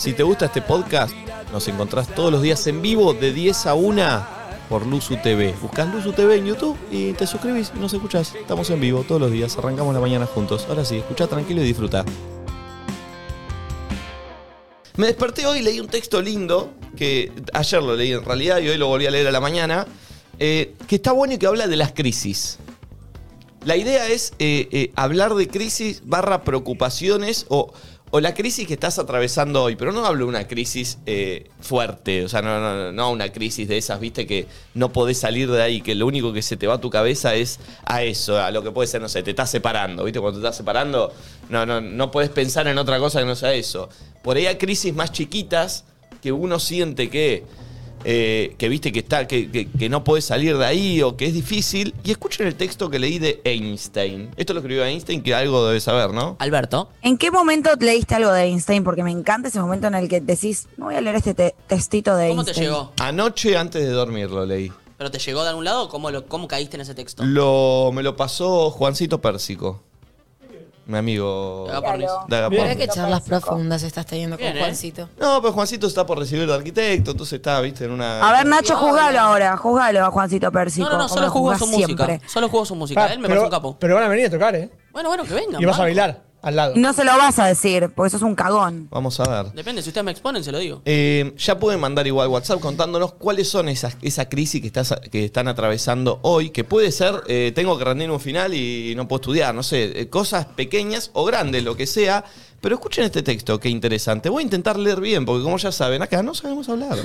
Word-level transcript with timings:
Si 0.00 0.14
te 0.14 0.22
gusta 0.22 0.46
este 0.46 0.62
podcast, 0.62 1.14
nos 1.52 1.68
encontrás 1.68 2.08
todos 2.14 2.32
los 2.32 2.40
días 2.40 2.66
en 2.66 2.80
vivo 2.80 3.12
de 3.12 3.34
10 3.34 3.66
a 3.66 3.74
1 3.74 4.26
por 4.70 4.86
Luzu 4.86 5.18
TV. 5.22 5.54
Buscás 5.60 5.92
Luzu 5.92 6.14
TV 6.14 6.36
en 6.36 6.46
YouTube 6.46 6.74
y 6.90 7.12
te 7.12 7.26
suscribís 7.26 7.70
y 7.76 7.78
nos 7.78 7.92
escuchás. 7.92 8.34
Estamos 8.34 8.70
en 8.70 8.80
vivo 8.80 9.04
todos 9.06 9.20
los 9.20 9.30
días, 9.30 9.58
arrancamos 9.58 9.92
la 9.92 10.00
mañana 10.00 10.24
juntos. 10.24 10.64
Ahora 10.70 10.86
sí, 10.86 10.96
escucha 10.96 11.26
tranquilo 11.26 11.60
y 11.60 11.66
disfruta. 11.66 12.06
Me 14.96 15.06
desperté 15.08 15.44
hoy 15.44 15.58
y 15.58 15.62
leí 15.62 15.80
un 15.80 15.88
texto 15.88 16.22
lindo, 16.22 16.72
que 16.96 17.30
ayer 17.52 17.82
lo 17.82 17.94
leí 17.94 18.12
en 18.12 18.24
realidad 18.24 18.58
y 18.60 18.70
hoy 18.70 18.78
lo 18.78 18.86
volví 18.86 19.04
a 19.04 19.10
leer 19.10 19.26
a 19.26 19.32
la 19.32 19.40
mañana, 19.40 19.86
eh, 20.38 20.76
que 20.88 20.96
está 20.96 21.12
bueno 21.12 21.34
y 21.34 21.38
que 21.38 21.46
habla 21.46 21.66
de 21.66 21.76
las 21.76 21.92
crisis. 21.92 22.58
La 23.64 23.76
idea 23.76 24.08
es 24.08 24.32
eh, 24.38 24.68
eh, 24.72 24.92
hablar 24.96 25.34
de 25.34 25.46
crisis 25.46 26.00
barra 26.06 26.44
preocupaciones 26.44 27.44
o, 27.50 27.74
o 28.12 28.20
la 28.20 28.34
crisis 28.34 28.66
que 28.66 28.74
estás 28.74 28.98
atravesando 28.98 29.62
hoy, 29.62 29.76
pero 29.76 29.92
no 29.92 30.04
hablo 30.04 30.24
de 30.24 30.28
una 30.30 30.48
crisis 30.48 30.98
eh, 31.06 31.48
fuerte, 31.60 32.24
o 32.24 32.28
sea, 32.28 32.42
no, 32.42 32.58
no, 32.58 32.92
no 32.92 33.10
una 33.10 33.30
crisis 33.30 33.68
de 33.68 33.78
esas, 33.78 34.00
viste, 34.00 34.26
que 34.26 34.46
no 34.74 34.92
podés 34.92 35.18
salir 35.18 35.50
de 35.50 35.62
ahí, 35.62 35.80
que 35.80 35.94
lo 35.94 36.06
único 36.06 36.32
que 36.32 36.42
se 36.42 36.56
te 36.56 36.66
va 36.66 36.74
a 36.74 36.80
tu 36.80 36.90
cabeza 36.90 37.34
es 37.34 37.60
a 37.84 38.02
eso, 38.02 38.38
a 38.38 38.50
lo 38.50 38.62
que 38.62 38.72
puede 38.72 38.88
ser, 38.88 39.00
no 39.00 39.08
sé, 39.08 39.22
te 39.22 39.30
estás 39.30 39.50
separando, 39.50 40.04
viste, 40.04 40.20
cuando 40.20 40.40
te 40.40 40.46
estás 40.46 40.56
separando, 40.56 41.12
no, 41.48 41.64
no, 41.66 41.80
no 41.80 42.10
puedes 42.10 42.30
pensar 42.30 42.66
en 42.66 42.78
otra 42.78 42.98
cosa 42.98 43.20
que 43.20 43.26
no 43.26 43.36
sea 43.36 43.52
eso. 43.54 43.88
Por 44.22 44.36
ahí 44.36 44.46
hay 44.46 44.56
crisis 44.56 44.94
más 44.94 45.12
chiquitas 45.12 45.84
que 46.20 46.32
uno 46.32 46.58
siente 46.58 47.08
que 47.10 47.44
eh, 48.04 48.54
que 48.58 48.68
viste 48.68 48.92
que 48.92 49.00
está, 49.00 49.26
que, 49.26 49.50
que- 49.50 49.68
que 49.70 49.88
no 49.88 50.04
podés 50.04 50.24
salir 50.24 50.56
de 50.56 50.64
ahí 50.66 51.02
o 51.02 51.16
que 51.16 51.26
es 51.26 51.34
difícil. 51.34 51.94
Y 52.04 52.10
escuchen 52.10 52.46
el 52.46 52.54
texto 52.54 52.88
que 52.90 52.98
leí 52.98 53.18
de 53.18 53.40
Einstein. 53.44 54.30
Esto 54.36 54.52
lo 54.54 54.60
escribió 54.60 54.84
Einstein, 54.84 55.22
que 55.22 55.34
algo 55.34 55.66
debe 55.66 55.80
saber, 55.80 56.10
¿no? 56.12 56.36
Alberto. 56.38 56.88
¿En 57.02 57.18
qué 57.18 57.30
momento 57.30 57.70
leíste 57.78 58.14
algo 58.14 58.32
de 58.32 58.42
Einstein? 58.44 58.84
Porque 58.84 59.02
me 59.02 59.10
encanta 59.10 59.48
ese 59.48 59.60
momento 59.60 59.86
en 59.88 59.94
el 59.94 60.08
que 60.08 60.20
decís, 60.20 60.68
no 60.76 60.86
voy 60.86 60.94
a 60.94 61.00
leer 61.00 61.16
este 61.16 61.34
te- 61.34 61.54
textito 61.66 62.16
de 62.16 62.28
¿Cómo 62.30 62.44
te 62.44 62.50
Einstein. 62.50 62.68
llegó? 62.70 62.92
Anoche 63.00 63.56
antes 63.56 63.82
de 63.82 63.90
dormir 63.90 64.30
lo 64.30 64.44
leí. 64.46 64.72
¿Pero 64.98 65.10
te 65.10 65.18
llegó 65.18 65.42
de 65.44 65.48
algún 65.48 65.64
lado 65.64 65.84
o 65.84 65.88
cómo, 65.88 66.10
lo- 66.10 66.26
cómo 66.26 66.46
caíste 66.46 66.76
en 66.76 66.82
ese 66.82 66.94
texto? 66.94 67.24
Lo, 67.24 67.90
me 67.92 68.02
lo 68.02 68.16
pasó 68.16 68.70
Juancito 68.70 69.20
Pérsico. 69.20 69.82
Mi 70.90 70.98
amigo. 70.98 71.66
De 71.68 71.72
Agapornis. 71.72 72.10
de 72.26 72.36
Agapornis. 72.36 72.62
Mirá 72.64 72.76
qué 72.76 72.88
charlas 72.88 73.20
profundas 73.22 73.82
estás 73.84 74.06
teniendo 74.06 74.36
Bien, 74.36 74.50
con 74.50 74.58
¿eh? 74.58 74.60
Juancito. 74.64 75.08
No, 75.20 75.40
pero 75.40 75.52
Juancito 75.52 75.86
está 75.86 76.04
por 76.04 76.18
recibir 76.18 76.48
de 76.48 76.54
arquitecto, 76.54 77.12
entonces 77.12 77.34
está, 77.34 77.60
viste, 77.60 77.84
en 77.84 77.92
una. 77.92 78.28
A 78.28 78.32
ver, 78.32 78.46
Nacho, 78.46 78.76
juzgalo 78.76 79.20
ahora. 79.20 79.56
Juzgalo 79.56 80.04
a 80.04 80.10
Juancito 80.10 80.50
Pérsico. 80.50 80.88
No, 80.90 80.98
no, 80.98 81.08
solo 81.08 81.26
lo 81.26 81.30
jugó 81.30 81.56
su 81.56 81.66
música. 81.68 82.20
Solo 82.26 82.48
jugó 82.48 82.64
su 82.64 82.74
música. 82.74 83.06
Él 83.06 83.20
me 83.20 83.28
pero, 83.28 83.42
parece 83.42 83.44
un 83.44 83.50
capo. 83.50 83.76
pero 83.78 83.94
van 83.94 84.04
a 84.04 84.08
venir 84.08 84.26
a 84.26 84.30
tocar, 84.30 84.56
¿eh? 84.56 84.68
Bueno, 84.92 85.08
bueno, 85.10 85.22
que 85.22 85.34
vengan. 85.34 85.62
Y 85.62 85.64
vas 85.64 85.78
a 85.78 85.82
bailar 85.82 86.29
al 86.42 86.56
lado. 86.56 86.74
No 86.76 86.92
se 86.92 87.04
lo 87.04 87.16
vas 87.16 87.38
a 87.38 87.46
decir, 87.46 87.90
porque 87.94 88.10
sos 88.10 88.22
un 88.22 88.34
cagón. 88.34 88.88
Vamos 88.90 89.18
a 89.20 89.42
ver. 89.42 89.52
Depende, 89.52 89.82
si 89.82 89.90
ustedes 89.90 90.04
me 90.04 90.10
exponen, 90.10 90.42
se 90.44 90.52
lo 90.52 90.58
digo. 90.58 90.82
Eh, 90.84 91.34
ya 91.36 91.58
pueden 91.58 91.80
mandar 91.80 92.06
igual 92.06 92.28
WhatsApp 92.28 92.60
contándonos 92.60 93.12
cuáles 93.14 93.48
son 93.48 93.68
esas, 93.68 93.96
esa 94.02 94.28
crisis 94.28 94.60
que, 94.60 94.66
estás, 94.68 94.94
que 95.10 95.24
están 95.24 95.48
atravesando 95.48 96.20
hoy, 96.22 96.50
que 96.50 96.64
puede 96.64 96.92
ser, 96.92 97.22
eh, 97.26 97.52
tengo 97.54 97.78
que 97.78 97.84
rendir 97.84 98.10
un 98.10 98.20
final 98.20 98.54
y 98.54 98.94
no 98.96 99.08
puedo 99.08 99.20
estudiar, 99.20 99.54
no 99.54 99.62
sé, 99.62 100.00
eh, 100.00 100.08
cosas 100.08 100.46
pequeñas 100.46 101.10
o 101.14 101.24
grandes, 101.24 101.64
lo 101.64 101.76
que 101.76 101.86
sea. 101.86 102.24
Pero 102.60 102.74
escuchen 102.74 103.04
este 103.04 103.22
texto, 103.22 103.58
qué 103.58 103.68
interesante. 103.70 104.28
Voy 104.28 104.42
a 104.42 104.44
intentar 104.44 104.78
leer 104.78 105.00
bien, 105.00 105.24
porque 105.24 105.42
como 105.42 105.56
ya 105.56 105.72
saben, 105.72 106.02
acá 106.02 106.22
no 106.22 106.34
sabemos 106.34 106.68
hablar. 106.68 106.98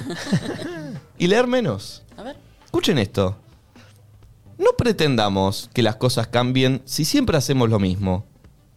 y 1.18 1.28
leer 1.28 1.48
menos. 1.48 2.04
A 2.18 2.24
ver. 2.24 2.36
Escuchen 2.66 2.98
esto. 2.98 3.38
No 4.58 4.72
pretendamos 4.78 5.70
que 5.74 5.82
las 5.82 5.96
cosas 5.98 6.28
cambien 6.28 6.82
si 6.86 7.06
siempre 7.06 7.38
hacemos 7.38 7.70
lo 7.70 7.80
mismo. 7.80 8.26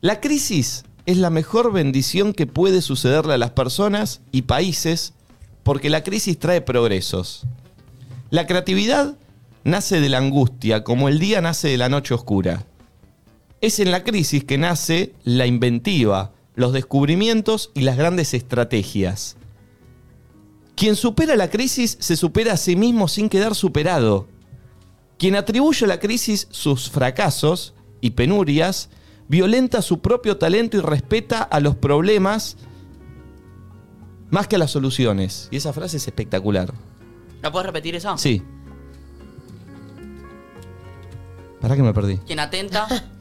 La 0.01 0.21
crisis 0.21 0.85
es 1.07 1.17
la 1.17 1.29
mejor 1.29 1.73
bendición 1.73 2.33
que 2.33 2.47
puede 2.47 2.83
sucederle 2.83 3.35
a 3.35 3.39
las 3.39 3.51
personas 3.51 4.21
y 4.31 4.43
países 4.43 5.13
porque 5.65 5.91
la 5.91 6.05
crisis 6.05 6.39
trae 6.39 6.61
progresos. 6.61 7.47
La 8.31 8.47
creatividad 8.47 9.17
nace 9.65 10.01
de 10.01 10.09
la 10.09 10.19
angustia 10.19 10.85
como 10.85 11.09
el 11.09 11.19
día 11.19 11.41
nace 11.41 11.67
de 11.67 11.79
la 11.79 11.89
noche 11.89 12.15
oscura. 12.15 12.65
Es 13.61 13.81
en 13.81 13.91
la 13.91 14.05
crisis 14.05 14.45
que 14.45 14.57
nace 14.57 15.15
la 15.25 15.47
inventiva, 15.47 16.33
los 16.55 16.73
descubrimientos 16.73 17.73
y 17.75 17.81
las 17.81 17.97
grandes 17.97 18.35
estrategias. 18.35 19.37
Quien 20.77 20.95
supera 20.95 21.35
la 21.35 21.51
crisis 21.51 21.97
se 21.99 22.15
supera 22.15 22.53
a 22.53 22.57
sí 22.57 22.77
mismo 22.77 23.09
sin 23.09 23.29
quedar 23.29 23.57
superado. 23.57 24.29
Quien 25.19 25.35
atribuye 25.35 25.87
a 25.87 25.89
la 25.89 25.99
crisis 25.99 26.47
sus 26.53 26.89
fracasos 26.89 27.75
y 28.01 28.11
penurias, 28.11 28.91
violenta 29.29 29.83
su 29.83 30.01
propio 30.01 30.37
talento 30.39 30.77
y 30.77 30.81
respeta 30.81 31.43
a 31.43 31.61
los 31.61 31.77
problemas 31.77 32.57
más 34.31 34.47
que 34.49 34.57
a 34.57 34.59
las 34.59 34.71
soluciones. 34.71 35.49
Y 35.51 35.57
esa 35.57 35.73
frase 35.73 35.97
es 35.99 36.07
espectacular. 36.07 36.73
¿La 37.43 37.51
puedes 37.53 37.67
repetir 37.67 37.95
esa? 37.95 38.17
Sí. 38.19 38.43
¿Para 41.61 41.77
que 41.77 41.83
me 41.83 41.93
perdí? 41.95 42.19
Quien 42.19 42.41
atenta. 42.41 42.87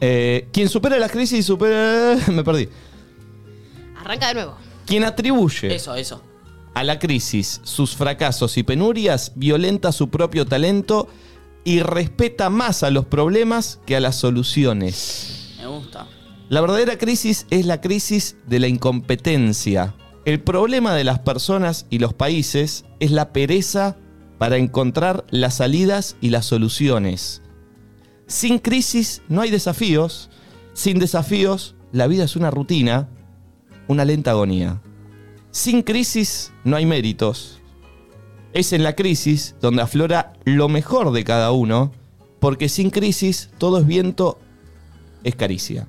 Eh, 0.00 0.46
quien 0.52 0.68
supera 0.68 0.96
la 1.00 1.08
crisis 1.08 1.44
supera... 1.44 2.16
me 2.32 2.44
perdí. 2.44 2.68
Arranca 3.98 4.28
de 4.28 4.34
nuevo. 4.34 4.54
Quien 4.86 5.02
atribuye 5.02 5.74
Eso, 5.74 5.96
eso. 5.96 6.22
a 6.74 6.84
la 6.84 7.00
crisis 7.00 7.60
sus 7.64 7.96
fracasos 7.96 8.56
y 8.58 8.62
penurias, 8.62 9.32
violenta 9.34 9.90
su 9.90 10.08
propio 10.08 10.46
talento 10.46 11.08
y 11.68 11.82
respeta 11.82 12.48
más 12.48 12.82
a 12.82 12.90
los 12.90 13.04
problemas 13.04 13.78
que 13.84 13.94
a 13.94 14.00
las 14.00 14.16
soluciones. 14.16 15.54
Me 15.58 15.66
gusta. 15.66 16.06
La 16.48 16.62
verdadera 16.62 16.96
crisis 16.96 17.46
es 17.50 17.66
la 17.66 17.82
crisis 17.82 18.38
de 18.46 18.58
la 18.58 18.68
incompetencia. 18.68 19.94
El 20.24 20.40
problema 20.40 20.94
de 20.94 21.04
las 21.04 21.18
personas 21.18 21.84
y 21.90 21.98
los 21.98 22.14
países 22.14 22.86
es 23.00 23.10
la 23.10 23.34
pereza 23.34 23.98
para 24.38 24.56
encontrar 24.56 25.26
las 25.28 25.56
salidas 25.56 26.16
y 26.22 26.30
las 26.30 26.46
soluciones. 26.46 27.42
Sin 28.26 28.60
crisis 28.60 29.20
no 29.28 29.42
hay 29.42 29.50
desafíos. 29.50 30.30
Sin 30.72 30.98
desafíos, 30.98 31.74
la 31.92 32.06
vida 32.06 32.24
es 32.24 32.34
una 32.34 32.50
rutina, 32.50 33.10
una 33.88 34.06
lenta 34.06 34.30
agonía. 34.30 34.80
Sin 35.50 35.82
crisis 35.82 36.50
no 36.64 36.76
hay 36.76 36.86
méritos. 36.86 37.57
Es 38.52 38.72
en 38.72 38.82
la 38.82 38.94
crisis 38.94 39.54
donde 39.60 39.82
aflora 39.82 40.32
lo 40.44 40.68
mejor 40.68 41.12
de 41.12 41.24
cada 41.24 41.52
uno, 41.52 41.92
porque 42.40 42.68
sin 42.68 42.90
crisis 42.90 43.50
todo 43.58 43.78
es 43.78 43.86
viento, 43.86 44.38
es 45.24 45.34
caricia. 45.34 45.86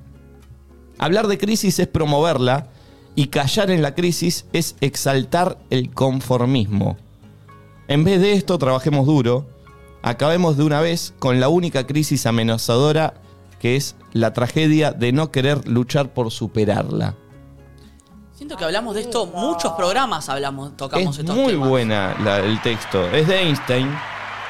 Hablar 0.98 1.26
de 1.28 1.38
crisis 1.38 1.78
es 1.78 1.86
promoverla 1.86 2.68
y 3.14 3.28
callar 3.28 3.70
en 3.70 3.82
la 3.82 3.94
crisis 3.94 4.46
es 4.52 4.76
exaltar 4.80 5.58
el 5.70 5.92
conformismo. 5.92 6.96
En 7.88 8.04
vez 8.04 8.20
de 8.20 8.34
esto, 8.34 8.58
trabajemos 8.58 9.06
duro, 9.06 9.48
acabemos 10.02 10.56
de 10.56 10.64
una 10.64 10.80
vez 10.80 11.14
con 11.18 11.40
la 11.40 11.48
única 11.48 11.86
crisis 11.86 12.26
amenazadora 12.26 13.14
que 13.58 13.76
es 13.76 13.96
la 14.12 14.32
tragedia 14.32 14.92
de 14.92 15.12
no 15.12 15.30
querer 15.30 15.68
luchar 15.68 16.12
por 16.12 16.30
superarla. 16.30 17.16
Siento 18.40 18.56
que 18.56 18.64
hablamos 18.64 18.94
de 18.94 19.02
esto, 19.02 19.26
muchos 19.26 19.72
programas 19.72 20.30
hablamos, 20.30 20.74
tocamos 20.74 21.14
es 21.14 21.20
estos 21.20 21.36
muy 21.36 21.52
temas. 21.52 21.68
buena 21.68 22.16
la- 22.24 22.38
el 22.38 22.58
texto. 22.62 23.04
Es 23.10 23.28
de 23.28 23.38
Einstein. 23.38 23.94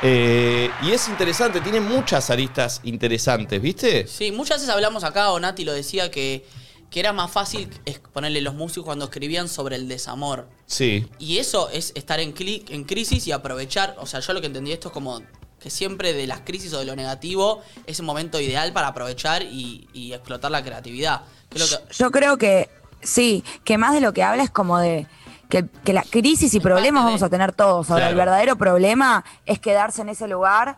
eh, 0.02 0.70
y 0.82 0.92
es 0.92 1.08
interesante, 1.08 1.60
tiene 1.60 1.80
muchas 1.80 2.30
aristas 2.30 2.80
interesantes, 2.84 3.60
¿viste? 3.60 4.06
Sí, 4.06 4.30
muchas 4.30 4.58
veces 4.60 4.72
hablamos 4.72 5.02
acá, 5.02 5.32
o 5.32 5.40
Nati 5.40 5.64
lo 5.64 5.72
decía, 5.72 6.08
que, 6.08 6.46
que 6.88 7.00
era 7.00 7.12
más 7.12 7.32
fácil 7.32 7.68
es- 7.84 7.98
ponerle 7.98 8.40
los 8.42 8.54
músicos 8.54 8.84
cuando 8.84 9.06
escribían 9.06 9.48
sobre 9.48 9.74
el 9.74 9.88
desamor. 9.88 10.48
Sí. 10.66 11.04
Y 11.18 11.38
eso 11.38 11.68
es 11.70 11.90
estar 11.96 12.20
en, 12.20 12.32
cli- 12.32 12.62
en 12.70 12.84
crisis 12.84 13.26
y 13.26 13.32
aprovechar. 13.32 13.96
O 13.98 14.06
sea, 14.06 14.20
yo 14.20 14.32
lo 14.34 14.40
que 14.40 14.46
entendí 14.46 14.70
esto 14.70 14.86
es 14.88 14.94
como 14.94 15.20
que 15.58 15.68
siempre 15.68 16.12
de 16.12 16.28
las 16.28 16.42
crisis 16.42 16.72
o 16.74 16.78
de 16.78 16.84
lo 16.84 16.94
negativo 16.94 17.60
es 17.86 17.98
un 17.98 18.06
momento 18.06 18.40
ideal 18.40 18.72
para 18.72 18.86
aprovechar 18.86 19.42
y, 19.42 19.88
y 19.92 20.12
explotar 20.12 20.52
la 20.52 20.62
creatividad. 20.62 21.22
Creo 21.50 21.66
que, 21.68 21.74
Yo 21.92 22.10
creo 22.12 22.38
que 22.38 22.70
sí, 23.00 23.44
que 23.64 23.78
más 23.78 23.92
de 23.92 24.00
lo 24.00 24.12
que 24.12 24.22
habla 24.22 24.42
es 24.42 24.50
como 24.50 24.78
de 24.78 25.06
que, 25.48 25.66
que 25.84 25.92
la 25.92 26.02
crisis 26.02 26.54
y 26.54 26.60
problemas 26.60 27.04
vamos 27.04 27.22
a 27.22 27.28
tener 27.28 27.52
todos. 27.52 27.90
Ahora, 27.90 28.02
Claro. 28.04 28.10
el 28.12 28.16
verdadero 28.16 28.56
problema 28.56 29.24
es 29.46 29.58
quedarse 29.58 30.02
en 30.02 30.08
ese 30.10 30.28
lugar 30.28 30.76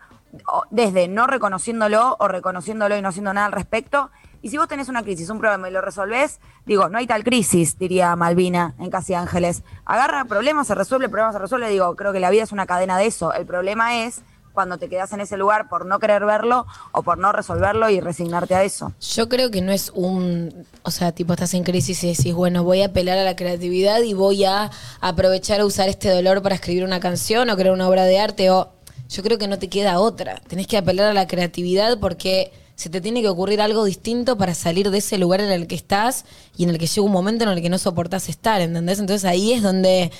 desde 0.71 1.09
no 1.09 1.27
reconociéndolo 1.27 2.17
o 2.19 2.29
reconociéndolo 2.29 2.97
y 2.97 3.03
no 3.03 3.09
haciendo 3.11 3.35
nada 3.35 3.47
al 3.47 3.53
respecto. 3.53 4.11
Y 4.41 4.49
si 4.49 4.57
vos 4.59 4.67
tenés 4.67 4.89
una 4.89 5.03
crisis, 5.03 5.29
un 5.31 5.39
problema 5.39 5.69
y 5.69 5.73
lo 5.73 5.81
resolvés, 5.83 6.41
digo, 6.67 6.89
no 6.89 6.99
hay 6.99 7.07
tal 7.07 7.23
crisis, 7.23 7.79
diría 7.79 8.17
Malvina 8.17 8.75
en 8.79 8.91
Casi 8.91 9.15
Ángeles. 9.15 9.63
Agarra 9.85 10.25
problemas, 10.25 10.67
se 10.67 10.75
resuelve, 10.75 11.05
el 11.05 11.11
problema 11.11 11.33
se 11.33 11.39
resuelve. 11.39 11.69
Digo, 11.69 11.95
creo 11.95 12.13
que 12.13 12.19
la 12.19 12.31
vida 12.31 12.43
es 12.43 12.51
una 12.51 12.67
cadena 12.67 12.97
de 12.99 13.07
eso. 13.07 13.33
El 13.35 13.47
problema 13.47 13.99
es 14.05 14.23
cuando 14.53 14.79
te 14.79 14.89
quedas 14.89 15.13
en 15.13 15.21
ese 15.21 15.37
lugar 15.37 15.69
por 15.69 15.87
no 15.87 15.99
querer 15.99 16.25
verlo 16.25 16.67
o 16.93 17.03
por 17.03 17.19
no 17.19 17.33
resolverlo 17.33 17.89
y 17.91 18.01
resignarte 18.01 18.55
a 18.55 18.65
eso. 18.65 18.93
Yo 19.01 19.29
creo 19.29 19.51
que 19.51 19.63
no 19.63 19.73
es 19.73 19.91
un, 19.95 20.67
o 20.83 20.91
sea, 20.91 21.13
tipo 21.13 21.33
estás 21.33 21.55
en 21.55 21.65
crisis 21.65 22.05
y 22.05 22.09
decís, 22.09 22.35
bueno, 22.35 22.65
voy 22.65 22.83
a 22.83 22.87
apelar 22.87 23.19
a 23.19 23.25
la 23.25 23.37
creatividad 23.37 24.01
y 24.03 24.15
voy 24.15 24.45
a 24.45 24.71
aprovechar 25.01 25.61
a 25.61 25.65
usar 25.65 25.89
este 25.89 26.11
dolor 26.11 26.43
para 26.43 26.55
escribir 26.55 26.85
una 26.85 27.01
canción 27.01 27.51
o 27.51 27.57
crear 27.57 27.75
una 27.75 27.89
obra 27.89 28.05
de 28.05 28.19
arte 28.19 28.51
o 28.51 28.73
yo 29.09 29.23
creo 29.23 29.39
que 29.39 29.49
no 29.49 29.59
te 29.59 29.69
queda 29.69 30.01
otra. 30.01 30.41
Tenés 30.49 30.67
que 30.67 30.79
apelar 30.79 31.09
a 31.09 31.15
la 31.15 31.27
creatividad 31.27 31.99
porque 31.99 32.53
se 32.75 32.89
te 32.89 33.01
tiene 33.01 33.21
que 33.21 33.29
ocurrir 33.29 33.61
algo 33.61 33.85
distinto 33.85 34.39
para 34.39 34.55
salir 34.55 34.91
de 34.91 34.99
ese 34.99 35.19
lugar 35.19 35.41
en 35.41 35.51
el 35.51 35.67
que 35.67 35.75
estás 35.75 36.25
y 36.57 36.65
en 36.65 36.71
el 36.71 36.79
que 36.79 36.87
llega 36.87 37.07
un 37.07 37.13
momento 37.13 37.45
en 37.45 37.51
el 37.51 37.63
que 37.63 37.69
no 37.69 37.79
soportás 37.79 38.29
estar, 38.29 38.61
¿entendés? 38.61 38.99
Entonces 38.99 39.25
ahí 39.25 39.53
es 39.53 39.63
donde 39.63 40.11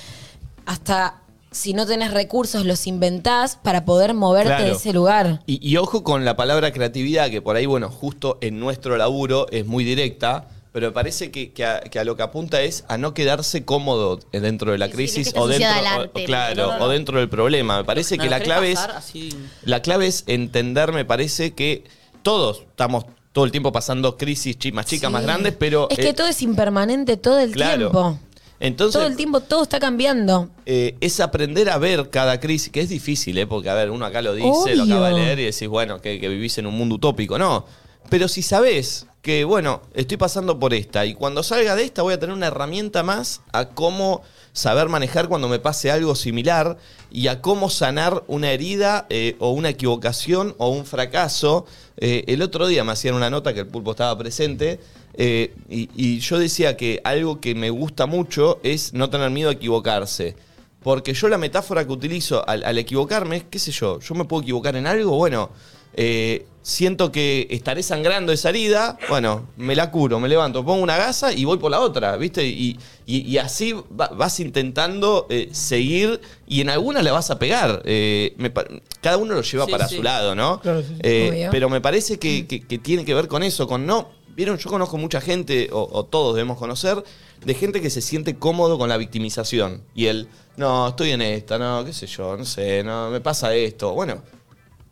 hasta 0.65 1.22
si 1.53 1.73
no 1.73 1.85
tenés 1.85 2.11
recursos 2.11 2.65
los 2.65 2.85
inventás 2.87 3.55
para 3.55 3.85
poder 3.85 4.13
moverte 4.13 4.47
Claro. 4.49 4.65
de 4.65 4.71
ese 4.71 4.91
lugar. 4.93 5.41
Y, 5.45 5.65
y 5.67 5.77
ojo 5.77 6.03
con 6.03 6.25
la 6.25 6.35
palabra 6.35 6.71
creatividad, 6.73 7.29
que 7.29 7.41
por 7.41 7.55
ahí, 7.55 7.65
bueno, 7.65 7.89
justo 7.89 8.37
en 8.41 8.59
nuestro 8.59 8.97
laburo 8.97 9.47
es 9.51 9.65
muy 9.65 9.83
directa, 9.83 10.47
pero 10.71 10.87
me 10.87 10.91
parece 10.93 11.29
que, 11.29 11.51
que 11.53 11.63
a, 11.65 11.81
que 11.81 11.99
a 11.99 12.03
lo 12.03 12.15
que 12.17 12.23
apunta 12.23 12.61
es 12.63 12.83
a 12.87 12.97
no 12.97 13.13
quedarse 13.13 13.63
cómodo 13.63 14.19
dentro 14.31 14.71
de 14.71 14.79
la 14.79 14.87
Sí, 14.87 14.91
sí, 14.91 14.95
crisis 14.97 15.33
que 15.33 15.39
o 15.39 15.47
dentro, 15.47 15.69
o- 16.13 16.25
claro, 16.25 16.55
no, 16.55 16.71
no, 16.73 16.77
no. 16.79 16.85
o 16.85 16.89
dentro 16.89 17.19
del 17.19 17.29
problema. 17.29 17.77
Me 17.77 17.83
parece 17.83 18.17
¿Me 18.17 18.23
que 18.23 18.29
la 18.31 18.39
clave 18.39 18.71
es 18.71 18.79
la 19.63 19.81
clave 19.83 20.07
es 20.07 20.23
entender, 20.25 20.91
me 20.91 21.05
parece 21.05 21.53
que 21.53 21.83
todos 22.23 22.61
estamos 22.69 23.05
todo 23.33 23.45
el 23.45 23.51
tiempo 23.51 23.71
pasando 23.71 24.17
crisis 24.17 24.57
chi- 24.57 24.71
más 24.71 24.85
chicas, 24.87 25.09
Sí. 25.09 25.13
más 25.13 25.23
grandes, 25.23 25.53
pero 25.57 25.87
Es 25.91 25.97
que 25.97 26.09
eh, 26.09 26.13
todo 26.13 26.27
es 26.27 26.41
impermanente 26.41 27.17
todo 27.17 27.39
el 27.39 27.51
claro. 27.51 27.91
tiempo. 27.91 28.19
Entonces 28.67 28.93
todo 28.99 29.07
el 29.07 29.15
tiempo 29.17 29.41
todo 29.41 29.63
está 29.63 29.79
cambiando. 29.79 30.49
eh, 30.65 30.95
es 31.01 31.19
aprender 31.19 31.69
a 31.69 31.77
ver 31.77 32.09
cada 32.09 32.39
crisis, 32.39 32.71
que 32.71 32.81
es 32.81 32.89
difícil, 32.89 33.37
¿eh? 33.37 33.45
porque 33.45 33.69
a 33.69 33.73
ver, 33.73 33.91
uno 33.91 34.05
acá 34.05 34.21
lo 34.21 34.33
dice, 34.33 34.75
lo 34.75 34.83
acaba 34.83 35.09
de 35.09 35.15
leer 35.15 35.39
y 35.39 35.45
decís, 35.45 35.67
bueno, 35.67 35.99
que, 36.01 36.19
que 36.19 36.29
vivís 36.29 36.57
en 36.57 36.65
un 36.65 36.75
mundo 36.75 36.95
utópico. 36.95 37.37
No, 37.37 37.65
pero 38.09 38.27
si 38.27 38.41
sabés 38.41 39.05
que, 39.21 39.45
bueno, 39.45 39.81
estoy 39.93 40.17
pasando 40.17 40.59
por 40.59 40.73
esta 40.73 41.05
y 41.05 41.13
cuando 41.13 41.43
salga 41.43 41.75
de 41.75 41.83
esta 41.83 42.01
voy 42.01 42.13
a 42.13 42.19
tener 42.19 42.35
una 42.35 42.47
herramienta 42.47 43.03
más 43.03 43.41
a 43.53 43.69
cómo 43.69 44.21
saber 44.51 44.89
manejar 44.89 45.29
cuando 45.29 45.47
me 45.47 45.59
pase 45.59 45.91
algo 45.91 46.13
similar 46.13 46.77
y 47.09 47.27
a 47.27 47.41
cómo 47.41 47.69
sanar 47.69 48.23
una 48.27 48.51
herida 48.51 49.07
eh, 49.09 49.35
o 49.39 49.51
una 49.51 49.69
equivocación 49.69 50.55
o 50.57 50.69
un 50.69 50.85
fracaso. 50.85 51.65
Eh, 51.97 52.25
el 52.27 52.41
otro 52.41 52.67
día 52.67 52.83
me 52.83 52.91
hacían 52.91 53.15
una 53.15 53.29
nota 53.29 53.53
que 53.53 53.61
el 53.61 53.67
pulpo 53.67 53.91
estaba 53.91 54.17
presente. 54.17 54.79
Eh, 55.15 55.53
y, 55.69 55.89
y 55.95 56.19
yo 56.19 56.39
decía 56.39 56.75
que 56.77 57.01
algo 57.03 57.39
que 57.39 57.55
me 57.55 57.69
gusta 57.69 58.05
mucho 58.05 58.59
es 58.63 58.93
no 58.93 59.09
tener 59.09 59.29
miedo 59.29 59.49
a 59.49 59.53
equivocarse. 59.53 60.35
Porque 60.81 61.13
yo 61.13 61.29
la 61.29 61.37
metáfora 61.37 61.85
que 61.85 61.91
utilizo 61.93 62.47
al, 62.47 62.63
al 62.65 62.77
equivocarme 62.77 63.37
es, 63.37 63.43
qué 63.49 63.57
sé 63.59 63.71
yo, 63.71 63.99
yo 64.01 64.15
me 64.15 64.25
puedo 64.25 64.41
equivocar 64.43 64.75
en 64.75 64.85
algo, 64.85 65.15
bueno, 65.15 65.49
eh, 65.95 66.45
siento 66.61 67.09
que 67.11 67.47
estaré 67.51 67.83
sangrando 67.83 68.33
esa 68.33 68.49
herida, 68.49 68.97
bueno, 69.07 69.47
me 69.55 69.75
la 69.77 69.91
curo, 69.91 70.19
me 70.19 70.27
levanto, 70.27 70.65
pongo 70.65 70.83
una 70.83 70.97
gasa 70.97 71.31
y 71.31 71.45
voy 71.45 71.57
por 71.57 71.71
la 71.71 71.79
otra, 71.79 72.17
¿viste? 72.17 72.45
Y, 72.45 72.77
y- 73.05 73.21
y 73.21 73.37
así 73.37 73.73
va- 73.73 74.07
vas 74.09 74.39
intentando 74.41 75.25
eh, 75.29 75.47
seguir 75.53 76.19
y 76.47 76.59
en 76.61 76.69
alguna 76.69 77.01
le 77.01 77.11
vas 77.11 77.29
a 77.31 77.39
pegar. 77.39 77.81
Eh, 77.85 78.33
me 78.37 78.51
cada 79.01 79.15
uno 79.17 79.35
lo 79.35 79.41
lleva 79.41 79.65
Sí, 79.65 79.71
para 79.71 79.87
sí. 79.87 79.95
su 79.97 80.03
lado, 80.03 80.35
¿no? 80.35 80.59
Claro, 80.59 80.81
sí, 80.81 80.87
sí. 80.95 80.99
Eh, 81.03 81.29
Obvio. 81.31 81.49
pero 81.51 81.69
me 81.69 81.79
parece 81.79 82.19
que, 82.19 82.45
que- 82.45 82.59
que 82.61 82.77
tiene 82.77 83.05
que 83.05 83.13
ver 83.13 83.27
con 83.29 83.41
eso, 83.43 83.67
con 83.67 83.85
no. 83.85 84.09
Vieron, 84.35 84.57
yo 84.57 84.69
conozco 84.69 84.97
mucha 84.97 85.21
gente, 85.21 85.69
o, 85.71 85.87
o 85.91 86.05
todos 86.05 86.35
debemos 86.35 86.57
conocer, 86.57 87.03
de 87.45 87.53
gente 87.53 87.81
que 87.81 87.89
se 87.89 88.01
siente 88.01 88.35
cómodo 88.37 88.77
con 88.77 88.89
la 88.89 88.97
victimización. 88.97 89.83
Y 89.93 90.07
el, 90.07 90.27
no, 90.57 90.87
estoy 90.89 91.11
en 91.11 91.21
esta, 91.21 91.57
no, 91.59 91.83
qué 91.85 91.93
sé 91.93 92.07
yo, 92.07 92.35
no 92.37 92.45
sé, 92.45 92.83
no, 92.83 93.09
me 93.11 93.21
pasa 93.21 93.53
esto. 93.53 93.93
Bueno, 93.93 94.21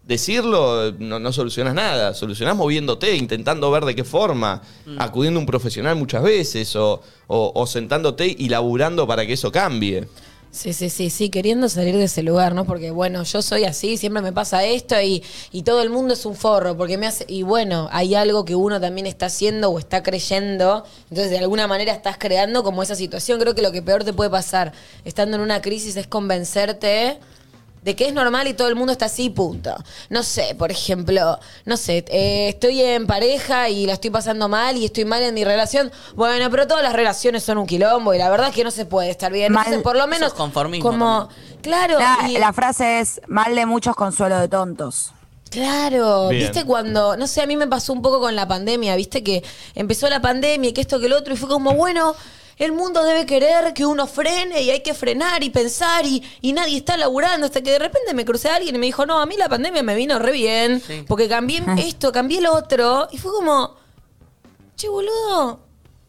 decirlo 0.05 0.91
no, 0.99 1.19
no 1.19 1.31
solucionas 1.31 1.73
nada, 1.73 2.13
solucionás 2.13 2.55
moviéndote, 2.55 3.15
intentando 3.15 3.69
ver 3.71 3.85
de 3.85 3.95
qué 3.95 4.03
forma, 4.03 4.61
acudiendo 4.97 5.39
a 5.39 5.41
un 5.41 5.45
profesional 5.45 5.95
muchas 5.95 6.23
veces, 6.23 6.75
o, 6.75 7.01
o- 7.27 7.51
o 7.55 7.65
sentándote 7.67 8.33
y 8.37 8.49
laburando 8.49 9.07
para 9.07 9.25
que 9.25 9.33
eso 9.33 9.51
cambie. 9.51 10.07
Sí, 10.53 10.73
sí, 10.73 10.89
sí, 10.89 11.09
sí, 11.09 11.29
queriendo 11.29 11.69
salir 11.69 11.95
de 11.95 12.03
ese 12.03 12.23
lugar, 12.23 12.53
¿no? 12.53 12.65
Porque 12.65 12.91
bueno, 12.91 13.23
yo 13.23 13.41
soy 13.41 13.63
así, 13.63 13.95
siempre 13.95 14.21
me 14.21 14.33
pasa 14.33 14.65
esto 14.65 14.99
y, 15.01 15.23
y 15.53 15.63
todo 15.63 15.81
el 15.81 15.89
mundo 15.89 16.13
es 16.13 16.25
un 16.25 16.35
forro, 16.35 16.75
porque 16.75 16.97
me 16.97 17.07
hace, 17.07 17.23
y 17.29 17.43
bueno, 17.43 17.87
hay 17.89 18.15
algo 18.15 18.43
que 18.43 18.53
uno 18.55 18.81
también 18.81 19.07
está 19.07 19.27
haciendo 19.27 19.69
o 19.69 19.79
está 19.79 20.03
creyendo, 20.03 20.83
entonces 21.09 21.29
de 21.31 21.37
alguna 21.39 21.67
manera 21.67 21.93
estás 21.93 22.17
creando 22.17 22.63
como 22.63 22.83
esa 22.83 22.95
situación. 22.95 23.39
Creo 23.39 23.55
que 23.55 23.61
lo 23.61 23.71
que 23.71 23.81
peor 23.81 24.03
te 24.03 24.11
puede 24.11 24.29
pasar 24.29 24.73
estando 25.05 25.37
en 25.37 25.41
una 25.43 25.61
crisis 25.61 25.95
es 25.95 26.07
convencerte 26.07 27.17
de 27.81 27.95
que 27.95 28.07
es 28.07 28.13
normal 28.13 28.47
y 28.47 28.53
todo 28.53 28.67
el 28.67 28.75
mundo 28.75 28.91
está 28.91 29.05
así, 29.05 29.29
punto. 29.29 29.75
No 30.09 30.21
sé, 30.23 30.55
por 30.57 30.71
ejemplo, 30.71 31.39
no 31.65 31.77
sé, 31.77 32.05
eh, 32.09 32.49
estoy 32.49 32.81
en 32.81 33.07
pareja 33.07 33.69
y 33.69 33.85
la 33.87 33.93
estoy 33.93 34.09
pasando 34.11 34.47
mal 34.49 34.77
y 34.77 34.85
estoy 34.85 35.05
mal 35.05 35.23
en 35.23 35.33
mi 35.33 35.43
relación. 35.43 35.91
Bueno, 36.15 36.49
pero 36.51 36.67
todas 36.67 36.83
las 36.83 36.93
relaciones 36.93 37.43
son 37.43 37.57
un 37.57 37.65
quilombo 37.65 38.13
y 38.13 38.17
la 38.19 38.29
verdad 38.29 38.49
es 38.49 38.55
que 38.55 38.63
no 38.63 38.71
se 38.71 38.85
puede 38.85 39.09
estar 39.09 39.31
bien. 39.31 39.51
Mal. 39.53 39.63
Entonces, 39.65 39.83
por 39.83 39.95
lo 39.95 40.05
menos, 40.07 40.33
conformismo 40.33 40.89
como, 40.89 41.29
claro, 41.61 41.97
La, 41.99 42.29
y- 42.29 42.37
la 42.37 42.53
frase 42.53 42.99
es 42.99 43.19
mal 43.27 43.55
de 43.55 43.65
muchos 43.65 43.95
consuelo 43.95 44.39
de 44.39 44.47
tontos. 44.47 45.11
Claro, 45.49 46.29
Bien. 46.29 46.43
viste 46.43 46.65
cuando, 46.65 47.17
no 47.17 47.27
sé, 47.27 47.41
a 47.41 47.45
mí 47.45 47.57
me 47.57 47.67
pasó 47.67 47.91
un 47.91 48.01
poco 48.01 48.21
con 48.21 48.37
la 48.37 48.47
pandemia, 48.47 48.95
viste 48.95 49.21
que 49.21 49.43
empezó 49.75 50.07
la 50.09 50.21
pandemia 50.21 50.69
y 50.69 50.73
que 50.73 50.79
esto 50.79 50.97
que 50.99 51.07
el 51.07 51.13
otro 51.13 51.33
y 51.33 51.37
fue 51.37 51.49
como, 51.49 51.73
bueno, 51.73 52.15
el 52.65 52.71
mundo 52.73 53.03
debe 53.03 53.25
querer 53.25 53.73
que 53.73 53.85
uno 53.85 54.07
frene 54.07 54.61
y 54.61 54.69
hay 54.69 54.81
que 54.81 54.93
frenar 54.93 55.43
y 55.43 55.49
pensar 55.49 56.05
y, 56.05 56.23
y 56.41 56.53
nadie 56.53 56.77
está 56.77 56.95
laburando 56.97 57.45
hasta 57.47 57.61
que 57.61 57.71
de 57.71 57.79
repente 57.79 58.13
me 58.13 58.23
crucé 58.25 58.49
a 58.49 58.55
alguien 58.55 58.75
y 58.75 58.77
me 58.79 58.85
dijo, 58.85 59.05
no, 59.05 59.19
a 59.19 59.25
mí 59.25 59.35
la 59.37 59.49
pandemia 59.49 59.83
me 59.83 59.95
vino 59.95 60.19
re 60.19 60.31
bien 60.31 60.81
Sí. 60.85 61.03
porque 61.07 61.27
cambié 61.27 61.63
esto, 61.79 62.11
cambié 62.11 62.39
lo 62.41 62.53
otro 62.53 63.07
y 63.11 63.17
fue 63.17 63.31
como, 63.31 63.75
che 64.75 64.87
boludo. 64.89 65.59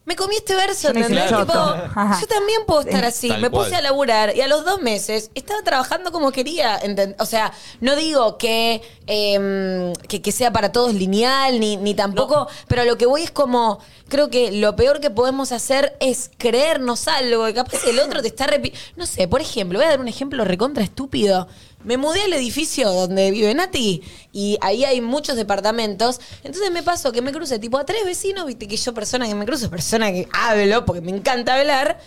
Me 0.05 0.17
comí 0.17 0.35
este 0.35 0.53
verso, 0.53 0.89
¿entendés? 0.89 1.31
el 1.31 1.37
Tipo, 1.37 1.53
yo 1.53 2.27
también 2.27 2.65
puedo 2.67 2.81
estar 2.81 3.05
así. 3.05 3.29
Tal 3.29 3.39
me 3.39 3.49
puse 3.49 3.69
cual. 3.69 3.75
a 3.75 3.81
laburar 3.83 4.35
y 4.35 4.41
a 4.41 4.49
los 4.49 4.65
dos 4.65 4.81
meses 4.81 5.31
estaba 5.33 5.61
trabajando 5.63 6.11
como 6.11 6.33
quería. 6.33 6.77
O 7.19 7.25
sea, 7.25 7.53
no 7.79 7.95
digo 7.95 8.37
que, 8.37 8.81
em, 9.07 9.93
que, 10.09 10.21
que 10.21 10.31
sea 10.33 10.51
para 10.51 10.73
todos 10.73 10.93
lineal, 10.93 11.57
ni, 11.57 11.77
ni 11.77 11.93
tampoco, 11.93 12.49
pero 12.67 12.81
a 12.81 12.85
lo 12.85 12.97
que 12.97 13.05
voy 13.05 13.23
es 13.23 13.31
como, 13.31 13.79
creo 14.13 14.29
que 14.29 14.51
lo 14.51 14.75
peor 14.75 14.99
que 14.99 15.09
podemos 15.09 15.51
hacer 15.51 15.97
es 15.99 16.29
creernos 16.37 17.07
algo, 17.07 17.49
y 17.49 17.53
capaz 17.55 17.83
el 17.87 17.97
otro 17.97 18.21
te 18.21 18.27
está 18.27 18.45
repitiendo. 18.45 18.79
No 18.95 19.07
sé, 19.07 19.27
por 19.27 19.41
ejemplo, 19.41 19.79
voy 19.79 19.87
a 19.87 19.89
dar 19.89 19.99
un 19.99 20.07
ejemplo 20.07 20.45
recontra 20.45 20.83
estúpido. 20.83 21.47
Me 21.83 21.97
mudé 21.97 22.21
al 22.21 22.33
edificio 22.33 22.91
donde 22.91 23.31
vive 23.31 23.51
Nati 23.55 24.03
y 24.31 24.59
ahí 24.61 24.85
hay 24.85 25.01
muchos 25.01 25.35
departamentos. 25.35 26.21
Entonces 26.43 26.71
me 26.71 26.83
pasó 26.83 27.11
que 27.11 27.23
me 27.23 27.31
crucé 27.31 27.57
tipo 27.57 27.79
a 27.79 27.87
tres 27.87 28.05
vecinos, 28.05 28.45
viste 28.45 28.67
que 28.67 28.77
yo 28.77 28.93
persona 28.93 29.27
que 29.27 29.33
me 29.33 29.47
cruzo, 29.47 29.71
persona 29.71 30.11
que 30.11 30.27
hablo, 30.31 30.85
porque 30.85 31.01
me 31.01 31.09
encanta 31.09 31.55
hablar. 31.55 31.99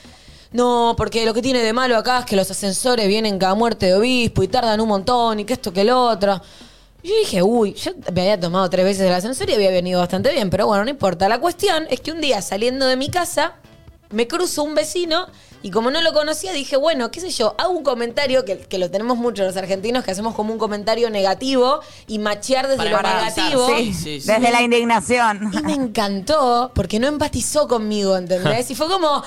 No, 0.52 0.94
porque 0.97 1.26
lo 1.26 1.35
que 1.35 1.43
tiene 1.43 1.59
de 1.59 1.73
malo 1.73 1.97
acá 1.97 2.20
es 2.20 2.25
que 2.26 2.37
los 2.37 2.49
ascensores 2.49 3.09
vienen 3.09 3.37
cada 3.41 3.56
muerte 3.56 3.87
de 3.87 3.94
obispo 3.94 4.44
y 4.44 4.49
tardan 4.49 4.81
un 4.81 4.88
montón 4.88 5.41
y 5.41 5.44
que 5.44 5.55
esto 5.55 5.73
que 5.73 5.81
el 5.81 5.91
otro. 5.91 6.41
Y 7.06 7.08
Yo 7.08 7.14
dije, 7.20 7.43
uy, 7.44 7.73
yo 7.75 7.93
me 8.12 8.23
había 8.23 8.41
tomado 8.41 8.69
tres 8.69 8.85
veces 8.85 9.06
el 9.06 9.14
ascensor 9.14 9.49
y 9.49 9.55
había 9.55 9.70
venido 9.70 10.00
bastante 10.00 10.32
bien, 10.32 10.50
pero 10.50 10.67
bueno, 10.67 10.82
no 10.82 10.91
importa. 10.91 11.29
La 11.29 11.38
cuestión 11.38 11.87
es 11.88 12.00
que 12.00 12.11
un 12.11 12.20
día 12.20 12.43
saliendo 12.43 12.85
de 12.85 12.97
mi 12.97 13.11
casa, 13.11 13.55
me 14.11 14.26
cruzo 14.26 14.64
un 14.64 14.75
vecino 14.75 15.28
y 15.62 15.71
como 15.71 15.92
no 15.92 16.02
lo 16.02 16.12
conocía, 16.12 16.50
dije, 16.52 16.76
bueno, 16.76 17.12
qué 17.12 17.21
sé 17.21 17.30
yo, 17.30 17.54
hago 17.59 17.71
un 17.71 17.85
comentario 17.85 18.45
que, 18.45 18.59
que 18.59 18.78
lo 18.78 18.90
tenemos 18.90 19.19
mucho 19.19 19.45
los 19.45 19.57
argentinos, 19.57 20.02
que 20.02 20.11
hacemos 20.11 20.35
como 20.35 20.52
un 20.52 20.59
comentario 20.59 21.09
negativo 21.09 21.78
y 22.09 22.19
machear 22.19 22.66
desde 22.66 22.90
Para 22.90 22.90
lo 22.90 23.21
negativo. 23.21 23.69
sí, 23.76 23.95
sí, 23.95 24.21
sí. 24.21 24.26
Desde 24.26 24.50
la 24.50 24.62
indignación. 24.62 25.52
Y 25.52 25.62
me 25.62 25.75
encantó 25.75 26.73
porque 26.75 26.99
no 26.99 27.07
empatizó 27.07 27.69
conmigo, 27.69 28.16
¿entendés? 28.16 28.69
Y 28.73 28.75
fue 28.75 28.88
como, 28.88 29.23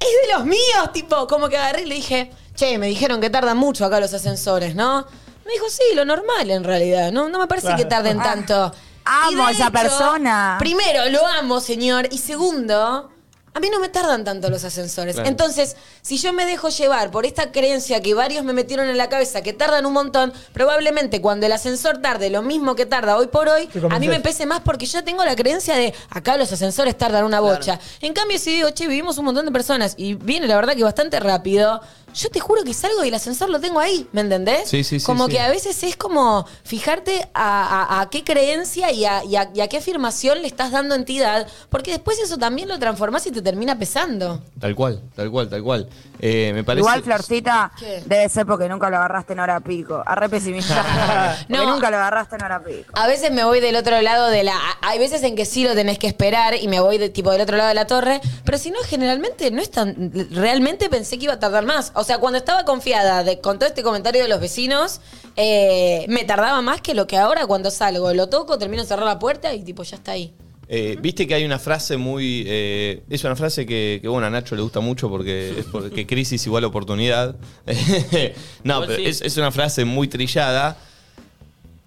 es 0.00 0.28
de 0.28 0.34
los 0.34 0.44
míos, 0.44 0.92
tipo, 0.92 1.28
como 1.28 1.48
que 1.48 1.56
agarré 1.56 1.82
y 1.82 1.86
le 1.86 1.94
dije, 1.94 2.32
che, 2.56 2.78
me 2.78 2.88
dijeron 2.88 3.20
que 3.20 3.30
tardan 3.30 3.58
mucho 3.58 3.84
acá 3.84 4.00
los 4.00 4.12
ascensores, 4.12 4.74
¿no? 4.74 5.06
Me 5.44 5.52
dijo, 5.52 5.68
sí, 5.68 5.82
lo 5.94 6.04
normal 6.04 6.50
en 6.50 6.64
realidad, 6.64 7.10
no, 7.12 7.28
no 7.28 7.38
me 7.38 7.46
parece 7.46 7.68
Claro. 7.68 7.82
que 7.82 7.88
tarden 7.88 8.20
Ah, 8.20 8.24
tanto. 8.24 8.72
amo 9.04 9.42
de 9.44 9.48
a 9.48 9.50
esa 9.50 9.70
persona. 9.70 10.56
Primero, 10.58 11.08
lo 11.10 11.26
amo, 11.26 11.60
señor. 11.60 12.08
Y 12.12 12.18
segundo, 12.18 13.10
a 13.54 13.60
mí 13.60 13.68
no 13.68 13.80
me 13.80 13.88
tardan 13.88 14.24
tanto 14.24 14.48
los 14.48 14.62
ascensores. 14.64 15.16
Claro. 15.16 15.28
Entonces, 15.28 15.76
si 16.00 16.16
yo 16.18 16.32
me 16.32 16.46
dejo 16.46 16.68
llevar 16.70 17.10
por 17.10 17.26
esta 17.26 17.50
creencia 17.52 18.00
que 18.00 18.14
varios 18.14 18.44
me 18.44 18.52
metieron 18.52 18.88
en 18.88 18.96
la 18.96 19.08
cabeza 19.08 19.42
que 19.42 19.52
tardan 19.52 19.84
un 19.84 19.92
montón, 19.92 20.32
probablemente 20.52 21.20
cuando 21.20 21.44
el 21.46 21.52
ascensor 21.52 21.98
tarde 21.98 22.30
lo 22.30 22.42
mismo 22.42 22.74
que 22.76 22.86
tarda 22.86 23.16
hoy 23.18 23.26
por 23.26 23.48
hoy, 23.48 23.62
a 23.64 23.66
mí 23.74 23.80
convences. 23.80 24.08
me 24.08 24.20
pese 24.20 24.46
más 24.46 24.60
porque 24.60 24.86
yo 24.86 25.02
tengo 25.04 25.24
la 25.24 25.34
creencia 25.36 25.74
de 25.74 25.92
acá 26.10 26.36
los 26.36 26.50
ascensores 26.52 26.96
tardan 26.96 27.24
una 27.24 27.40
Claro. 27.40 27.56
bocha. 27.56 27.80
En 28.00 28.12
cambio, 28.14 28.38
si 28.38 28.54
digo, 28.54 28.70
che, 28.70 28.86
vivimos 28.86 29.18
un 29.18 29.24
montón 29.26 29.44
de 29.44 29.52
personas 29.52 29.94
y 29.98 30.14
viene 30.14 30.46
la 30.46 30.54
verdad 30.56 30.74
que 30.74 30.84
bastante 30.84 31.18
rápido, 31.20 31.80
yo 32.14 32.30
te 32.30 32.40
juro 32.40 32.62
que 32.64 32.72
salgo 32.74 33.04
y 33.04 33.08
el 33.08 33.14
ascensor 33.14 33.50
lo 33.50 33.60
tengo 33.60 33.78
ahí, 33.80 34.06
¿me 34.12 34.20
entendés? 34.22 34.68
Sí, 34.68 34.82
sí, 34.84 34.98
sí, 35.00 35.06
Como 35.06 35.26
sí. 35.26 35.32
que 35.32 35.40
a 35.40 35.48
veces 35.50 35.82
es 35.82 35.96
como 35.96 36.46
fijarte 36.64 37.28
a, 37.34 37.98
a- 37.98 38.00
a 38.00 38.10
qué 38.10 38.24
creencia 38.24 38.90
y 38.92 39.04
a, 39.04 39.24
y 39.24 39.36
a- 39.36 39.50
y 39.54 39.60
a 39.60 39.68
qué 39.68 39.78
afirmación 39.78 40.40
le 40.42 40.48
estás 40.48 40.70
dando 40.70 40.94
entidad, 40.94 41.46
porque 41.70 41.90
después 41.90 42.18
eso 42.18 42.38
también 42.38 42.68
lo 42.68 42.78
transformás 42.78 43.26
y 43.26 43.30
te 43.30 43.42
te 43.42 43.50
termina 43.50 43.76
pesando. 43.76 44.40
Tal 44.60 44.74
cual, 44.76 45.00
tal 45.16 45.28
cual, 45.30 45.48
tal 45.48 45.62
cual. 45.64 45.88
Eh, 46.20 46.52
me 46.54 46.62
parece. 46.62 46.82
Igual, 46.82 47.02
Florcita, 47.02 47.72
¿Qué? 47.76 48.02
debe 48.06 48.28
ser 48.28 48.46
porque 48.46 48.68
nunca 48.68 48.88
lo 48.88 48.96
agarraste 48.98 49.32
en 49.32 49.40
hora 49.40 49.58
pico. 49.58 50.00
Arre 50.06 50.28
pesimista. 50.28 51.36
porque 51.48 51.64
No. 51.64 51.72
nunca 51.74 51.90
lo 51.90 51.96
agarraste 51.96 52.36
en 52.36 52.44
hora 52.44 52.62
pico. 52.62 52.92
A 52.94 53.08
veces 53.08 53.32
me 53.32 53.42
voy 53.44 53.58
del 53.58 53.74
otro 53.74 54.00
lado 54.00 54.28
de 54.28 54.44
la. 54.44 54.54
Hay 54.80 55.00
veces 55.00 55.24
en 55.24 55.34
que 55.34 55.44
sí 55.44 55.64
lo 55.64 55.74
tenés 55.74 55.98
que 55.98 56.06
esperar 56.06 56.54
y 56.54 56.68
me 56.68 56.78
voy 56.78 56.98
de, 56.98 57.08
tipo 57.08 57.32
del 57.32 57.40
otro 57.40 57.56
lado 57.56 57.68
de 57.70 57.74
la 57.74 57.88
torre, 57.88 58.20
pero 58.44 58.58
si 58.58 58.70
no, 58.70 58.78
generalmente 58.86 59.50
no 59.50 59.60
es 59.60 59.70
tan. 59.72 60.12
Realmente 60.30 60.88
pensé 60.88 61.18
que 61.18 61.24
iba 61.24 61.34
a 61.34 61.40
tardar 61.40 61.64
más. 61.66 61.90
O 61.96 62.01
sea, 62.04 62.18
cuando 62.18 62.38
estaba 62.38 62.64
confiada 62.64 63.24
de, 63.24 63.40
con 63.40 63.58
todo 63.58 63.68
este 63.68 63.82
comentario 63.82 64.22
de 64.22 64.28
los 64.28 64.40
vecinos, 64.40 65.00
eh, 65.36 66.06
me 66.08 66.24
tardaba 66.24 66.60
más 66.62 66.80
que 66.80 66.94
lo 66.94 67.06
que 67.06 67.16
ahora 67.16 67.46
cuando 67.46 67.70
salgo. 67.70 68.12
Lo 68.14 68.28
toco, 68.28 68.58
termino 68.58 68.82
de 68.82 68.88
cerrar 68.88 69.06
la 69.06 69.18
puerta 69.18 69.54
y 69.54 69.62
tipo 69.62 69.82
ya 69.82 69.96
está 69.96 70.12
ahí. 70.12 70.32
Eh, 70.68 70.96
Viste 71.00 71.26
que 71.26 71.34
hay 71.34 71.44
una 71.44 71.58
frase 71.58 71.96
muy. 71.96 72.44
eh, 72.46 73.02
es 73.10 73.24
una 73.24 73.36
frase 73.36 73.66
que, 73.66 73.98
que, 74.00 74.08
bueno, 74.08 74.26
a 74.26 74.30
Nacho 74.30 74.56
le 74.56 74.62
gusta 74.62 74.80
mucho 74.80 75.10
porque 75.10 75.50
es 75.58 75.66
porque 75.66 76.06
crisis 76.06 76.46
igual 76.46 76.64
oportunidad. 76.64 77.36
no, 78.64 78.80
pero 78.80 78.94
es, 78.94 79.20
es 79.20 79.36
una 79.36 79.50
frase 79.50 79.84
muy 79.84 80.08
trillada. 80.08 80.78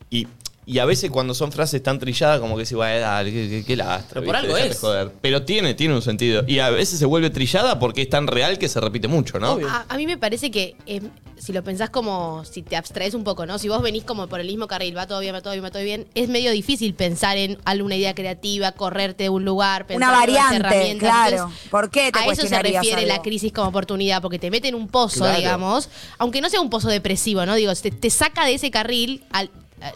Y, 0.09 0.27
y 0.67 0.79
a 0.79 0.85
veces 0.85 1.11
cuando 1.11 1.33
son 1.33 1.51
frases 1.51 1.81
tan 1.83 1.99
trilladas, 1.99 2.39
como 2.39 2.57
que 2.57 2.65
se 2.65 2.75
va 2.75 2.87
a 2.87 2.97
dar, 2.97 3.25
qué, 3.25 3.63
qué, 3.65 3.75
lastra. 3.75 4.21
Pero 4.21 4.25
por 4.25 4.35
algo 4.35 4.53
Dejate 4.55 4.71
es. 4.73 4.79
joder. 4.79 5.11
Pero 5.21 5.43
tiene, 5.43 5.73
tiene 5.75 5.93
un 5.93 6.01
sentido. 6.01 6.43
Y 6.47 6.59
a 6.59 6.69
veces 6.71 6.97
se 6.97 7.05
vuelve 7.05 7.29
trillada 7.29 7.77
porque 7.79 8.01
es 8.03 8.09
tan 8.09 8.25
real 8.27 8.57
que 8.57 8.67
se 8.67 8.79
repite 8.81 9.07
mucho, 9.07 9.39
¿no? 9.39 9.59
A, 9.67 9.85
a 9.87 9.97
mí 9.97 10.07
me 10.07 10.17
parece 10.17 10.49
que 10.49 10.75
eh, 10.87 11.01
si 11.37 11.53
lo 11.53 11.63
pensás 11.63 11.89
como, 11.91 12.43
si 12.45 12.63
te 12.63 12.75
abstraes 12.75 13.13
un 13.13 13.23
poco, 13.23 13.45
¿no? 13.45 13.59
Si 13.59 13.67
vos 13.69 13.81
venís 13.83 14.03
como 14.05 14.27
por 14.27 14.39
el 14.39 14.47
mismo 14.47 14.67
carril, 14.67 14.97
va 14.97 15.05
todo 15.05 15.19
bien, 15.19 15.35
va 15.35 15.41
todo 15.41 15.53
bien, 15.53 15.63
va 15.63 15.69
todo 15.69 15.83
bien, 15.83 16.07
es 16.15 16.29
medio 16.29 16.49
difícil 16.51 16.95
pensar 16.95 17.37
en 17.37 17.59
alguna 17.65 17.95
idea 17.95 18.15
creativa, 18.15 18.71
correrte 18.71 19.25
de 19.25 19.29
un 19.29 19.45
lugar, 19.45 19.85
pensar 19.85 20.09
Una 20.09 20.17
variante, 20.19 20.55
herramientas. 20.55 21.09
claro. 21.09 21.35
Entonces, 21.37 21.69
¿Por 21.69 21.89
qué 21.91 22.11
te 22.11 22.19
A 22.19 22.25
eso 22.25 22.47
se 22.47 22.59
refiere 22.63 23.05
la 23.05 23.21
crisis 23.21 23.51
como 23.53 23.67
oportunidad, 23.69 24.21
porque 24.21 24.39
te 24.39 24.49
mete 24.49 24.69
en 24.69 24.75
un 24.75 24.87
pozo, 24.87 25.19
Claro. 25.19 25.37
digamos, 25.37 25.89
aunque 26.17 26.41
no 26.41 26.49
sea 26.49 26.59
un 26.61 26.69
pozo 26.71 26.89
depresivo, 26.89 27.45
¿no? 27.45 27.53
Digo, 27.55 27.73
te, 27.75 27.91
te 27.91 28.09
saca 28.09 28.45
de 28.45 28.55
ese 28.55 28.71
carril 28.71 29.23
al- 29.31 29.51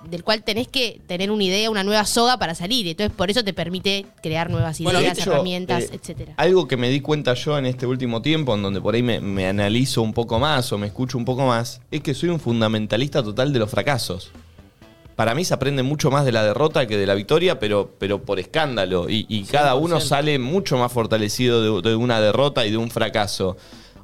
del 0.10 0.24
cual 0.24 0.44
tenés 0.44 0.68
que 0.68 1.00
tener 1.08 1.32
una 1.32 1.44
idea, 1.44 1.70
una 1.70 1.84
nueva 1.84 2.06
soga 2.06 2.38
para 2.38 2.54
salir. 2.54 2.88
Entonces, 2.88 3.16
por 3.16 3.32
eso 3.32 3.44
te 3.44 3.54
permite 3.54 4.06
crear 4.22 4.50
nuevas 4.50 4.80
ideas, 4.80 5.18
hecho, 5.18 5.32
herramientas, 5.32 5.86
eh, 5.86 5.92
etcétera. 5.94 6.34
Algo 6.38 6.68
que 6.68 6.78
me 6.78 6.90
di 6.90 7.02
cuenta 7.02 7.34
yo 7.34 7.58
en 7.58 7.66
este 7.66 7.86
último 7.86 8.22
tiempo, 8.22 8.56
en 8.56 8.62
donde 8.62 8.82
por 8.82 8.96
ahí 8.96 9.04
me, 9.04 9.20
me 9.20 9.48
analizo 9.48 10.02
un 10.02 10.14
poco 10.14 10.40
más 10.40 10.72
o 10.74 10.78
me 10.78 10.88
escucho 10.88 11.18
un 11.18 11.26
poco 11.26 11.46
más, 11.46 11.82
es 11.92 12.02
que 12.02 12.14
soy 12.14 12.30
un 12.30 12.40
fundamentalista 12.40 13.24
total 13.24 13.54
de 13.54 13.60
los 13.60 13.70
fracasos. 13.70 14.32
Para 15.16 15.36
mí 15.36 15.44
se 15.44 15.54
aprende 15.54 15.84
mucho 15.84 16.12
más 16.12 16.24
de 16.24 16.32
la 16.32 16.44
derrota 16.44 16.88
que 16.88 16.98
de 16.98 17.06
la 17.06 17.14
victoria, 17.14 17.60
pero, 17.60 17.94
pero 18.00 18.24
por 18.24 18.40
escándalo. 18.40 19.10
Y, 19.10 19.26
y 19.28 19.44
cada 19.44 19.76
uno 19.76 19.98
100%. 19.98 20.02
sale 20.02 20.40
mucho 20.40 20.78
más 20.78 20.94
fortalecido 20.94 21.82
de, 21.82 21.90
de 21.90 21.96
una 21.96 22.22
derrota 22.22 22.66
y 22.66 22.72
de 22.72 22.78
un 22.78 22.90
fracaso. 22.90 23.58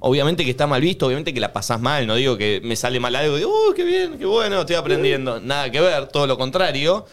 Obviamente 0.08 0.44
que 0.46 0.52
está 0.52 0.68
mal 0.68 0.82
visto, 0.82 1.08
obviamente 1.08 1.34
que 1.34 1.40
la 1.40 1.52
pasás 1.52 1.82
mal, 1.82 2.06
no 2.06 2.14
digo 2.14 2.38
que 2.38 2.62
me 2.64 2.76
sale 2.76 3.00
mal 3.00 3.16
algo 3.16 3.38
digo, 3.38 3.50
¡uh, 3.50 3.74
qué 3.74 3.84
bien, 3.84 4.20
qué 4.20 4.26
bueno, 4.26 4.60
estoy 4.60 4.76
aprendiendo! 4.76 5.40
Nada 5.40 5.72
que 5.72 5.82
ver, 5.82 6.08
todo 6.10 6.28
lo 6.28 6.38
contrario. 6.38 7.08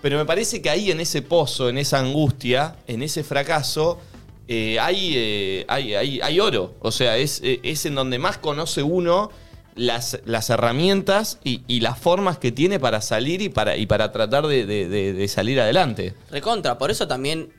Pero 0.00 0.16
me 0.16 0.24
parece 0.24 0.62
que 0.62 0.70
ahí 0.70 0.90
en 0.90 1.00
ese 1.00 1.20
pozo, 1.20 1.68
en 1.68 1.76
esa 1.76 1.98
angustia, 1.98 2.74
en 2.86 3.02
ese 3.02 3.22
fracaso, 3.22 4.00
eh, 4.48 4.78
hay, 4.80 5.12
eh, 5.14 5.64
hay, 5.68 5.94
hay- 5.94 6.20
hay 6.22 6.40
oro. 6.40 6.74
O 6.80 6.90
sea, 6.90 7.18
es, 7.18 7.40
eh, 7.44 7.60
es 7.62 7.84
en 7.84 7.94
donde 7.94 8.18
más 8.18 8.38
conoce 8.38 8.82
uno 8.82 9.30
las, 9.74 10.18
las 10.24 10.48
herramientas 10.50 11.38
y, 11.44 11.60
y 11.68 11.80
las 11.80 11.98
formas 11.98 12.38
que 12.38 12.50
tiene 12.50 12.80
para 12.80 13.00
salir 13.02 13.42
y 13.42 13.50
para, 13.50 13.76
y 13.76 13.84
para 13.86 14.10
tratar 14.10 14.46
de, 14.46 14.64
de- 14.64 14.88
de- 14.88 15.12
de 15.12 15.28
salir 15.28 15.60
adelante. 15.60 16.14
Recontra, 16.30 16.78
por 16.78 16.90
eso 16.90 17.06
también, 17.06 17.50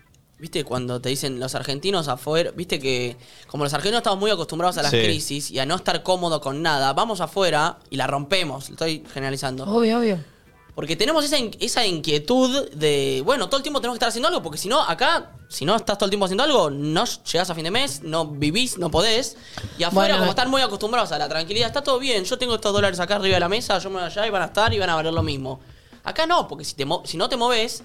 viste, 0.43 0.65
cuando 0.65 0.99
te 0.99 1.07
dicen 1.07 1.39
los 1.39 1.55
argentinos 1.55 2.09
afuera, 2.09 2.51
viste 2.51 2.77
que 2.77 3.15
como 3.47 3.63
los 3.63 3.73
argentinos 3.73 3.99
estamos 3.99 4.19
muy 4.19 4.29
acostumbrados 4.29 4.77
a 4.77 4.81
las 4.81 4.91
Sí. 4.91 5.01
crisis 5.01 5.49
y 5.51 5.57
a 5.59 5.65
no 5.65 5.75
estar 5.75 6.03
cómodo 6.03 6.41
con 6.41 6.61
nada, 6.61 6.91
vamos 6.91 7.21
afuera 7.21 7.77
y 7.89 7.95
la 7.95 8.07
rompemos, 8.07 8.69
estoy 8.69 9.03
generalizando. 9.13 9.63
Obvio, 9.63 9.99
obvio. 9.99 10.19
Porque 10.75 10.97
tenemos 10.97 11.23
esa, 11.23 11.37
in- 11.37 11.55
esa 11.61 11.85
inquietud 11.85 12.69
de, 12.71 13.21
bueno, 13.23 13.47
todo 13.47 13.55
el 13.57 13.63
tiempo 13.63 13.79
tenemos 13.79 13.93
que 13.95 13.97
estar 13.99 14.09
haciendo 14.09 14.27
algo, 14.27 14.43
porque 14.43 14.57
si 14.57 14.67
no, 14.67 14.81
acá, 14.81 15.31
si 15.47 15.63
no 15.63 15.77
estás 15.77 15.97
todo 15.97 16.07
el 16.07 16.09
tiempo 16.11 16.25
haciendo 16.25 16.43
algo, 16.43 16.69
no 16.69 17.05
llegás 17.05 17.49
a 17.49 17.55
fin 17.55 17.63
de 17.63 17.71
mes, 17.71 18.01
no 18.03 18.25
vivís, 18.27 18.77
no 18.77 18.91
podés. 18.91 19.37
Y 19.77 19.83
afuera, 19.83 20.15
Bueno, 20.15 20.17
como 20.17 20.31
están 20.31 20.49
muy 20.49 20.61
acostumbrados 20.61 21.13
a 21.13 21.17
la 21.19 21.29
tranquilidad, 21.29 21.67
está 21.67 21.81
todo 21.83 21.99
bien, 21.99 22.25
yo 22.25 22.37
tengo 22.37 22.55
estos 22.55 22.73
dólares 22.73 22.99
acá 22.99 23.15
arriba 23.15 23.35
de 23.35 23.39
la 23.39 23.47
mesa, 23.49 23.79
yo 23.79 23.89
me 23.89 23.95
voy 23.97 24.05
allá 24.07 24.27
y 24.27 24.29
van 24.29 24.41
a 24.41 24.45
estar 24.47 24.73
y 24.73 24.77
van 24.79 24.89
a 24.89 24.95
valer 24.95 25.13
lo 25.13 25.23
mismo. 25.23 25.61
Acá 26.03 26.25
no, 26.27 26.49
porque 26.49 26.65
si, 26.65 26.73
te 26.73 26.83
mo- 26.83 27.03
si 27.05 27.15
no 27.15 27.29
te 27.29 27.37
moves, 27.37 27.81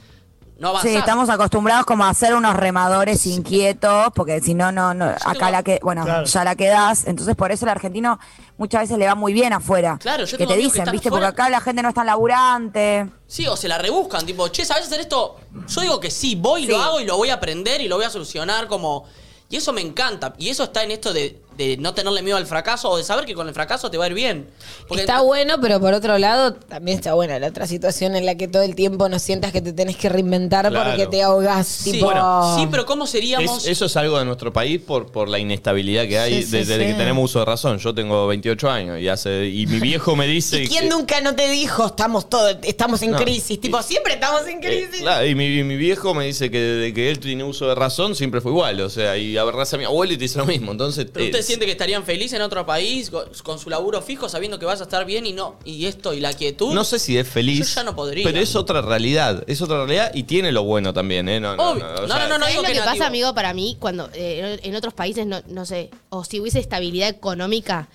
no 0.59 0.69
avanzás. 0.69 0.91
Sí, 0.91 0.97
estamos 0.97 1.29
acostumbrados 1.31 1.87
como 1.87 2.05
a 2.05 2.13
ser 2.15 2.35
unos 2.35 2.55
remadores 2.57 3.25
inquietos, 3.27 4.09
porque 4.15 4.41
si 4.41 4.55
no, 4.55 4.73
no, 4.73 4.93
no, 4.95 5.07
acá 5.25 5.51
la 5.51 5.63
que, 5.63 5.79
bueno, 5.83 6.05
Claro. 6.05 6.25
ya 6.27 6.45
la 6.45 6.55
quedás, 6.57 7.07
entonces 7.07 7.35
por 7.37 7.53
eso 7.53 7.65
el 7.65 7.71
argentino 7.71 8.19
muchas 8.57 8.83
veces 8.83 8.99
le 8.99 9.07
va 9.07 9.15
muy 9.15 9.33
bien 9.33 9.53
afuera. 9.53 9.99
Claro, 10.01 10.25
yo 10.25 10.37
que 10.37 10.47
te 10.47 10.55
que 10.55 10.59
dicen, 10.61 10.85
viste, 10.91 11.09
afuera. 11.09 11.29
porque 11.29 11.43
acá 11.43 11.51
la 11.51 11.61
gente 11.61 11.83
no 11.83 11.89
es 11.89 11.95
tan 11.95 12.07
laburante. 12.07 13.09
Sí, 13.27 13.47
o 13.47 13.57
se 13.57 13.69
la 13.69 13.79
rebuscan, 13.79 14.27
tipo, 14.27 14.49
che, 14.49 14.65
¿sabes 14.65 14.87
hacer 14.87 15.01
esto? 15.01 15.37
Yo 15.69 15.81
digo 15.81 16.01
que 16.01 16.11
sí, 16.11 16.35
voy 16.35 16.65
y 16.65 16.67
lo 16.67 16.77
Sí. 16.77 16.83
hago 16.83 17.01
y 17.01 17.05
lo 17.05 17.17
voy 17.17 17.31
a 17.31 17.35
aprender 17.35 17.81
y 17.81 17.89
lo 17.89 17.97
voy 17.97 18.05
a 18.05 18.11
solucionar 18.11 18.67
como... 18.69 19.05
Y 19.51 19.57
eso 19.57 19.73
me 19.73 19.81
encanta. 19.81 20.35
Y 20.39 20.51
eso 20.51 20.65
está 20.65 20.83
en 20.83 20.91
esto 20.91 21.13
de, 21.15 21.41
de 21.59 21.77
no 21.77 21.93
tenerle 21.93 22.23
miedo 22.23 22.37
al 22.39 22.47
fracaso 22.47 22.89
o 22.89 22.97
de 22.97 23.05
saber 23.05 23.27
que 23.27 23.35
con 23.35 23.49
el 23.49 23.53
fracaso 23.53 23.91
te 23.91 23.99
va 23.99 24.05
a 24.05 24.09
ir 24.09 24.15
bien. 24.15 24.47
Porque 24.87 25.03
está 25.03 25.21
bueno, 25.21 25.57
pero 25.61 25.81
por 25.81 25.93
otro 25.93 26.17
lado, 26.17 26.55
también 26.55 26.97
está 26.99 27.15
buena 27.15 27.39
la 27.39 27.49
otra 27.49 27.67
situación 27.67 28.15
en 28.17 28.25
la 28.25 28.37
que 28.37 28.47
todo 28.49 28.63
el 28.63 28.75
tiempo 28.77 29.09
no 29.09 29.19
sientas 29.19 29.53
que 29.53 29.61
te 29.61 29.73
tenés 29.73 29.97
que 29.97 30.09
reinventar 30.09 30.69
Claro. 30.71 30.91
porque 30.91 31.07
te 31.09 31.23
ahogas. 31.23 31.67
Sí, 31.67 31.93
tipo... 31.93 32.07
bueno, 32.07 32.57
sí, 32.59 32.69
pero 32.71 32.87
¿cómo 32.87 33.07
seríamos? 33.07 33.65
Es- 33.65 33.73
eso 33.73 33.85
es 33.87 33.97
algo 33.97 34.19
de 34.19 34.25
nuestro 34.25 34.53
país 34.53 34.81
por, 34.81 35.11
por 35.11 35.29
la 35.29 35.39
inestabilidad 35.39 36.07
que 36.07 36.19
hay 36.19 36.35
Sí, 36.37 36.43
sí, 36.45 36.57
desde 36.59 36.79
sí. 36.79 36.87
que 36.87 36.95
tenemos 36.95 37.25
uso 37.25 37.41
de 37.41 37.45
razón. 37.45 37.79
Yo 37.79 37.93
tengo 37.95 38.27
28 38.29 38.71
años 38.71 39.01
y 39.01 39.09
hace 39.09 39.47
y 39.49 39.67
mi 39.67 39.81
viejo 39.81 40.15
me 40.15 40.27
dice... 40.29 40.63
¿Y 40.63 40.69
quién 40.69 40.85
que- 40.85 40.91
nunca 40.91 41.21
no 41.21 41.35
te 41.35 41.51
dijo 41.51 41.87
estamos 41.87 42.31
todos, 42.31 42.57
estamos 42.63 43.03
en 43.03 43.11
No. 43.11 43.19
crisis? 43.19 43.61
Tipo, 43.61 43.83
siempre 43.83 44.15
estamos 44.15 44.47
en 44.47 44.59
Eh, 44.59 44.61
crisis. 44.61 45.01
claro, 45.03 45.27
y 45.27 45.35
mi, 45.35 45.65
mi 45.65 45.77
viejo 45.77 46.15
me 46.15 46.25
dice 46.27 46.51
que 46.53 46.61
desde 46.61 46.95
que 46.95 47.11
él 47.11 47.19
tiene 47.19 47.43
uso 47.43 47.67
de 47.69 47.75
razón 47.75 48.15
siempre 48.15 48.41
fue 48.41 48.53
igual. 48.53 48.81
O 48.81 48.91
sea, 48.91 49.17
y 49.17 49.37
agarrás 49.37 49.75
a 49.75 49.77
mi 49.79 49.85
abuelo 49.85 50.13
y 50.13 50.17
te 50.17 50.23
dice 50.23 50.39
lo 50.39 50.47
mismo. 50.47 50.71
Entonces, 50.71 51.07
¿Pero 51.13 51.25
usted 51.27 51.41
eh, 51.41 51.43
siente 51.49 51.67
que 51.67 51.73
estarían 51.73 52.05
felices 52.05 52.35
en 52.35 52.43
otro 52.43 52.65
país 52.65 53.11
con, 53.11 53.25
con 53.43 53.59
su 53.59 53.69
laburo 53.71 54.01
fijo 54.03 54.29
sabiendo 54.29 54.59
que 54.59 54.67
vas 54.67 54.81
a 54.81 54.85
estar 54.85 55.05
bien 55.05 55.27
y 55.27 55.33
no 55.33 55.57
y 55.65 55.87
esto 55.87 56.15
y 56.15 56.21
la 56.21 56.33
quietud? 56.33 56.73
no 56.73 56.85
sé 56.85 56.99
si 56.99 57.19
es 57.19 57.29
feliz. 57.29 57.69
Yo 57.71 57.75
ya 57.77 57.83
no 57.85 57.95
podría. 57.97 58.25
Pero 58.25 58.39
es 58.41 58.55
otra 58.57 58.81
realidad. 58.83 59.45
Es 59.47 59.61
otra 59.61 59.79
realidad 59.79 60.13
y 60.15 60.23
tiene 60.23 60.53
lo 60.53 60.63
bueno 60.63 60.93
también, 60.93 61.29
¿eh? 61.29 61.41
No, 61.41 61.57
no, 61.57 61.71
Obvio. 61.71 61.85
no, 61.85 61.91
o 61.95 62.07
No, 62.07 62.15
sea, 62.15 62.29
no, 62.29 62.39
no, 62.39 62.45
¿Sabés 62.45 62.51
digo 62.53 62.63
lo 62.63 62.69
que 62.75 62.81
pasa, 62.81 63.07
amigo, 63.07 63.35
para 63.35 63.53
mí, 63.55 63.77
cuando 63.81 64.09
eh, 64.15 64.61
en 64.63 64.75
otros 64.77 64.95
países, 64.95 65.27
no, 65.27 65.43
no 65.49 65.67
sé, 65.67 65.91
o 66.11 66.25
si 66.25 66.41
hubiese 66.41 66.59
estabilidad 66.61 67.09
económica, 67.09 67.89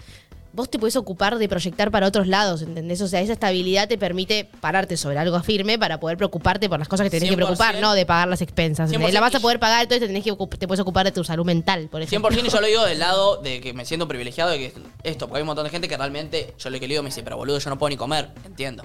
vos 0.54 0.70
te 0.70 0.80
podés 0.80 0.96
ocupar 0.96 1.38
de 1.38 1.50
proyectar 1.50 1.92
para 1.92 2.08
otros 2.08 2.28
lados, 2.28 2.62
¿entendés? 2.62 3.02
O 3.02 3.08
sea, 3.08 3.22
esa 3.22 3.34
estabilidad 3.34 3.88
te 3.88 3.98
permite 3.98 4.48
pararte 4.62 4.98
sobre 4.98 5.18
algo 5.18 5.42
firme 5.42 5.80
para 5.80 6.00
poder 6.00 6.16
preocuparte 6.16 6.70
por 6.70 6.80
las 6.80 6.88
cosas 6.88 7.06
que 7.06 7.10
tenés 7.10 7.30
que 7.30 7.36
100%. 7.36 7.38
preocupar, 7.38 7.82
no 7.82 7.94
de 7.94 8.06
pagar 8.06 8.28
las 8.28 8.42
expensas. 8.42 8.90
¿entendés? 8.90 9.10
100% 9.10 9.14
La 9.14 9.20
vas 9.20 9.36
a 9.36 9.40
poder 9.40 9.60
pagar, 9.60 9.82
entonces 9.84 10.02
te, 10.02 10.08
tenés 10.08 10.24
que, 10.24 10.58
te 10.58 10.68
puedes 10.68 10.80
ocupar 10.80 11.06
de 11.06 11.12
tu 11.12 11.24
salud 11.24 11.46
mental, 11.46 11.90
por 11.92 12.02
ejemplo. 12.02 12.30
100% 12.30 12.46
y 12.46 12.50
yo 12.50 12.62
lo 12.62 12.68
digo 12.68 12.86
del 12.86 13.00
lado 13.00 13.38
de 13.38 13.62
que 13.62 13.74
me 13.74 13.84
siento 13.84 14.08
privilegiado 14.08 14.52
de 14.52 14.60
que 14.60 14.74
esto, 15.04 15.28
porque 15.28 15.40
hay 15.40 15.42
un 15.42 15.48
montón 15.48 15.66
de 15.66 15.72
gente 15.72 15.88
que 15.88 15.98
realmente, 15.98 16.54
yo 16.60 16.70
lo 16.70 16.80
que 16.80 16.88
le 16.88 16.94
digo 16.94 17.04
me 17.04 17.10
dice, 17.10 17.24
pero 17.24 17.36
boludo, 17.36 17.58
yo 17.58 17.70
no 17.72 17.80
puedo 17.80 17.90
ni 17.90 17.98
comer, 17.98 18.30
entiendo. 18.46 18.84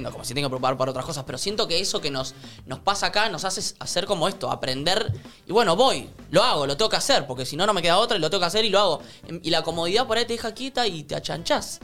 Como 0.00 0.24
si 0.24 0.32
tengo 0.34 0.46
que 0.46 0.50
preocupar 0.50 0.76
por 0.76 0.88
otras 0.88 1.04
cosas, 1.04 1.24
pero 1.24 1.36
siento 1.36 1.68
que 1.68 1.80
eso 1.80 2.00
que 2.00 2.10
nos, 2.10 2.34
nos 2.66 2.78
pasa 2.78 3.06
acá 3.06 3.28
nos 3.28 3.44
hace 3.44 3.74
hacer 3.78 4.06
como 4.06 4.28
esto, 4.28 4.50
aprender. 4.50 5.12
Y 5.46 5.52
bueno, 5.52 5.76
voy, 5.76 6.08
lo 6.30 6.42
hago, 6.42 6.66
lo 6.66 6.76
tengo 6.76 6.88
que 6.88 6.96
hacer, 6.96 7.26
porque 7.26 7.44
si 7.44 7.56
no, 7.56 7.66
no 7.66 7.74
me 7.74 7.82
queda 7.82 7.98
otra 7.98 8.16
y 8.16 8.20
lo 8.20 8.30
tengo 8.30 8.40
que 8.40 8.46
hacer 8.46 8.64
y 8.64 8.70
lo 8.70 8.78
hago. 8.78 9.02
Y 9.42 9.50
la 9.50 9.62
comodidad 9.62 10.06
por 10.06 10.16
ahí 10.16 10.24
te 10.24 10.32
deja 10.32 10.54
quieta 10.54 10.86
y 10.86 11.04
te 11.04 11.14
achanchás. 11.14 11.80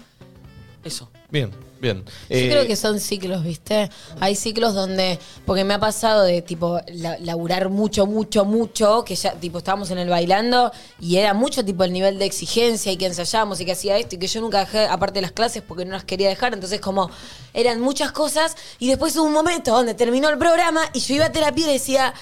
Eso. 0.84 1.10
Bien, 1.30 1.52
bien. 1.80 2.04
Yo 2.04 2.11
Eh, 2.28 2.49
creo 2.50 2.66
que 2.66 2.76
son 2.76 3.00
ciclos, 3.00 3.42
¿viste? 3.44 3.90
Hay 4.20 4.35
ciclos 4.35 4.75
donde, 4.75 5.18
porque 5.47 5.64
me 5.64 5.75
ha 5.75 5.78
pasado 5.78 6.23
de 6.25 6.42
tipo 6.42 6.80
la- 6.88 7.18
laburar 7.18 7.68
mucho, 7.68 8.06
mucho, 8.06 8.44
mucho, 8.44 9.04
que 9.04 9.14
ya 9.14 9.32
tipo 9.32 9.58
estábamos 9.58 9.90
en 9.90 9.99
el 9.99 10.08
bailando 10.08 10.73
y 11.00 11.16
era 11.16 11.35
mucho 11.35 11.64
tipo 11.64 11.85
el 11.85 11.92
nivel 11.92 12.18
de 12.18 12.25
exigencia 12.25 12.90
y 12.92 12.97
que 12.97 13.06
ensayábamos 13.06 13.61
y 13.61 13.64
que 13.64 13.73
hacía 13.73 13.97
esto 13.99 14.16
y 14.16 14.18
que 14.18 14.26
yo 14.26 14.40
nunca 14.40 14.61
dejé 14.61 14.87
aparte 14.87 15.14
de 15.16 15.23
las 15.23 15.32
clases 15.32 15.62
porque 15.66 15.85
no 15.85 15.92
las 15.92 16.04
quería 16.04 16.28
dejar, 16.28 16.52
entonces 16.54 16.80
como 16.80 17.11
eran 17.54 17.80
muchas 17.80 18.12
cosas 18.12 18.56
y 18.78 18.88
después 18.88 19.16
hubo 19.16 19.25
un 19.25 19.32
momento 19.32 19.73
donde 19.73 19.94
terminó 19.94 20.28
el 20.28 20.38
programa 20.38 20.82
y 20.92 21.00
yo 21.00 21.14
iba 21.14 21.26
a 21.26 21.32
terapia 21.32 21.68
y 21.68 21.73
decía... 21.73 22.14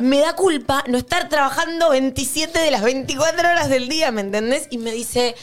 Me 0.00 0.18
da 0.18 0.34
culpa 0.34 0.82
no 0.88 0.98
estar 0.98 1.28
trabajando 1.28 1.90
27 1.90 2.58
de 2.58 2.70
las 2.72 2.82
24 2.82 3.48
horas 3.48 3.68
del 3.68 3.88
día, 3.88 4.10
¿me 4.10 4.22
entendés? 4.22 4.66
Y 4.72 4.78
me 4.78 4.90
dice, 4.90 5.36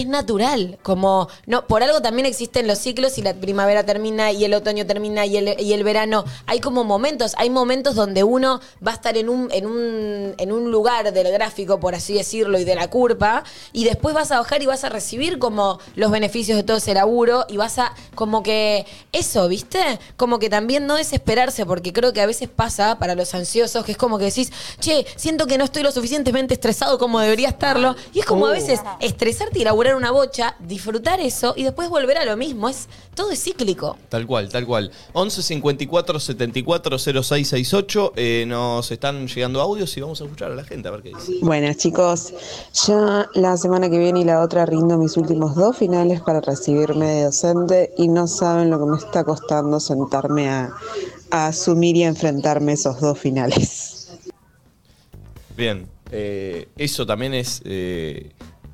es 0.00 0.06
natural. 0.06 0.78
Como, 0.82 1.28
no, 1.46 1.66
por 1.66 1.82
algo 1.82 2.00
también 2.00 2.26
existen 2.26 2.66
los 2.66 2.78
ciclos 2.78 3.18
y 3.18 3.22
la 3.22 3.34
primavera 3.34 3.84
termina 3.84 4.32
y 4.32 4.44
el 4.44 4.54
otoño 4.54 4.86
termina 4.86 5.26
y 5.26 5.36
el, 5.36 5.60
y 5.60 5.72
el 5.72 5.84
verano. 5.84 6.24
Hay 6.46 6.60
como 6.60 6.84
momentos, 6.84 7.34
hay 7.38 7.50
momentos 7.50 7.94
donde 7.94 8.24
uno 8.24 8.60
va 8.86 8.92
a 8.92 8.94
estar 8.94 9.16
en 9.16 9.28
un, 9.28 9.48
en 9.52 9.66
un, 9.66 10.34
en 10.38 10.52
un 10.52 10.70
lugar 10.70 11.12
del 11.12 11.30
gráfico, 11.32 11.80
por 11.80 11.94
así 11.94 12.14
decirlo, 12.14 12.58
y 12.58 12.64
de 12.64 12.74
la 12.74 12.88
curva, 12.88 13.44
y 13.72 13.84
después 13.84 14.14
vas 14.14 14.30
a 14.30 14.38
bajar 14.38 14.62
y 14.62 14.66
vas 14.66 14.84
a 14.84 14.88
recibir 14.88 15.38
como 15.38 15.78
los 15.94 16.10
beneficios 16.10 16.56
de 16.56 16.62
todo 16.62 16.76
ese 16.76 16.94
laburo 16.94 17.44
y 17.48 17.56
vas 17.56 17.78
a, 17.78 17.94
como 18.14 18.42
que, 18.42 18.86
eso, 19.12 19.48
¿viste? 19.48 19.98
Como 20.16 20.38
que 20.38 20.48
también 20.50 20.86
no 20.86 20.96
desesperarse, 20.96 21.66
porque 21.66 21.92
creo 21.92 22.12
que 22.12 22.20
a 22.20 22.26
veces 22.26 22.48
pasa 22.48 22.98
para 22.98 23.14
los 23.14 23.34
ansiosos, 23.34 23.84
que 23.84 23.92
es 23.92 23.98
como 23.98 24.18
que 24.18 24.26
decís, 24.26 24.52
che, 24.80 25.06
siento 25.16 25.46
que 25.46 25.58
no 25.58 25.64
estoy 25.64 25.82
lo 25.82 25.92
suficientemente 25.92 26.54
estresado 26.54 26.98
como 26.98 27.20
debería 27.20 27.48
estarlo. 27.48 27.96
Y 28.12 28.20
es 28.20 28.26
como 28.26 28.46
a 28.46 28.52
veces 28.52 28.80
estresarte 29.00 29.58
y 29.58 29.64
una 29.96 30.10
bocha, 30.10 30.56
disfrutar 30.60 31.20
eso 31.20 31.54
y 31.56 31.64
después 31.64 31.88
volver 31.88 32.18
a 32.18 32.24
lo 32.24 32.36
mismo. 32.36 32.68
Es, 32.68 32.88
todo 33.14 33.30
es 33.30 33.42
cíclico. 33.42 33.96
Tal 34.08 34.26
cual, 34.26 34.48
tal 34.48 34.66
cual. 34.66 34.90
11 35.12 35.42
54 35.42 36.20
74 36.20 36.98
0668. 36.98 38.12
eh, 38.16 38.44
nos 38.46 38.90
están 38.90 39.26
llegando 39.26 39.60
audios 39.60 39.96
y 39.96 40.00
vamos 40.00 40.20
a 40.20 40.24
escuchar 40.24 40.52
a 40.52 40.54
la 40.54 40.64
gente 40.64 40.88
a 40.88 40.90
ver 40.92 41.02
qué 41.02 41.10
dice. 41.10 41.32
Buenas 41.42 41.76
chicos, 41.76 42.32
ya 42.86 43.28
la 43.34 43.56
semana 43.56 43.90
que 43.90 43.98
viene 43.98 44.20
y 44.20 44.24
la 44.24 44.42
otra 44.42 44.66
rindo 44.66 44.96
mis 44.98 45.16
últimos 45.16 45.54
dos 45.54 45.76
finales 45.76 46.20
para 46.20 46.40
recibirme 46.40 47.06
de 47.06 47.24
docente 47.24 47.92
y 47.96 48.08
no 48.08 48.26
saben 48.26 48.70
lo 48.70 48.78
que 48.78 48.86
me 48.86 48.96
está 48.96 49.24
costando 49.24 49.80
sentarme 49.80 50.48
a, 50.48 50.70
a 51.30 51.46
asumir 51.48 51.96
y 51.96 52.04
a 52.04 52.08
enfrentarme 52.08 52.72
esos 52.72 53.00
dos 53.00 53.18
finales. 53.18 54.08
Bien, 55.56 55.88
eh, 56.12 56.68
eso 56.76 57.04
también 57.04 57.34
es, 57.34 57.60
eh, 57.64 58.30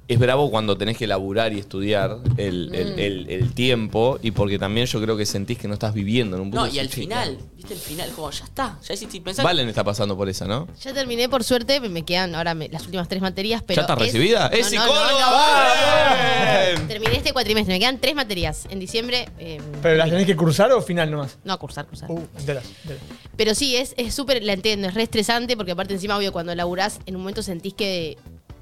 es 0.06 0.18
bravo 0.18 0.50
cuando 0.50 0.76
tenés 0.76 0.98
que 0.98 1.06
laburar 1.06 1.52
y 1.54 1.58
estudiar 1.58 2.18
el, 2.36 2.68
Mm. 2.70 2.74
el- 2.74 2.98
el- 3.00 3.30
el 3.30 3.52
tiempo 3.54 4.18
y 4.22 4.32
porque 4.32 4.58
también 4.58 4.86
yo 4.86 5.00
creo 5.00 5.16
que 5.16 5.24
sentís 5.24 5.56
que 5.58 5.66
no 5.66 5.74
estás 5.74 5.94
viviendo 5.94 6.36
en 6.36 6.42
un 6.42 6.50
punto. 6.50 6.66
No, 6.66 6.72
y 6.72 6.78
al 6.78 6.88
decís, 6.88 6.94
"Che, 6.96 7.00
final, 7.02 7.38
¿viste 7.56 7.72
el 7.74 7.80
final? 7.80 8.10
Como 8.10 8.30
ya 8.30 8.44
está. 8.44 8.78
Ya 8.86 8.94
hiciste 8.94 9.20
pensar. 9.22 9.44
Valen 9.44 9.68
está 9.68 9.82
pasando 9.82 10.14
por 10.16 10.28
esa, 10.28 10.46
¿no? 10.46 10.68
Ya 10.82 10.92
terminé 10.92 11.28
por 11.30 11.42
suerte, 11.42 11.80
me 11.80 12.02
quedan 12.02 12.34
ahora 12.34 12.52
me- 12.54 12.68
las 12.68 12.84
últimas 12.84 13.08
tres 13.08 13.22
materias, 13.22 13.62
pero. 13.66 13.76
¿Ya 13.76 13.82
estás 13.82 13.96
es- 13.98 14.04
recibida? 14.12 14.48
¡Es 14.48 14.70
No, 14.72 14.78
no, 14.78 14.82
psicóloga! 14.84 15.12
no, 15.12 15.20
no. 15.20 15.30
¡Vamos! 16.74 16.88
Terminé 16.88 17.16
este 17.16 17.32
cuatrimestre, 17.32 17.74
me 17.74 17.80
quedan 17.80 17.98
tres 17.98 18.14
materias. 18.14 18.66
En 18.70 18.80
diciembre. 18.80 19.28
eh, 19.38 19.60
¿Pero 19.82 19.96
las 19.96 20.10
tenés 20.10 20.26
que 20.26 20.36
cursar 20.36 20.70
o 20.72 20.82
final 20.82 21.10
nomás? 21.10 21.38
No, 21.44 21.58
cursar, 21.58 21.86
cursar. 21.86 22.10
Uh, 22.10 22.20
de 22.44 22.54
las- 22.54 22.64
de 22.84 22.94
las- 22.94 23.02
Pero 23.36 23.54
sí, 23.54 23.76
es 23.76 23.94
es 23.96 24.14
súper, 24.14 24.42
la 24.42 24.52
entiendo, 24.52 24.86
es 24.88 24.94
re 24.94 25.02
estresante 25.02 25.56
porque 25.56 25.72
aparte 25.72 25.94
encima, 25.94 26.16
obvio, 26.16 26.32
cuando 26.32 26.54
laburás, 26.54 27.00
en 27.06 27.16
un 27.16 27.22
momento 27.22 27.42
sentís 27.42 27.74
que, 27.74 28.16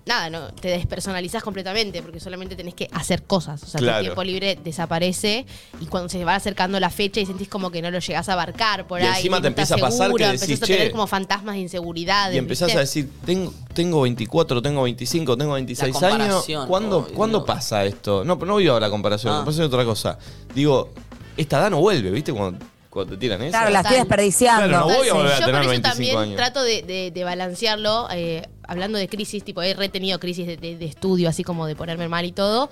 nada, 0.06 0.30
no, 0.30 0.48
te 0.54 0.68
despersonalizás 0.68 1.42
completamente 1.42 2.02
porque 2.02 2.18
solamente 2.20 2.56
tenés 2.56 2.74
que 2.74 2.88
hacer 2.92 3.22
cosas. 3.22 3.62
O 3.62 3.66
sea, 3.66 3.78
Claro. 3.80 3.98
tu 3.98 4.04
tiempo 4.04 4.24
libre 4.24 4.58
desaparece 4.62 5.46
y 5.80 5.86
cuando 5.86 6.08
se 6.08 6.24
va 6.24 6.34
acercando 6.34 6.78
la 6.80 6.90
fecha 6.90 7.20
y 7.20 7.26
sentís 7.26 7.48
como 7.48 7.70
que 7.70 7.80
no 7.82 7.90
lo 7.90 7.98
llegás 8.00 8.28
a 8.28 8.32
abarcar 8.32 8.86
por 8.86 9.00
Y 9.00 9.04
ahí. 9.04 9.16
encima 9.16 9.36
no 9.36 9.42
te 9.42 9.48
empieza 9.48 9.74
a 9.76 9.78
pasar 9.78 10.12
que 10.14 10.24
decís, 10.26 10.42
empezás 10.42 10.62
a 10.62 10.66
tener 10.66 10.86
"Che". 10.88 10.90
como 10.90 11.06
fantasmas 11.06 11.54
de 11.54 11.60
inseguridad. 11.62 12.32
Y 12.32 12.38
empezás 12.38 12.74
a 12.74 12.80
decir, 12.80 13.08
tengo, 13.24 13.52
tengo 13.74 14.00
24, 14.02 14.60
tengo 14.60 14.82
25, 14.82 15.36
tengo 15.36 15.52
26 15.54 16.00
La 16.00 16.08
años. 16.14 16.46
¿Cuándo, 16.66 16.98
oh, 16.98 17.14
¿cuándo 17.14 17.38
no. 17.40 17.44
pasa 17.44 17.84
esto? 17.84 18.24
No, 18.24 18.36
pero 18.38 18.48
no 18.48 18.52
voy 18.54 18.68
a 18.68 18.80
la 18.80 18.90
comparación, 18.90 19.34
Ah. 19.34 19.38
me 19.40 19.46
pasa 19.46 19.64
otra 19.64 19.84
cosa. 19.84 20.18
Digo, 20.54 20.90
esta 21.36 21.58
edad 21.60 21.70
no 21.70 21.80
vuelve, 21.80 22.10
¿viste? 22.10 22.32
Cuando, 22.32 22.64
cuando 22.92 23.14
te 23.14 23.18
tiran 23.20 23.40
eso. 23.40 23.50
Claro, 23.52 23.70
la 23.70 23.80
estoy 23.80 23.96
desperdiciando. 23.96 24.68
Claro, 24.68 24.86
no 24.88 24.94
voy 24.94 25.06
a 25.08 25.10
Sí, 25.10 25.16
volver 25.16 25.32
a 25.32 25.38
yo 25.40 25.46
tener 25.46 25.54
por 25.54 25.60
eso 25.62 25.70
25 25.70 25.88
también 25.94 26.18
años. 26.18 26.36
trato 26.36 26.62
de, 26.62 26.82
de- 26.82 27.10
de 27.10 27.24
balancearlo, 27.24 28.08
eh, 28.12 28.46
hablando 28.68 28.98
de 28.98 29.08
crisis, 29.08 29.42
tipo, 29.42 29.62
he 29.62 29.74
retenido 29.74 30.20
crisis 30.20 30.46
de, 30.46 30.56
de- 30.58 30.76
de 30.76 30.84
estudio, 30.86 31.28
así 31.28 31.42
como 31.42 31.66
de 31.66 31.74
ponerme 31.74 32.08
mal 32.08 32.24
y 32.26 32.32
todo. 32.32 32.68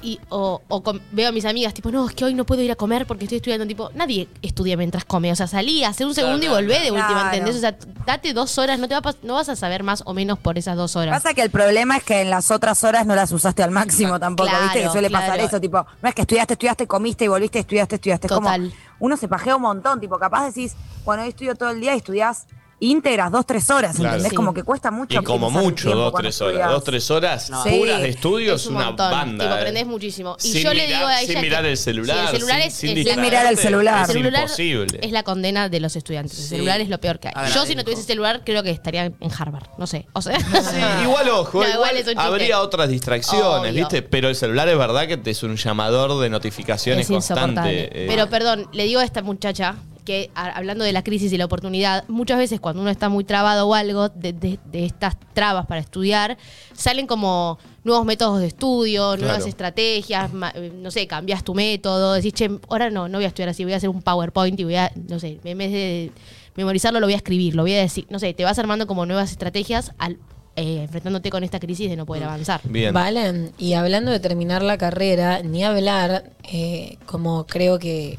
Y, 0.00 0.12
y- 0.12 0.20
o 0.30 0.62
o 0.68 0.82
con- 0.82 1.02
veo 1.12 1.28
a 1.28 1.32
mis 1.32 1.44
amigas, 1.44 1.74
tipo, 1.74 1.90
no, 1.90 2.08
es 2.08 2.14
que 2.14 2.24
hoy 2.24 2.32
no 2.34 2.44
puedo 2.46 2.62
ir 2.62 2.72
a 2.72 2.76
comer 2.76 3.06
porque 3.06 3.24
estoy 3.24 3.36
estudiando. 3.36 3.66
Tipo, 3.66 3.90
nadie 3.94 4.26
estudia 4.40 4.76
mientras 4.78 5.04
come. 5.04 5.30
O 5.30 5.36
sea, 5.36 5.46
salí, 5.46 5.84
hace 5.84 6.06
un 6.06 6.14
segundo 6.14 6.40
claro, 6.40 6.54
y 6.60 6.62
volvé 6.62 6.80
de 6.80 6.90
última, 6.90 7.08
claro. 7.08 7.28
¿entendés? 7.36 7.56
O 7.56 7.60
sea, 7.60 7.76
date 8.06 8.32
dos 8.32 8.56
horas, 8.58 8.78
no, 8.78 8.88
te 8.88 8.94
va 8.94 8.98
a 9.00 9.02
pas- 9.02 9.16
no 9.22 9.34
vas 9.34 9.48
a 9.50 9.56
saber 9.56 9.82
más 9.82 10.02
o 10.06 10.14
menos 10.14 10.38
por 10.38 10.56
esas 10.56 10.76
dos 10.78 10.96
horas. 10.96 11.14
Pasa 11.22 11.34
que 11.34 11.42
el 11.42 11.50
problema 11.50 11.98
es 11.98 12.04
que 12.04 12.22
en 12.22 12.30
las 12.30 12.50
otras 12.50 12.82
horas 12.84 13.06
no 13.06 13.14
las 13.14 13.30
usaste 13.32 13.62
al 13.62 13.70
máximo 13.70 14.18
tampoco, 14.18 14.48
Claro, 14.48 14.64
¿viste? 14.64 14.82
Que 14.82 14.88
suele 14.88 15.10
pasar 15.10 15.34
claro. 15.34 15.44
eso, 15.48 15.60
tipo, 15.60 15.86
no 16.02 16.08
es 16.08 16.14
que 16.14 16.22
estudiaste, 16.22 16.54
estudiaste, 16.54 16.86
comiste 16.86 17.24
y 17.26 17.28
volviste, 17.28 17.58
estudiaste, 17.60 17.96
estudiaste. 17.96 18.26
Es 18.26 18.32
Total. 18.32 18.60
como, 18.70 18.91
uno 19.02 19.16
se 19.16 19.26
pajea 19.26 19.56
un 19.56 19.62
montón, 19.62 19.98
tipo, 19.98 20.16
capaz 20.16 20.46
decís, 20.46 20.76
bueno, 21.04 21.24
hoy 21.24 21.30
estudio 21.30 21.56
todo 21.56 21.70
el 21.70 21.80
día 21.80 21.92
y 21.94 21.96
estudiás 21.96 22.46
íntegras, 22.82 23.30
dos, 23.30 23.46
tres 23.46 23.70
horas, 23.70 23.96
Claro. 23.96 24.10
¿entendés? 24.10 24.30
Sí. 24.30 24.36
Como 24.36 24.52
que 24.52 24.62
cuesta 24.62 24.90
mucho. 24.90 25.20
Y 25.20 25.24
como 25.24 25.46
el 25.48 25.52
mucho, 25.54 25.84
tiempo 25.84 25.98
dos, 26.02 26.10
cuando 26.12 26.28
tres 26.28 26.40
horas. 26.40 26.52
estudiás. 26.54 26.70
Dos, 26.72 26.84
tres 26.84 27.10
horas 27.10 27.50
No. 27.50 27.62
puras 27.64 27.96
Sí. 27.96 28.02
de 28.02 28.08
estudio 28.08 28.54
es, 28.54 28.66
un 28.66 28.76
una 28.76 28.84
montón, 28.86 29.10
banda. 29.10 29.44
Tipo, 29.44 29.54
eh. 29.54 29.58
aprendés 29.58 29.86
muchísimo. 29.86 30.36
Y 30.42 30.48
Sin 30.52 30.62
yo 30.62 30.74
le 30.74 30.86
mirar- 30.86 30.98
digo 30.98 31.06
a 31.08 31.18
ella. 31.20 31.26
Sin 31.26 31.34
que- 31.36 31.40
mirar 31.42 31.64
el 31.66 31.76
Sí, 31.76 31.82
celular. 31.84 32.18
el 32.18 32.28
celular 32.40 32.58
sin, 32.60 32.66
es, 32.68 32.74
sin 32.74 32.98
es- 32.98 33.08
Sin 33.08 33.20
mirar 33.20 33.46
el 33.46 33.56
celular. 33.58 34.02
Es 34.06 34.12
celular 34.12 34.42
imposible. 34.42 34.98
es 35.02 35.12
la 35.12 35.22
condena 35.22 35.68
de 35.68 35.80
los 35.80 35.96
estudiantes. 35.96 36.36
El 36.38 36.42
Sí. 36.44 36.48
celular 36.50 36.80
es 36.80 36.88
lo 36.88 36.98
peor 36.98 37.18
que 37.20 37.28
hay. 37.34 37.52
Yo, 37.52 37.64
si 37.66 37.74
no 37.74 37.84
tuviese 37.84 38.02
celular, 38.02 38.42
creo 38.44 38.62
que 38.62 38.70
estaría 38.70 39.04
en 39.06 39.30
Harvard. 39.38 39.68
No 39.78 39.86
sé. 39.86 40.06
O 40.12 40.20
sea. 40.22 40.38
Sí, 40.40 40.44
igual 41.04 41.28
ojo, 41.30 41.62
No, 41.62 41.68
igual, 41.68 41.74
igual 41.74 41.96
es 41.96 42.02
un 42.02 42.12
chiste. 42.14 42.22
habría 42.22 42.60
otras 42.60 42.88
distracciones, 42.88 43.70
Obvio. 43.72 43.72
¿viste? 43.72 44.02
Pero 44.02 44.28
el 44.28 44.34
celular 44.36 44.68
es 44.68 44.76
verdad 44.76 45.06
que 45.06 45.16
te 45.16 45.30
es 45.30 45.42
un 45.42 45.56
llamador 45.56 46.20
de 46.20 46.30
notificaciones 46.30 47.06
es 47.06 47.10
insoportable. 47.10 47.54
constante. 47.54 48.04
eh. 48.04 48.06
Pero 48.08 48.28
perdón, 48.28 48.68
le 48.72 48.84
digo 48.84 49.00
a 49.00 49.04
esta 49.04 49.22
muchacha 49.22 49.76
que 50.04 50.30
a- 50.34 50.50
hablando 50.50 50.84
de 50.84 50.92
la 50.92 51.02
crisis 51.04 51.32
y 51.32 51.38
la 51.38 51.44
oportunidad, 51.44 52.04
muchas 52.08 52.38
veces 52.38 52.60
cuando 52.60 52.82
uno 52.82 52.90
está 52.90 53.08
muy 53.08 53.24
trabado 53.24 53.68
o 53.68 53.74
algo 53.74 54.08
de, 54.08 54.32
de- 54.32 54.58
de 54.70 54.84
estas 54.84 55.16
trabas 55.32 55.66
para 55.66 55.80
estudiar, 55.80 56.36
salen 56.74 57.06
como 57.06 57.58
nuevos 57.84 58.04
métodos 58.04 58.40
de 58.40 58.46
estudio, 58.48 59.16
nuevas 59.16 59.36
Claro. 59.38 59.46
estrategias, 59.48 60.32
ma- 60.32 60.52
eh, 60.54 60.72
no 60.74 60.90
sé, 60.90 61.06
cambias 61.06 61.44
tu 61.44 61.54
método, 61.54 62.14
decís, 62.14 62.32
che, 62.32 62.50
ahora 62.68 62.90
no, 62.90 63.08
no 63.08 63.18
voy 63.18 63.24
a 63.24 63.28
estudiar 63.28 63.48
así, 63.48 63.64
voy 63.64 63.72
a 63.72 63.76
hacer 63.76 63.88
un 63.88 64.02
PowerPoint 64.02 64.58
y 64.58 64.64
voy 64.64 64.76
a, 64.76 64.90
no 65.08 65.18
sé, 65.18 65.38
en 65.44 65.58
vez 65.58 65.70
de 65.72 66.12
memorizarlo 66.56 67.00
lo 67.00 67.06
voy 67.06 67.14
a 67.14 67.16
escribir, 67.16 67.54
lo 67.54 67.62
voy 67.62 67.74
a 67.74 67.78
decir, 67.80 68.06
no 68.10 68.18
sé, 68.18 68.34
te 68.34 68.44
vas 68.44 68.58
armando 68.58 68.86
como 68.86 69.06
nuevas 69.06 69.30
estrategias 69.30 69.92
al, 69.98 70.18
eh, 70.56 70.82
enfrentándote 70.82 71.30
con 71.30 71.44
esta 71.44 71.58
crisis 71.58 71.88
de 71.88 71.96
no 71.96 72.04
poder 72.06 72.24
avanzar. 72.24 72.60
Bien. 72.64 72.92
Valen, 72.92 73.52
y 73.56 73.72
hablando 73.72 74.10
de 74.10 74.20
terminar 74.20 74.62
la 74.62 74.76
carrera, 74.78 75.42
ni 75.42 75.64
hablar, 75.64 76.30
eh, 76.44 76.98
como 77.06 77.46
creo 77.46 77.78
que 77.78 78.18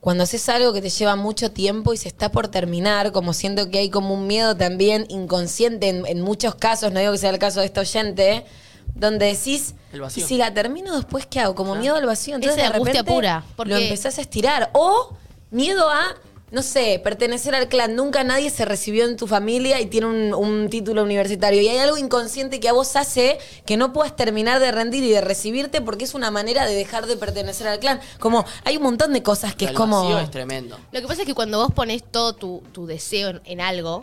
cuando 0.00 0.24
haces 0.24 0.48
algo 0.48 0.72
que 0.72 0.80
te 0.80 0.88
lleva 0.88 1.14
mucho 1.16 1.50
tiempo 1.50 1.92
y 1.92 1.96
se 1.98 2.08
está 2.08 2.30
por 2.32 2.48
terminar, 2.48 3.12
como 3.12 3.32
siento 3.34 3.70
que 3.70 3.78
hay 3.78 3.90
como 3.90 4.14
un 4.14 4.26
miedo 4.26 4.56
también 4.56 5.04
inconsciente 5.10 5.88
en, 5.88 6.06
en 6.06 6.22
muchos 6.22 6.54
casos, 6.54 6.92
no 6.92 7.00
digo 7.00 7.12
que 7.12 7.18
sea 7.18 7.30
el 7.30 7.38
caso 7.38 7.60
de 7.60 7.66
esta 7.66 7.82
oyente, 7.82 8.46
donde 8.94 9.26
decís, 9.26 9.74
El 9.92 10.00
vacío. 10.00 10.24
"¿Y 10.24 10.28
si 10.28 10.36
la 10.38 10.52
termino 10.54 10.96
después, 10.96 11.26
¿qué 11.26 11.40
hago? 11.40 11.54
Como 11.54 11.74
miedo 11.74 11.96
al 11.96 12.06
vacío. 12.06 12.36
Entonces 12.36 12.58
Esa 12.58 12.70
de 12.70 12.74
angustia 12.76 13.00
repente 13.02 13.12
pura, 13.14 13.44
porque- 13.56 13.72
lo 13.72 13.78
empezás 13.78 14.16
a 14.18 14.20
estirar. 14.22 14.70
O 14.72 15.10
miedo 15.50 15.88
a, 15.90 16.16
no 16.50 16.62
sé, 16.62 17.00
pertenecer 17.02 17.54
al 17.54 17.68
clan. 17.68 17.94
Nunca 17.94 18.24
nadie 18.24 18.50
se 18.50 18.64
recibió 18.64 19.04
en 19.04 19.16
tu 19.16 19.26
familia 19.26 19.80
y 19.80 19.86
tiene 19.86 20.06
un, 20.06 20.34
un 20.34 20.68
título 20.68 21.02
universitario. 21.04 21.62
Y 21.62 21.68
hay 21.68 21.78
algo 21.78 21.96
inconsciente 21.96 22.58
que 22.58 22.68
a 22.68 22.72
vos 22.72 22.96
hace 22.96 23.38
que 23.66 23.76
no 23.76 23.92
puedas 23.92 24.16
terminar 24.16 24.58
de 24.60 24.72
rendir 24.72 25.04
y 25.04 25.10
de 25.10 25.20
recibirte 25.20 25.80
porque 25.80 26.04
es 26.04 26.14
una 26.14 26.30
manera 26.30 26.66
de 26.66 26.74
dejar 26.74 27.06
de 27.06 27.16
pertenecer 27.16 27.68
al 27.68 27.78
clan. 27.78 28.00
Como 28.18 28.44
hay 28.64 28.76
un 28.78 28.82
montón 28.82 29.12
de 29.12 29.22
cosas 29.22 29.54
que 29.54 29.66
es 29.66 29.72
como... 29.72 30.18
es 30.18 30.30
tremendo. 30.30 30.78
Lo 30.90 31.00
que 31.00 31.06
pasa 31.06 31.22
es 31.22 31.26
que 31.26 31.34
cuando 31.34 31.58
vos 31.58 31.72
pones 31.72 32.02
todo 32.02 32.34
tu, 32.34 32.62
tu 32.72 32.86
deseo 32.86 33.28
en, 33.30 33.40
en 33.44 33.60
algo, 33.60 34.02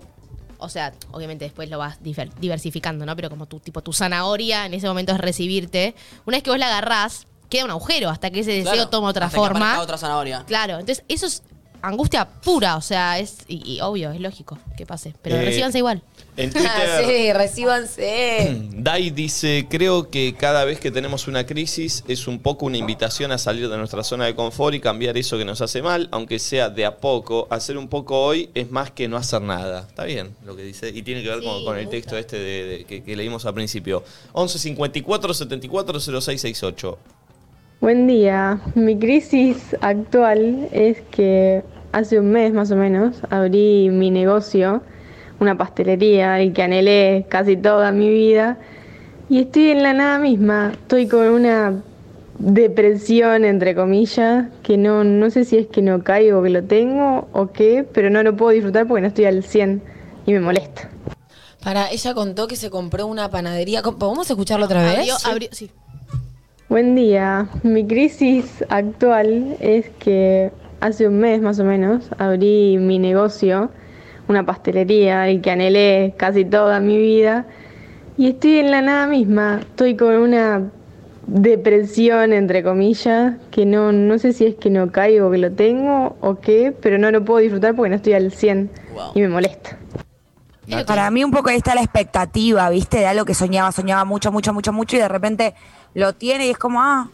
o 0.57 0.69
sea, 0.69 0.93
obviamente 1.11 1.45
después 1.45 1.69
lo 1.69 1.77
vas 1.77 1.99
diversificando, 2.01 3.05
¿no? 3.05 3.15
Pero 3.15 3.29
como 3.29 3.45
tu 3.45 3.59
tipo 3.59 3.81
tu 3.81 3.93
zanahoria 3.93 4.65
en 4.65 4.73
ese 4.73 4.87
momento 4.87 5.11
es 5.11 5.17
recibirte, 5.19 5.95
una 6.25 6.37
vez 6.37 6.43
que 6.43 6.49
vos 6.49 6.59
la 6.59 6.67
agarrás, 6.67 7.27
queda 7.49 7.65
un 7.65 7.71
agujero 7.71 8.09
hasta 8.09 8.31
que 8.31 8.39
ese 8.39 8.51
deseo 8.51 8.73
Claro, 8.73 8.89
toma 8.89 9.09
otra 9.09 9.25
hasta 9.27 9.37
forma. 9.37 9.79
otra 9.79 9.97
zanahoria. 9.97 10.43
Claro, 10.47 10.79
entonces 10.79 11.03
eso 11.07 11.25
es 11.27 11.43
angustia 11.87 12.25
pura, 12.25 12.75
o 12.77 12.81
sea, 12.81 13.19
es 13.19 13.37
y, 13.47 13.75
y 13.75 13.81
obvio, 13.81 14.11
es 14.11 14.19
lógico 14.19 14.57
que 14.77 14.85
pase, 14.85 15.13
pero 15.21 15.35
Eh, 15.37 15.45
recíbanse 15.45 15.77
igual. 15.79 16.01
En 16.35 16.49
Ah, 16.55 16.59
Twitter, 16.59 17.05
sí, 17.07 17.33
recíbanse. 17.33 18.61
Dai 18.71 19.09
dice, 19.09 19.65
creo 19.69 20.09
que 20.09 20.35
cada 20.37 20.65
vez 20.65 20.79
que 20.79 20.91
tenemos 20.91 21.27
una 21.27 21.45
crisis 21.45 22.03
es 22.07 22.27
un 22.27 22.39
poco 22.39 22.65
una 22.65 22.77
invitación 22.77 23.31
a 23.31 23.37
salir 23.37 23.69
de 23.69 23.77
nuestra 23.77 24.03
zona 24.03 24.25
de 24.25 24.35
confort 24.35 24.75
y 24.75 24.79
cambiar 24.79 25.17
eso 25.17 25.37
que 25.37 25.45
nos 25.45 25.61
hace 25.61 25.81
mal, 25.81 26.07
aunque 26.11 26.39
sea 26.39 26.69
de 26.69 26.85
a 26.85 26.97
poco. 26.97 27.47
Hacer 27.49 27.77
un 27.77 27.87
poco 27.87 28.21
hoy 28.21 28.49
es 28.53 28.69
más 28.69 28.91
que 28.91 29.07
no 29.07 29.17
hacer 29.17 29.41
nada. 29.41 29.85
Está 29.87 30.03
bien 30.03 30.35
lo 30.45 30.55
que 30.55 30.63
dice. 30.63 30.89
Y 30.89 31.01
tiene 31.01 31.23
que 31.23 31.29
ver 31.29 31.41
con, 31.43 31.59
Sí, 31.59 31.65
con 31.65 31.73
me 31.75 31.79
el 31.81 31.85
gusta. 31.87 31.97
texto 31.97 32.17
este 32.17 32.37
de, 32.37 32.63
de- 32.65 32.83
que, 32.85 33.03
que 33.03 33.15
leímos 33.15 33.45
al 33.45 33.53
principio. 33.53 34.03
11 34.33 34.59
54 34.59 35.33
74 35.33 35.99
0668. 35.99 36.97
Buen 37.79 38.07
día. 38.07 38.59
Mi 38.75 38.97
crisis 38.97 39.57
actual 39.81 40.67
es 40.71 40.97
que 41.11 41.63
hace 41.97 42.19
un 42.19 42.31
mes 42.31 42.53
más 42.53 42.71
o 42.71 42.75
menos 42.75 43.15
abrí 43.29 43.89
mi 43.89 44.11
negocio, 44.11 44.81
una 45.39 45.57
pastelería, 45.57 46.39
el 46.39 46.53
que 46.53 46.63
anhelé 46.63 47.25
casi 47.29 47.57
toda 47.57 47.91
mi 47.91 48.09
vida, 48.09 48.57
y 49.29 49.39
estoy 49.39 49.71
en 49.71 49.83
la 49.83 49.93
nada 49.93 50.19
misma. 50.19 50.71
Estoy 50.73 51.07
con 51.07 51.27
una 51.27 51.81
depresión, 52.39 53.45
entre 53.45 53.75
comillas, 53.75 54.47
que 54.63 54.77
no, 54.77 55.03
no 55.03 55.29
sé 55.29 55.43
si 55.43 55.57
es 55.57 55.67
que 55.67 55.81
no 55.81 56.03
caigo, 56.03 56.41
que 56.43 56.49
lo 56.49 56.63
tengo 56.63 57.27
o 57.33 57.51
qué, 57.51 57.85
pero 57.91 58.09
no 58.09 58.23
lo 58.23 58.35
puedo 58.35 58.51
disfrutar 58.51 58.87
porque 58.87 59.01
no 59.01 59.07
estoy 59.07 59.25
al 59.25 59.43
100 59.43 59.81
y 60.25 60.33
me 60.33 60.39
molesta. 60.39 60.89
Para, 61.63 61.89
ella 61.91 62.13
contó 62.13 62.47
que 62.47 62.55
se 62.55 62.69
compró 62.69 63.07
una 63.07 63.29
panadería. 63.29 63.81
¿Podemos 63.81 64.29
escucharlo 64.29 64.65
otra 64.65 64.83
vez? 64.83 64.99
Abrió, 64.99 65.15
abrió, 65.25 65.49
sí. 65.51 65.71
Buen 66.69 66.95
día. 66.95 67.49
Mi 67.63 67.85
crisis 67.85 68.63
actual 68.69 69.57
es 69.59 69.89
que 69.99 70.51
hace 70.79 71.07
un 71.07 71.19
mes 71.19 71.41
más 71.41 71.59
o 71.59 71.63
menos 71.63 72.09
abrí 72.17 72.77
mi 72.77 72.99
negocio, 72.99 73.71
una 74.27 74.45
pastelería, 74.45 75.27
el 75.27 75.41
que 75.41 75.51
anhelé 75.51 76.13
casi 76.17 76.45
toda 76.45 76.79
mi 76.79 76.97
vida. 76.97 77.45
Y 78.17 78.29
estoy 78.29 78.57
en 78.59 78.71
la 78.71 78.81
nada 78.81 79.07
misma. 79.07 79.59
Estoy 79.61 79.95
con 79.95 80.15
una 80.15 80.63
depresión, 81.27 82.33
entre 82.33 82.63
comillas, 82.63 83.35
que 83.51 83.65
no, 83.65 83.91
no 83.91 84.17
sé 84.17 84.33
si 84.33 84.45
es 84.45 84.55
que 84.55 84.69
no 84.69 84.91
caigo, 84.91 85.29
que 85.29 85.37
lo 85.37 85.51
tengo 85.51 86.15
o 86.21 86.39
qué, 86.39 86.73
pero 86.81 86.97
no 86.97 87.11
lo 87.11 87.23
puedo 87.23 87.39
disfrutar 87.39 87.75
porque 87.75 87.89
no 87.89 87.95
estoy 87.97 88.13
al 88.13 88.31
100 88.31 88.69
Wow. 88.93 89.11
y 89.13 89.21
me 89.21 89.27
molesta. 89.29 89.77
Para 90.85 91.09
mí 91.11 91.23
un 91.23 91.31
poco 91.31 91.49
ahí 91.49 91.57
está 91.57 91.75
la 91.75 91.81
expectativa, 91.81 92.69
¿viste? 92.69 92.97
De 92.97 93.05
algo 93.05 93.23
que 93.25 93.33
soñaba, 93.33 93.71
soñaba 93.71 94.03
mucho, 94.05 94.31
mucho, 94.31 94.53
mucho, 94.53 94.73
mucho 94.73 94.97
y 94.97 94.99
de 94.99 95.07
repente 95.07 95.53
lo 95.93 96.13
tiene 96.13 96.47
y 96.47 96.49
es 96.49 96.57
como, 96.57 96.81
ah, 96.81 97.09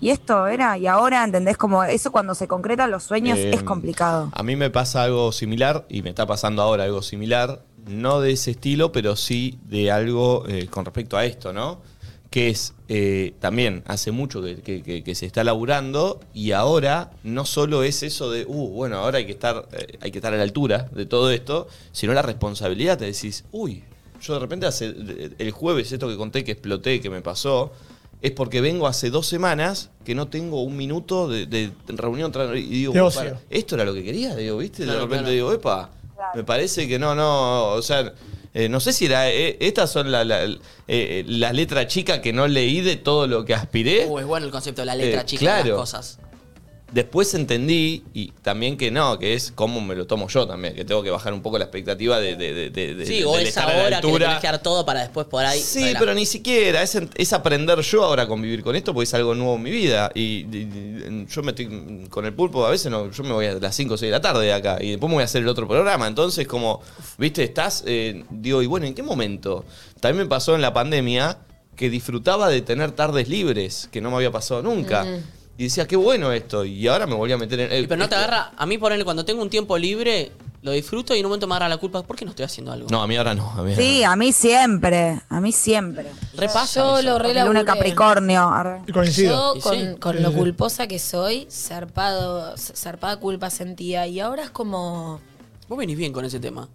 y 0.00 0.10
esto 0.10 0.46
era, 0.46 0.76
y 0.78 0.86
ahora, 0.86 1.24
¿entendés? 1.24 1.56
Como 1.56 1.82
eso 1.84 2.12
cuando 2.12 2.34
se 2.34 2.46
concretan 2.48 2.90
los 2.90 3.04
sueños 3.04 3.38
Eh, 3.38 3.50
es 3.54 3.62
complicado. 3.62 4.30
A 4.32 4.42
mí 4.42 4.56
me 4.56 4.70
pasa 4.70 5.02
algo 5.04 5.32
similar 5.32 5.86
y 5.88 6.02
me 6.02 6.10
está 6.10 6.26
pasando 6.26 6.62
ahora 6.62 6.84
algo 6.84 7.02
similar, 7.02 7.62
no 7.86 8.20
de 8.20 8.32
ese 8.32 8.52
estilo, 8.52 8.92
pero 8.92 9.16
sí 9.16 9.58
de 9.66 9.90
algo 9.90 10.44
eh, 10.48 10.66
con 10.68 10.84
respecto 10.84 11.16
a 11.16 11.24
esto, 11.24 11.52
¿no? 11.52 11.80
Que 12.30 12.48
es 12.50 12.74
eh, 12.88 13.34
también 13.40 13.82
hace 13.86 14.10
mucho 14.10 14.42
que, 14.42 14.56
que- 14.60 14.82
que- 14.82 15.04
que 15.04 15.14
se 15.14 15.24
está 15.26 15.44
laburando 15.44 16.20
y 16.34 16.50
ahora 16.52 17.10
no 17.22 17.44
solo 17.46 17.82
es 17.84 18.02
eso 18.02 18.30
de, 18.30 18.44
uh, 18.46 18.68
bueno, 18.70 18.98
ahora 18.98 19.18
hay 19.18 19.26
que 19.26 19.32
estar, 19.32 19.68
eh, 19.72 19.98
hay 20.00 20.10
que 20.10 20.18
estar 20.18 20.34
a 20.34 20.36
la 20.36 20.42
altura 20.42 20.88
de 20.92 21.06
todo 21.06 21.30
esto, 21.30 21.68
sino 21.92 22.12
la 22.12 22.22
responsabilidad. 22.22 22.98
Te 22.98 23.04
decís, 23.04 23.44
uy, 23.52 23.84
yo 24.20 24.34
de 24.34 24.40
repente 24.40 24.66
hace 24.66 24.86
el 25.38 25.50
jueves 25.52 25.92
esto 25.92 26.08
que 26.08 26.16
conté 26.16 26.42
que 26.42 26.52
exploté, 26.52 27.00
que 27.00 27.08
me 27.10 27.20
pasó, 27.22 27.72
es 28.24 28.32
porque 28.32 28.60
vengo 28.62 28.86
hace 28.86 29.10
dos 29.10 29.26
semanas 29.26 29.90
que 30.04 30.14
no 30.14 30.28
tengo 30.28 30.62
un 30.62 30.76
minuto 30.76 31.28
de, 31.28 31.44
de 31.46 31.70
reunión 31.88 32.32
tra- 32.32 32.56
y 32.58 32.62
digo, 32.62 32.92
De 32.94 33.00
"Uy, 33.02 33.06
ocio. 33.06 33.20
para, 33.22 33.40
esto 33.50 33.74
era 33.74 33.84
lo 33.84 33.92
que 33.92 34.02
quería, 34.02 34.34
digo, 34.34 34.56
¿viste? 34.56 34.84
Claro, 34.84 35.00
de 35.00 35.04
repente 35.04 35.22
claro. 35.24 35.34
digo, 35.34 35.52
epa, 35.52 35.90
me 36.34 36.42
parece 36.42 36.88
que 36.88 36.98
no, 36.98 37.14
no, 37.14 37.72
o 37.72 37.82
sea, 37.82 38.14
eh, 38.54 38.68
no 38.70 38.80
sé 38.80 38.92
si 38.94 39.06
era, 39.06 39.30
eh, 39.30 39.58
estas 39.60 39.90
son 39.92 40.10
la, 40.10 40.24
la, 40.24 40.46
eh, 40.88 41.24
la 41.26 41.52
letra 41.52 41.86
chica 41.86 42.22
que 42.22 42.32
no 42.32 42.46
leí 42.48 42.80
de 42.80 42.96
todo 42.96 43.26
lo 43.26 43.44
que 43.44 43.52
aspiré. 43.54 44.06
Uh, 44.06 44.20
es 44.20 44.24
bueno 44.26 44.46
el 44.46 44.52
concepto 44.52 44.80
de 44.82 44.86
la 44.86 44.94
letra 44.94 45.20
Eh, 45.20 45.24
chica 45.26 45.56
de 45.56 45.62
claro. 45.62 45.68
las 45.70 45.76
cosas. 45.80 46.18
Después 46.94 47.34
entendí, 47.34 48.04
y 48.14 48.30
también 48.42 48.76
que 48.76 48.92
no, 48.92 49.18
que 49.18 49.34
es 49.34 49.50
cómo 49.52 49.80
me 49.80 49.96
lo 49.96 50.06
tomo 50.06 50.28
yo 50.28 50.46
también, 50.46 50.76
que 50.76 50.84
tengo 50.84 51.02
que 51.02 51.10
bajar 51.10 51.32
un 51.34 51.42
poco 51.42 51.58
la 51.58 51.64
expectativa 51.64 52.20
de, 52.20 52.36
de, 52.36 52.54
de, 52.54 52.70
de- 52.70 52.94
de- 52.94 53.04
Sí, 53.06 53.24
o 53.24 53.32
del 53.32 53.42
es 53.42 53.48
estar 53.48 53.64
a 53.64 53.66
la 53.66 53.72
ahora 53.74 53.84
que 53.84 53.90
le 53.90 53.96
altura. 54.12 54.26
tenés 54.28 54.40
que 54.40 54.46
dar 54.46 54.62
todo 54.62 54.86
para 54.86 55.00
después 55.00 55.26
por 55.26 55.44
ahí. 55.44 55.60
Sí, 55.60 55.92
pero 55.98 56.14
ni 56.14 56.24
siquiera. 56.24 56.82
Es, 56.82 56.94
en- 56.94 57.10
es 57.16 57.32
aprender 57.32 57.80
yo 57.80 58.04
ahora 58.04 58.22
a 58.22 58.28
convivir 58.28 58.62
con 58.62 58.76
esto 58.76 58.94
porque 58.94 59.04
es 59.08 59.14
algo 59.14 59.34
nuevo 59.34 59.56
en 59.56 59.62
mi 59.64 59.72
vida. 59.72 60.12
Y, 60.14 60.22
y- 60.22 60.46
y 60.56 61.26
yo 61.28 61.42
me 61.42 61.50
estoy 61.50 62.06
con 62.08 62.26
el 62.26 62.32
pulpo 62.32 62.64
a 62.64 62.70
veces, 62.70 62.92
no, 62.92 63.10
yo 63.10 63.22
me 63.24 63.32
voy 63.32 63.46
a 63.46 63.54
las 63.54 63.74
5 63.74 63.94
o 63.94 63.96
6 63.96 64.08
de 64.08 64.12
la 64.16 64.20
tarde 64.20 64.44
de 64.46 64.52
acá 64.52 64.78
y 64.80 64.90
después 64.90 65.08
me 65.10 65.14
voy 65.16 65.22
a 65.22 65.24
hacer 65.24 65.42
el 65.42 65.48
otro 65.48 65.66
programa. 65.66 66.06
Entonces, 66.06 66.46
como, 66.46 66.80
viste, 67.18 67.42
estás, 67.42 67.82
eh, 67.88 68.22
digo, 68.30 68.62
y 68.62 68.66
bueno, 68.66 68.86
¿en 68.86 68.94
qué 68.94 69.02
momento? 69.02 69.64
También 69.98 70.26
me 70.26 70.30
pasó 70.30 70.54
en 70.54 70.60
la 70.62 70.72
pandemia 70.72 71.38
que 71.74 71.90
disfrutaba 71.90 72.48
de 72.50 72.60
tener 72.62 72.92
tardes 72.92 73.28
libres, 73.28 73.88
que 73.90 74.00
no 74.00 74.10
me 74.10 74.16
había 74.16 74.30
pasado 74.30 74.62
nunca. 74.62 75.04
Y 75.56 75.64
decía, 75.64 75.86
qué 75.86 75.96
bueno 75.96 76.32
esto. 76.32 76.64
Y 76.64 76.86
ahora 76.88 77.06
me 77.06 77.14
volví 77.14 77.32
a 77.32 77.38
meter 77.38 77.60
en. 77.60 77.84
Y 77.84 77.86
pero 77.86 77.98
no 77.98 78.08
te 78.08 78.14
agarra, 78.16 78.52
a 78.56 78.66
mí 78.66 78.76
ponerle 78.78 79.04
cuando 79.04 79.24
tengo 79.24 79.40
un 79.40 79.50
tiempo 79.50 79.78
libre, 79.78 80.32
lo 80.62 80.72
disfruto 80.72 81.14
y 81.14 81.20
en 81.20 81.26
un 81.26 81.30
momento 81.30 81.46
me 81.46 81.54
agarra 81.54 81.68
la 81.68 81.76
culpa, 81.76 82.02
¿por 82.02 82.16
qué 82.16 82.24
no 82.24 82.30
estoy 82.32 82.44
haciendo 82.44 82.72
algo? 82.72 82.88
No, 82.90 83.02
a 83.02 83.06
mí 83.06 83.16
ahora 83.16 83.34
no. 83.34 83.48
A 83.50 83.62
mí 83.62 83.70
ahora 83.70 83.76
Sí, 83.76 84.02
a 84.02 84.16
mí 84.16 84.32
siempre, 84.32 85.20
a 85.28 85.40
mí 85.40 85.52
siempre. 85.52 86.06
Repasa. 86.36 86.80
Yo 86.80 86.98
eso. 86.98 87.02
lo 87.06 87.12
Luna 87.18 87.28
relaburé. 87.28 87.64
Capricornio. 87.64 88.48
arre. 88.48 88.82
Y 88.86 88.92
coincido. 88.92 89.54
Yo 89.54 89.58
Y 89.58 89.60
con, 89.62 89.74
sí. 89.78 89.86
con 90.00 90.16
Sí, 90.16 90.22
lo 90.22 90.28
sí, 90.30 90.34
sí. 90.34 90.40
culposa 90.40 90.86
que 90.88 90.98
soy, 90.98 91.46
zarpado, 91.50 92.56
zarpada 92.56 93.18
culpa 93.20 93.48
sentía. 93.50 94.06
Y 94.08 94.18
ahora 94.20 94.42
es 94.44 94.50
como. 94.50 95.20
Vos 95.68 95.78
venís 95.78 95.96
bien 95.96 96.12
con 96.12 96.24
ese 96.24 96.40
tema. 96.40 96.68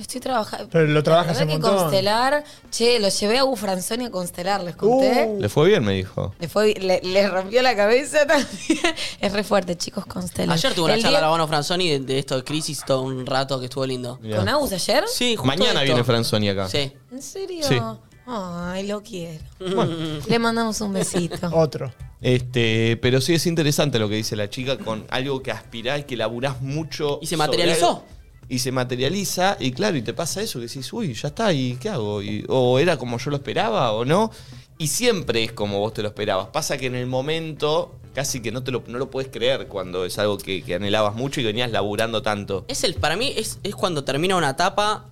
Estoy 0.00 0.20
trabajando. 0.20 0.68
Pero 0.70 0.86
lo 0.86 1.02
trabajas 1.02 1.38
un 1.40 1.46
que 1.46 1.52
montón. 1.52 1.76
constelar. 1.76 2.42
Che, 2.70 2.98
lo 2.98 3.08
llevé 3.08 3.38
a 3.38 3.44
Bufranzoni 3.44 4.06
a 4.06 4.10
constelar, 4.10 4.62
les 4.62 4.74
conté. 4.76 5.26
Uh. 5.28 5.40
Le 5.40 5.48
fue 5.48 5.68
bien, 5.68 5.84
me 5.84 5.92
dijo. 5.92 6.34
Le, 6.40 6.48
fue, 6.48 6.74
le, 6.74 7.00
le 7.02 7.28
rompió 7.28 7.60
la 7.62 7.76
cabeza 7.76 8.26
también. 8.26 8.48
es 9.20 9.32
re 9.32 9.44
fuerte, 9.44 9.76
chicos, 9.76 10.06
constelar. 10.06 10.54
Ayer 10.56 10.72
tuve 10.74 10.86
una 10.86 10.94
El 10.94 11.02
charla 11.02 11.18
día- 11.18 11.26
a 11.26 11.28
Rabano 11.28 11.46
Franzoni 11.48 11.90
de, 11.90 11.98
de 12.00 12.18
esto 12.18 12.36
de 12.36 12.44
crisis 12.44 12.82
todo 12.86 13.02
un 13.02 13.26
rato 13.26 13.58
que 13.60 13.66
estuvo 13.66 13.84
lindo. 13.86 14.18
Mirá. 14.22 14.38
¿Con 14.38 14.48
Agus 14.48 14.72
ayer? 14.72 15.04
Sí, 15.06 15.36
justo 15.36 15.46
Mañana 15.46 15.80
esto. 15.82 15.92
viene 15.92 16.04
Franzoni 16.04 16.48
acá. 16.48 16.68
Sí. 16.68 16.92
¿En 17.12 17.22
serio? 17.22 17.64
Sí. 17.68 17.78
Ay, 18.26 18.86
lo 18.86 19.02
quiero. 19.02 19.44
Le 20.28 20.38
mandamos 20.38 20.80
un 20.80 20.92
besito. 20.92 21.48
Otro. 21.52 21.92
Este, 22.22 22.98
pero 23.00 23.20
sí 23.20 23.34
es 23.34 23.46
interesante 23.46 23.98
lo 23.98 24.08
que 24.08 24.14
dice 24.16 24.36
la 24.36 24.48
chica 24.50 24.76
con 24.78 25.06
algo 25.10 25.42
que 25.42 25.50
aspirás 25.50 26.00
y 26.00 26.02
que 26.04 26.16
laburás 26.16 26.60
mucho. 26.60 27.18
Y 27.22 27.26
se 27.26 27.36
materializó. 27.36 28.04
Y 28.50 28.58
se 28.58 28.70
materializa, 28.72 29.56
y 29.60 29.70
claro, 29.72 29.96
y 29.96 30.02
te 30.02 30.12
pasa 30.12 30.42
eso, 30.42 30.58
que 30.58 30.66
decís, 30.66 30.92
uy, 30.92 31.14
ya 31.14 31.28
está, 31.28 31.52
¿y 31.52 31.76
qué 31.76 31.88
hago? 31.88 32.20
Y- 32.20 32.44
o 32.48 32.78
era 32.78 32.96
como 32.98 33.16
yo 33.16 33.30
lo 33.30 33.36
esperaba, 33.36 33.92
o 33.92 34.04
no. 34.04 34.30
Y 34.76 34.88
siempre 34.88 35.44
es 35.44 35.52
como 35.52 35.78
vos 35.78 35.94
te 35.94 36.02
lo 36.02 36.08
esperabas. 36.08 36.48
Pasa 36.48 36.76
que 36.76 36.86
en 36.86 36.94
el 36.96 37.06
momento 37.06 37.94
casi 38.14 38.40
que 38.42 38.50
no 38.50 38.62
te 38.64 38.72
lo, 38.72 38.82
no 38.88 38.98
lo 38.98 39.08
puedes 39.08 39.30
creer 39.30 39.68
cuando 39.68 40.04
es 40.04 40.18
algo 40.18 40.36
que, 40.36 40.62
que 40.64 40.74
anhelabas 40.74 41.14
mucho 41.14 41.40
y 41.40 41.44
que 41.44 41.48
venías 41.48 41.70
laburando 41.70 42.22
tanto. 42.22 42.64
Es 42.66 42.82
el, 42.82 42.94
para 42.94 43.14
mí 43.16 43.32
es, 43.36 43.58
es 43.62 43.74
cuando 43.76 44.02
termina 44.02 44.36
una 44.36 44.50
etapa 44.50 45.04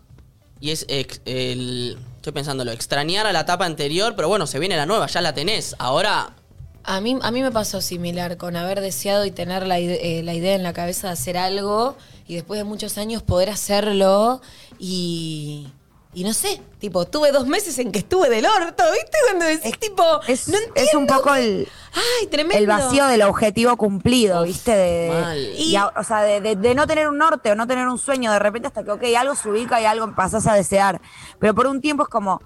y 0.61 0.71
es 0.73 0.85
ex- 0.89 1.21
el. 1.25 1.97
Estoy 2.17 2.33
pensándolo, 2.33 2.73
extrañar 2.73 3.27
a 3.29 3.33
la 3.33 3.41
etapa 3.43 3.65
anterior, 3.67 4.15
pero 4.17 4.27
bueno, 4.27 4.49
se 4.49 4.59
viene 4.59 4.77
la 4.77 4.85
nueva, 4.87 5.07
ya 5.07 5.21
la 5.21 5.33
tenés. 5.33 5.77
Ahora, 5.79 6.35
A 6.83 7.01
mí, 7.03 7.17
a 7.21 7.31
mí 7.31 7.43
me 7.43 7.53
pasó 7.53 7.81
similar 7.83 8.37
con 8.39 8.57
haber 8.57 8.81
deseado 8.81 9.25
y 9.27 9.31
tener 9.31 9.67
la, 9.67 9.79
ide- 9.79 10.01
eh, 10.19 10.23
la 10.25 10.33
idea 10.35 10.55
en 10.57 10.63
la 10.65 10.73
cabeza 10.73 11.07
de 11.09 11.13
hacer 11.13 11.37
algo 11.37 11.97
y 12.29 12.37
después 12.37 12.59
de 12.61 12.65
muchos 12.65 12.97
años 12.99 13.23
poder 13.25 13.51
hacerlo 13.51 14.41
y, 14.79 15.67
y 16.15 16.25
no 16.25 16.33
sé, 16.33 16.61
tipo, 16.79 17.05
tuve 17.07 17.33
dos 17.33 17.47
meses 17.47 17.79
en 17.79 17.91
que 17.91 17.99
estuve 18.01 18.29
del 18.31 18.47
orto, 18.47 18.85
¿viste? 18.93 19.19
Cuando 19.27 19.47
decís, 19.47 19.79
tipo, 19.79 20.03
Es, 20.29 20.49
no 20.49 20.57
es 20.75 20.95
un 20.95 21.07
poco 21.07 21.35
el, 21.35 21.67
Ay, 21.95 22.27
tremendo. 22.29 22.59
el 22.59 22.67
vacío 22.67 23.07
del 23.07 23.23
objetivo 23.23 23.77
cumplido, 23.77 24.43
¿viste? 24.45 24.75
De, 24.77 25.11
mal. 25.11 25.39
y 25.57 25.75
a- 25.77 25.89
o 25.97 26.05
sea, 26.05 26.21
de, 26.23 26.41
de- 26.41 26.57
de 26.57 26.75
no 26.75 26.87
tener 26.87 27.09
un 27.09 27.19
norte 27.19 27.51
o 27.51 27.55
no 27.55 27.67
tener 27.67 27.89
un 27.89 27.99
sueño, 27.99 28.31
de 28.33 28.39
repente 28.39 28.69
hasta 28.69 28.85
que, 28.85 28.91
ok, 28.93 29.03
algo 29.19 29.35
se 29.35 29.49
ubica 29.49 29.81
y 29.81 29.85
algo 29.87 30.15
pasás 30.15 30.47
a 30.47 30.55
desear. 30.55 31.01
Pero 31.39 31.55
por 31.55 31.67
un 31.67 31.81
tiempo 31.81 32.03
es 32.05 32.09
como, 32.09 32.41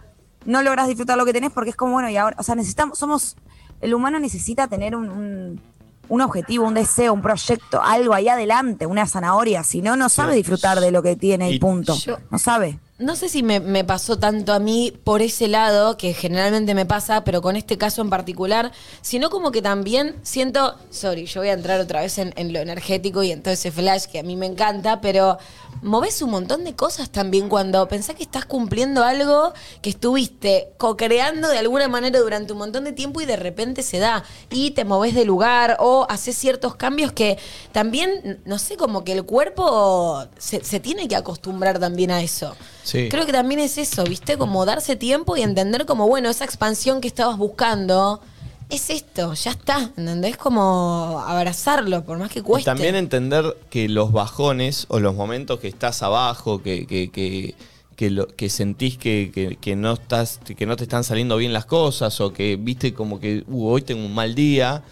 no 0.45 0.63
logras 0.63 0.89
disfrutar 0.89 1.17
lo 1.19 1.25
que 1.25 1.33
tenés 1.33 1.51
porque 1.53 1.71
es 1.71 1.77
como, 1.77 1.93
bueno, 1.93 2.09
y 2.09 2.17
ahora, 2.17 2.37
o 2.39 2.43
sea, 2.43 2.55
necesitamos, 2.55 2.99
somos, 2.99 3.37
el 3.81 3.95
humano 3.95 4.19
necesita 4.19 4.69
tener 4.69 4.95
un, 4.97 5.09
un- 5.11 5.61
un 6.09 6.21
objetivo, 6.21 6.67
un 6.67 6.75
deseo, 6.75 7.13
un 7.13 7.23
proyecto, 7.23 7.81
algo 7.83 8.13
ahí 8.15 8.29
adelante, 8.29 8.87
una 8.87 9.07
zanahoria. 9.07 9.63
Si 9.65 9.81
no, 9.83 9.97
no 9.97 10.09
sabe 10.09 10.35
disfrutar 10.35 10.81
de 10.81 10.91
lo 10.91 11.03
que 11.03 11.17
tiene 11.17 11.51
y 11.51 11.59
punto. 11.59 11.95
yo- 11.97 12.19
no 12.31 12.39
sabe. 12.39 12.79
No 12.99 13.17
sé 13.17 13.31
si 13.31 13.43
me, 13.43 13.85
pasó 13.85 14.19
tanto 14.19 14.53
a 14.53 14.59
mí 14.59 14.93
por 15.03 15.23
ese 15.23 15.49
lado, 15.49 15.97
que 15.97 16.13
generalmente 16.13 16.75
me 16.75 16.85
pasa, 16.85 17.25
pero 17.25 17.41
con 17.41 17.57
este 17.57 17.79
caso 17.79 18.03
en 18.03 18.11
particular, 18.11 18.71
sino 19.01 19.31
como 19.31 19.51
que 19.51 19.63
también 19.63 20.15
siento, 20.23 20.77
sorry, 20.91 21.25
yo 21.25 21.41
voy 21.41 21.49
a 21.49 21.55
entrar 21.55 21.81
otra 21.81 22.03
vez 22.03 22.19
en, 22.19 22.53
lo 22.53 22.59
energético 22.61 23.23
y 23.23 23.33
en 23.33 23.43
todo 23.43 23.55
ese 23.55 23.73
flash 23.73 24.05
que 24.05 24.19
a 24.19 24.23
mí 24.23 24.37
me 24.37 24.45
encanta, 24.45 25.01
pero 25.01 25.39
moves 25.81 26.21
un 26.21 26.31
montón 26.31 26.65
de 26.65 26.77
cosas 26.77 27.09
también 27.09 27.49
cuando 27.49 27.89
pensás 27.89 28.15
que 28.15 28.23
estás 28.23 28.45
cumpliendo 28.45 29.03
algo 29.03 29.55
que 29.81 29.91
estuviste 29.91 30.69
co-creando 30.77 31.49
de 31.49 31.59
alguna 31.59 31.89
manera 31.89 32.21
durante 32.21 32.53
un 32.53 32.59
montón 32.59 32.85
de 32.85 32.93
tiempo 32.93 33.23
y 33.23 33.25
de 33.25 33.37
repente 33.37 33.83
se 33.83 33.99
da 33.99 34.23
y 34.51 34.73
te 34.73 34.85
moves 34.85 35.15
de 35.15 35.25
lugar 35.25 35.79
o 35.81 36.07
haces 36.11 36.37
ciertos 36.37 36.77
cambios 36.77 37.11
que 37.13 37.39
también, 37.73 38.43
no 38.45 38.59
sé, 38.59 38.77
como 38.77 39.03
que 39.03 39.13
el 39.13 39.25
cuerpo 39.25 40.27
se 40.37 40.79
tiene 40.79 41.09
que 41.09 41.17
acostumbrar 41.17 41.79
también 41.79 42.11
a 42.11 42.23
eso. 42.23 42.55
Sí. 42.85 43.09
Creo 43.09 43.27
que 43.27 43.33
también 43.33 43.61
es 43.61 43.79
eso, 43.79 44.05
¿viste? 44.05 44.37
Como 44.37 44.65
darse 44.65 44.97
tiempo 44.97 45.37
y 45.37 45.43
entender 45.43 45.87
como, 45.87 46.09
bueno, 46.09 46.31
esa 46.31 46.45
expansión 46.45 47.01
que 47.01 47.09
estabas 47.09 47.37
buscando 47.39 48.21
es 48.69 48.89
esto, 48.91 49.35
ya 49.35 49.51
está, 49.51 49.91
¿entendés? 49.97 50.37
Como 50.37 51.23
abrazarlo, 51.27 52.05
por 52.05 52.19
más 52.19 52.31
que 52.31 52.39
Y 52.39 52.43
cueste. 52.43 52.65
también 52.71 52.95
entender 52.97 53.57
que 53.71 53.89
los 53.89 54.13
bajones 54.13 54.87
o 54.89 54.99
los 54.99 55.15
momentos 55.15 55.61
que 55.61 55.69
estás 55.69 56.03
abajo, 56.03 56.63
que, 56.63 56.87
que, 56.87 57.11
que, 57.11 57.55
que 57.97 58.11
lo- 58.11 58.27
que 58.29 58.49
sentís 58.49 58.97
que, 58.97 59.31
que- 59.33 59.57
que 59.57 59.77
no 59.77 59.93
estás, 59.93 60.41
que 60.57 60.65
no 60.67 60.77
te 60.77 60.85
están 60.85 61.05
saliendo 61.05 61.37
bien 61.37 61.53
las 61.53 61.67
cosas, 61.67 62.19
o 62.23 62.33
que 62.33 62.57
viste 62.57 62.95
como 62.95 63.21
que 63.21 63.45
"Uh, 63.47 63.69
hoy 63.69 63.83
tengo 63.83 64.05
un 64.07 64.15
mal 64.15 64.35
día, 64.35 64.83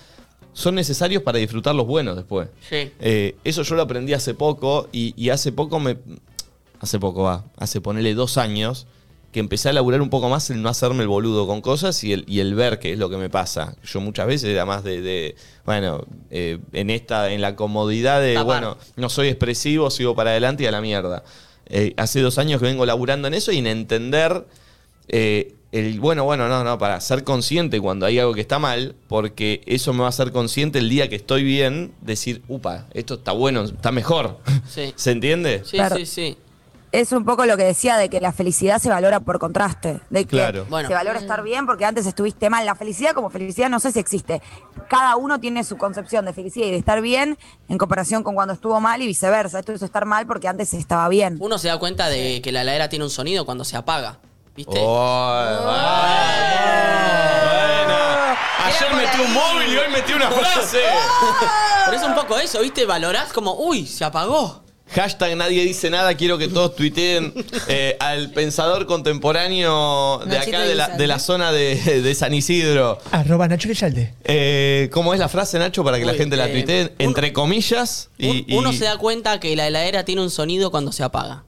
son 0.53 0.75
necesarios 0.75 1.23
para 1.23 1.39
disfrutar 1.39 1.75
los 1.75 1.87
buenos 1.87 2.17
después. 2.17 2.49
Sí. 2.69 2.93
Eh, 3.01 3.37
eso 3.45 3.63
yo 3.63 3.75
lo 3.77 3.83
aprendí 3.83 4.13
hace 4.13 4.35
poco, 4.35 4.89
y, 4.93 5.15
y 5.17 5.31
hace 5.31 5.53
poco 5.53 5.81
me. 5.81 5.97
Hace 6.81 6.99
poco 6.99 7.23
va, 7.23 7.45
hace 7.57 7.81
ponerle 7.81 8.15
dos 8.15 8.39
años, 8.39 8.87
que 9.33 9.39
empecé 9.39 9.69
a 9.69 9.73
laburar 9.73 10.03
un 10.03 10.11
poco 10.11 10.29
más 10.29 10.51
el 10.51 10.61
no 10.61 10.69
hacerme 10.69 11.03
el 11.03 11.09
boludo 11.09 11.47
con 11.47 11.61
cosas 11.61 12.03
y 12.03 12.13
el, 12.13 12.25
y 12.27 12.41
el 12.41 12.55
ver 12.55 12.79
qué 12.81 12.93
es 12.93 12.99
lo 12.99 13.09
que 13.09 13.17
me 13.17 13.31
pasa. 13.31 13.77
Yo 13.85 14.01
muchas 14.01 14.27
veces 14.27 14.51
era 14.51 14.65
más 14.65 14.83
de, 14.83 15.01
de, 15.01 15.37
bueno, 15.65 16.05
eh, 16.31 16.59
en 16.73 16.91
esta, 16.91 17.31
en 17.31 17.41
la 17.41 17.55
comodidad 17.55 18.21
de, 18.21 18.35
Tapar. 18.35 18.47
bueno, 18.47 18.77
no 18.97 19.09
soy 19.09 19.29
expresivo, 19.29 19.91
sigo 19.91 20.17
para 20.17 20.31
adelante 20.31 20.65
y 20.65 20.67
a 20.67 20.73
la 20.73 20.81
mierda. 20.81 21.23
eh, 21.67 21.95
hace 21.97 22.21
dos 22.21 22.39
años 22.39 22.61
que 22.61 22.67
vengo 22.67 22.85
laburando 22.85 23.29
en 23.29 23.35
eso 23.35 23.53
y 23.53 23.59
en 23.59 23.69
entender 23.69 24.47
eh, 25.09 25.55
el, 25.73 26.01
bueno, 26.01 26.25
bueno, 26.25 26.49
no, 26.49 26.65
no, 26.65 26.79
para 26.79 27.01
ser 27.01 27.23
consciente 27.23 27.81
cuando 27.81 28.07
hay 28.07 28.19
algo 28.19 28.35
que 28.35 28.41
está 28.41 28.59
mal, 28.59 28.97
porque 29.07 29.61
eso 29.67 29.93
me 29.93 30.01
va 30.01 30.07
a 30.07 30.09
hacer 30.09 30.33
consciente 30.33 30.81
el 30.81 30.89
día 30.89 31.09
que 31.09 31.15
estoy 31.15 31.45
bien, 31.45 31.93
decir, 32.01 32.43
upa, 32.49 32.89
esto 32.93 33.15
está 33.15 33.31
bueno, 33.31 33.63
está 33.63 33.93
mejor. 33.93 34.39
Sí. 34.69 34.93
¿Se 34.97 35.13
entiende? 35.13 35.63
Sí, 35.65 35.79
sí, 35.97 36.07
sí. 36.07 36.37
Es 36.93 37.13
un 37.13 37.25
poco 37.25 37.47
lo 37.47 37.57
que 37.57 37.63
decía 37.63 37.97
de 37.97 38.09
que 38.09 38.21
la 38.21 38.33
felicidad 38.33 38.79
se 38.81 38.89
valora 38.89 39.21
por 39.21 39.39
contraste. 39.39 40.01
De 40.11 40.25
que 40.25 40.31
Claro. 40.31 40.67
Bueno. 40.69 40.89
se 40.89 40.95
valora 40.95 41.21
estar 41.21 41.41
bien 41.45 41.65
porque 41.67 41.85
antes 41.85 42.05
estuviste 42.05 42.51
mal. 42.51 42.67
La 42.67 42.75
felicidad 42.75 43.13
como 43.15 43.31
felicidad 43.31 43.71
no 43.71 43.79
sé 43.79 43.93
si 43.93 44.01
existe. 44.01 44.43
Cada 44.89 45.15
uno 45.15 45.39
tiene 45.39 45.63
su 45.63 45.77
concepción 45.77 46.25
de 46.25 46.33
felicidad 46.33 46.67
y 46.67 46.73
de 46.73 46.79
estar 46.79 47.01
bien 47.01 47.39
en 47.69 47.79
comparación 47.79 48.25
con 48.25 48.35
cuando 48.35 48.55
estuvo 48.55 48.81
mal 48.81 49.01
y 49.03 49.07
viceversa. 49.07 49.61
Esto 49.61 49.73
es 49.73 49.83
estar 49.83 50.05
mal 50.05 50.27
porque 50.27 50.49
antes 50.49 50.75
estaba 50.75 51.09
bien. 51.09 51.37
Uno 51.39 51.59
se 51.59 51.69
da 51.69 51.79
cuenta 51.79 52.09
de 52.09 52.43
que 52.43 52.51
la 52.51 52.63
heladera 52.63 52.89
tiene 52.89 53.05
un 53.05 53.11
sonido 53.11 53.45
cuando 53.45 53.65
se 53.65 53.77
apaga. 53.77 54.19
¿Viste? 54.57 54.81
Buena. 57.01 58.37
Ayer 58.67 58.95
metí 58.95 59.21
un 59.25 59.33
móvil 59.33 59.73
y 59.73 59.77
hoy 59.77 59.89
metí 59.93 60.13
una 60.13 60.29
frase. 60.31 60.81
Pero 61.85 61.97
es 61.97 62.03
un 62.03 62.15
poco 62.15 62.37
eso, 62.39 62.61
¿viste? 62.61 62.85
Valorás 62.85 63.33
como, 63.33 63.55
uy, 63.55 63.87
se 63.87 64.05
apagó. 64.05 64.65
Hashtag 64.95 65.37
nadie 65.37 65.63
dice 65.65 65.89
nada, 65.89 66.15
quiero 66.17 66.37
que 66.37 66.49
todos 66.49 66.75
tuiteen 66.75 67.33
eh, 67.69 67.97
al 68.01 68.31
pensador 68.33 68.87
contemporáneo 68.87 70.19
de 70.25 70.27
Nachito 70.39 70.57
acá, 70.57 70.67
de 70.67 70.75
la, 70.75 70.85
Guisante. 70.87 71.03
de 71.03 71.07
la 71.07 71.19
zona 71.21 71.53
de, 71.53 72.03
de 72.03 72.15
San 72.17 72.35
Isidro. 72.35 72.99
Arroba 73.13 73.47
Nacho 73.47 73.69
Quechalde. 73.69 74.15
Eh, 74.25 74.89
¿Cómo 74.93 75.15
es 75.15 75.21
la 75.21 75.29
frase, 75.29 75.59
Nacho, 75.61 75.85
para 75.85 75.99
que 75.99 76.05
la 76.05 76.13
Uy, 76.13 76.19
gente 76.19 76.37
la 76.37 76.49
eh, 76.49 76.53
tuitee? 76.53 76.95
Entre 76.99 77.33
comillas. 77.33 78.11
Y, 78.19 78.29
Un- 78.53 78.59
Uno 78.59 78.73
y- 78.73 78.77
se 78.79 78.85
da 78.85 78.99
cuenta 78.99 79.39
que 79.39 79.55
la 79.55 79.69
heladera 79.69 80.05
tiene 80.05 80.23
un 80.23 80.31
sonido 80.31 80.73
cuando 80.73 80.91
se 80.91 81.05
apaga. 81.05 81.45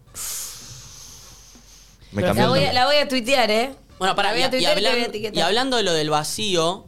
Me 2.13 2.23
cambió 2.23 2.45
La 2.45 2.49
voy, 2.51 2.65
a, 2.65 2.73
la 2.73 2.87
voy 2.87 2.97
a 2.97 3.09
tuitear, 3.09 3.51
¿eh? 3.51 3.71
Bueno, 3.99 4.15
para 4.15 4.29
La 4.29 4.35
voy 4.35 4.43
a 4.43 4.47
y, 4.47 4.49
y 4.49 4.51
tuitear 4.51 4.79
y 4.79 4.83
te 4.83 4.89
voy 4.89 4.89
a 4.89 4.93
hablan- 5.03 5.09
etiquetar. 5.09 5.37
y 5.37 5.41
hablando 5.41 5.77
de 5.79 5.83
lo 5.83 5.93
del 5.95 6.11
vacío, 6.11 6.85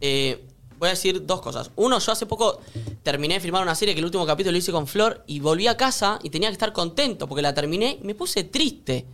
eh, 0.00 0.42
voy 0.82 0.88
a 0.88 0.90
decir 0.94 1.24
dos 1.24 1.40
cosas. 1.40 1.70
Uno, 1.76 1.98
yo 2.00 2.10
hace 2.12 2.26
poco 2.26 2.60
terminé 3.04 3.34
de 3.34 3.40
filmar 3.40 3.62
una 3.62 3.74
serie 3.76 3.94
que 3.94 4.00
el 4.00 4.04
último 4.04 4.26
capítulo 4.26 4.50
lo 4.52 4.58
hice 4.58 4.72
con 4.72 4.86
Flor 4.88 5.22
y 5.28 5.38
volví 5.40 5.68
a 5.68 5.76
casa 5.76 6.18
y 6.24 6.30
tenía 6.30 6.48
que 6.48 6.54
estar 6.54 6.72
contento 6.72 7.28
porque 7.28 7.40
la 7.42 7.54
terminé 7.54 7.98
y 8.02 8.04
me 8.06 8.14
puse 8.16 8.42
triste. 8.44 9.06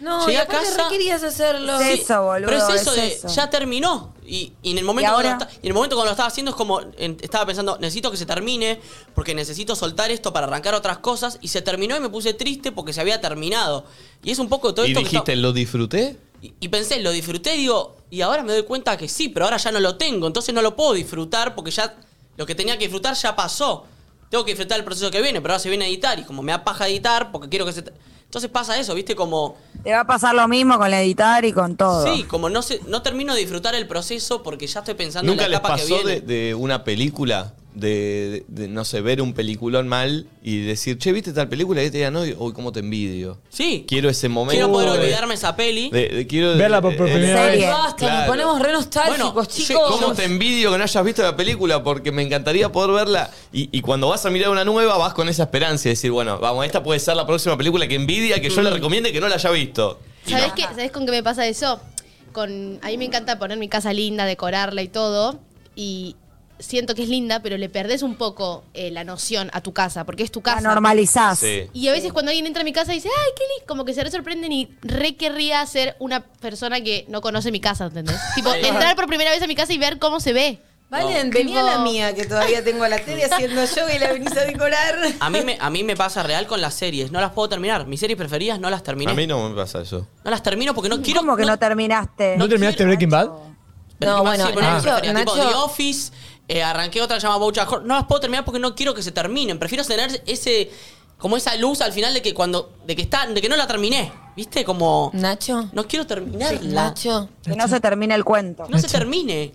No, 0.00 0.20
Llegué 0.26 0.32
y 0.32 0.36
a 0.36 0.42
aparte 0.42 0.66
casa- 0.66 0.82
re 0.84 0.88
querías 0.90 1.22
hacerlo. 1.22 1.78
Sí. 1.78 1.84
Eso, 2.02 2.20
boludo, 2.24 2.46
Pero 2.50 2.68
es 2.68 2.80
eso 2.82 2.90
es 2.90 2.96
de 2.96 3.06
eso. 3.14 3.28
ya 3.28 3.48
terminó. 3.48 4.12
Y, 4.26 4.52
y 4.62 4.72
en 4.72 4.78
el 4.78 4.84
momento 4.84 5.08
¿Y 5.08 5.12
cuando 5.12 5.28
ahora? 5.30 5.38
lo 5.38 5.44
esta- 5.50 5.54
y 5.62 5.66
en 5.66 5.70
el 5.70 5.74
momento 5.74 5.94
cuando 5.96 6.08
lo 6.08 6.12
estaba 6.14 6.26
haciendo 6.26 6.50
es 6.50 6.56
como 6.56 6.80
en- 6.98 7.16
estaba 7.22 7.46
pensando, 7.46 7.78
necesito 7.78 8.10
que 8.10 8.16
se 8.16 8.26
termine 8.26 8.80
porque 9.14 9.34
necesito 9.36 9.76
soltar 9.76 10.10
esto 10.10 10.32
para 10.32 10.48
arrancar 10.48 10.74
otras 10.74 10.98
cosas 10.98 11.38
y 11.40 11.48
se 11.48 11.62
terminó 11.62 11.96
y 11.96 12.00
me 12.00 12.08
puse 12.08 12.34
triste 12.34 12.72
porque 12.72 12.92
se 12.92 13.00
había 13.00 13.20
terminado. 13.20 13.84
Y 14.24 14.32
es 14.32 14.38
un 14.40 14.48
poco 14.48 14.74
todo 14.74 14.84
¿Y 14.84 14.88
esto 14.90 14.98
que 15.00 15.04
dijiste, 15.04 15.32
está- 15.32 15.40
lo 15.40 15.52
disfruté? 15.52 16.16
Y, 16.44 16.54
y 16.60 16.68
pensé, 16.68 17.00
lo 17.00 17.10
disfruté, 17.10 17.52
digo, 17.56 17.96
y 18.10 18.20
ahora 18.20 18.42
me 18.42 18.52
doy 18.52 18.64
cuenta 18.64 18.96
que 18.96 19.08
sí, 19.08 19.30
pero 19.30 19.46
ahora 19.46 19.56
ya 19.56 19.72
no 19.72 19.80
lo 19.80 19.96
tengo, 19.96 20.26
entonces 20.26 20.54
no 20.54 20.60
lo 20.62 20.76
puedo 20.76 20.92
disfrutar 20.92 21.54
porque 21.54 21.70
ya 21.70 21.94
lo 22.36 22.44
que 22.44 22.54
tenía 22.54 22.76
que 22.76 22.84
disfrutar 22.84 23.14
ya 23.14 23.34
pasó. 23.34 23.86
Tengo 24.28 24.44
que 24.44 24.50
disfrutar 24.52 24.78
el 24.78 24.84
proceso 24.84 25.10
que 25.10 25.22
viene, 25.22 25.40
pero 25.40 25.54
ahora 25.54 25.60
se 25.60 25.68
viene 25.68 25.84
a 25.84 25.88
editar 25.88 26.18
y 26.18 26.24
como 26.24 26.42
me 26.42 26.52
da 26.52 26.64
paja 26.64 26.88
editar 26.88 27.30
porque 27.32 27.48
quiero 27.48 27.64
que 27.64 27.72
se... 27.72 27.84
Entonces 28.24 28.50
pasa 28.50 28.76
eso, 28.78 28.94
¿viste? 28.94 29.14
Como... 29.14 29.56
Te 29.84 29.92
va 29.92 30.00
a 30.00 30.06
pasar 30.06 30.34
lo 30.34 30.48
mismo 30.48 30.76
con 30.76 30.90
la 30.90 31.00
editar 31.00 31.44
y 31.44 31.52
con 31.52 31.76
todo. 31.76 32.04
Sí, 32.04 32.24
como 32.24 32.50
no 32.50 32.60
se, 32.62 32.80
no 32.88 33.00
termino 33.00 33.32
de 33.32 33.40
disfrutar 33.40 33.74
el 33.76 33.86
proceso 33.86 34.42
porque 34.42 34.66
ya 34.66 34.80
estoy 34.80 34.94
pensando 34.94 35.30
¿Nunca 35.30 35.44
en 35.44 35.52
la 35.52 35.58
les 35.58 35.60
etapa 35.60 35.76
que 35.76 35.82
pasó 35.82 35.94
viene. 35.94 36.20
de, 36.20 36.46
de 36.48 36.54
una 36.54 36.82
película? 36.82 37.54
De, 37.74 38.44
de, 38.46 38.68
no 38.68 38.84
sé, 38.84 39.00
ver 39.00 39.20
un 39.20 39.32
peliculón 39.34 39.88
mal 39.88 40.28
y 40.44 40.60
decir, 40.62 40.96
che, 40.96 41.10
¿viste 41.12 41.32
tal 41.32 41.48
película? 41.48 41.82
Y 41.82 41.90
te 41.90 41.96
digan, 41.98 42.12
no, 42.12 42.20
uy, 42.20 42.52
cómo 42.52 42.70
te 42.70 42.78
envidio. 42.78 43.38
Sí. 43.50 43.84
Quiero 43.88 44.08
ese 44.08 44.28
momento. 44.28 44.52
Quiero 44.52 44.70
poder 44.70 44.90
de- 44.92 44.98
olvidarme 45.00 45.34
esa 45.34 45.56
peli. 45.56 45.90
de- 45.90 46.08
de- 46.08 46.26
quiero 46.28 46.56
Verla 46.56 46.80
por- 46.80 46.94
primera 46.96 47.46
vez. 47.46 47.66
Basta, 47.66 47.96
Claro. 47.96 48.18
nos 48.18 48.26
ponemos 48.28 48.62
re 48.62 48.72
nostálgicos, 48.72 49.32
Bueno, 49.34 49.48
chicos. 49.50 49.82
¿Cómo 50.00 50.14
te 50.14 50.24
envidio 50.24 50.70
que 50.70 50.78
no 50.78 50.84
hayas 50.84 51.04
visto 51.04 51.22
la 51.22 51.34
película? 51.36 51.82
Porque 51.82 52.12
me 52.12 52.22
encantaría 52.22 52.70
poder 52.70 52.92
verla. 52.92 53.28
Y, 53.52 53.68
y 53.76 53.80
cuando 53.80 54.08
vas 54.08 54.24
a 54.24 54.30
mirar 54.30 54.50
una 54.50 54.64
nueva, 54.64 54.96
vas 54.96 55.12
con 55.12 55.28
esa 55.28 55.42
esperanza 55.42 55.88
y 55.88 55.90
decir, 55.92 56.12
bueno, 56.12 56.38
vamos, 56.38 56.64
esta 56.64 56.80
puede 56.80 57.00
ser 57.00 57.16
la 57.16 57.26
próxima 57.26 57.56
película 57.58 57.88
que 57.88 57.96
envidia 57.96 58.40
que 58.40 58.50
yo 58.50 58.60
Mm. 58.60 58.64
le 58.64 58.70
recomiende 58.70 59.12
que 59.12 59.20
no 59.20 59.26
la 59.28 59.34
haya 59.34 59.50
visto. 59.50 59.98
Y 60.28 60.30
¿Sabés, 60.30 60.48
no. 60.50 60.54
qué? 60.54 60.62
¿Sabés 60.62 60.92
con 60.92 61.06
qué 61.06 61.10
me 61.10 61.22
pasa 61.24 61.44
eso? 61.48 61.80
Con, 62.32 62.78
a 62.82 62.86
mí 62.86 62.98
me 62.98 63.04
encanta 63.06 63.38
poner 63.38 63.58
mi 63.58 63.68
casa 63.68 63.92
linda, 63.92 64.24
decorarla 64.26 64.80
y 64.82 64.88
todo. 64.88 65.40
Y 65.76 66.14
siento 66.58 66.94
que 66.94 67.02
es 67.02 67.08
linda, 67.08 67.40
pero 67.42 67.56
le 67.58 67.68
perdés 67.68 68.02
un 68.02 68.14
poco 68.16 68.64
eh, 68.74 68.90
la 68.90 69.04
noción 69.04 69.50
a 69.52 69.60
tu 69.60 69.72
casa, 69.72 70.04
porque 70.04 70.22
es 70.22 70.30
tu 70.30 70.40
La 70.40 70.54
casa. 70.54 70.60
normalizás. 70.68 71.38
Sí. 71.38 71.68
Y 71.72 71.88
a 71.88 71.92
veces 71.92 72.12
cuando 72.12 72.30
alguien 72.30 72.46
entra 72.46 72.62
a 72.62 72.64
mi 72.64 72.72
casa 72.72 72.92
y 72.92 72.96
dice, 72.96 73.08
ay, 73.08 73.32
qué 73.36 73.42
lindo, 73.54 73.66
como 73.66 73.84
que 73.84 73.94
se 73.94 74.02
re 74.04 74.10
sorprenden 74.10 74.52
y 74.52 74.68
re 74.82 75.16
querría 75.16 75.64
ser 75.66 75.96
una 75.98 76.20
persona 76.24 76.80
que 76.80 77.04
no 77.08 77.20
conoce 77.20 77.50
mi 77.50 77.60
casa, 77.60 77.86
¿entendés? 77.86 78.16
tipo, 78.34 78.52
entrar 78.54 78.94
por 78.96 79.06
primera 79.06 79.30
vez 79.30 79.42
a 79.42 79.46
mi 79.46 79.54
casa 79.54 79.72
y 79.72 79.78
ver 79.78 79.98
cómo 79.98 80.20
se 80.20 80.32
ve. 80.32 80.58
Valen, 80.90 81.28
No. 81.30 81.34
venía 81.34 81.62
la 81.62 81.78
mía, 81.78 82.14
que 82.14 82.24
todavía 82.24 82.62
tengo 82.62 82.84
a 82.84 82.88
la 82.88 82.98
tele 82.98 83.24
haciendo 83.30 83.64
yoga 83.64 83.94
y 83.94 83.98
la 83.98 84.12
venís 84.12 84.36
a 84.36 84.44
decorar. 84.44 84.96
A 85.18 85.30
mí, 85.30 85.40
me, 85.44 85.56
a 85.60 85.70
mí 85.70 85.82
me 85.82 85.96
pasa 85.96 86.22
real 86.22 86.46
con 86.46 86.60
las 86.60 86.74
series, 86.74 87.10
no 87.10 87.20
las 87.20 87.32
puedo 87.32 87.48
terminar. 87.48 87.86
Mis 87.86 87.98
series 87.98 88.16
preferidas 88.16 88.60
no 88.60 88.70
las 88.70 88.82
terminé. 88.82 89.10
A 89.10 89.14
mí 89.14 89.26
no 89.26 89.48
me 89.48 89.56
pasa 89.56 89.80
eso. 89.80 90.06
No 90.24 90.30
las 90.30 90.42
termino 90.42 90.72
porque 90.74 90.88
no 90.90 91.00
quiero... 91.02 91.20
¿Cómo 91.20 91.36
que 91.36 91.44
no, 91.46 91.58
terminaste? 91.58 92.36
¿No 92.36 92.48
terminaste 92.48 92.84
Breaking 92.84 93.10
Bad? 93.10 93.30
No, 94.00 94.22
bueno, 94.22 94.46
sí, 94.48 94.52
Nacho- 94.52 94.82
prefería, 94.82 95.14
tipo 95.14 95.34
Nacho- 95.36 95.48
The 95.48 95.54
Office, 95.54 96.12
eh, 96.48 96.62
arranqué 96.62 97.00
otra 97.00 97.18
llamada 97.18 97.38
Bojack 97.38 97.70
Horseman. 97.70 97.88
No 97.88 97.94
las 97.94 98.04
puedo 98.04 98.20
terminar 98.20 98.44
porque 98.44 98.60
no 98.60 98.74
quiero 98.74 98.94
que 98.94 99.02
se 99.02 99.12
terminen. 99.12 99.58
Prefiero 99.58 99.84
tener 99.84 100.22
ese 100.26 100.70
como 101.18 101.36
esa 101.36 101.56
luz 101.56 101.80
al 101.80 101.92
final 101.92 102.12
de 102.12 102.20
que 102.20 102.34
cuando 102.34 102.72
de 102.86 102.94
que 102.96 103.02
está 103.02 103.26
de 103.26 103.40
que 103.40 103.48
no 103.48 103.56
la 103.56 103.66
terminé, 103.66 104.12
¿viste? 104.36 104.64
Como 104.64 105.10
Nacho. 105.14 105.68
no 105.72 105.86
quiero 105.86 106.06
terminarla. 106.06 106.60
Nacho. 106.60 107.28
Que 107.42 107.56
no 107.56 107.66
se 107.68 107.80
termine 107.80 108.14
el 108.14 108.24
cuento. 108.24 108.66
No 108.68 108.78
se 108.78 108.88
termine. 108.88 109.54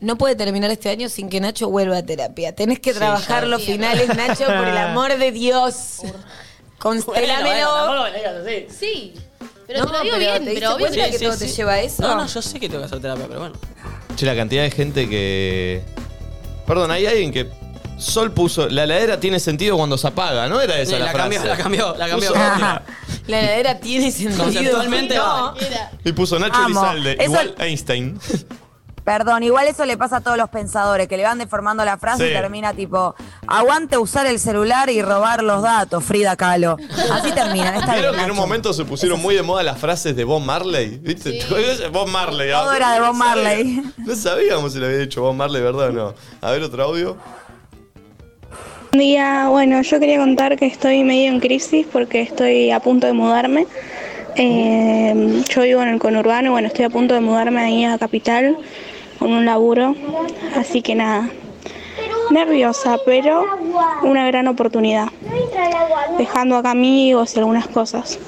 No 0.00 0.16
puede 0.16 0.36
terminar 0.36 0.70
este 0.70 0.90
año 0.90 1.08
sin 1.08 1.28
que 1.28 1.40
Nacho 1.40 1.68
vuelva 1.70 1.96
a 1.96 2.06
terapia. 2.06 2.54
Tenés 2.54 2.78
que 2.78 2.94
trabajar 2.94 3.48
los 3.48 3.64
finales, 3.64 4.14
Nacho, 4.16 4.44
por 4.46 4.68
el 4.68 4.76
amor 4.76 5.18
de 5.18 5.32
Dios. 5.32 6.02
Constelámelo. 6.78 8.04
digas 8.14 8.34
así. 8.44 8.66
Sí. 8.70 9.14
Pero 9.66 9.80
No, 9.80 9.86
te 9.86 9.92
lo 9.92 10.02
digo 10.02 10.16
pero 10.16 10.18
bien, 10.18 10.44
¿te 10.44 10.50
diste 10.50 10.54
pero 10.60 10.74
obvio 10.74 10.86
que 10.90 11.10
que 11.10 11.18
todo 11.18 11.36
te 11.36 11.48
lleva 11.48 11.72
a 11.72 11.80
eso? 11.80 12.02
No, 12.02 12.14
no, 12.14 12.26
yo 12.26 12.40
sé 12.40 12.58
que 12.58 12.68
tengo 12.68 12.80
que 12.80 12.86
hacer 12.86 13.00
terapia, 13.00 13.26
pero 13.28 13.40
bueno. 13.40 13.56
Che, 14.16 14.24
la 14.24 14.34
cantidad 14.36 14.62
de 14.62 14.70
gente 14.70 15.08
que. 15.08 15.82
Perdón, 16.68 16.92
hay 16.92 17.06
alguien 17.06 17.32
que. 17.32 17.48
Sol 17.98 18.30
puso. 18.30 18.68
La 18.68 18.84
heladera 18.84 19.18
tiene 19.18 19.40
sentido 19.40 19.76
cuando 19.76 19.98
se 19.98 20.06
apaga, 20.06 20.46
¿no? 20.48 20.60
Era 20.60 20.78
esa 20.78 20.92
Sí, 20.92 20.98
la, 21.00 21.06
la 21.06 21.10
frase. 21.10 21.30
cambió, 21.36 21.44
la 21.50 21.56
cambió, 21.56 21.96
la 21.98 22.08
cambió. 22.08 22.28
Puso 22.28 22.40
Ajá. 22.40 22.54
otra. 22.54 22.82
La 23.26 23.40
heladera 23.40 23.80
tiene 23.80 24.12
sentido. 24.12 24.44
Conceptualmente 24.44 25.16
no. 25.16 25.54
Y 26.04 26.12
puso 26.12 26.38
Nacho 26.38 26.54
Amo. 26.54 26.66
Elizalde. 26.68 27.12
Eso- 27.14 27.22
Igual 27.24 27.54
Einstein. 27.58 28.20
Perdón, 29.08 29.42
igual 29.42 29.66
eso 29.68 29.86
le 29.86 29.96
pasa 29.96 30.18
a 30.18 30.20
todos 30.20 30.36
los 30.36 30.50
pensadores, 30.50 31.08
que 31.08 31.16
le 31.16 31.22
van 31.22 31.38
deformando 31.38 31.82
la 31.82 31.96
frase 31.96 32.24
Sí. 32.26 32.30
y 32.30 32.34
termina 32.34 32.74
tipo, 32.74 33.14
aguante 33.46 33.96
usar 33.96 34.26
el 34.26 34.38
celular 34.38 34.90
y 34.90 35.00
robar 35.00 35.42
los 35.42 35.62
datos, 35.62 36.04
Frida 36.04 36.36
Kahlo. 36.36 36.76
Así 37.10 37.32
termina, 37.32 37.70
está 37.74 37.92
bien, 37.94 38.00
Vieron 38.00 38.16
que 38.16 38.22
en 38.24 38.30
un 38.32 38.36
momento 38.36 38.74
se 38.74 38.84
pusieron 38.84 39.18
muy 39.22 39.34
de 39.34 39.40
moda 39.42 39.62
las 39.62 39.78
frases 39.78 40.14
de 40.14 40.24
Bob 40.24 40.42
Marley. 40.42 40.98
¿Viste? 40.98 41.40
Bob 41.90 42.08
Marley. 42.08 42.50
Todo 42.50 42.68
ah, 42.68 42.76
era 42.76 42.92
de 42.92 43.00
no 43.00 43.06
Bob 43.06 43.14
Marley. 43.14 43.76
sabía- 43.76 43.92
No 43.96 44.14
sabíamos 44.14 44.72
si 44.74 44.78
le 44.78 44.84
había 44.88 44.98
dicho 44.98 45.22
Bob 45.22 45.34
Marley, 45.34 45.62
¿verdad 45.62 45.88
o 45.88 45.92
no? 45.92 46.14
A 46.42 46.50
ver, 46.50 46.62
otro 46.62 46.82
audio. 46.84 47.16
Buen 48.92 49.00
día, 49.00 49.48
bueno, 49.48 49.80
yo 49.80 50.00
quería 50.00 50.18
contar 50.18 50.58
que 50.58 50.66
estoy 50.66 51.02
medio 51.02 51.32
en 51.32 51.40
crisis 51.40 51.86
porque 51.90 52.20
estoy 52.20 52.70
a 52.72 52.80
punto 52.80 53.06
de 53.06 53.14
mudarme. 53.14 53.66
Eh, 54.36 55.42
yo 55.48 55.62
vivo 55.62 55.82
en 55.82 55.88
el 55.88 55.98
conurbano 55.98 56.48
y 56.48 56.50
bueno, 56.50 56.68
estoy 56.68 56.84
a 56.84 56.90
punto 56.90 57.14
de 57.14 57.20
mudarme 57.20 57.60
ahí 57.62 57.84
a 57.86 57.98
Capital 57.98 58.58
con 59.18 59.32
un 59.32 59.44
laburo, 59.44 59.94
así 60.56 60.82
que 60.82 60.94
nada, 60.94 61.28
nerviosa, 62.30 62.98
pero 63.04 63.44
una 64.02 64.26
gran 64.26 64.48
oportunidad, 64.48 65.08
dejando 66.18 66.56
acá 66.56 66.70
amigos 66.72 67.34
y 67.34 67.38
algunas 67.38 67.66
cosas. 67.68 68.18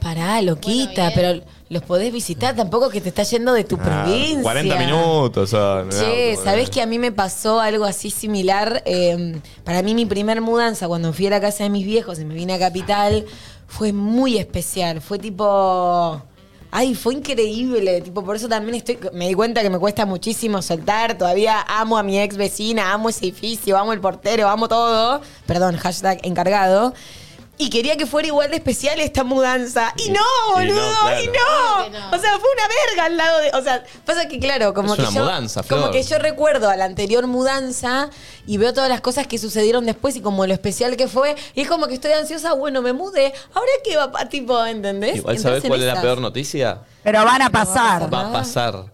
Pará, 0.00 0.42
loquita, 0.42 1.12
pero 1.14 1.40
los 1.68 1.82
podés 1.84 2.12
visitar 2.12 2.56
tampoco 2.56 2.90
que 2.90 3.00
te 3.00 3.10
está 3.10 3.22
yendo 3.22 3.52
de 3.52 3.64
tu 3.64 3.78
provincia. 3.78 4.42
40 4.42 4.74
Ah, 4.74 4.78
minutos. 4.78 5.50
Che, 5.50 6.34
no, 6.36 6.42
¿sabés 6.42 6.68
eh. 6.68 6.70
que 6.72 6.82
a 6.82 6.86
mí 6.86 6.98
me 6.98 7.12
pasó 7.12 7.60
algo 7.60 7.84
así 7.84 8.10
similar? 8.10 8.82
Eh, 8.84 9.40
para 9.64 9.80
mí 9.82 9.94
mi 9.94 10.04
primer 10.04 10.40
mudanza, 10.40 10.88
cuando 10.88 11.12
fui 11.12 11.28
a 11.28 11.30
la 11.30 11.40
casa 11.40 11.62
de 11.64 11.70
mis 11.70 11.86
viejos 11.86 12.18
y 12.18 12.24
me 12.24 12.34
vine 12.34 12.54
a 12.54 12.58
Capital, 12.58 13.24
fue 13.68 13.92
muy 13.92 14.38
especial. 14.38 15.00
Fue 15.00 15.18
tipo... 15.18 16.20
Ay, 16.74 16.94
fue 16.94 17.12
increíble. 17.12 18.00
Tipo, 18.00 18.24
por 18.24 18.34
eso 18.34 18.48
también 18.48 18.74
estoy... 18.76 18.98
Me 19.12 19.28
di 19.28 19.34
cuenta 19.34 19.60
que 19.60 19.68
me 19.68 19.78
cuesta 19.78 20.06
muchísimo 20.06 20.62
soltar. 20.62 21.18
Todavía 21.18 21.60
amo 21.68 21.98
a 21.98 22.02
mi 22.02 22.18
ex 22.18 22.34
vecina, 22.34 22.94
amo 22.94 23.10
ese 23.10 23.26
edificio, 23.26 23.76
amo 23.76 23.92
el 23.92 24.00
portero, 24.00 24.48
amo 24.48 24.68
todo. 24.68 25.20
Perdón, 25.46 25.76
hashtag 25.76 26.20
encargado. 26.22 26.94
Y 27.58 27.70
quería 27.70 27.96
que 27.96 28.06
fuera 28.06 28.26
igual 28.26 28.50
de 28.50 28.56
especial 28.56 28.98
esta 28.98 29.22
mudanza. 29.24 29.92
Y 29.96 30.10
no, 30.10 30.20
y 30.62 30.66
no, 30.66 30.74
boludo, 30.74 31.20
y 31.22 31.26
no. 31.26 31.32
Claro 31.32 31.84
que 31.84 31.90
no. 31.90 32.06
O 32.10 32.18
sea, 32.18 32.38
fue 32.40 32.48
una 32.54 32.68
verga 32.88 33.04
al 33.04 33.16
lado 33.16 33.38
de. 33.40 33.50
O 33.52 33.62
sea, 33.62 33.84
pasa 34.04 34.26
que, 34.26 34.40
claro, 34.40 34.74
como 34.74 34.94
Es 34.94 35.00
que 35.00 35.02
una 35.06 35.10
yo. 35.14 35.20
mudanza, 35.22 35.62
Flor. 35.62 35.80
como 35.80 35.92
que 35.92 36.02
yo 36.02 36.18
recuerdo 36.18 36.68
a 36.70 36.76
la 36.76 36.86
anterior 36.86 37.26
mudanza 37.26 38.10
y 38.46 38.56
veo 38.56 38.72
todas 38.72 38.88
las 38.88 39.00
cosas 39.00 39.26
que 39.26 39.38
sucedieron 39.38 39.86
después 39.86 40.16
y 40.16 40.20
como 40.22 40.46
lo 40.46 40.52
especial 40.54 40.96
que 40.96 41.06
fue. 41.08 41.36
Y 41.54 41.60
es 41.60 41.68
como 41.68 41.86
que 41.86 41.94
estoy 41.94 42.12
ansiosa, 42.12 42.54
bueno, 42.54 42.82
me 42.82 42.94
mudé. 42.94 43.32
Ahora 43.54 43.70
qué 43.84 43.96
va, 43.96 44.10
tipo, 44.28 44.64
¿entendés? 44.64 45.16
Igual, 45.16 45.36
Entras 45.36 45.50
¿sabes 45.52 45.64
en 45.64 45.68
cuál 45.68 45.82
es 45.82 45.94
la 45.94 46.00
peor 46.00 46.20
noticia? 46.20 46.80
Pero 47.04 47.24
van 47.24 47.42
a 47.42 47.50
pasar. 47.50 48.12
Va 48.12 48.28
a 48.28 48.32
pasar. 48.32 48.86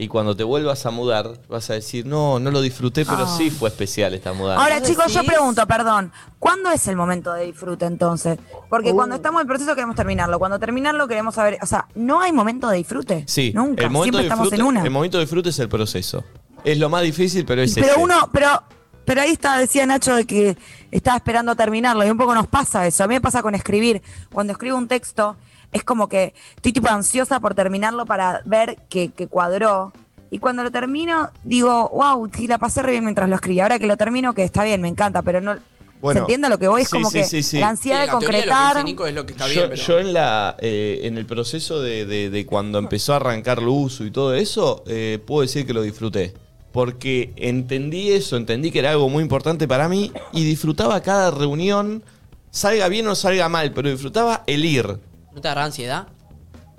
Y 0.00 0.06
cuando 0.06 0.36
te 0.36 0.44
vuelvas 0.44 0.86
a 0.86 0.90
mudar, 0.92 1.40
vas 1.48 1.70
a 1.70 1.74
decir, 1.74 2.06
no, 2.06 2.38
no 2.38 2.52
lo 2.52 2.60
disfruté, 2.60 3.04
pero 3.04 3.24
Ah. 3.26 3.34
sí 3.36 3.50
fue 3.50 3.68
especial 3.68 4.14
esta 4.14 4.32
mudanza. 4.32 4.62
Ahora, 4.62 4.80
chicos, 4.80 5.12
yo 5.12 5.20
decís? 5.22 5.32
pregunto, 5.34 5.66
perdón, 5.66 6.12
¿cuándo 6.38 6.70
es 6.70 6.86
el 6.86 6.94
momento 6.94 7.32
de 7.32 7.46
disfrute 7.46 7.84
entonces? 7.84 8.38
Porque 8.70 8.92
cuando 8.92 9.16
estamos 9.16 9.40
en 9.40 9.46
el 9.46 9.48
proceso 9.48 9.74
queremos 9.74 9.96
terminarlo, 9.96 10.38
cuando 10.38 10.58
terminarlo 10.60 11.08
queremos 11.08 11.34
saber, 11.34 11.58
o 11.62 11.66
sea, 11.66 11.88
no 11.96 12.20
hay 12.20 12.30
momento 12.32 12.68
de 12.68 12.76
disfrute. 12.76 13.24
sí, 13.26 13.50
Nunca, 13.54 13.82
el 13.84 13.90
momento, 13.90 14.04
siempre 14.04 14.20
de 14.22 14.26
estamos 14.28 14.44
disfrute, 14.50 14.60
en 14.62 14.66
una. 14.68 14.84
el 14.84 14.90
momento 14.92 15.18
de 15.18 15.24
disfrute 15.24 15.48
es 15.48 15.58
el 15.58 15.68
proceso. 15.68 16.24
Es 16.62 16.78
lo 16.78 16.88
más 16.88 17.02
difícil, 17.02 17.44
pero 17.44 17.62
es 17.62 17.74
pero 17.74 17.86
ese. 17.88 17.98
uno, 18.00 18.30
pero, 18.32 18.62
pero 19.04 19.20
ahí 19.22 19.30
está, 19.32 19.58
decía 19.58 19.84
Nacho 19.84 20.14
de 20.14 20.26
que 20.26 20.56
estaba 20.92 21.16
esperando 21.16 21.56
terminarlo 21.56 22.06
y 22.06 22.10
un 22.10 22.18
poco 22.18 22.36
nos 22.36 22.46
pasa 22.46 22.86
eso. 22.86 23.02
A 23.02 23.08
mí 23.08 23.14
me 23.14 23.20
pasa 23.20 23.42
con 23.42 23.56
escribir. 23.56 24.00
Cuando 24.32 24.52
escribo 24.52 24.76
un 24.78 24.86
texto, 24.86 25.36
es 25.72 25.84
como 25.84 26.08
que 26.08 26.34
estoy 26.56 26.72
tipo 26.72 26.88
ansiosa 26.88 27.40
por 27.40 27.54
terminarlo 27.54 28.06
para 28.06 28.42
ver 28.44 28.76
que, 28.88 29.10
que 29.10 29.26
cuadró. 29.26 29.92
Y 30.30 30.38
cuando 30.40 30.62
lo 30.62 30.70
termino, 30.70 31.30
digo, 31.44 31.88
wow, 31.92 32.28
sí, 32.34 32.46
la 32.46 32.58
pasé 32.58 32.82
re 32.82 32.92
bien 32.92 33.04
mientras 33.04 33.28
lo 33.28 33.34
escribí. 33.36 33.60
Ahora 33.60 33.78
que 33.78 33.86
lo 33.86 33.96
termino, 33.96 34.34
que 34.34 34.42
está 34.44 34.62
bien, 34.64 34.80
me 34.82 34.88
encanta, 34.88 35.22
pero 35.22 35.40
no. 35.40 35.56
Bueno, 36.00 36.18
¿Se 36.18 36.20
entiende 36.20 36.48
lo 36.48 36.58
que 36.58 36.68
voy? 36.68 36.82
Es 36.82 36.88
sí, 36.90 36.96
como 36.96 37.10
sí, 37.10 37.18
que 37.18 37.24
sí, 37.24 37.42
sí. 37.42 37.58
la 37.58 37.70
ansiedad 37.70 37.96
Sí, 38.02 38.06
de 38.06 38.06
lo 38.06 38.12
concretar. 38.18 38.76
lo 38.76 39.74
yo, 39.74 39.98
en 39.98 40.12
la 40.12 40.54
eh, 40.60 41.00
en 41.04 41.18
el 41.18 41.26
proceso 41.26 41.80
de, 41.82 42.06
de- 42.06 42.30
de 42.30 42.46
cuando 42.46 42.78
empezó 42.78 43.14
a 43.14 43.16
arrancar 43.16 43.58
el 43.58 43.68
uso 43.68 44.04
y 44.04 44.10
todo 44.12 44.34
eso, 44.34 44.84
eh, 44.86 45.18
puedo 45.26 45.42
decir 45.42 45.66
que 45.66 45.72
lo 45.72 45.82
disfruté. 45.82 46.34
Porque 46.72 47.32
entendí 47.36 48.12
eso, 48.12 48.36
entendí 48.36 48.70
que 48.70 48.78
era 48.78 48.90
algo 48.92 49.08
muy 49.08 49.22
importante 49.22 49.66
para 49.66 49.88
mí 49.88 50.12
y 50.32 50.44
disfrutaba 50.44 51.00
cada 51.00 51.30
reunión, 51.32 52.04
salga 52.50 52.86
bien 52.88 53.08
o 53.08 53.14
salga 53.14 53.48
mal, 53.48 53.72
pero 53.72 53.90
disfrutaba 53.90 54.44
el 54.46 54.64
ir. 54.66 54.98
¿No 55.38 55.42
te 55.42 55.46
agarra 55.48 55.66
ansiedad? 55.66 56.08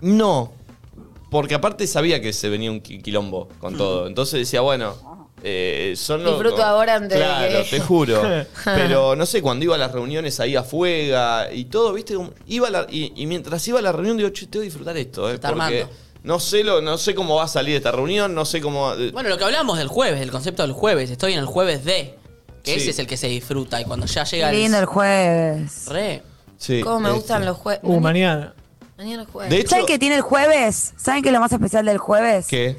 No, 0.02 0.52
porque 1.32 1.56
aparte 1.56 1.88
sabía 1.88 2.20
que 2.22 2.34
se 2.34 2.50
venía 2.50 2.70
un 2.70 2.84
qui- 2.84 3.02
quilombo 3.02 3.48
con 3.60 3.78
todo. 3.78 4.06
Entonces 4.08 4.40
decía, 4.42 4.60
bueno, 4.60 4.96
eh, 5.44 5.94
son 5.96 6.24
los- 6.26 6.34
Disfruto 6.38 6.62
ahora 6.62 6.96
antes 6.96 7.18
de 7.18 7.24
Claro, 7.24 7.64
que- 7.64 7.70
te 7.70 7.80
juro. 7.80 8.22
Pero 8.66 9.16
no 9.16 9.26
sé, 9.26 9.42
cuando 9.42 9.64
iba 9.64 9.76
a 9.76 9.78
las 9.78 9.94
reuniones 9.94 10.42
ahí 10.42 10.58
a 10.58 10.64
Fuega 10.64 11.50
y 11.54 11.66
todo, 11.66 11.94
¿viste? 11.94 12.16
Como- 12.16 12.34
Iba 12.48 12.68
a 12.68 12.72
la- 12.72 12.88
y, 12.90 13.14
y 13.16 13.26
mientras 13.28 13.66
iba 13.70 13.80
a 13.80 13.82
la 13.82 13.94
reunión 13.94 14.18
digo, 14.18 14.30
che, 14.32 14.48
tengo 14.48 14.62
que 14.64 14.66
disfrutar 14.66 14.98
esto, 14.98 15.30
¿eh? 15.32 15.36
está 15.36 15.52
Porque 15.54 15.64
armando. 15.84 15.90
no 16.24 16.40
sé, 16.42 16.66
lo, 16.66 16.82
no 16.82 16.98
sé 16.98 17.16
cómo 17.16 17.36
va 17.36 17.46
a 17.46 17.48
salir 17.48 17.78
esta 17.78 17.94
reunión, 17.94 18.36
no 18.36 18.44
sé 18.44 18.60
cómo... 18.60 18.94
eh, 18.96 19.12
Bueno, 19.14 19.30
lo 19.30 19.38
que 19.38 19.46
hablamos 19.46 19.78
del 19.78 19.88
jueves, 19.88 20.20
del 20.20 20.32
concepto 20.32 20.64
del 20.64 20.74
jueves. 20.74 21.10
Estoy 21.10 21.32
en 21.32 21.40
el 21.40 21.46
jueves 21.46 21.86
de. 21.86 22.16
Que 22.62 22.74
Sí. 22.74 22.82
ese 22.82 22.90
es 22.90 23.00
el 23.00 23.08
que 23.08 23.16
se 23.16 23.28
disfruta. 23.28 23.80
Y 23.80 23.86
cuando 23.86 24.06
ya 24.06 24.26
llega 24.26 24.52
Qué 24.52 24.58
lindo 24.58 24.78
el 24.78 24.86
jueves. 24.86 25.86
Re. 25.88 26.22
Sí, 26.60 26.82
¿Cómo 26.82 27.00
me 27.00 27.08
este. 27.10 27.20
gustan 27.22 27.46
los 27.46 27.58
jueves? 27.58 27.82
Uh, 27.84 28.00
mañana. 28.00 28.54
Mañana 28.98 29.24
es 29.24 29.30
jueves. 29.30 29.50
De 29.50 29.60
hecho, 29.62 29.70
¿Saben 29.72 29.86
qué 29.88 29.98
tiene 29.98 30.16
el 30.18 30.22
jueves? 30.22 30.94
¿Saben 30.98 31.24
qué 31.24 31.30
es 31.30 31.34
lo 31.34 31.40
más 31.40 31.52
especial 31.52 31.86
del 31.86 31.98
jueves? 31.98 32.46
¿qué? 32.48 32.78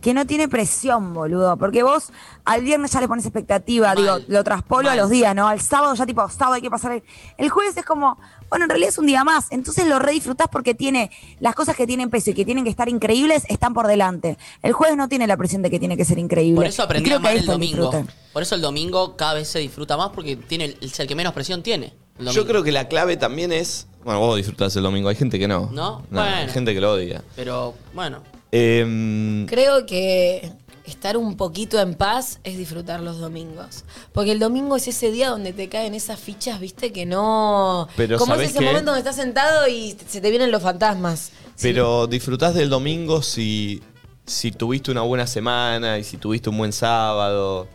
que 0.00 0.14
no 0.14 0.26
tiene 0.26 0.48
presión, 0.48 1.12
boludo. 1.12 1.58
Porque 1.58 1.82
vos 1.82 2.10
al 2.46 2.62
viernes 2.62 2.90
ya 2.90 3.00
le 3.02 3.06
pones 3.08 3.26
expectativa, 3.26 3.88
Mal. 3.88 3.96
digo, 3.98 4.18
lo 4.28 4.42
traspolo 4.42 4.88
a 4.88 4.96
los 4.96 5.10
días, 5.10 5.34
¿no? 5.34 5.46
Al 5.46 5.60
sábado 5.60 5.94
ya 5.94 6.06
tipo, 6.06 6.26
sábado 6.30 6.54
hay 6.54 6.62
que 6.62 6.70
pasar. 6.70 6.92
El, 6.92 7.02
el 7.36 7.50
jueves 7.50 7.76
es 7.76 7.84
como, 7.84 8.18
bueno, 8.48 8.64
en 8.64 8.70
realidad 8.70 8.88
es 8.88 8.96
un 8.98 9.04
día 9.06 9.24
más. 9.24 9.48
Entonces 9.50 9.86
lo 9.86 9.98
re 9.98 10.12
disfrutás 10.12 10.48
porque 10.50 10.74
tiene 10.74 11.10
las 11.38 11.54
cosas 11.54 11.76
que 11.76 11.86
tienen 11.86 12.08
peso 12.08 12.30
y 12.30 12.34
que 12.34 12.46
tienen 12.46 12.64
que 12.64 12.70
estar 12.70 12.88
increíbles 12.88 13.44
están 13.50 13.74
por 13.74 13.86
delante. 13.86 14.38
El 14.62 14.72
jueves 14.72 14.96
no 14.96 15.06
tiene 15.06 15.26
la 15.26 15.36
presión 15.36 15.60
de 15.60 15.68
que 15.70 15.78
tiene 15.78 15.98
que 15.98 16.06
ser 16.06 16.18
increíble. 16.18 16.56
Por 16.56 16.66
eso 16.66 16.82
aprendí 16.82 17.12
a 17.12 17.16
amar 17.16 17.36
el 17.36 17.44
domingo. 17.44 17.90
Por 18.32 18.42
eso 18.42 18.54
el 18.54 18.62
domingo 18.62 19.16
cada 19.18 19.34
vez 19.34 19.48
se 19.48 19.58
disfruta 19.58 19.98
más 19.98 20.10
porque 20.14 20.34
tiene 20.34 20.64
el- 20.64 20.78
es 20.80 20.98
el 20.98 21.06
que 21.08 21.14
menos 21.14 21.34
presión 21.34 21.62
tiene. 21.62 21.92
Yo 22.32 22.46
creo 22.46 22.62
que 22.62 22.72
la 22.72 22.88
clave 22.88 23.16
también 23.16 23.52
es... 23.52 23.86
Bueno, 24.04 24.20
vos 24.20 24.36
disfrutás 24.36 24.74
el 24.76 24.82
domingo, 24.82 25.08
hay 25.08 25.16
gente 25.16 25.38
que 25.38 25.46
no. 25.48 25.68
¿No? 25.72 25.98
Hay 26.12 26.36
Bueno. 26.36 26.52
gente 26.52 26.74
que 26.74 26.80
lo 26.80 26.92
odia. 26.92 27.22
Pero 27.36 27.74
bueno. 27.94 28.22
Em, 28.52 29.46
Creo 29.46 29.84
que 29.86 30.52
estar 30.86 31.16
un 31.16 31.36
poquito 31.36 31.78
en 31.80 31.94
paz 31.94 32.40
es 32.42 32.56
disfrutar 32.58 33.00
los 33.00 33.18
domingos. 33.18 33.84
Porque 34.12 34.32
el 34.32 34.38
domingo 34.38 34.76
es 34.76 34.88
ese 34.88 35.12
día 35.12 35.28
donde 35.28 35.52
te 35.52 35.68
caen 35.68 35.94
esas 35.94 36.18
fichas, 36.18 36.58
viste, 36.60 36.92
que 36.92 37.06
no. 37.06 37.88
Pero 37.96 38.18
Como 38.18 38.32
es 38.34 38.38
¿sabés 38.38 38.50
ese 38.50 38.58
qué? 38.60 38.64
momento 38.64 38.90
donde 38.90 39.00
estás 39.00 39.16
sentado 39.16 39.68
y 39.68 39.96
se 40.08 40.20
te 40.20 40.30
vienen 40.30 40.50
los 40.50 40.62
fantasmas. 40.62 41.30
Pero 41.60 42.06
disfrutás 42.06 42.54
del 42.54 42.70
domingo 42.70 43.22
si, 43.22 43.82
si 44.26 44.52
tuviste 44.52 44.90
una 44.90 45.02
buena 45.02 45.26
semana 45.26 45.98
y 45.98 46.04
si 46.04 46.16
tuviste 46.16 46.50
un 46.50 46.58
buen 46.58 46.72
sábado. 46.72 47.68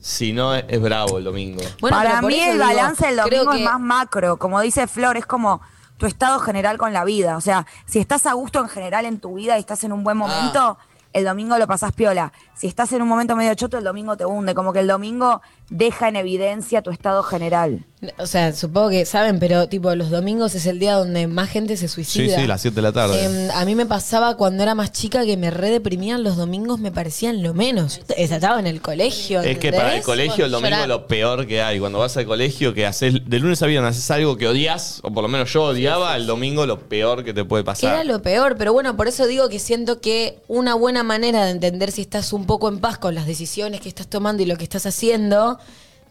Si 0.00 0.32
no, 0.32 0.54
es, 0.54 0.64
es 0.66 0.80
bravo 0.80 1.18
el 1.18 1.24
domingo. 1.24 1.62
Bueno, 1.80 1.96
Para 1.96 2.20
mí 2.22 2.38
el 2.40 2.54
digo, 2.54 2.64
balance 2.64 3.06
del 3.06 3.16
domingo 3.16 3.52
es 3.52 3.60
más 3.60 3.78
macro. 3.78 4.36
Como 4.36 4.60
dice 4.60 4.88
Flor, 4.88 5.16
es 5.16 5.24
como 5.26 5.60
tu 5.98 6.06
estado 6.06 6.40
general 6.40 6.78
con 6.78 6.92
la 6.92 7.04
vida. 7.04 7.36
O 7.36 7.40
sea, 7.40 7.64
si 7.86 8.00
estás 8.00 8.26
a 8.26 8.32
gusto 8.32 8.58
en 8.58 8.68
general 8.68 9.06
en 9.06 9.20
tu 9.20 9.34
vida 9.34 9.56
y 9.56 9.60
estás 9.60 9.84
en 9.84 9.92
un 9.92 10.02
buen 10.02 10.16
momento, 10.16 10.78
el 11.12 11.24
domingo 11.24 11.56
lo 11.58 11.68
pasás 11.68 11.92
piola. 11.92 12.32
Si 12.54 12.66
estás 12.66 12.92
en 12.92 13.02
un 13.02 13.08
momento 13.08 13.36
medio 13.36 13.54
choto, 13.54 13.78
el 13.78 13.84
domingo 13.84 14.16
te 14.16 14.24
hunde. 14.24 14.54
Como 14.54 14.72
que 14.72 14.80
el 14.80 14.88
domingo 14.88 15.42
deja 15.70 16.08
en 16.08 16.16
evidencia 16.16 16.82
tu 16.82 16.90
estado 16.90 17.22
general. 17.22 17.86
O 18.18 18.26
sea, 18.26 18.52
supongo 18.52 18.90
que 18.90 19.06
saben, 19.06 19.38
pero 19.38 19.68
tipo, 19.68 19.94
los 19.94 20.10
domingos 20.10 20.56
es 20.56 20.66
el 20.66 20.80
día 20.80 20.94
donde 20.94 21.28
más 21.28 21.48
gente 21.48 21.76
se 21.76 21.86
Sí, 21.86 21.94
suicida. 21.94 22.36
sí, 22.36 22.46
las 22.48 22.60
7 22.60 22.74
de 22.74 22.82
la 22.82 22.90
tarde. 22.92 23.24
Em, 23.24 23.50
a 23.52 23.64
mí 23.64 23.76
me 23.76 23.86
pasaba 23.86 24.36
cuando 24.36 24.64
era 24.64 24.74
más 24.74 24.90
chica 24.90 25.24
que 25.24 25.36
me 25.36 25.52
redeprimían 25.52 26.24
los 26.24 26.36
domingos, 26.36 26.80
me 26.80 26.90
parecían 26.90 27.44
lo 27.44 27.54
menos. 27.54 28.00
Estaba 28.16 28.58
en 28.58 28.66
el 28.66 28.80
colegio. 28.80 29.40
es 29.42 29.56
que 29.58 29.72
para 29.72 29.96
el 29.96 30.02
colegio 30.02 30.46
el 30.46 30.50
domingo 30.50 30.76
es 30.82 30.88
lo 30.88 31.06
peor 31.06 31.46
que 31.46 31.62
hay. 31.62 31.78
Cuando 31.78 32.00
vas 32.00 32.16
al 32.16 32.26
colegio, 32.26 32.74
que 32.74 32.86
haces 32.86 33.14
de 33.24 33.38
lunes 33.38 33.62
a 33.62 33.66
viernes 33.66 33.96
haces 33.96 34.10
algo 34.10 34.36
que 34.36 34.48
odias, 34.48 34.98
o 35.04 35.12
por 35.12 35.22
lo 35.22 35.28
menos 35.28 35.52
yo 35.52 35.62
odiaba, 35.62 36.16
el 36.16 36.26
domingo 36.26 36.66
lo 36.66 36.80
peor 36.80 37.22
que 37.22 37.32
te 37.32 37.44
puede 37.44 37.62
pasar. 37.62 37.94
era 37.94 38.04
lo 38.04 38.20
peor, 38.20 38.56
pero 38.58 38.72
bueno, 38.72 38.96
por 38.96 39.06
eso 39.06 39.28
digo 39.28 39.48
que 39.48 39.60
siento 39.60 40.00
que 40.00 40.38
una 40.48 40.74
buena 40.74 41.04
manera 41.04 41.44
de 41.44 41.52
entender 41.52 41.92
si 41.92 42.02
estás 42.02 42.32
un 42.32 42.46
poco 42.46 42.68
en 42.68 42.80
paz 42.80 42.98
con 42.98 43.14
las 43.14 43.26
decisiones 43.26 43.80
que 43.80 43.88
estás 43.88 44.08
tomando 44.08 44.42
y 44.42 44.46
lo 44.46 44.56
que 44.56 44.64
estás 44.64 44.86
haciendo 44.86 45.60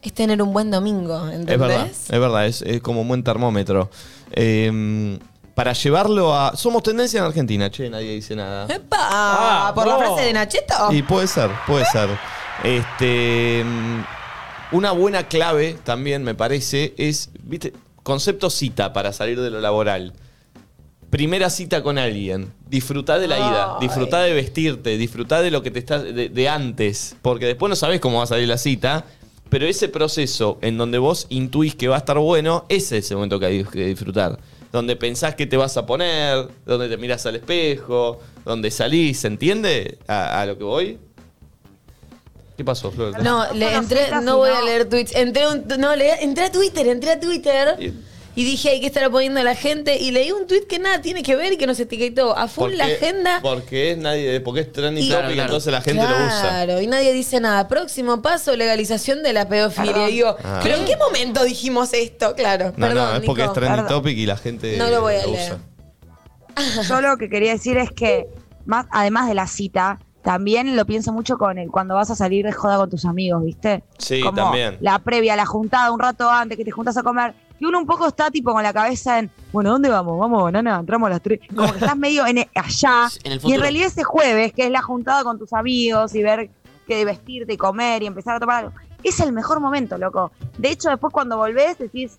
es 0.02 0.12
tener 0.12 0.42
un 0.42 0.52
buen 0.52 0.70
domingo, 0.70 1.28
¿entendés? 1.28 1.54
Es 1.54 1.60
verdad, 1.60 1.86
es 1.86 2.20
verdad, 2.20 2.46
es, 2.46 2.62
es 2.62 2.80
como 2.80 3.02
un 3.02 3.08
buen 3.08 3.22
termómetro. 3.22 3.88
Em, 4.32 5.18
para 5.54 5.72
llevarlo 5.74 6.34
a. 6.34 6.56
Somos 6.56 6.82
tendencia 6.82 7.20
en 7.20 7.26
Argentina, 7.26 7.70
che, 7.70 7.88
nadie 7.88 8.12
dice 8.14 8.34
nada. 8.34 8.66
¡Epa! 8.68 8.98
Ah, 9.00 9.72
¿Por 9.74 9.86
la 9.86 9.92
no. 9.92 9.98
frase 9.98 10.22
de 10.22 10.32
Nacheto? 10.32 10.92
Y 10.92 11.02
puede 11.02 11.28
ser, 11.28 11.50
puede 11.66 11.84
ser. 11.84 12.08
Este, 12.64 13.62
mm, 13.64 14.76
una 14.76 14.92
buena 14.92 15.28
clave 15.28 15.76
también 15.84 16.24
me 16.24 16.34
parece 16.34 16.94
es, 16.96 17.30
viste, 17.42 17.72
concepto 18.02 18.50
cita 18.50 18.92
para 18.92 19.12
salir 19.12 19.40
de 19.40 19.50
lo 19.50 19.60
laboral. 19.60 20.14
Primera 21.10 21.50
cita 21.50 21.82
con 21.82 21.98
alguien. 21.98 22.52
Disfrutá 22.68 23.18
de 23.18 23.28
la 23.28 23.38
ida, 23.38 23.76
disfrutá 23.80 24.22
de 24.22 24.32
vestirte, 24.32 24.96
disfrutá 24.96 25.42
de 25.42 25.50
lo 25.50 25.62
que 25.62 25.70
te 25.70 25.78
está 25.78 26.02
de, 26.02 26.30
de 26.30 26.48
antes, 26.48 27.16
porque 27.20 27.44
después 27.44 27.68
no 27.68 27.76
sabes 27.76 28.00
cómo 28.00 28.18
va 28.18 28.24
a 28.24 28.26
salir 28.26 28.48
la 28.48 28.56
cita, 28.56 29.04
pero 29.52 29.66
ese 29.66 29.88
proceso 29.90 30.56
en 30.62 30.78
donde 30.78 30.96
vos 30.96 31.26
intuís 31.28 31.74
que 31.74 31.86
va 31.86 31.96
a 31.96 31.98
estar 31.98 32.18
bueno, 32.18 32.64
ese 32.70 32.96
es 32.98 33.10
el 33.10 33.18
momento 33.18 33.38
que 33.38 33.44
hay 33.46 33.64
que 33.64 33.84
disfrutar. 33.86 34.38
Donde 34.72 34.96
pensás 34.96 35.34
que 35.34 35.46
te 35.46 35.58
vas 35.58 35.76
a 35.76 35.84
poner, 35.84 36.48
donde 36.64 36.88
te 36.88 36.96
miras 36.96 37.26
al 37.26 37.36
espejo, 37.36 38.18
donde 38.46 38.70
salís, 38.70 39.20
¿se 39.20 39.26
entiende 39.26 39.98
a, 40.08 40.40
a 40.40 40.46
lo 40.46 40.56
que 40.56 40.64
voy? 40.64 40.98
¿Qué 42.56 42.64
pasó, 42.64 42.90
Flor? 42.90 43.22
No, 43.22 43.52
le 43.52 43.74
entré, 43.74 44.08
no 44.22 44.38
voy 44.38 44.50
a 44.50 44.62
leer 44.62 44.88
tweets. 44.88 45.14
Entré, 45.14 45.46
un- 45.48 45.64
no, 45.78 45.94
le- 45.96 46.22
entré 46.24 46.44
a 46.44 46.52
Twitter, 46.52 46.86
entré 46.88 47.10
a 47.10 47.20
Twitter. 47.20 47.76
Y- 47.78 47.92
Y 48.34 48.44
dije, 48.44 48.70
hay 48.70 48.80
que 48.80 48.86
estar 48.86 49.10
poniendo 49.10 49.42
la 49.42 49.54
gente. 49.54 49.98
Y 49.98 50.10
leí 50.10 50.32
un 50.32 50.46
tweet 50.46 50.62
que 50.66 50.78
nada 50.78 51.02
tiene 51.02 51.22
que 51.22 51.36
ver 51.36 51.52
y 51.52 51.56
que 51.58 51.66
nos 51.66 51.78
etiquetó 51.78 52.34
a 52.36 52.48
full 52.48 52.72
la 52.72 52.86
agenda. 52.86 53.40
Porque 53.42 53.90
es 53.92 53.98
nadie, 53.98 54.40
porque 54.40 54.60
es 54.60 54.72
trending 54.72 55.04
Y- 55.04 55.08
topic, 55.08 55.18
Claro, 55.20 55.34
claro. 55.34 55.48
entonces 55.50 55.72
la 55.72 55.80
gente 55.82 56.02
lo 56.02 56.08
usa. 56.26 56.40
Claro, 56.40 56.80
y 56.80 56.86
nadie 56.86 57.12
dice 57.12 57.40
nada. 57.40 57.68
Próximo 57.68 58.22
paso, 58.22 58.56
legalización 58.56 59.22
de 59.22 59.34
la 59.34 59.46
pedofilia. 59.48 60.08
Y 60.08 60.12
digo, 60.14 60.34
Ah. 60.42 60.60
¿pero 60.62 60.76
en 60.76 60.86
qué 60.86 60.96
momento 60.96 61.44
dijimos 61.44 61.92
esto? 61.92 62.34
Claro, 62.34 62.72
No, 62.76 62.86
perdón, 62.86 62.94
no, 63.10 63.16
es 63.18 63.20
porque 63.26 63.42
Nico. 63.42 63.52
es 63.52 63.58
trending 63.58 63.84
perdón. 63.84 63.88
topic 64.02 64.16
y 64.18 64.24
la 64.26 64.36
gente 64.38 64.76
No 64.78 64.88
lo 64.88 65.02
voy 65.02 65.14
a 65.16 65.26
lo 65.26 65.32
leer. 65.32 65.52
usa. 65.52 65.58
Yo 66.88 67.00
lo 67.00 67.16
que 67.18 67.28
quería 67.28 67.52
decir 67.52 67.76
es 67.76 67.90
que, 67.92 68.26
más, 68.64 68.86
además 68.90 69.28
de 69.28 69.34
la 69.34 69.46
cita, 69.46 69.98
también 70.22 70.76
lo 70.76 70.86
pienso 70.86 71.12
mucho 71.12 71.36
con 71.36 71.58
el 71.58 71.70
cuando 71.70 71.94
vas 71.96 72.10
a 72.10 72.14
salir 72.14 72.44
de 72.46 72.52
joda 72.52 72.76
con 72.76 72.88
tus 72.88 73.04
amigos, 73.04 73.42
¿viste? 73.44 73.82
Sí, 73.98 74.20
Como 74.20 74.36
también. 74.36 74.78
La 74.80 74.98
previa, 75.00 75.34
la 75.36 75.46
juntada, 75.46 75.90
un 75.90 75.98
rato 75.98 76.30
antes 76.30 76.56
que 76.56 76.64
te 76.64 76.70
juntas 76.70 76.96
a 76.96 77.02
comer. 77.02 77.34
Y 77.62 77.64
uno 77.64 77.78
un 77.78 77.86
poco 77.86 78.08
está 78.08 78.28
tipo 78.28 78.52
con 78.52 78.60
la 78.64 78.72
cabeza 78.72 79.20
en, 79.20 79.30
bueno, 79.52 79.70
¿dónde 79.70 79.88
vamos? 79.88 80.18
Vamos, 80.18 80.42
banana, 80.42 80.80
entramos 80.80 81.06
a 81.06 81.10
las 81.10 81.22
tres. 81.22 81.38
Como 81.54 81.70
que 81.70 81.78
estás 81.78 81.96
medio 81.96 82.26
en, 82.26 82.38
allá. 82.56 83.08
En 83.22 83.30
el 83.30 83.40
y 83.44 83.52
en 83.52 83.60
realidad 83.60 83.86
ese 83.86 84.02
jueves, 84.02 84.52
que 84.52 84.64
es 84.64 84.70
la 84.72 84.82
juntada 84.82 85.22
con 85.22 85.38
tus 85.38 85.52
amigos 85.52 86.12
y 86.16 86.24
ver 86.24 86.50
que 86.88 86.96
de 86.96 87.04
vestirte 87.04 87.52
y 87.52 87.56
comer 87.56 88.02
y 88.02 88.06
empezar 88.06 88.34
a 88.34 88.40
tomar 88.40 88.64
algo, 88.64 88.76
es 89.04 89.20
el 89.20 89.32
mejor 89.32 89.60
momento, 89.60 89.96
loco. 89.96 90.32
De 90.58 90.70
hecho, 90.72 90.90
después 90.90 91.12
cuando 91.12 91.36
volvés 91.36 91.78
decís, 91.78 92.16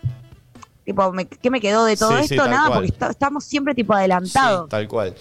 Tipo, 0.85 1.11
me- 1.11 1.25
¿qué 1.27 1.49
me 1.49 1.59
quedó 1.59 1.83
de 1.83 1.97
todo 1.97 2.17
Sí, 2.19 2.35
esto? 2.35 2.47
Nada, 2.47 2.67
cual. 2.67 2.73
porque 2.79 2.87
está- 2.93 3.09
estamos 3.09 3.43
siempre 3.43 3.75
tipo 3.75 3.93
adelantados. 3.93 4.69
Tal 4.69 4.87
cual. 4.87 5.13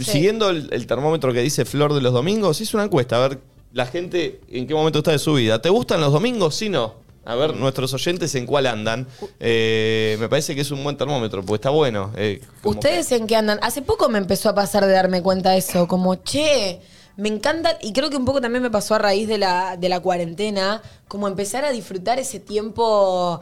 Siguiendo 0.00 0.50
el, 0.50 0.68
el 0.72 0.86
termómetro 0.88 1.32
que 1.32 1.40
dice 1.40 1.64
Flor 1.64 1.92
de 1.94 2.00
los 2.00 2.12
domingos, 2.12 2.60
hice 2.60 2.76
una 2.76 2.84
encuesta 2.84 3.16
a 3.16 3.28
ver 3.28 3.40
la 3.72 3.86
gente 3.86 4.40
en 4.48 4.66
qué 4.66 4.74
momento 4.74 4.98
está 4.98 5.12
de 5.12 5.18
su 5.20 5.34
vida. 5.34 5.60
¿Te 5.62 5.70
gustan 5.70 6.00
los 6.00 6.12
domingos? 6.12 6.54
Sí, 6.56 6.68
no. 6.68 6.94
A 7.28 7.34
ver, 7.34 7.54
nuestros 7.54 7.92
oyentes 7.92 8.34
en 8.36 8.46
cuál 8.46 8.64
andan. 8.64 9.06
Eh, 9.38 10.16
me 10.18 10.30
parece 10.30 10.54
que 10.54 10.62
es 10.62 10.70
un 10.70 10.82
buen 10.82 10.96
termómetro, 10.96 11.42
porque 11.42 11.56
está 11.56 11.68
bueno. 11.68 12.10
eh, 12.16 12.40
¿Ustedes 12.62 13.12
en 13.12 13.26
qué 13.26 13.36
andan? 13.36 13.58
Hace 13.60 13.82
poco 13.82 14.08
me 14.08 14.16
empezó 14.16 14.48
a 14.48 14.54
pasar 14.54 14.86
de 14.86 14.92
darme 14.92 15.20
cuenta 15.20 15.50
de 15.50 15.58
eso, 15.58 15.86
como, 15.86 16.14
che, 16.14 16.80
me 17.18 17.28
encanta, 17.28 17.76
y 17.82 17.92
creo 17.92 18.08
que 18.08 18.16
un 18.16 18.24
poco 18.24 18.40
también 18.40 18.62
me 18.62 18.70
pasó 18.70 18.94
a 18.94 18.98
raíz 18.98 19.28
de 19.28 19.36
la, 19.36 19.76
de 19.76 19.90
la 19.90 20.00
cuarentena, 20.00 20.80
como 21.06 21.28
empezar 21.28 21.66
a 21.66 21.70
disfrutar 21.70 22.18
ese 22.18 22.40
tiempo 22.40 23.40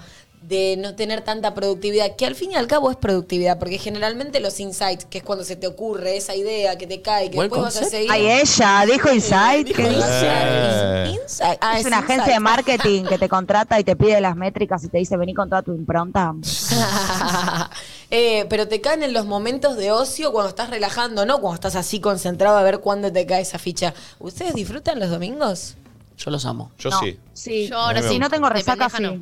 de 0.48 0.76
no 0.78 0.94
tener 0.94 1.22
tanta 1.22 1.54
productividad, 1.54 2.14
que 2.14 2.24
al 2.24 2.36
fin 2.36 2.52
y 2.52 2.54
al 2.54 2.68
cabo 2.68 2.90
es 2.90 2.96
productividad, 2.96 3.58
porque 3.58 3.78
generalmente 3.78 4.38
los 4.38 4.60
insights, 4.60 5.04
que 5.04 5.18
es 5.18 5.24
cuando 5.24 5.44
se 5.44 5.56
te 5.56 5.66
ocurre 5.66 6.16
esa 6.16 6.36
idea 6.36 6.78
que 6.78 6.86
te 6.86 7.02
cae, 7.02 7.30
que 7.30 7.36
Buen 7.36 7.50
después 7.50 7.74
vas 7.74 7.82
a 7.84 7.90
seguir. 7.90 8.10
Ay, 8.12 8.26
ella 8.26 8.84
dijo 8.86 9.12
Insight. 9.12 9.66
dijo. 9.66 9.82
Eh. 9.82 11.18
Insight. 11.20 11.58
Ah, 11.60 11.78
Es 11.80 11.86
una 11.86 11.98
agencia 11.98 12.32
de 12.32 12.40
marketing 12.40 13.04
que 13.04 13.18
te 13.18 13.28
contrata 13.28 13.80
y 13.80 13.84
te 13.84 13.96
pide 13.96 14.20
las 14.20 14.36
métricas 14.36 14.84
y 14.84 14.88
te 14.88 14.98
dice 14.98 15.16
vení 15.16 15.34
con 15.34 15.48
toda 15.48 15.62
tu 15.62 15.72
impronta. 15.74 16.34
Eh, 18.08 18.46
pero 18.48 18.68
te 18.68 18.80
caen 18.80 19.02
en 19.02 19.12
los 19.12 19.26
momentos 19.26 19.76
de 19.76 19.90
ocio 19.90 20.30
cuando 20.30 20.50
estás 20.50 20.70
relajando, 20.70 21.26
no 21.26 21.40
cuando 21.40 21.56
estás 21.56 21.74
así 21.74 21.98
concentrado 21.98 22.56
a 22.56 22.62
ver 22.62 22.78
cuándo 22.78 23.10
te 23.10 23.26
cae 23.26 23.42
esa 23.42 23.58
ficha. 23.58 23.94
¿Ustedes 24.20 24.54
disfrutan 24.54 25.00
los 25.00 25.10
domingos? 25.10 25.74
Yo 26.16 26.30
los 26.30 26.46
amo. 26.46 26.70
Yo 26.78 26.90
No, 26.90 27.00
sí. 27.00 27.18
Sí. 27.32 27.66
Yo 27.68 27.76
ahora 27.78 28.02
sí. 28.02 28.10
Si 28.10 28.18
no 28.20 28.30
tengo 28.30 28.48
resaca, 28.48 28.88
sí. 28.88 29.02
no. 29.02 29.18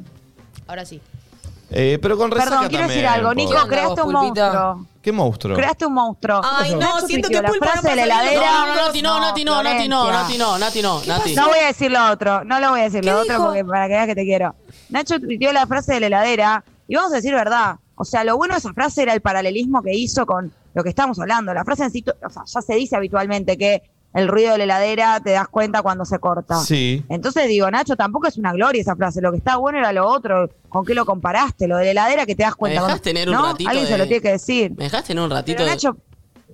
Ahora 0.66 0.84
sí. 0.84 1.00
Eh, 1.70 1.98
pero 2.00 2.16
con 2.16 2.30
resaca 2.30 2.50
Perdón, 2.50 2.68
quiero 2.68 2.84
también, 2.84 3.04
decir 3.04 3.06
algo. 3.06 3.34
Nico, 3.34 3.50
¿Qué 3.50 3.56
onda 3.56 3.68
creaste 3.68 4.02
un 4.02 4.12
Pulpito? 4.12 4.42
monstruo. 4.44 4.86
¿Qué 5.02 5.12
monstruo? 5.12 5.56
Creaste 5.56 5.86
un 5.86 5.94
monstruo. 5.94 6.40
Ay, 6.44 6.72
no, 6.72 6.80
Nacho 6.80 7.06
siento 7.06 7.28
que 7.28 7.42
la 7.42 7.48
Pulpo 7.48 7.64
no 7.64 7.70
frase 7.70 7.88
de 7.90 7.96
la 7.96 8.02
heladera. 8.04 8.50
No, 8.50 8.66
no, 8.66 8.74
Nati, 8.86 9.02
no, 9.02 9.20
Nati, 9.20 9.44
no, 9.44 9.62
Nati, 9.62 9.88
no. 9.88 10.10
Nati, 10.10 10.38
no, 10.38 10.58
Nati, 10.58 10.82
no, 10.82 11.02
Nati. 11.04 11.34
No 11.34 11.48
voy 11.48 11.58
a 11.58 11.66
decir 11.66 11.90
lo 11.90 12.10
otro, 12.10 12.44
no 12.44 12.60
lo 12.60 12.70
voy 12.70 12.80
a 12.80 12.84
decir 12.84 13.00
¿Qué 13.00 13.10
lo 13.10 13.20
otro 13.20 13.44
porque 13.44 13.64
para 13.64 13.86
que 13.88 13.94
veas 13.94 14.06
que 14.06 14.14
te 14.14 14.24
quiero. 14.24 14.54
Nacho 14.90 15.18
tuiteó 15.20 15.52
la 15.52 15.66
frase 15.66 15.94
de 15.94 16.00
la 16.00 16.06
heladera 16.06 16.64
y 16.86 16.94
vamos 16.94 17.12
a 17.12 17.16
decir 17.16 17.34
verdad. 17.34 17.76
O 17.96 18.04
sea, 18.04 18.24
lo 18.24 18.36
bueno 18.36 18.54
de 18.54 18.58
esa 18.58 18.72
frase 18.72 19.02
era 19.02 19.12
el 19.14 19.20
paralelismo 19.20 19.82
que 19.82 19.94
hizo 19.94 20.26
con 20.26 20.52
lo 20.74 20.82
que 20.82 20.88
estamos 20.88 21.18
hablando. 21.18 21.54
La 21.54 21.64
frase 21.64 21.84
en 21.84 21.90
sí, 21.90 22.04
o 22.06 22.30
sea, 22.30 22.42
ya 22.46 22.60
se 22.60 22.74
dice 22.74 22.96
habitualmente 22.96 23.56
que 23.56 23.82
el 24.14 24.28
ruido 24.28 24.52
de 24.52 24.58
la 24.58 24.64
heladera 24.64 25.20
te 25.20 25.30
das 25.32 25.48
cuenta 25.48 25.82
cuando 25.82 26.04
se 26.04 26.18
corta. 26.18 26.56
Sí. 26.60 27.04
Entonces 27.08 27.48
digo, 27.48 27.70
Nacho, 27.70 27.96
tampoco 27.96 28.28
es 28.28 28.36
una 28.38 28.52
gloria 28.52 28.80
esa 28.80 28.94
frase. 28.96 29.20
Lo 29.20 29.30
que 29.32 29.38
está 29.38 29.56
bueno 29.56 29.78
era 29.78 29.92
lo 29.92 30.08
otro. 30.08 30.48
¿Con 30.68 30.84
qué 30.84 30.94
lo 30.94 31.04
comparaste? 31.04 31.66
Lo 31.68 31.76
de 31.76 31.84
la 31.86 31.90
heladera 31.90 32.24
que 32.26 32.34
te 32.34 32.44
das 32.44 32.54
cuenta. 32.54 32.74
dejás 32.80 32.86
cuando- 33.00 33.02
tener 33.02 33.28
un 33.28 33.34
¿no? 33.34 33.42
ratito 33.52 33.68
Alguien 33.70 33.86
se 33.88 33.98
lo 33.98 34.04
tiene 34.06 34.22
que 34.22 34.30
decir. 34.30 34.72
¿Me 34.76 34.84
dejaste 34.84 35.12
en 35.12 35.18
un 35.18 35.30
ratito? 35.30 35.56
Pero 35.56 35.64
de- 35.68 35.70
Nacho, 35.74 35.96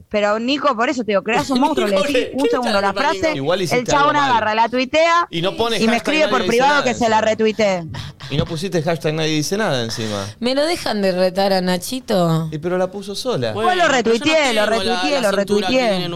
pero 0.08 0.38
Nico, 0.40 0.74
por 0.74 0.88
eso 0.88 1.04
te 1.04 1.12
digo, 1.12 1.22
creas 1.22 1.48
un 1.50 1.61
monstruo, 1.61 1.86
le 1.86 1.96
decís 1.96 2.16
¿qué 2.16 2.30
un 2.34 2.42
le 2.44 2.50
segundo 2.50 2.80
la 2.80 2.92
frase? 2.92 3.32
Igual 3.34 3.61
el 3.61 3.86
chabón 3.86 4.16
agarra, 4.16 4.54
la 4.56 4.68
tuitea 4.68 5.28
Y 5.30 5.40
no 5.42 5.56
pone 5.56 5.78
y 5.78 5.86
me 5.86 5.96
escribe 5.98 6.26
por 6.28 6.44
privado 6.46 6.72
nada 6.72 6.84
que 6.84 6.94
se 6.94 7.08
la 7.08 7.20
retuitee. 7.20 7.84
Y 8.30 8.36
no 8.36 8.44
pusiste 8.44 8.82
hashtag 8.82 9.14
nadie 9.14 9.32
dice 9.34 9.56
nada 9.56 9.82
encima. 9.84 10.24
¿Me 10.40 10.54
lo 10.54 10.64
dejan 10.64 11.02
de 11.02 11.12
retar 11.12 11.52
a 11.52 11.61
Nachito? 11.61 12.48
Y 12.50 12.58
pero 12.58 12.76
la 12.78 12.90
puso 12.90 13.14
sola. 13.14 13.52
Bueno, 13.52 13.74
lo 13.74 13.82
no 13.88 13.88
retuiteé, 13.94 14.52
lo 14.54 14.66
retuiteé, 14.66 15.20
la 15.20 15.20
lo 15.20 15.30
retuiteé. 15.36 16.08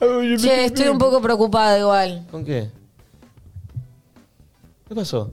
Che, 0.00 0.64
estoy 0.66 0.88
un 0.88 0.98
poco 0.98 1.20
preocupada 1.20 1.78
igual. 1.78 2.26
¿Con 2.30 2.44
qué? 2.44 2.70
¿Qué 4.88 4.94
pasó? 4.94 5.30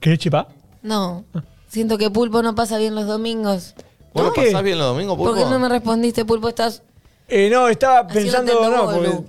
¿Querés 0.00 0.18
chipá? 0.18 0.48
No. 0.82 1.24
Siento 1.68 1.98
que 1.98 2.10
Pulpo 2.10 2.42
no 2.42 2.54
pasa 2.54 2.78
bien 2.78 2.94
los 2.94 3.06
domingos. 3.06 3.74
¿Vos 4.14 4.24
no 4.24 4.32
¿Por 4.32 4.34
qué? 4.34 4.46
pasás 4.50 4.62
bien 4.62 4.78
los 4.78 4.86
domingos, 4.88 5.16
¿Por 5.16 5.28
Pulpo? 5.30 5.44
qué 5.44 5.50
no 5.50 5.58
me 5.58 5.68
respondiste, 5.68 6.24
Pulpo? 6.24 6.48
Estás. 6.48 6.82
Eh, 7.28 7.48
no, 7.50 7.68
estaba 7.68 8.06
pensando. 8.06 8.70
No, 8.70 8.84
porque- 8.92 9.24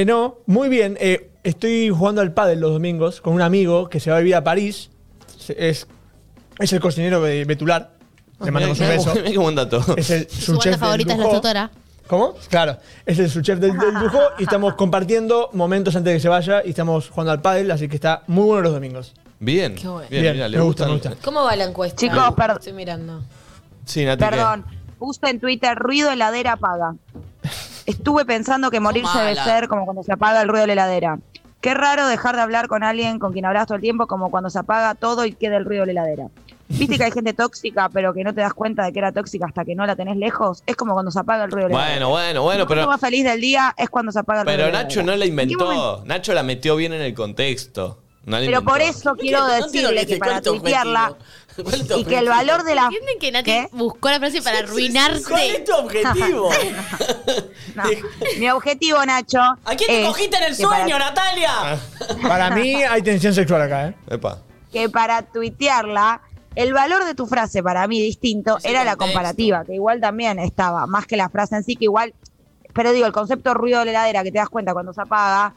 eh, 0.00 0.04
no, 0.06 0.36
muy 0.46 0.68
bien. 0.68 0.96
Eh, 1.00 1.30
estoy 1.42 1.90
jugando 1.90 2.20
al 2.20 2.32
pádel 2.32 2.60
los 2.60 2.72
domingos 2.72 3.20
con 3.20 3.34
un 3.34 3.42
amigo 3.42 3.88
que 3.88 4.00
se 4.00 4.10
va 4.10 4.16
a 4.16 4.20
vivir 4.20 4.36
a 4.36 4.44
París. 4.44 4.90
Se- 5.38 5.68
Es, 5.68 5.86
es 6.58 6.72
el 6.72 6.80
cocinero 6.80 7.20
de 7.22 7.44
Betular. 7.44 7.92
Le 8.42 8.50
mandamos 8.50 8.80
un 8.80 8.88
beso. 8.88 9.12
qué- 9.12 9.36
buen 9.38 9.54
dato. 9.54 9.84
Es 9.96 10.10
el 10.10 10.28
Su 10.30 10.52
banda 10.52 10.70
del 10.70 10.78
favorita 10.78 11.12
es 11.12 11.18
la 11.18 11.30
tutora. 11.30 11.70
¿Cómo? 12.06 12.34
Claro, 12.50 12.76
es 13.06 13.18
el 13.18 13.30
subchef 13.30 13.58
del, 13.58 13.78
del 13.78 13.94
Dujó 13.94 14.20
y 14.38 14.42
estamos 14.42 14.74
compartiendo 14.76 15.48
momentos 15.52 15.96
antes 15.96 16.12
de 16.12 16.16
que 16.16 16.20
se 16.20 16.28
vaya 16.28 16.62
y 16.64 16.70
estamos 16.70 17.08
jugando 17.08 17.32
al 17.32 17.40
pádel, 17.40 17.70
así 17.70 17.88
que 17.88 17.94
está 17.96 18.22
muy 18.26 18.44
bueno 18.44 18.62
los 18.62 18.72
domingos. 18.74 19.14
Bien. 19.40 19.74
Qué 19.74 19.88
bueno. 19.88 20.08
Bien, 20.10 20.22
Bien, 20.22 20.34
mirá, 20.34 20.48
le 20.48 20.58
me 20.58 20.62
gusta, 20.64 20.86
gustan- 20.86 21.10
me 21.10 21.14
gusta. 21.14 21.24
¿Cómo 21.24 21.44
va 21.44 21.56
la 21.56 21.64
encuesta? 21.64 21.96
Chicos, 21.96 22.34
perdón. 22.36 22.56
Estoy 22.58 22.72
mirando. 22.74 23.22
Sí, 23.86 24.04
Nati, 24.04 24.22
¿qué? 24.24 24.30
Perdón, 24.30 24.64
puse 24.98 25.28
en 25.28 25.40
Twitter 25.40 25.76
ruido 25.76 26.10
heladera 26.10 26.52
apaga. 26.52 26.94
Estuve 27.86 28.24
pensando 28.24 28.70
que 28.70 28.80
morirse 28.80 29.18
debe 29.18 29.34
ser 29.36 29.68
como 29.68 29.84
cuando 29.84 30.02
se 30.02 30.12
apaga 30.12 30.40
el 30.42 30.48
ruido 30.48 30.62
de 30.62 30.66
la 30.68 30.72
heladera. 30.84 31.18
Qué 31.60 31.72
raro 31.74 32.06
dejar 32.06 32.36
de 32.36 32.42
hablar 32.42 32.68
con 32.68 32.82
alguien 32.84 33.18
con 33.18 33.32
quien 33.32 33.46
hablas 33.46 33.66
todo 33.66 33.76
el 33.76 33.80
tiempo, 33.82 34.06
como 34.06 34.30
cuando 34.30 34.50
se 34.50 34.58
apaga 34.58 34.94
todo 34.94 35.24
y 35.24 35.32
queda 35.32 35.56
el 35.56 35.64
ruido 35.64 35.86
de 35.86 35.94
la 35.94 36.02
heladera. 36.02 36.28
¿Viste 36.78 36.96
que 36.98 37.04
hay 37.04 37.10
gente 37.12 37.32
tóxica, 37.32 37.88
pero 37.88 38.12
que 38.12 38.24
no 38.24 38.34
te 38.34 38.40
das 38.40 38.54
cuenta 38.54 38.84
de 38.84 38.92
que 38.92 38.98
era 38.98 39.12
tóxica 39.12 39.46
hasta 39.46 39.64
que 39.64 39.74
no 39.74 39.86
la 39.86 39.96
tenés 39.96 40.16
lejos? 40.16 40.62
Es 40.66 40.76
como 40.76 40.92
cuando 40.94 41.10
se 41.10 41.18
apaga 41.20 41.44
el 41.44 41.50
ruido 41.50 41.68
de 41.68 41.74
la 41.74 41.80
heladera. 41.80 42.06
Bueno, 42.06 42.10
bueno, 42.10 42.42
bueno, 42.42 42.62
El 42.62 42.68
pero, 42.68 42.86
más 42.86 43.00
feliz 43.00 43.24
del 43.24 43.40
día 43.40 43.74
es 43.76 43.88
cuando 43.90 44.12
se 44.12 44.18
apaga 44.20 44.40
el 44.40 44.46
ruido 44.46 44.56
pero 44.58 44.66
de 44.66 44.72
la 44.72 44.82
Nacho 44.82 45.02
no 45.02 45.16
la 45.16 45.26
inventó. 45.26 46.02
Nacho 46.04 46.32
la 46.34 46.42
metió 46.42 46.76
bien 46.76 46.92
en 46.92 47.00
el 47.02 47.14
contexto. 47.14 48.00
No 48.26 48.38
Pero 48.38 48.44
inventó. 48.44 48.70
por 48.70 48.80
eso 48.80 49.14
quiero 49.16 49.40
No 49.40 49.48
decirle 49.48 50.06
que 50.06 50.16
para 50.16 50.40
tuitearla 50.40 51.10
objetivo. 51.10 51.28
¿Cuál 51.62 51.74
es 51.82 51.86
tu 51.86 51.98
y 51.98 52.04
que 52.06 52.18
el 52.18 52.28
valor 52.28 52.64
de 52.64 52.74
la... 52.74 52.84
¿Entienden 52.84 53.18
que 53.20 53.30
Nati 53.30 53.44
¿Qué? 53.44 53.68
buscó 53.72 54.08
la 54.08 54.18
frase 54.18 54.40
para 54.42 54.58
arruinarse? 54.60 55.28
¿Cuál 55.30 55.42
es 55.50 55.64
tu 55.64 55.72
objetivo? 55.74 56.50
No. 57.74 57.82
Mi 58.38 58.50
objetivo, 58.50 59.04
Nacho. 59.04 59.40
¿A 59.40 59.74
quién 59.76 59.88
te 59.88 60.02
es 60.02 60.06
cogiste 60.08 60.36
en 60.36 60.44
el 60.44 60.56
para- 60.56 60.76
sueño, 60.78 60.98
Natalia? 60.98 61.50
Para 62.22 62.50
mí 62.50 62.82
hay 62.82 63.02
tensión 63.02 63.34
sexual 63.34 63.62
acá, 63.62 63.88
¿eh? 63.88 63.94
Epa. 64.10 64.38
que 64.72 64.88
para 64.88 65.22
tuitearla, 65.22 66.20
el 66.54 66.72
valor 66.72 67.04
de 67.04 67.14
tu 67.14 67.26
frase 67.26 67.62
para 67.62 67.86
mí 67.86 68.00
distinto 68.00 68.58
Ese 68.58 68.70
era 68.70 68.84
la 68.84 68.96
comparativa, 68.96 69.64
que 69.64 69.74
igual 69.74 70.00
también 70.00 70.38
estaba, 70.38 70.86
más 70.86 71.06
que 71.06 71.16
la 71.16 71.28
frase 71.28 71.56
en 71.56 71.64
sí, 71.64 71.76
que 71.76 71.84
igual, 71.84 72.14
pero 72.72 72.92
digo, 72.92 73.06
el 73.06 73.12
concepto 73.12 73.54
ruido 73.54 73.80
de 73.80 73.86
la 73.86 73.90
heladera 73.90 74.22
que 74.22 74.32
te 74.32 74.38
das 74.38 74.48
cuenta 74.48 74.72
cuando 74.72 74.92
se 74.92 75.02
apaga, 75.02 75.54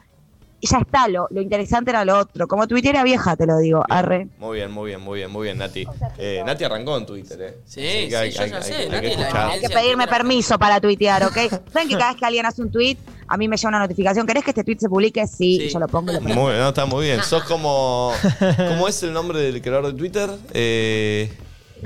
ya 0.66 0.78
está, 0.78 1.06
lo, 1.08 1.28
lo 1.30 1.40
interesante 1.40 1.90
era 1.90 2.04
lo 2.04 2.18
otro. 2.18 2.48
Como 2.48 2.66
tuitera 2.66 3.04
vieja, 3.04 3.36
te 3.36 3.46
lo 3.46 3.58
digo, 3.58 3.84
arre. 3.88 4.26
Muy 4.38 4.56
bien, 4.56 4.70
muy 4.72 4.86
bien, 4.88 5.00
muy 5.00 5.18
bien, 5.18 5.30
muy 5.30 5.44
bien, 5.44 5.58
Nati. 5.58 5.86
Eh, 6.18 6.42
Nati 6.44 6.64
arrancó 6.64 6.96
en 6.98 7.06
Twitter, 7.06 7.40
¿eh? 7.40 7.54
Sí, 7.64 7.80
sí, 7.80 7.86
hay- 7.86 8.10
yo 8.10 8.18
hay- 8.18 8.32
ya 8.50 8.56
hay- 8.56 8.62
sé, 8.62 8.74
hay 8.74 8.88
Nati 8.88 9.16
la. 9.16 9.48
Hay 9.50 9.60
que 9.60 9.68
pedirme 9.68 10.06
permiso 10.08 10.58
para 10.58 10.80
tuitear, 10.80 11.22
¿ok? 11.24 11.36
¿Saben 11.72 11.88
que 11.88 11.96
cada 11.96 12.10
vez 12.12 12.18
que 12.20 12.26
alguien 12.26 12.46
hace 12.46 12.60
un 12.62 12.70
tweet, 12.72 12.96
a 13.28 13.36
mí 13.36 13.46
me 13.48 13.56
llega 13.56 13.68
una 13.68 13.78
notificación? 13.78 14.26
¿Querés 14.26 14.42
que 14.44 14.50
este 14.50 14.64
tweet 14.64 14.78
se 14.80 14.88
publique? 14.88 15.26
Sí, 15.26 15.58
Sí. 15.58 15.62
y 15.64 15.68
yo 15.68 15.78
lo 15.78 15.86
pongo. 15.88 16.10
y 16.10 16.14
lo 16.14 16.20
pongo. 16.22 16.34
Muy, 16.34 16.52
no, 16.54 16.68
está 16.68 16.86
muy 16.86 17.04
bien. 17.06 17.22
Sos 17.22 17.42
como. 17.44 18.12
¿Cómo 18.56 18.88
es 18.88 19.02
el 19.02 19.12
nombre 19.12 19.38
del 19.40 19.60
creador 19.62 19.92
de 19.92 19.98
Twitter? 19.98 20.28
Eh, 20.54 21.32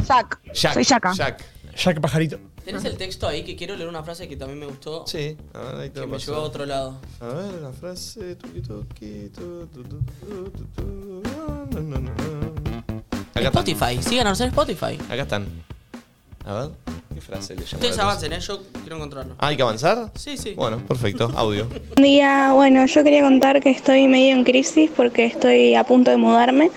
Jack. 0.08 0.40
Jack. 0.54 0.72
Soy 0.74 0.84
Jacka. 0.84 1.12
Jack. 1.14 1.44
Jack 1.76 2.00
Pajarito. 2.00 2.38
¿Tenés 2.64 2.84
el 2.84 2.96
texto 2.96 3.26
ahí 3.26 3.42
que 3.42 3.56
quiero 3.56 3.76
leer 3.76 3.88
una 3.88 4.02
frase 4.02 4.28
que 4.28 4.36
también 4.36 4.60
me 4.60 4.66
gustó? 4.66 5.04
Sí, 5.06 5.36
a 5.52 5.58
ver, 5.58 5.74
ahí 5.76 5.90
te 5.90 6.00
Que 6.00 6.06
me 6.06 6.18
llevó 6.18 6.36
a 6.36 6.40
otro 6.40 6.64
lado. 6.64 7.00
A 7.20 7.26
ver, 7.26 7.52
la 7.60 7.72
frase. 7.72 8.36
Acá. 13.34 13.48
Spotify, 13.48 14.02
síganos 14.02 14.40
en 14.40 14.48
Spotify. 14.48 14.98
Acá 15.08 15.22
están. 15.22 15.46
A 16.44 16.54
ver, 16.54 16.70
¿qué 17.14 17.20
frase 17.20 17.54
le 17.54 17.62
llamó 17.64 17.74
Ustedes 17.76 17.96
la 17.96 18.02
avancen, 18.04 18.32
¿eh? 18.32 18.40
Yo 18.40 18.62
quiero 18.80 18.96
encontrarlo. 18.96 19.34
Ah, 19.38 19.48
¿hay 19.48 19.56
que 19.56 19.62
avanzar? 19.62 20.10
Sí, 20.14 20.36
sí. 20.36 20.54
Bueno, 20.54 20.78
perfecto. 20.86 21.30
Audio. 21.36 21.66
Buen 21.68 22.02
día, 22.04 22.52
bueno, 22.52 22.84
yo 22.86 23.04
quería 23.04 23.22
contar 23.22 23.60
que 23.60 23.70
estoy 23.70 24.08
medio 24.08 24.34
en 24.36 24.44
crisis 24.44 24.90
porque 24.96 25.24
estoy 25.26 25.74
a 25.74 25.84
punto 25.84 26.10
de 26.10 26.16
mudarme. 26.16 26.70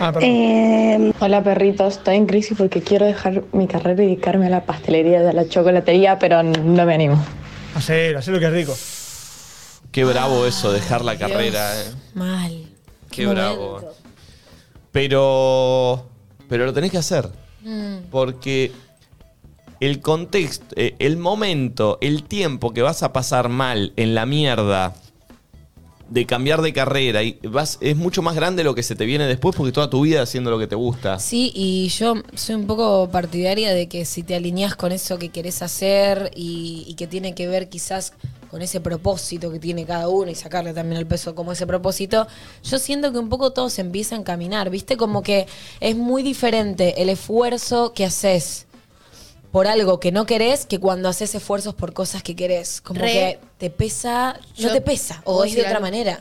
Ah, 0.00 0.12
perdón. 0.12 0.30
Eh, 0.30 1.12
Hola 1.20 1.42
perritos, 1.44 1.98
estoy 1.98 2.16
en 2.16 2.26
crisis 2.26 2.56
porque 2.56 2.80
quiero 2.82 3.06
dejar 3.06 3.44
mi 3.52 3.66
carrera 3.66 4.02
y 4.02 4.06
dedicarme 4.06 4.46
a 4.46 4.50
la 4.50 4.64
pastelería 4.64 5.22
y 5.22 5.26
a 5.26 5.32
la 5.32 5.48
chocolatería, 5.48 6.18
pero 6.18 6.42
no 6.42 6.86
me 6.86 6.94
animo. 6.94 7.22
Hacelo, 7.74 8.18
hacelo 8.18 8.38
que 8.38 8.46
es 8.46 8.52
rico. 8.52 8.74
Qué 9.92 10.04
bravo 10.04 10.46
eso, 10.46 10.72
dejar 10.72 11.04
la 11.04 11.14
Dios. 11.14 11.30
carrera, 11.30 11.80
eh. 11.80 11.84
Mal. 12.14 12.66
Qué 13.10 13.26
bravo. 13.26 13.80
Pero. 14.90 16.06
Pero 16.48 16.66
lo 16.66 16.72
tenés 16.72 16.90
que 16.90 16.98
hacer. 16.98 17.28
Mm. 17.62 17.96
Porque 18.10 18.72
el 19.82 20.00
contexto, 20.00 20.76
eh, 20.76 20.94
el 21.00 21.16
momento, 21.16 21.98
el 22.00 22.22
tiempo 22.22 22.72
que 22.72 22.82
vas 22.82 23.02
a 23.02 23.12
pasar 23.12 23.48
mal 23.48 23.92
en 23.96 24.14
la 24.14 24.26
mierda 24.26 24.94
de 26.08 26.24
cambiar 26.24 26.62
de 26.62 26.72
carrera 26.72 27.24
y 27.24 27.40
vas, 27.42 27.78
es 27.80 27.96
mucho 27.96 28.22
más 28.22 28.36
grande 28.36 28.62
lo 28.62 28.76
que 28.76 28.84
se 28.84 28.94
te 28.94 29.06
viene 29.06 29.26
después 29.26 29.56
porque 29.56 29.72
toda 29.72 29.90
tu 29.90 30.02
vida 30.02 30.22
haciendo 30.22 30.52
lo 30.52 30.58
que 30.60 30.68
te 30.68 30.76
gusta. 30.76 31.18
Sí, 31.18 31.50
y 31.52 31.88
yo 31.88 32.14
soy 32.36 32.54
un 32.54 32.68
poco 32.68 33.08
partidaria 33.10 33.74
de 33.74 33.88
que 33.88 34.04
si 34.04 34.22
te 34.22 34.36
alineás 34.36 34.76
con 34.76 34.92
eso 34.92 35.18
que 35.18 35.30
querés 35.30 35.62
hacer 35.62 36.30
y, 36.36 36.84
y 36.86 36.94
que 36.94 37.08
tiene 37.08 37.34
que 37.34 37.48
ver 37.48 37.68
quizás 37.68 38.12
con 38.52 38.62
ese 38.62 38.80
propósito 38.80 39.50
que 39.50 39.58
tiene 39.58 39.84
cada 39.84 40.08
uno 40.08 40.30
y 40.30 40.36
sacarle 40.36 40.74
también 40.74 41.00
el 41.00 41.08
peso 41.08 41.34
como 41.34 41.50
ese 41.50 41.66
propósito, 41.66 42.28
yo 42.62 42.78
siento 42.78 43.10
que 43.10 43.18
un 43.18 43.28
poco 43.28 43.52
todo 43.52 43.68
se 43.68 43.80
empieza 43.80 44.14
a 44.14 44.18
encaminar, 44.20 44.70
¿viste? 44.70 44.96
Como 44.96 45.24
que 45.24 45.48
es 45.80 45.96
muy 45.96 46.22
diferente 46.22 47.02
el 47.02 47.08
esfuerzo 47.08 47.92
que 47.94 48.04
haces 48.04 48.66
por 49.52 49.66
algo 49.68 50.00
que 50.00 50.10
no 50.10 50.26
querés 50.26 50.66
que 50.66 50.80
cuando 50.80 51.08
haces 51.08 51.34
esfuerzos 51.34 51.74
por 51.74 51.92
cosas 51.92 52.22
que 52.22 52.34
querés. 52.34 52.80
Como 52.80 53.00
Re- 53.00 53.12
que 53.12 53.38
te 53.58 53.70
pesa, 53.70 54.40
no 54.58 54.68
Yo- 54.68 54.72
te 54.72 54.80
pesa, 54.80 55.20
o 55.24 55.34
¿puedo 55.34 55.44
es 55.44 55.54
de 55.54 55.60
otra 55.60 55.72
algo? 55.72 55.82
manera. 55.82 56.20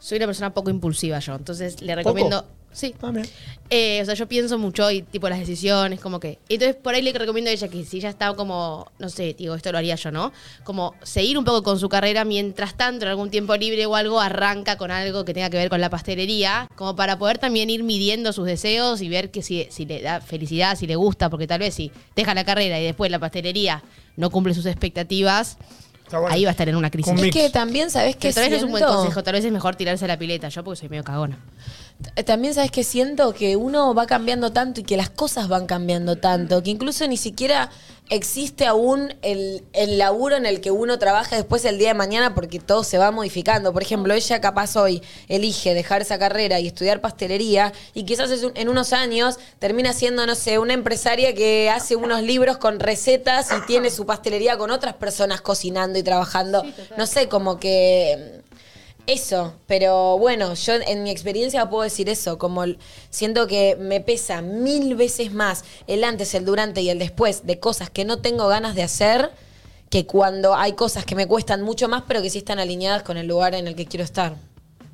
Soy 0.00 0.16
una 0.16 0.26
persona 0.26 0.52
poco 0.52 0.70
impulsiva 0.70 1.20
yo, 1.20 1.34
entonces 1.36 1.80
le 1.82 1.94
recomiendo. 1.94 2.44
Sí. 2.72 2.94
También. 2.98 3.26
Eh, 3.70 4.00
o 4.02 4.04
sea, 4.04 4.14
yo 4.14 4.28
pienso 4.28 4.58
mucho 4.58 4.90
y 4.90 5.02
tipo 5.02 5.28
las 5.28 5.38
decisiones, 5.38 6.00
como 6.00 6.20
que. 6.20 6.38
Entonces 6.48 6.76
por 6.76 6.94
ahí 6.94 7.02
le 7.02 7.12
recomiendo 7.12 7.50
a 7.50 7.52
ella 7.54 7.68
que 7.68 7.84
si 7.84 7.98
ella 7.98 8.10
está 8.10 8.34
como, 8.34 8.90
no 8.98 9.08
sé, 9.08 9.34
digo, 9.38 9.54
esto 9.54 9.72
lo 9.72 9.78
haría 9.78 9.94
yo, 9.94 10.10
¿no? 10.10 10.32
Como 10.64 10.94
seguir 11.02 11.38
un 11.38 11.44
poco 11.44 11.62
con 11.62 11.78
su 11.78 11.88
carrera 11.88 12.24
mientras 12.24 12.76
tanto, 12.76 13.04
en 13.04 13.10
algún 13.10 13.30
tiempo 13.30 13.56
libre 13.56 13.86
o 13.86 13.96
algo, 13.96 14.20
arranca 14.20 14.76
con 14.76 14.90
algo 14.90 15.24
que 15.24 15.32
tenga 15.32 15.48
que 15.48 15.56
ver 15.56 15.70
con 15.70 15.80
la 15.80 15.90
pastelería, 15.90 16.68
como 16.76 16.96
para 16.96 17.18
poder 17.18 17.38
también 17.38 17.70
ir 17.70 17.82
midiendo 17.82 18.32
sus 18.32 18.46
deseos 18.46 19.00
y 19.00 19.08
ver 19.08 19.30
que 19.30 19.42
si, 19.42 19.66
si 19.70 19.86
le 19.86 20.02
da 20.02 20.20
felicidad, 20.20 20.76
si 20.76 20.86
le 20.86 20.96
gusta, 20.96 21.30
porque 21.30 21.46
tal 21.46 21.60
vez 21.60 21.74
si 21.74 21.92
deja 22.14 22.34
la 22.34 22.44
carrera 22.44 22.78
y 22.78 22.84
después 22.84 23.10
la 23.10 23.18
pastelería 23.18 23.82
no 24.16 24.30
cumple 24.30 24.54
sus 24.54 24.66
expectativas, 24.66 25.56
bueno. 26.10 26.28
ahí 26.28 26.44
va 26.44 26.50
a 26.50 26.52
estar 26.52 26.68
en 26.68 26.76
una 26.76 26.90
crisis. 26.90 27.14
Es 27.18 27.30
que 27.30 27.50
también, 27.50 27.90
¿sabes 27.90 28.16
qué 28.16 28.28
Que 28.28 28.34
tal 28.34 28.44
vez 28.44 28.50
no 28.50 28.56
es 28.58 28.62
un 28.64 28.70
buen 28.70 28.84
consejo, 28.84 29.22
tal 29.22 29.34
vez 29.34 29.44
es 29.44 29.52
mejor 29.52 29.76
tirarse 29.76 30.04
a 30.04 30.08
la 30.08 30.18
pileta, 30.18 30.48
yo 30.48 30.62
porque 30.62 30.80
soy 30.80 30.88
medio 30.88 31.04
cagona. 31.04 31.38
Eh, 32.16 32.22
También 32.22 32.54
sabes 32.54 32.70
que 32.70 32.84
siento 32.84 33.32
que 33.32 33.56
uno 33.56 33.94
va 33.94 34.06
cambiando 34.06 34.52
tanto 34.52 34.80
y 34.80 34.84
que 34.84 34.96
las 34.96 35.10
cosas 35.10 35.48
van 35.48 35.66
cambiando 35.66 36.16
tanto, 36.16 36.62
que 36.62 36.70
incluso 36.70 37.06
ni 37.06 37.16
siquiera 37.16 37.70
existe 38.10 38.66
aún 38.66 39.14
el, 39.22 39.64
el 39.72 39.96
laburo 39.96 40.36
en 40.36 40.44
el 40.44 40.60
que 40.60 40.70
uno 40.70 40.98
trabaja 40.98 41.36
después 41.36 41.64
el 41.64 41.78
día 41.78 41.88
de 41.88 41.94
mañana 41.94 42.34
porque 42.34 42.58
todo 42.58 42.84
se 42.84 42.98
va 42.98 43.10
modificando. 43.10 43.72
Por 43.72 43.82
ejemplo, 43.82 44.12
ella 44.12 44.40
capaz 44.40 44.76
hoy 44.76 45.02
elige 45.28 45.72
dejar 45.72 46.02
esa 46.02 46.18
carrera 46.18 46.60
y 46.60 46.66
estudiar 46.66 47.00
pastelería 47.00 47.72
y 47.94 48.04
quizás 48.04 48.30
en 48.54 48.68
unos 48.68 48.92
años 48.92 49.38
termina 49.58 49.94
siendo, 49.94 50.26
no 50.26 50.34
sé, 50.34 50.58
una 50.58 50.74
empresaria 50.74 51.34
que 51.34 51.70
hace 51.70 51.96
unos 51.96 52.22
libros 52.22 52.58
con 52.58 52.80
recetas 52.80 53.48
y 53.50 53.66
tiene 53.66 53.90
su 53.90 54.04
pastelería 54.04 54.58
con 54.58 54.70
otras 54.70 54.94
personas 54.94 55.40
cocinando 55.40 55.98
y 55.98 56.02
trabajando. 56.02 56.64
no 56.98 57.06
sé, 57.06 57.28
como 57.28 57.58
que... 57.58 58.42
Eso, 59.06 59.54
pero 59.66 60.16
bueno, 60.18 60.54
yo 60.54 60.74
en 60.74 61.02
mi 61.02 61.10
experiencia 61.10 61.68
puedo 61.68 61.82
decir 61.82 62.08
eso, 62.08 62.38
como 62.38 62.62
el- 62.62 62.78
siento 63.10 63.46
que 63.48 63.76
me 63.76 64.00
pesa 64.00 64.42
mil 64.42 64.94
veces 64.94 65.32
más 65.32 65.64
el 65.88 66.04
antes, 66.04 66.34
el 66.34 66.44
durante 66.44 66.82
y 66.82 66.88
el 66.88 66.98
después 67.00 67.44
de 67.44 67.58
cosas 67.58 67.90
que 67.90 68.04
no 68.04 68.18
tengo 68.18 68.46
ganas 68.46 68.74
de 68.76 68.84
hacer 68.84 69.32
que 69.90 70.06
cuando 70.06 70.54
hay 70.54 70.72
cosas 70.74 71.04
que 71.04 71.14
me 71.16 71.26
cuestan 71.26 71.62
mucho 71.62 71.88
más, 71.88 72.04
pero 72.06 72.22
que 72.22 72.30
sí 72.30 72.38
están 72.38 72.58
alineadas 72.60 73.02
con 73.02 73.16
el 73.18 73.26
lugar 73.26 73.54
en 73.56 73.66
el 73.66 73.74
que 73.74 73.86
quiero 73.86 74.04
estar. 74.04 74.36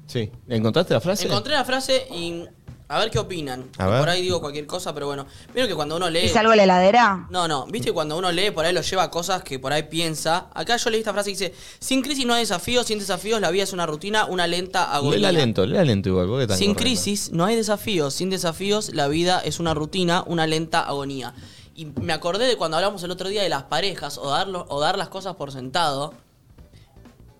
Sí. 0.06 0.30
¿Encontraste 0.48 0.94
la 0.94 1.00
frase? 1.00 1.26
Encontré 1.26 1.52
la 1.52 1.64
frase 1.66 2.06
y 2.10 2.46
a 2.90 2.98
ver 2.98 3.10
qué 3.10 3.18
opinan. 3.18 3.70
A 3.76 3.86
ver. 3.86 4.00
Por 4.00 4.08
ahí 4.08 4.22
digo 4.22 4.40
cualquier 4.40 4.66
cosa, 4.66 4.94
pero 4.94 5.06
bueno. 5.06 5.26
Vieron 5.52 5.68
que 5.68 5.74
cuando 5.74 5.96
uno 5.96 6.08
lee. 6.08 6.24
¿Y 6.24 6.28
salvo 6.28 6.54
la 6.54 6.64
heladera? 6.64 7.26
No, 7.30 7.46
no, 7.46 7.66
viste 7.66 7.88
que 7.88 7.92
cuando 7.92 8.16
uno 8.16 8.32
lee 8.32 8.50
por 8.50 8.64
ahí 8.64 8.72
lo 8.72 8.80
lleva 8.80 9.02
a 9.02 9.10
cosas 9.10 9.42
que 9.42 9.58
por 9.58 9.72
ahí 9.72 9.84
piensa. 9.84 10.48
Acá 10.54 10.76
yo 10.78 10.88
leí 10.88 11.00
esta 11.00 11.12
frase 11.12 11.30
que 11.30 11.36
dice: 11.38 11.54
Sin 11.80 12.00
crisis 12.00 12.24
no 12.24 12.32
hay 12.32 12.40
desafíos, 12.40 12.86
sin 12.86 12.98
desafíos 12.98 13.40
la 13.40 13.50
vida 13.50 13.64
es 13.64 13.72
una 13.74 13.84
rutina, 13.84 14.24
una 14.24 14.46
lenta 14.46 14.94
agonía. 14.94 15.18
Léela 15.18 15.32
lento, 15.32 15.66
léela 15.66 15.84
lento 15.84 16.08
igual. 16.08 16.26
¿por 16.28 16.40
qué 16.40 16.46
tan 16.46 16.56
Sin 16.56 16.68
correcto? 16.74 16.82
crisis 16.84 17.30
no 17.30 17.44
hay 17.44 17.56
desafíos, 17.56 18.14
sin 18.14 18.30
desafíos 18.30 18.94
la 18.94 19.08
vida 19.08 19.40
es 19.44 19.60
una 19.60 19.74
rutina, 19.74 20.24
una 20.26 20.46
lenta 20.46 20.80
agonía. 20.80 21.34
Y 21.74 21.84
me 22.00 22.12
acordé 22.12 22.46
de 22.46 22.56
cuando 22.56 22.76
hablamos 22.76 23.02
el 23.02 23.10
otro 23.10 23.28
día 23.28 23.42
de 23.42 23.48
las 23.48 23.64
parejas 23.64 24.18
o, 24.18 24.30
darlo, 24.30 24.66
o 24.68 24.80
dar 24.80 24.96
las 24.98 25.10
cosas 25.10 25.36
por 25.36 25.52
sentado. 25.52 26.14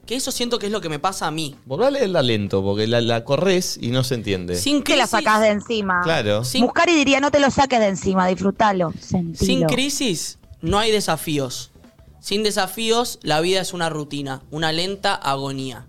Que 0.09 0.16
eso 0.16 0.32
siento 0.32 0.59
que 0.59 0.64
es 0.66 0.72
lo 0.72 0.80
que 0.80 0.88
me 0.88 0.98
pasa 0.98 1.26
a 1.26 1.30
mí. 1.30 1.54
Volvé 1.66 1.86
a 1.86 1.90
leerla 1.90 2.22
lento, 2.22 2.62
porque 2.62 2.86
la, 2.86 3.02
la 3.02 3.24
corres 3.24 3.78
y 3.78 3.88
no 3.90 4.04
se 4.04 4.14
entiende. 4.14 4.56
Sin 4.56 4.82
Te 4.82 4.96
la 4.96 5.04
crisis, 5.04 5.11
sacás 5.11 5.42
de 5.42 5.48
encima. 5.48 6.00
Claro. 6.02 6.44
sin, 6.44 6.64
Buscar 6.64 6.88
y 6.88 6.94
diría, 6.94 7.20
no 7.20 7.30
te 7.30 7.38
lo 7.40 7.50
saques 7.50 7.78
de 7.78 7.88
encima, 7.88 8.26
disfrútalo, 8.26 8.94
sin 9.00 9.64
crisis 9.66 10.38
no 10.62 10.78
hay 10.78 10.90
desafíos. 10.90 11.72
Sin 12.20 12.42
desafíos 12.42 13.18
la 13.22 13.42
vida 13.42 13.61
es 13.61 13.74
una 13.74 13.90
rutina, 13.90 14.40
una 14.50 14.72
lenta 14.72 15.14
agonía. 15.14 15.84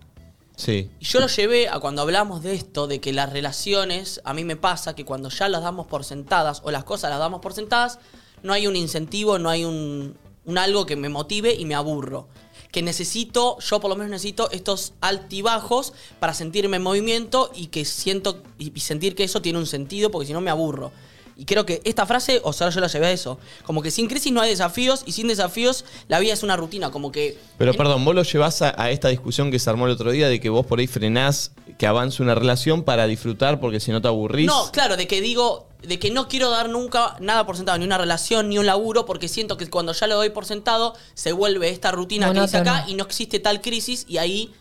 Sí. 0.58 0.92
Y 1.00 1.06
yo 1.06 1.22
lo 1.22 1.28
llevé 1.28 1.70
a 1.70 1.80
cuando 1.80 2.02
hablamos 2.02 2.44
de 2.44 2.56
esto, 2.56 2.88
de 2.88 3.00
que 3.00 3.14
las 3.14 3.32
relaciones, 3.32 4.20
a 4.26 4.34
mí 4.34 4.44
me 4.44 4.58
pasa 4.58 4.96
que 4.96 5.06
cuando 5.06 5.30
ya 5.30 5.48
las 5.48 5.64
damos 5.64 5.88
por 5.88 6.04
sentadas 6.04 6.62
o 6.66 6.72
las 6.72 6.84
cosas 6.84 7.10
las 7.10 7.20
damos 7.20 7.40
por 7.40 7.54
sentadas, 7.54 8.00
no 8.44 8.52
hay 8.52 8.68
un 8.68 8.76
incentivo, 8.76 9.40
no 9.40 9.50
hay 9.50 9.64
un, 9.64 10.18
un 10.44 10.58
algo 10.58 10.86
que 10.86 10.98
me 10.98 11.08
motive 11.08 11.54
y 11.54 11.64
me 11.64 11.76
aburro. 11.76 12.28
Que 12.72 12.82
necesito, 12.82 13.58
yo 13.60 13.80
por 13.80 13.90
lo 13.90 13.96
menos 13.96 14.12
necesito 14.12 14.52
estos 14.52 14.94
altibajos 15.02 15.94
para 16.20 16.34
sentirme 16.34 16.78
en 16.78 16.84
movimiento 16.84 17.52
y 17.56 17.68
que 17.68 17.84
siento 17.86 18.44
y 18.58 18.80
sentir 18.80 19.16
que 19.16 19.24
eso 19.24 19.42
tiene 19.42 19.60
un 19.60 19.66
sentido 19.66 20.12
porque 20.12 20.28
si 20.28 20.34
no 20.34 20.42
me 20.42 20.52
aburro. 20.52 20.92
Y 21.40 21.46
creo 21.46 21.66
que 21.66 21.82
esta 21.86 22.06
frase, 22.06 22.42
o 22.44 22.52
sea, 22.52 22.70
yo 22.70 22.82
la 22.82 22.88
llevé 22.88 23.06
a 23.08 23.12
eso. 23.12 23.40
Como 23.64 23.82
que 23.82 23.92
sin 23.92 24.08
crisis 24.08 24.34
no 24.34 24.42
hay 24.42 24.50
desafíos 24.50 25.04
y 25.06 25.14
sin 25.14 25.30
desafíos 25.30 25.86
la 26.10 26.20
vida 26.20 26.34
es 26.34 26.44
una 26.44 26.58
rutina. 26.58 26.92
Como 26.92 27.14
que 27.14 27.38
Pero 27.58 27.72
en- 27.72 27.78
perdón, 27.78 28.04
vos 28.04 28.14
lo 28.14 28.24
llevás 28.24 28.62
a, 28.62 28.74
a 28.82 28.92
esta 28.92 29.08
discusión 29.08 29.50
que 29.50 29.58
se 29.58 29.70
armó 29.70 29.86
el 29.86 29.94
otro 29.94 30.12
día 30.12 30.28
de 30.28 30.42
que 30.42 30.50
vos 30.50 30.66
por 30.66 30.80
ahí 30.80 30.88
frenás 30.88 31.52
que 31.78 31.88
avance 31.88 32.22
una 32.22 32.36
relación 32.36 32.84
para 32.84 33.08
disfrutar 33.08 33.62
porque 33.62 33.80
si 33.80 33.92
no 33.92 34.02
te 34.02 34.10
aburrís. 34.10 34.48
No, 34.48 34.70
claro, 34.74 34.98
de 34.98 35.08
que 35.08 35.22
digo, 35.22 35.68
de 35.82 35.98
que 35.98 36.12
no 36.12 36.28
quiero 36.28 36.50
dar 36.50 36.68
nunca 36.68 37.16
nada 37.22 37.46
por 37.46 37.56
sentado, 37.56 37.78
ni 37.78 37.86
una 37.86 37.98
relación, 37.98 38.50
ni 38.50 38.58
un 38.58 38.66
laburo, 38.66 39.06
porque 39.06 39.30
siento 39.30 39.56
que 39.56 39.70
cuando 39.70 39.94
ya 39.94 40.08
lo 40.08 40.16
doy 40.16 40.32
por 40.32 40.46
sentado, 40.46 40.94
se 41.14 41.32
vuelve 41.32 41.70
esta 41.70 41.92
rutina 41.92 42.34
que 42.34 42.42
dice 42.42 42.58
Monótono. 42.58 42.78
acá 42.80 42.90
y 42.90 42.96
no 42.96 43.06
existe 43.06 43.40
tal 43.40 43.62
crisis 43.62 44.06
y 44.10 44.18
ahí 44.18 44.52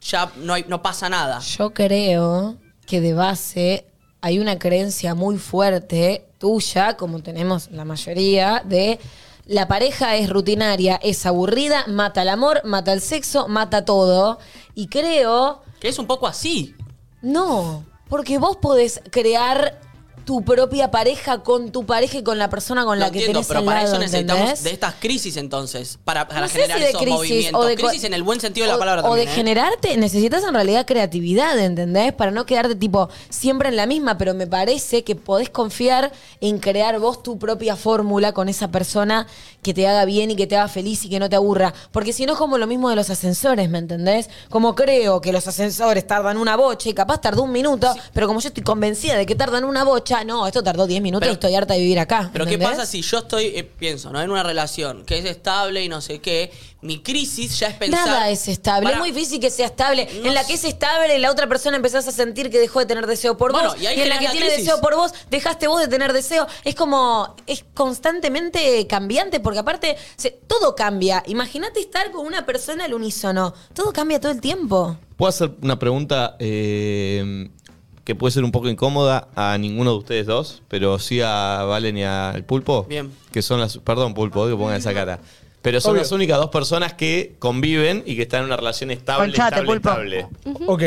ya 0.00 0.32
no, 0.36 0.54
hay, 0.54 0.64
no 0.68 0.80
pasa 0.80 1.10
nada. 1.10 1.40
Yo 1.40 1.74
creo 1.74 2.56
que 2.86 3.02
de 3.02 3.12
base 3.12 3.86
hay 4.24 4.38
una 4.38 4.58
creencia 4.58 5.14
muy 5.14 5.36
fuerte 5.36 6.24
tuya, 6.38 6.96
como 6.96 7.20
tenemos 7.22 7.70
la 7.70 7.84
mayoría, 7.84 8.62
de 8.64 8.98
la 9.44 9.68
pareja 9.68 10.16
es 10.16 10.30
rutinaria, 10.30 10.98
es 11.02 11.26
aburrida, 11.26 11.84
mata 11.88 12.22
el 12.22 12.30
amor, 12.30 12.62
mata 12.64 12.94
el 12.94 13.02
sexo, 13.02 13.48
mata 13.48 13.84
todo. 13.84 14.38
Y 14.74 14.86
creo, 14.86 15.60
Que 15.78 15.88
es 15.88 15.98
un 15.98 16.06
poco 16.06 16.26
así. 16.26 16.74
no, 17.20 17.84
porque 18.08 18.38
vos 18.38 18.56
podés 18.56 19.02
crear 19.10 19.78
tu 20.24 20.42
propia 20.42 20.90
pareja 20.90 21.42
con 21.42 21.70
tu 21.70 21.84
pareja 21.86 22.18
y 22.18 22.22
con 22.22 22.38
la 22.38 22.48
persona 22.50 22.84
con 22.84 22.98
Lo 22.98 23.04
la 23.06 23.10
que 23.10 23.18
entiendo, 23.18 23.40
tenés 23.40 23.48
pero 23.48 23.60
al 23.60 23.64
para 23.66 23.82
lado, 23.82 23.92
eso 23.92 24.00
necesitamos 24.00 24.40
¿entendés? 24.42 24.64
de 24.64 24.70
estas 24.72 24.94
crisis 25.00 25.36
entonces, 25.36 25.98
para, 26.04 26.26
para 26.26 26.40
No 26.42 26.48
sé 26.48 26.54
generar 26.62 26.78
si 26.78 26.82
de 26.84 26.88
esos 26.90 27.00
crisis 27.02 27.18
movimientos. 27.18 27.60
o 27.60 27.64
de 27.66 27.76
co- 27.76 27.86
crisis 27.88 28.04
en 28.04 28.14
el 28.14 28.22
buen 28.22 28.40
sentido 28.40 28.66
de 28.66 28.72
la 28.72 28.78
palabra 28.78 29.02
O 29.02 29.08
también. 29.08 29.26
de 29.26 29.32
¿eh? 29.32 29.34
generarte, 29.36 29.96
necesitas 29.96 30.42
en 30.44 30.54
realidad 30.54 30.86
creatividad, 30.86 31.58
¿entendés? 31.58 32.12
Para 32.12 32.30
no 32.30 32.46
quedarte 32.46 32.74
tipo 32.74 33.08
siempre 33.28 33.68
en 33.68 33.76
la 33.76 33.86
misma, 33.86 34.16
pero 34.18 34.34
me 34.34 34.46
parece 34.46 35.04
que 35.04 35.14
podés 35.14 35.50
confiar 35.50 36.10
en 36.40 36.58
crear 36.58 36.98
vos 36.98 37.22
tu 37.22 37.38
propia 37.38 37.76
fórmula 37.76 38.32
con 38.32 38.48
esa 38.48 38.68
persona 38.68 39.26
que 39.62 39.72
te 39.74 39.86
haga 39.88 40.04
bien 40.04 40.30
y 40.30 40.36
que 40.36 40.46
te 40.46 40.56
haga 40.56 40.68
feliz 40.68 41.04
y 41.04 41.08
que 41.08 41.18
no 41.18 41.28
te 41.28 41.36
aburra. 41.36 41.72
Porque 41.90 42.12
si 42.12 42.26
no 42.26 42.32
es 42.34 42.38
como 42.38 42.58
lo 42.58 42.66
mismo 42.66 42.90
de 42.90 42.96
los 42.96 43.10
ascensores, 43.10 43.68
¿me 43.70 43.78
entendés? 43.78 44.28
Como 44.50 44.74
creo 44.74 45.20
que 45.20 45.32
los 45.32 45.46
ascensores 45.48 46.06
tardan 46.06 46.36
una 46.36 46.56
bocha 46.56 46.88
y 46.88 46.94
capaz 46.94 47.20
tardó 47.20 47.42
un 47.42 47.52
minuto, 47.52 47.94
pero 48.12 48.26
como 48.26 48.40
yo 48.40 48.48
estoy 48.48 48.62
convencida 48.62 49.16
de 49.16 49.24
que 49.26 49.34
tardan 49.34 49.64
una 49.64 49.84
bocha, 49.84 50.13
no, 50.22 50.46
esto 50.46 50.62
tardó 50.62 50.86
10 50.86 51.02
minutos 51.02 51.20
Pero- 51.22 51.32
y 51.32 51.34
estoy 51.34 51.54
harta 51.56 51.74
de 51.74 51.80
vivir 51.80 51.98
acá. 51.98 52.30
Pero 52.32 52.44
¿qué 52.44 52.54
¿entendés? 52.54 52.76
pasa 52.78 52.86
si 52.88 53.02
yo 53.02 53.18
estoy, 53.18 53.46
eh, 53.46 53.64
pienso, 53.64 54.10
¿no? 54.12 54.20
En 54.22 54.30
una 54.30 54.42
relación 54.44 55.04
que 55.04 55.18
es 55.18 55.24
estable 55.24 55.82
y 55.82 55.88
no 55.88 56.00
sé 56.00 56.20
qué, 56.20 56.52
mi 56.82 57.02
crisis 57.02 57.58
ya 57.58 57.68
es 57.68 57.74
pensar... 57.76 58.06
Nada 58.06 58.28
es 58.30 58.46
estable. 58.46 58.84
Para- 58.84 58.96
es 58.96 59.00
muy 59.00 59.10
difícil 59.10 59.40
que 59.40 59.50
sea 59.50 59.66
estable. 59.66 60.06
No 60.20 60.28
en 60.28 60.34
la 60.34 60.46
que 60.46 60.52
es 60.52 60.64
estable, 60.64 61.18
la 61.18 61.30
otra 61.30 61.46
persona 61.48 61.76
empezás 61.76 62.06
a 62.06 62.12
sentir 62.12 62.50
que 62.50 62.58
dejó 62.58 62.80
de 62.80 62.86
tener 62.86 63.06
deseo 63.06 63.36
por 63.38 63.52
Bueno, 63.52 63.70
vos. 63.70 63.80
y 63.80 63.86
ahí 63.86 63.98
en 64.00 64.08
la 64.10 64.18
que 64.18 64.24
la 64.26 64.30
tiene 64.32 64.46
crisis. 64.48 64.66
deseo 64.66 64.80
por 64.82 64.94
vos, 64.94 65.12
dejaste 65.30 65.66
vos 65.66 65.80
de 65.80 65.88
tener 65.88 66.12
deseo. 66.12 66.46
Es 66.62 66.74
como. 66.74 67.34
Es 67.46 67.64
constantemente 67.72 68.86
cambiante, 68.86 69.40
porque 69.40 69.58
aparte, 69.60 69.96
se- 70.16 70.30
todo 70.46 70.74
cambia. 70.74 71.22
Imagínate 71.26 71.80
estar 71.80 72.10
con 72.12 72.26
una 72.26 72.44
persona 72.44 72.84
al 72.84 72.92
unísono. 72.94 73.54
Todo 73.72 73.92
cambia 73.92 74.20
todo 74.20 74.32
el 74.32 74.40
tiempo. 74.42 74.98
¿Puedo 75.16 75.30
hacer 75.30 75.52
una 75.62 75.78
pregunta 75.78 76.36
eh, 76.38 77.48
que 78.04 78.14
puede 78.14 78.32
ser 78.32 78.44
un 78.44 78.52
poco 78.52 78.68
incómoda 78.68 79.28
a 79.34 79.56
ninguno 79.58 79.92
de 79.92 79.98
ustedes 79.98 80.26
dos, 80.26 80.62
pero 80.68 80.98
sí 80.98 81.20
a 81.22 81.64
Valen 81.66 81.96
y 81.98 82.04
al 82.04 82.44
Pulpo? 82.44 82.84
Bien. 82.84 83.10
Que 83.32 83.42
son 83.42 83.60
las. 83.60 83.78
Perdón, 83.78 84.14
Pulpo, 84.14 84.46
que 84.46 84.54
pongan 84.54 84.76
esa 84.76 84.92
cara. 84.92 85.20
Pero 85.62 85.80
son 85.80 85.92
Obvio. 85.92 86.02
las 86.02 86.12
únicas 86.12 86.36
dos 86.36 86.50
personas 86.50 86.92
que 86.92 87.36
conviven 87.38 88.02
y 88.04 88.16
que 88.16 88.22
están 88.22 88.40
en 88.40 88.46
una 88.46 88.56
relación 88.58 88.90
estable, 88.90 89.28
Conchate, 89.32 89.60
estable, 89.60 89.66
Pulpo. 89.66 89.88
estable. 89.90 90.26
Ok. 90.66 90.82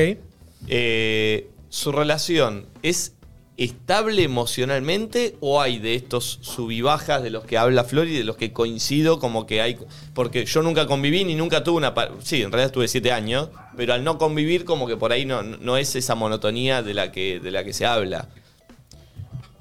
Eh, 0.68 1.50
¿Su 1.70 1.92
relación 1.92 2.66
es 2.84 3.14
estable 3.58 4.22
emocionalmente 4.24 5.36
o 5.40 5.60
hay 5.60 5.80
de 5.80 5.96
estos 5.96 6.38
subibajas 6.42 7.24
de 7.24 7.32
los 7.32 7.44
que 7.44 7.58
habla 7.58 7.84
Flor 7.84 8.08
y 8.08 8.16
de 8.16 8.24
los 8.24 8.38
que 8.38 8.54
coincido 8.54 9.20
como 9.20 9.46
que 9.48 9.62
hay... 9.62 9.78
Porque 10.14 10.46
yo 10.46 10.62
nunca 10.62 10.86
conviví 10.86 11.24
ni 11.26 11.34
nunca 11.36 11.64
tuve 11.64 11.78
una... 11.78 11.94
pa- 11.96 12.12
Sí, 12.22 12.44
en 12.44 12.52
realidad 12.52 12.72
tuve 12.72 12.88
siete 12.88 13.12
años, 13.12 13.50
pero 13.76 13.94
al 13.94 14.04
no 14.04 14.18
convivir 14.20 14.64
como 14.64 14.86
que 14.88 14.96
por 14.96 15.12
ahí 15.12 15.26
no, 15.26 15.42
no 15.42 15.76
es 15.76 15.96
esa 15.96 16.14
monotonía 16.14 16.84
de 16.84 16.94
la 16.94 17.12
que, 17.12 17.40
de 17.40 17.50
la 17.52 17.64
que 17.64 17.74
se 17.74 17.86
habla. 17.86 18.30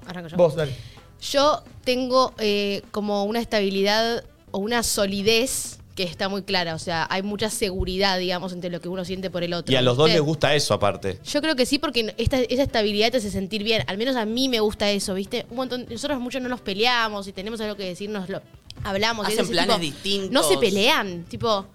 Arranco 0.06 0.28
yo. 0.28 0.36
Vos, 0.36 0.54
dale. 0.54 0.72
Yo 1.20 1.62
tengo 1.82 2.34
eh, 2.38 2.82
como 2.90 3.24
una 3.24 3.40
estabilidad 3.40 4.24
o 4.50 4.58
una 4.58 4.82
solidez 4.82 5.75
que 5.96 6.04
está 6.04 6.28
muy 6.28 6.42
clara. 6.42 6.74
O 6.74 6.78
sea, 6.78 7.06
hay 7.10 7.22
mucha 7.22 7.50
seguridad, 7.50 8.18
digamos, 8.18 8.52
entre 8.52 8.70
lo 8.70 8.80
que 8.80 8.88
uno 8.88 9.04
siente 9.04 9.30
por 9.30 9.42
el 9.42 9.54
otro. 9.54 9.72
Y 9.72 9.76
a 9.76 9.82
los 9.82 9.96
dos 9.96 10.06
¿viste? 10.06 10.18
les 10.18 10.24
gusta 10.24 10.54
eso 10.54 10.74
aparte. 10.74 11.18
Yo 11.24 11.40
creo 11.40 11.56
que 11.56 11.66
sí, 11.66 11.78
porque 11.78 12.14
esta, 12.18 12.38
esa 12.38 12.62
estabilidad 12.62 13.10
te 13.10 13.16
hace 13.16 13.30
sentir 13.30 13.64
bien. 13.64 13.82
Al 13.88 13.98
menos 13.98 14.14
a 14.14 14.26
mí 14.26 14.48
me 14.48 14.60
gusta 14.60 14.90
eso, 14.90 15.14
¿viste? 15.14 15.46
Un 15.50 15.56
montón, 15.56 15.86
nosotros 15.90 16.20
muchos 16.20 16.40
no 16.42 16.48
nos 16.48 16.60
peleamos 16.60 17.26
y 17.26 17.32
tenemos 17.32 17.60
algo 17.62 17.74
que 17.74 17.84
decirnos, 17.84 18.28
lo, 18.28 18.42
hablamos. 18.84 19.28
y 19.28 19.32
Hacen 19.32 19.48
planes 19.48 19.76
tipo, 19.76 19.80
distintos. 19.80 20.30
No 20.30 20.42
se 20.44 20.58
pelean, 20.58 21.24
tipo. 21.24 21.66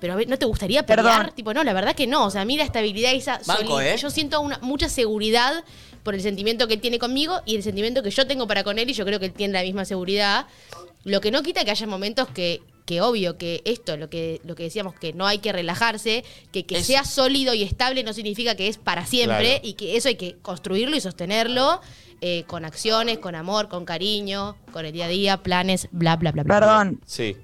Pero 0.00 0.12
a 0.12 0.16
ver, 0.16 0.28
¿no 0.28 0.38
te 0.38 0.46
gustaría 0.46 0.86
pelear? 0.86 1.04
Perdón. 1.04 1.32
Tipo, 1.34 1.52
no, 1.52 1.64
la 1.64 1.72
verdad 1.72 1.96
que 1.96 2.06
no. 2.06 2.26
O 2.26 2.30
sea, 2.30 2.42
a 2.42 2.44
mí 2.44 2.56
la 2.56 2.64
estabilidad 2.64 3.12
y 3.12 3.16
esa 3.16 3.40
Banco, 3.44 3.80
¿eh? 3.80 3.96
Yo 3.96 4.08
siento 4.10 4.40
una, 4.40 4.58
mucha 4.62 4.88
seguridad 4.88 5.64
por 6.04 6.14
el 6.14 6.20
sentimiento 6.20 6.68
que 6.68 6.74
él 6.74 6.80
tiene 6.80 7.00
conmigo 7.00 7.40
y 7.44 7.56
el 7.56 7.64
sentimiento 7.64 8.02
que 8.04 8.10
yo 8.10 8.26
tengo 8.26 8.46
para 8.46 8.62
con 8.62 8.78
él 8.78 8.88
y 8.88 8.92
yo 8.92 9.04
creo 9.04 9.18
que 9.18 9.26
él 9.26 9.32
tiene 9.32 9.54
la 9.54 9.62
misma 9.62 9.84
seguridad. 9.84 10.46
Lo 11.02 11.20
que 11.20 11.32
no 11.32 11.42
quita 11.42 11.64
que 11.64 11.70
haya 11.70 11.86
momentos 11.86 12.28
que, 12.28 12.60
que 12.84 13.00
obvio, 13.00 13.38
que 13.38 13.62
esto, 13.64 13.96
lo 13.96 14.10
que, 14.10 14.40
lo 14.44 14.54
que 14.54 14.64
decíamos, 14.64 14.94
que 14.94 15.12
no 15.14 15.26
hay 15.26 15.38
que 15.38 15.52
relajarse, 15.52 16.24
que 16.52 16.66
que 16.66 16.78
Es- 16.78 16.86
sea 16.86 17.04
sólido 17.04 17.54
y 17.54 17.62
estable 17.62 18.02
no 18.04 18.12
significa 18.12 18.54
que 18.56 18.68
es 18.68 18.76
para 18.78 19.06
siempre 19.06 19.36
Claro. 19.60 19.60
y 19.62 19.72
que 19.74 19.96
eso 19.96 20.08
hay 20.08 20.16
que 20.16 20.36
construirlo 20.42 20.96
y 20.96 21.00
sostenerlo 21.00 21.80
eh, 22.20 22.44
con 22.46 22.64
acciones, 22.64 23.18
con 23.18 23.34
amor, 23.34 23.68
con 23.68 23.84
cariño, 23.84 24.56
con 24.72 24.86
el 24.86 24.92
día 24.92 25.06
a 25.06 25.08
día, 25.08 25.42
planes, 25.42 25.88
bla, 25.92 26.16
bla, 26.16 26.32
bla, 26.32 26.42
bla. 26.42 26.54
Perdón, 26.60 27.00
Sí. 27.04 27.36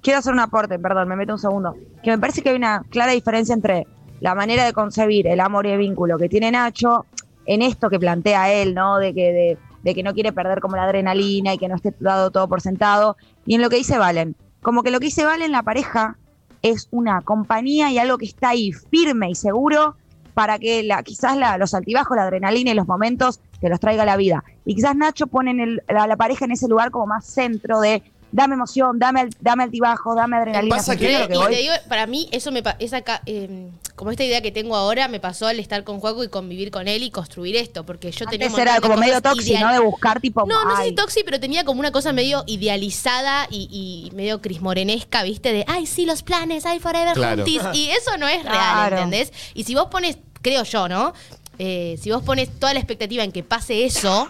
quiero 0.00 0.18
hacer 0.20 0.32
un 0.32 0.38
aporte, 0.40 0.78
perdón, 0.78 1.08
me 1.08 1.16
meto 1.16 1.32
un 1.32 1.38
segundo. 1.40 1.74
Que 2.04 2.10
me 2.10 2.18
parece 2.18 2.42
que 2.42 2.50
hay 2.50 2.56
una 2.56 2.84
clara 2.90 3.12
diferencia 3.12 3.52
entre 3.54 3.86
la 4.20 4.34
manera 4.34 4.64
de 4.64 4.72
concebir 4.72 5.26
el 5.28 5.40
amor 5.40 5.66
y 5.66 5.70
el 5.70 5.78
vínculo 5.78 6.18
que 6.18 6.28
tiene 6.28 6.50
Nacho 6.52 7.06
en 7.46 7.62
esto 7.62 7.88
que 7.88 7.98
plantea 7.98 8.52
él, 8.52 8.74
¿no? 8.74 8.98
De 8.98 9.14
que, 9.14 9.32
de, 9.32 9.58
de 9.82 9.94
que 9.94 10.02
no 10.02 10.12
quiere 10.12 10.32
perder 10.32 10.60
como 10.60 10.76
la 10.76 10.84
adrenalina 10.84 11.54
y 11.54 11.58
que 11.58 11.66
no 11.68 11.76
esté 11.76 11.94
dado 11.98 12.30
todo 12.30 12.48
por 12.48 12.60
sentado. 12.60 13.16
Y 13.46 13.54
en 13.54 13.62
lo 13.62 13.70
que 13.70 13.76
dice 13.76 13.96
Valen. 13.98 14.36
Como 14.68 14.82
que 14.82 14.90
lo 14.90 15.00
que 15.00 15.06
dice 15.06 15.24
Valen, 15.24 15.50
la 15.50 15.62
pareja 15.62 16.18
es 16.60 16.88
una 16.90 17.22
compañía 17.22 17.90
y 17.90 17.96
algo 17.96 18.18
que 18.18 18.26
está 18.26 18.50
ahí 18.50 18.70
firme 18.70 19.30
y 19.30 19.34
seguro 19.34 19.96
para 20.34 20.58
que 20.58 20.82
la, 20.82 21.02
quizás 21.02 21.38
la- 21.38 21.56
los 21.56 21.72
altibajos, 21.72 22.14
la 22.14 22.24
adrenalina 22.24 22.72
y 22.72 22.74
los 22.74 22.86
momentos 22.86 23.40
te 23.62 23.70
los 23.70 23.80
traiga 23.80 24.04
la 24.04 24.18
vida. 24.18 24.44
Y 24.66 24.74
quizás 24.74 24.94
Nacho 24.94 25.26
pone 25.26 25.52
en 25.52 25.80
a 25.96 26.06
la 26.06 26.16
pareja 26.18 26.44
en 26.44 26.50
ese 26.50 26.68
lugar 26.68 26.90
como 26.90 27.06
más 27.06 27.24
centro 27.24 27.80
de 27.80 28.02
dame 28.32 28.54
emoción, 28.54 28.98
dame, 28.98 29.20
al- 29.20 29.30
dame 29.40 29.64
altibajo, 29.64 30.14
dame 30.14 30.36
adrenalina. 30.36 30.76
Pasa 30.76 30.92
¿Se 30.92 30.98
que- 30.98 31.04
entiende 31.06 31.34
Y 31.34 31.38
lo 31.38 31.44
que 31.46 31.50
te 31.50 31.54
voy? 31.56 31.62
digo, 31.62 31.74
para 31.88 32.06
mí, 32.06 32.28
eso 32.32 32.52
me 32.52 32.62
pa- 32.62 32.76
esa 32.78 33.00
ca- 33.02 33.22
eh, 33.26 33.68
como 33.96 34.10
esta 34.12 34.22
idea 34.24 34.40
que 34.40 34.52
tengo 34.52 34.76
ahora 34.76 35.08
me 35.08 35.18
pasó 35.18 35.46
al 35.48 35.58
estar 35.58 35.82
con 35.82 35.98
Juaco 35.98 36.22
y 36.22 36.28
convivir 36.28 36.70
con 36.70 36.86
él 36.86 37.02
y 37.02 37.10
construir 37.10 37.56
esto, 37.56 37.84
porque 37.84 38.12
yo 38.12 38.26
tenía 38.26 38.46
Antes 38.46 38.60
era 38.62 38.72
montón 38.74 38.90
de 38.90 38.94
como 38.94 39.00
medio 39.00 39.18
ideal- 39.18 39.60
¿no? 39.60 39.72
De 39.72 39.78
buscar 39.80 40.20
tipo. 40.20 40.46
No, 40.46 40.64
no 40.64 40.76
sé 40.76 40.82
ay, 40.82 40.88
si 40.90 40.94
toxi, 40.94 41.22
pero 41.24 41.40
tenía 41.40 41.64
como 41.64 41.80
una 41.80 41.90
cosa 41.90 42.12
medio 42.12 42.44
idealizada 42.46 43.46
y, 43.50 44.08
y 44.10 44.14
medio 44.14 44.40
crismorenesca, 44.40 45.22
¿viste? 45.22 45.52
De, 45.52 45.64
ay, 45.66 45.86
sí, 45.86 46.06
los 46.06 46.22
planes, 46.22 46.64
ay, 46.66 46.78
forever 46.78 47.14
Claro. 47.14 47.42
juntis. 47.44 47.62
Y 47.74 47.88
eso 47.90 48.16
no 48.18 48.28
es 48.28 48.42
real, 48.44 48.54
Claro. 48.54 48.96
¿entendés? 48.98 49.32
Y 49.54 49.64
si 49.64 49.74
vos 49.74 49.86
pones, 49.86 50.18
creo 50.42 50.62
yo, 50.64 50.88
¿no? 50.88 51.12
Eh, 51.58 51.98
si 52.00 52.12
vos 52.12 52.22
pones 52.22 52.48
toda 52.60 52.72
la 52.72 52.78
expectativa 52.78 53.24
en 53.24 53.32
que 53.32 53.42
pase 53.42 53.84
eso, 53.84 54.28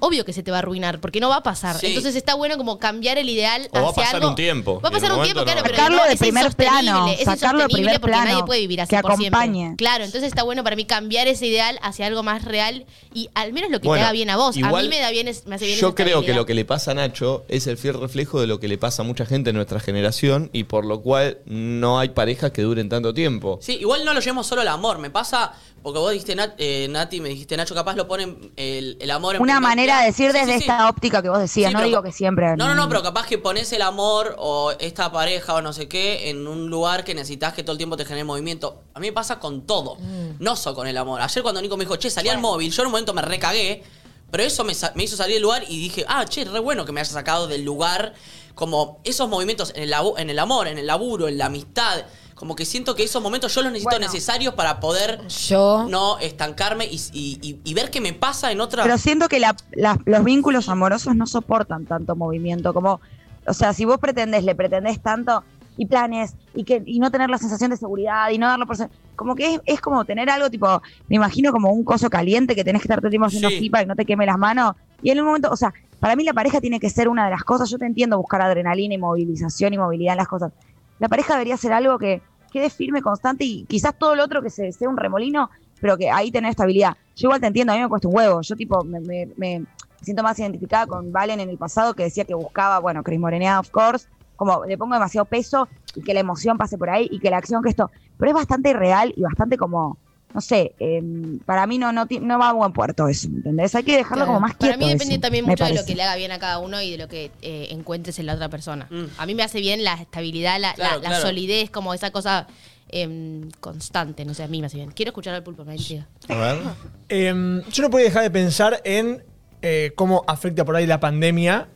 obvio 0.00 0.24
que 0.24 0.32
se 0.32 0.42
te 0.42 0.50
va 0.50 0.58
a 0.58 0.60
arruinar, 0.60 1.00
porque 1.00 1.20
no 1.20 1.28
va 1.28 1.36
a 1.36 1.42
pasar. 1.42 1.76
Sí. 1.78 1.86
Entonces 1.88 2.14
está 2.14 2.34
bueno 2.34 2.56
como 2.56 2.78
cambiar 2.78 3.18
el 3.18 3.28
ideal 3.28 3.68
O 3.72 3.80
va 3.80 3.86
a 3.86 3.90
hacia 3.90 4.02
pasar 4.04 4.16
algo- 4.16 4.28
un 4.28 4.34
tiempo, 4.36 4.80
Va 4.80 4.88
a 4.88 4.92
pasar 4.92 5.12
un 5.12 5.22
tiempo, 5.22 5.40
momento 5.40 5.44
claro, 5.44 5.60
no. 5.60 5.62
pero 5.64 5.76
Sacarlo 5.76 5.96
no, 5.98 6.04
de 6.04 6.12
es 6.12 6.18
primer 6.20 6.44
insostenible, 6.44 6.80
plano, 6.82 7.06
es 7.08 7.18
sacarlo 7.18 7.58
de 7.58 7.64
insostenible 7.64 7.68
primer 7.72 8.00
porque 8.00 8.12
plano, 8.12 8.30
nadie 8.30 8.44
puede 8.44 8.60
vivir 8.60 8.80
así 8.80 8.94
que 8.96 9.02
por 9.02 9.16
siempre. 9.16 9.38
acompañe. 9.40 9.74
Claro, 9.76 10.04
entonces 10.04 10.28
está 10.28 10.42
bueno 10.44 10.62
para 10.64 10.76
mí 10.76 10.84
cambiar 10.84 11.26
ese 11.28 11.46
ideal 11.46 11.78
hacia 11.82 12.06
algo 12.06 12.22
más 12.22 12.44
real 12.44 12.86
y 13.12 13.28
al 13.34 13.52
menos 13.52 13.70
lo 13.70 13.80
que 13.80 13.88
Bueno, 13.88 14.02
te 14.02 14.04
haga 14.04 14.12
bien 14.12 14.30
a 14.30 14.36
vos. 14.36 14.56
a 14.56 14.70
mí 14.72 14.88
me 14.88 15.00
da 15.00 15.10
bien, 15.10 15.26
es- 15.28 15.46
me 15.46 15.56
hace 15.56 15.66
bien 15.66 15.78
Yo 15.78 15.94
creo 15.94 16.22
que 16.22 16.32
lo 16.34 16.46
que 16.46 16.54
le 16.54 16.64
pasa 16.64 16.92
a 16.92 16.94
Nacho 16.94 17.44
es 17.48 17.66
el 17.66 17.76
fiel 17.76 18.00
reflejo 18.00 18.40
de 18.40 18.46
lo 18.46 18.60
que 18.60 18.68
le 18.68 18.78
pasa 18.78 19.02
a 19.02 19.04
mucha 19.04 19.26
gente 19.26 19.48
de 19.50 19.54
nuestra 19.54 19.80
generación 19.80 20.50
y 20.52 20.64
por 20.64 20.84
lo 20.84 21.00
cual 21.02 21.38
no 21.46 21.98
hay 21.98 22.10
parejas 22.10 22.52
que 22.52 22.62
duren 22.62 22.88
tanto 22.88 23.12
tiempo. 23.14 23.58
Sí, 23.60 23.76
igual 23.80 24.04
no 24.04 24.14
lo 24.14 24.20
llevemos 24.20 24.46
solo 24.46 24.60
al 24.62 24.68
amor. 24.68 24.98
Me 24.98 25.10
pasa, 25.10 25.52
porque 25.88 25.98
vos 26.00 26.12
dijiste, 26.12 26.36
Nat- 26.36 26.54
eh, 26.58 26.86
Nati, 26.90 27.20
me 27.20 27.28
dijiste, 27.30 27.56
Nacho, 27.56 27.74
capaz 27.74 27.96
lo 27.96 28.06
ponen 28.06 28.52
el, 28.56 28.96
el 29.00 29.10
amor 29.10 29.34
en 29.36 29.42
Una 29.42 29.54
primer 29.54 29.68
manera 29.70 30.00
de 30.00 30.06
decir 30.06 30.30
Sí, 30.32 30.38
desde 30.38 30.52
sí, 30.54 30.58
sí. 30.58 30.64
esta 30.70 30.88
óptica 30.88 31.20
que 31.22 31.28
vos 31.28 31.38
decías, 31.38 31.68
Sí, 31.70 31.72
no 31.74 31.78
pero 31.80 31.88
digo 31.88 32.02
que 32.02 32.12
siempre. 32.12 32.56
No, 32.56 32.68
no, 32.68 32.74
no, 32.74 32.88
pero 32.88 33.02
capaz 33.02 33.26
que 33.26 33.38
pones 33.38 33.72
el 33.72 33.82
amor 33.82 34.34
o 34.38 34.72
esta 34.78 35.10
pareja 35.10 35.54
o 35.54 35.62
no 35.62 35.72
sé 35.72 35.88
qué 35.88 36.30
en 36.30 36.46
un 36.46 36.70
lugar 36.70 37.04
que 37.04 37.14
necesitas 37.14 37.52
que 37.54 37.62
todo 37.62 37.72
el 37.72 37.78
tiempo 37.78 37.96
te 37.96 38.04
genere 38.04 38.24
movimiento. 38.24 38.82
A 38.94 39.00
mí 39.00 39.08
me 39.08 39.12
pasa 39.12 39.38
con 39.38 39.66
todo, 39.66 39.96
no 40.38 40.56
solo 40.56 40.76
con 40.76 40.86
el 40.86 40.96
amor. 40.96 41.20
Ayer 41.20 41.42
cuando 41.42 41.60
Nico 41.62 41.76
me 41.76 41.84
dijo, 41.84 41.96
che, 41.96 42.10
salí 42.10 42.28
al 42.28 42.38
móvil, 42.38 42.70
yo 42.72 42.82
en 42.82 42.86
un 42.86 42.92
momento 42.92 43.14
me 43.14 43.22
recagué, 43.22 43.82
pero 44.30 44.42
eso 44.44 44.62
me, 44.64 44.72
hizo 44.72 45.16
salir 45.16 45.34
del 45.34 45.42
lugar 45.42 45.64
y 45.68 45.78
dije, 45.80 46.04
ah, 46.08 46.24
che, 46.26 46.44
re 46.44 46.58
bueno 46.60 46.84
que 46.84 46.92
me 46.92 47.00
hayas 47.00 47.12
sacado 47.12 47.46
del 47.48 47.64
lugar. 47.64 48.14
Como 48.54 49.00
esos 49.04 49.28
movimientos 49.28 49.72
en 49.76 49.84
el, 49.84 49.92
labu- 49.92 50.14
en 50.18 50.30
el 50.30 50.38
amor, 50.40 50.66
en 50.66 50.78
el 50.78 50.86
laburo, 50.88 51.28
en 51.28 51.38
la 51.38 51.46
amistad. 51.46 52.04
Como 52.38 52.54
que 52.54 52.64
siento 52.64 52.94
que 52.94 53.02
esos 53.02 53.22
momentos 53.22 53.54
yo 53.54 53.62
los 53.62 53.72
necesito 53.72 53.90
Bueno. 53.96 54.06
necesarios 54.06 54.54
para 54.54 54.78
poder 54.80 55.26
Yo. 55.28 55.86
no 55.90 56.18
estancarme 56.20 56.86
y, 56.86 56.96
y- 57.12 57.38
y- 57.42 57.60
y 57.64 57.74
ver 57.74 57.90
qué 57.90 58.00
me 58.00 58.12
pasa 58.12 58.52
en 58.52 58.60
otra. 58.60 58.84
Pero 58.84 58.96
siento 58.98 59.28
que 59.28 59.40
la- 59.40 59.56
la- 59.72 59.98
los 60.04 60.22
vínculos 60.24 60.68
amorosos 60.68 61.16
no 61.16 61.26
soportan 61.26 61.84
tanto 61.84 62.14
movimiento 62.14 62.72
como, 62.72 63.00
o 63.46 63.52
sea, 63.54 63.72
si 63.72 63.84
vos 63.84 63.98
pretendés, 63.98 64.44
le 64.44 64.54
pretendés 64.54 65.00
tanto 65.00 65.42
y 65.76 65.86
planes 65.86 66.34
y 66.54 66.64
que 66.64 66.82
y 66.86 66.98
no 66.98 67.10
tener 67.10 67.30
la 67.30 67.38
sensación 67.38 67.70
de 67.70 67.76
seguridad 67.76 68.30
y 68.30 68.38
no 68.38 68.46
darlo 68.48 68.66
por 68.66 68.76
como 69.16 69.34
que 69.34 69.54
es, 69.54 69.60
es 69.64 69.80
como 69.80 70.04
tener 70.04 70.30
algo 70.30 70.48
tipo, 70.50 70.80
me 71.08 71.16
imagino 71.16 71.50
como 71.52 71.70
un 71.72 71.82
coso 71.84 72.08
caliente 72.10 72.54
que 72.54 72.62
tenés 72.64 72.82
que 72.82 72.86
estar 72.86 72.98
todo 72.98 73.08
el 73.08 73.10
tiempo 73.10 73.26
haciendo 73.26 73.48
Sí. 73.48 73.68
para 73.70 73.82
que 73.84 73.88
no 73.88 73.96
te 73.96 74.04
queme 74.04 74.26
las 74.26 74.38
manos 74.38 74.74
y 75.02 75.10
en 75.10 75.20
un 75.20 75.26
momento, 75.26 75.50
o 75.50 75.56
sea, 75.56 75.72
para 76.00 76.14
mí 76.16 76.22
la 76.24 76.32
pareja 76.32 76.60
tiene 76.60 76.78
que 76.78 76.88
ser 76.90 77.08
una 77.08 77.24
de 77.24 77.30
las 77.32 77.42
cosas, 77.42 77.68
yo 77.70 77.78
te 77.78 77.86
entiendo 77.86 78.16
buscar 78.18 78.40
adrenalina 78.42 78.94
y 78.94 78.98
movilización 78.98 79.74
y 79.74 79.78
movilidad 79.78 80.12
en 80.12 80.18
las 80.18 80.28
cosas. 80.28 80.52
La 80.98 81.08
pareja 81.08 81.34
debería 81.34 81.56
ser 81.56 81.72
algo 81.72 81.98
que 81.98 82.22
quede 82.50 82.70
firme, 82.70 83.02
constante 83.02 83.44
y 83.44 83.64
quizás 83.66 83.98
todo 83.98 84.14
lo 84.14 84.24
otro 84.24 84.42
que 84.42 84.50
se 84.50 84.72
sea 84.72 84.88
un 84.88 84.96
remolino, 84.96 85.50
pero 85.80 85.96
que 85.96 86.10
ahí 86.10 86.30
tener 86.30 86.50
estabilidad. 86.50 86.96
Yo 87.14 87.26
igual 87.28 87.40
te 87.40 87.46
entiendo, 87.46 87.72
a 87.72 87.76
mí 87.76 87.82
me 87.82 87.88
cuesta 87.88 88.08
un 88.08 88.16
huevo. 88.16 88.40
Yo 88.40 88.56
tipo 88.56 88.82
me, 88.84 89.00
me- 89.00 89.28
me 89.36 89.64
siento 90.02 90.22
más 90.22 90.38
identificada 90.38 90.86
con 90.86 91.12
Valen 91.12 91.40
en 91.40 91.50
el 91.50 91.58
pasado 91.58 91.94
que 91.94 92.04
decía 92.04 92.24
que 92.24 92.34
buscaba, 92.34 92.78
bueno, 92.78 93.02
Chris 93.02 93.18
Morenea, 93.20 93.60
of 93.60 93.70
course, 93.70 94.08
como 94.36 94.64
le 94.64 94.78
pongo 94.78 94.94
demasiado 94.94 95.24
peso 95.24 95.68
y 95.94 96.02
que 96.02 96.14
la 96.14 96.20
emoción 96.20 96.56
pase 96.56 96.78
por 96.78 96.88
ahí 96.90 97.08
y 97.10 97.18
que 97.18 97.30
la 97.30 97.38
acción 97.38 97.62
que 97.62 97.70
esto. 97.70 97.90
Pero 98.16 98.30
es 98.30 98.34
bastante 98.34 98.70
irreal 98.70 99.12
y 99.16 99.22
bastante 99.22 99.56
como, 99.58 99.98
no 100.34 100.40
sé, 100.42 100.74
em, 100.78 101.38
para 101.40 101.66
mí 101.66 101.78
no, 101.78 101.90
no, 101.92 102.06
no 102.20 102.38
va 102.38 102.50
a 102.50 102.52
buen 102.52 102.72
puerto 102.72 103.08
eso, 103.08 103.28
¿entendés? 103.28 103.74
Hay 103.74 103.82
que 103.82 103.96
dejarlo 103.96 104.16
Claro. 104.24 104.26
como 104.28 104.40
más 104.40 104.56
quieto. 104.56 104.74
Para 104.74 104.76
mí 104.76 104.92
depende 104.92 105.14
eso, 105.14 105.20
también 105.22 105.44
mucho 105.46 105.64
de 105.64 105.74
lo 105.74 105.84
que 105.84 105.94
le 105.94 106.02
haga 106.02 106.16
bien 106.16 106.32
a 106.32 106.38
cada 106.38 106.58
uno 106.58 106.80
y 106.82 106.90
de 106.92 106.98
lo 106.98 107.08
que 107.08 107.30
eh, 107.42 107.68
encuentres 107.70 108.18
en 108.18 108.26
la 108.26 108.34
otra 108.34 108.48
persona. 108.48 108.86
Mm. 108.90 109.04
A 109.16 109.26
mí 109.26 109.34
me 109.34 109.42
hace 109.42 109.60
bien 109.60 109.82
la 109.84 109.94
estabilidad, 109.94 110.60
la, 110.60 110.74
Claro, 110.74 110.96
la- 110.96 111.00
la 111.02 111.08
claro. 111.08 111.22
solidez, 111.26 111.70
como 111.70 111.94
esa 111.94 112.10
cosa 112.10 112.46
em, 112.90 113.50
constante, 113.60 114.24
no 114.24 114.32
sé, 114.32 114.42
a 114.42 114.48
mí 114.48 114.60
me 114.60 114.66
hace 114.66 114.76
bien. 114.78 114.90
Quiero 114.92 115.10
escuchar 115.10 115.34
al 115.34 115.42
pulpo, 115.42 115.62
me 115.64 115.76
intriga. 115.76 116.06
A 116.28 116.34
ver. 116.34 116.58
Em, 117.10 117.62
yo 117.70 117.82
no 117.82 117.90
podía 117.90 118.06
dejar 118.06 118.22
de 118.22 118.30
pensar 118.30 118.80
en 118.84 119.22
eh, 119.62 119.92
cómo 119.94 120.24
afecta 120.26 120.64
por 120.64 120.74
ahí 120.76 120.86
la 120.86 120.98
pandemia 121.00 121.68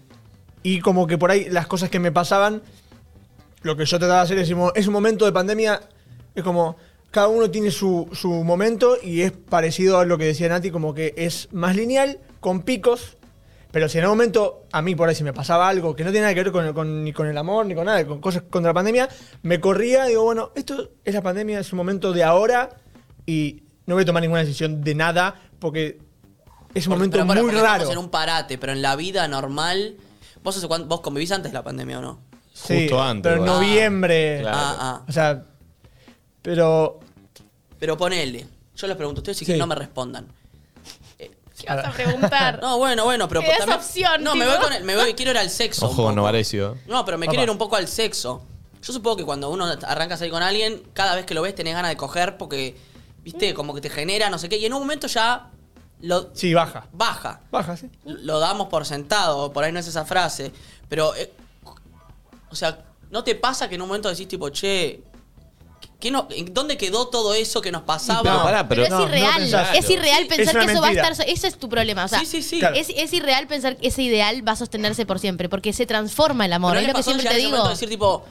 y 0.63 0.81
como 0.81 1.07
que 1.07 1.19
por 1.19 1.31
ahí 1.31 1.47
las 1.51 1.67
cosas 1.67 1.91
que 1.91 1.99
me 1.99 2.13
pasaban, 2.13 2.63
lo 3.63 3.77
que 3.77 3.85
yo 3.87 3.99
trataba 3.99 4.21
de 4.21 4.25
hacer 4.25 4.39
es, 4.39 4.51
es 4.75 4.87
un 4.87 4.93
momento 4.93 5.25
de 5.25 5.33
pandemia, 5.33 5.81
es 6.35 6.43
como 6.43 6.77
cada 7.13 7.29
uno 7.29 7.49
tiene 7.51 7.71
su, 7.71 8.09
su 8.13 8.29
momento 8.31 8.97
y 9.01 9.21
es 9.21 9.31
parecido 9.31 9.99
a 9.99 10.05
lo 10.05 10.19
que 10.19 10.25
decía 10.25 10.49
Nati, 10.49 10.71
como 10.73 10.93
que 10.95 11.15
es 11.17 11.49
más 11.53 11.77
lineal, 11.77 12.19
con 12.41 12.63
picos, 12.63 13.17
pero 13.71 13.89
si 13.89 13.99
en 13.99 14.05
algún 14.05 14.19
momento 14.19 14.65
a 14.73 14.83
mí 14.83 14.95
por 14.97 15.09
ahí 15.09 15.15
si 15.15 15.23
me 15.23 15.33
pasaba 15.33 15.69
algo 15.69 15.95
que 15.95 16.03
no 16.05 16.11
tiene 16.11 16.23
nada 16.23 16.35
que 16.35 16.43
ver 16.43 16.53
con, 16.53 16.73
con- 16.75 17.05
ni 17.05 17.13
con 17.13 17.27
el 17.29 17.39
amor, 17.39 17.65
ni 17.67 17.75
con 17.75 17.85
nada, 17.87 18.05
con 18.07 18.21
cosas 18.21 18.43
contra 18.51 18.71
la 18.71 18.75
pandemia, 18.75 19.09
me 19.43 19.61
corría 19.61 20.07
y 20.07 20.11
digo, 20.11 20.25
bueno, 20.25 20.51
esto 20.57 20.91
es 21.05 21.15
la 21.15 21.23
pandemia, 21.23 21.61
es 21.61 21.73
un 21.73 21.77
momento 21.77 22.13
de 22.13 22.25
ahora 22.25 22.71
y 23.27 23.63
no 23.87 23.95
voy 23.95 24.03
a 24.03 24.07
tomar 24.07 24.23
ninguna 24.23 24.41
decisión 24.41 24.83
de 24.83 24.95
nada 24.95 25.41
porque 25.59 25.99
es 26.75 26.87
un 26.87 26.95
momento 26.95 27.19
Pero, 27.19 27.29
pero, 27.29 27.43
muy 27.45 27.53
raro. 27.53 27.91
en 27.93 27.99
un 27.99 28.11
parate, 28.11 28.57
pero 28.59 28.73
en 28.73 28.81
la 28.83 28.97
vida 28.97 29.29
normal. 29.29 29.97
¿Vos, 30.43 30.57
hace 30.57 30.67
cuánto- 30.67 30.89
vos 30.89 31.01
convivís 31.03 31.31
antes 31.31 31.53
de 31.53 31.55
la 31.59 31.63
pandemia 31.63 31.99
o 31.99 32.03
no? 32.03 32.21
Sí, 32.55 32.81
Justo 32.89 33.03
antes, 33.03 33.31
Pero 33.31 33.43
en 33.43 33.47
noviembre. 33.47 34.39
Claro. 34.41 34.57
Ah, 34.59 34.77
ah. 34.81 35.05
O 35.09 35.13
sea, 35.13 35.45
pero 36.43 37.01
Pero 37.83 37.97
ponele. 37.97 38.47
Yo 38.77 38.87
les 38.87 38.97
pregunto 38.97 39.19
a 39.19 39.23
ustedes 39.23 39.43
y 39.43 39.45
que 39.45 39.55
Sí. 39.55 39.59
no 39.59 39.67
me 39.67 39.75
respondan. 39.75 40.25
¿Qué 41.19 41.67
vas 41.67 41.85
a 41.85 41.91
preguntar? 41.91 42.61
No, 42.63 42.79
bueno, 42.79 43.03
bueno, 43.03 43.27
pero 43.27 43.43
Me 43.43 43.49
das 43.49 43.59
también- 43.59 43.79
opción, 43.81 44.23
No, 44.23 44.37
me 44.37 44.45
tipo. 44.45 44.57
voy 44.57 44.65
con 44.67 44.73
el, 44.73 44.85
me 44.85 44.95
voy, 44.95 45.15
quiero 45.15 45.33
ir 45.33 45.39
al 45.39 45.51
sexo. 45.51 45.87
un 45.87 45.93
Ojo 45.93 46.03
poco. 46.03 46.13
Novarecio. 46.13 46.79
No, 46.87 47.05
pero 47.05 47.19
me 47.19 47.27
Papá. 47.27 47.33
quiero 47.33 47.43
ir 47.43 47.51
un 47.51 47.59
poco 47.59 47.75
al 47.75 47.89
sexo. 47.89 48.45
Yo 48.81 48.93
supongo 48.93 49.17
que 49.17 49.25
cuando 49.25 49.51
uno 49.51 49.65
arranca 49.67 50.15
a 50.15 50.17
salir 50.17 50.33
con 50.33 50.45
alguien, 50.45 50.81
cada 50.93 51.17
vez 51.17 51.27
que 51.27 51.35
lo 51.35 51.43
ves 51.43 51.57
tenés 51.57 51.75
ganas 51.75 51.91
de 51.91 51.97
coger 51.97 52.37
porque, 52.37 52.77
viste, 53.25 53.53
como 53.53 53.75
que 53.75 53.81
te 53.81 53.91
genera 53.91 54.31
no 54.31 54.39
sé 54.39 54.49
qué. 54.49 54.59
Y 54.59 54.65
en 54.67 54.75
un 54.75 54.79
momento 54.79 55.09
ya 55.09 55.51
lo 56.03 56.31
sí, 56.35 56.55
baja. 56.55 56.87
baja. 56.93 57.41
Baja, 57.51 57.77
sí. 57.77 57.91
Lo 58.05 58.39
damos 58.39 58.69
por 58.69 58.87
sentado, 58.87 59.53
por 59.53 59.65
ahí 59.65 59.73
no 59.73 59.81
es 59.81 59.89
esa 59.89 60.05
frase. 60.05 60.53
Pero, 60.89 61.17
eh, 61.17 61.33
o 62.49 62.55
sea, 62.55 62.79
¿no 63.11 63.25
te 63.25 63.35
pasa 63.35 63.69
que 63.69 63.75
en 63.75 63.83
un 63.83 63.89
momento 63.89 64.09
decís 64.09 64.29
tipo, 64.29 64.49
che, 64.51 65.01
¿qué 66.03 66.11
no, 66.11 66.27
en 66.31 66.53
¿dónde 66.53 66.77
quedó 66.77 67.07
todo 67.07 67.33
eso 67.33 67.61
que 67.63 67.71
nos 67.71 67.83
pasaba? 67.83 68.23
pero 68.23 68.43
pará, 68.43 68.69
Pero, 68.69 68.83
pero 68.83 68.83
es 68.83 68.91
no, 68.91 69.05
irreal, 69.09 69.41
pensás. 69.43 69.69
es 69.79 69.89
irreal 69.89 70.27
pensar 70.27 70.57
una 70.57 70.67
que 70.67 70.73
eso 70.73 70.81
va 70.83 70.89
a 70.89 70.91
mentira. 70.91 71.09
estar. 71.13 71.29
Ese 71.31 71.47
es 71.47 71.57
tu 71.59 71.69
problema. 71.69 72.05
O 72.05 72.09
sea, 72.09 72.19
Sí, 72.19 72.27
sí, 72.27 72.43
sí. 72.43 72.59
Claro. 72.59 72.75
es, 72.75 72.89
es 72.91 73.13
irreal 73.13 73.47
pensar 73.47 73.77
que 73.77 73.87
ese 73.87 74.03
ideal 74.03 74.47
va 74.47 74.53
a 74.53 74.57
sostenerse 74.57 75.07
por 75.07 75.21
siempre, 75.21 75.49
porque 75.49 75.73
se 75.73 75.87
transforma 75.87 76.45
el 76.45 76.53
amor. 76.53 76.73
Pero 76.73 76.81
es 76.81 76.87
¿no 76.89 76.89
lo 76.89 76.95
que 76.95 76.99
pasó 76.99 77.11
siempre 77.13 77.31
te 77.31 77.35
llegar 77.37 77.37
a 77.37 77.39
ese 77.39 77.47
digo. 77.47 77.57
momento 77.57 77.69
de 77.69 77.75
decir 77.75 77.89
tipo, 77.89 78.25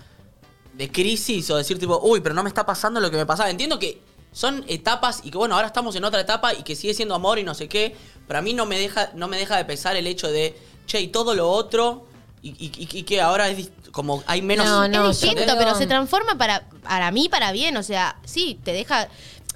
de 0.74 0.92
crisis 0.92 1.50
o 1.50 1.56
decir 1.58 1.80
tipo, 1.80 2.00
uy, 2.04 2.20
pero 2.20 2.36
no 2.36 2.44
me 2.44 2.50
está 2.50 2.66
pasando 2.66 3.00
lo 3.00 3.10
que 3.10 3.16
me 3.18 3.26
pasaba. 3.26 3.50
Entiendo 3.50 3.80
que 3.80 4.02
son 4.34 4.64
etapas 4.68 5.22
y 5.24 5.32
que 5.32 5.38
bueno, 5.38 5.56
ahora 5.56 5.68
estamos 5.68 5.96
en 5.96 6.04
otra 6.04 6.20
etapa 6.22 6.54
y 6.54 6.64
que 6.64 6.76
sigue 6.76 6.94
siendo 6.94 7.16
amor 7.16 7.40
y 7.40 7.44
no 7.44 7.54
sé 7.54 7.68
qué, 7.68 7.96
pero 8.28 8.40
a 8.40 8.42
mí 8.42 8.54
no 8.54 8.66
me 8.66 8.78
deja, 8.78 9.12
no 9.16 9.28
me 9.28 9.38
deja 9.38 9.58
de 9.58 9.66
pesar 9.66 9.96
el 9.96 10.08
hecho 10.08 10.30
de, 10.32 10.58
che, 10.86 11.02
y 11.02 11.08
todo 11.08 11.36
lo 11.36 11.50
otro, 11.50 12.06
y, 12.42 12.50
y- 12.50 12.72
y- 12.78 13.00
y 13.00 13.04
que 13.04 13.22
ahora 13.22 13.50
es 13.50 13.58
dis- 13.58 13.72
como 13.92 14.24
hay 14.28 14.42
menos... 14.42 14.66
No, 14.66 14.88
no, 14.88 15.10
es 15.10 15.22
distinto, 15.22 15.54
pero 15.58 15.76
se 15.76 15.86
transforma 15.88 16.38
para, 16.38 16.64
para 16.84 17.12
mí, 17.12 17.30
para 17.30 17.52
bien. 17.52 17.78
O 17.78 17.84
sea, 17.84 18.16
sí, 18.26 18.60
te 18.64 18.74
deja. 18.74 19.08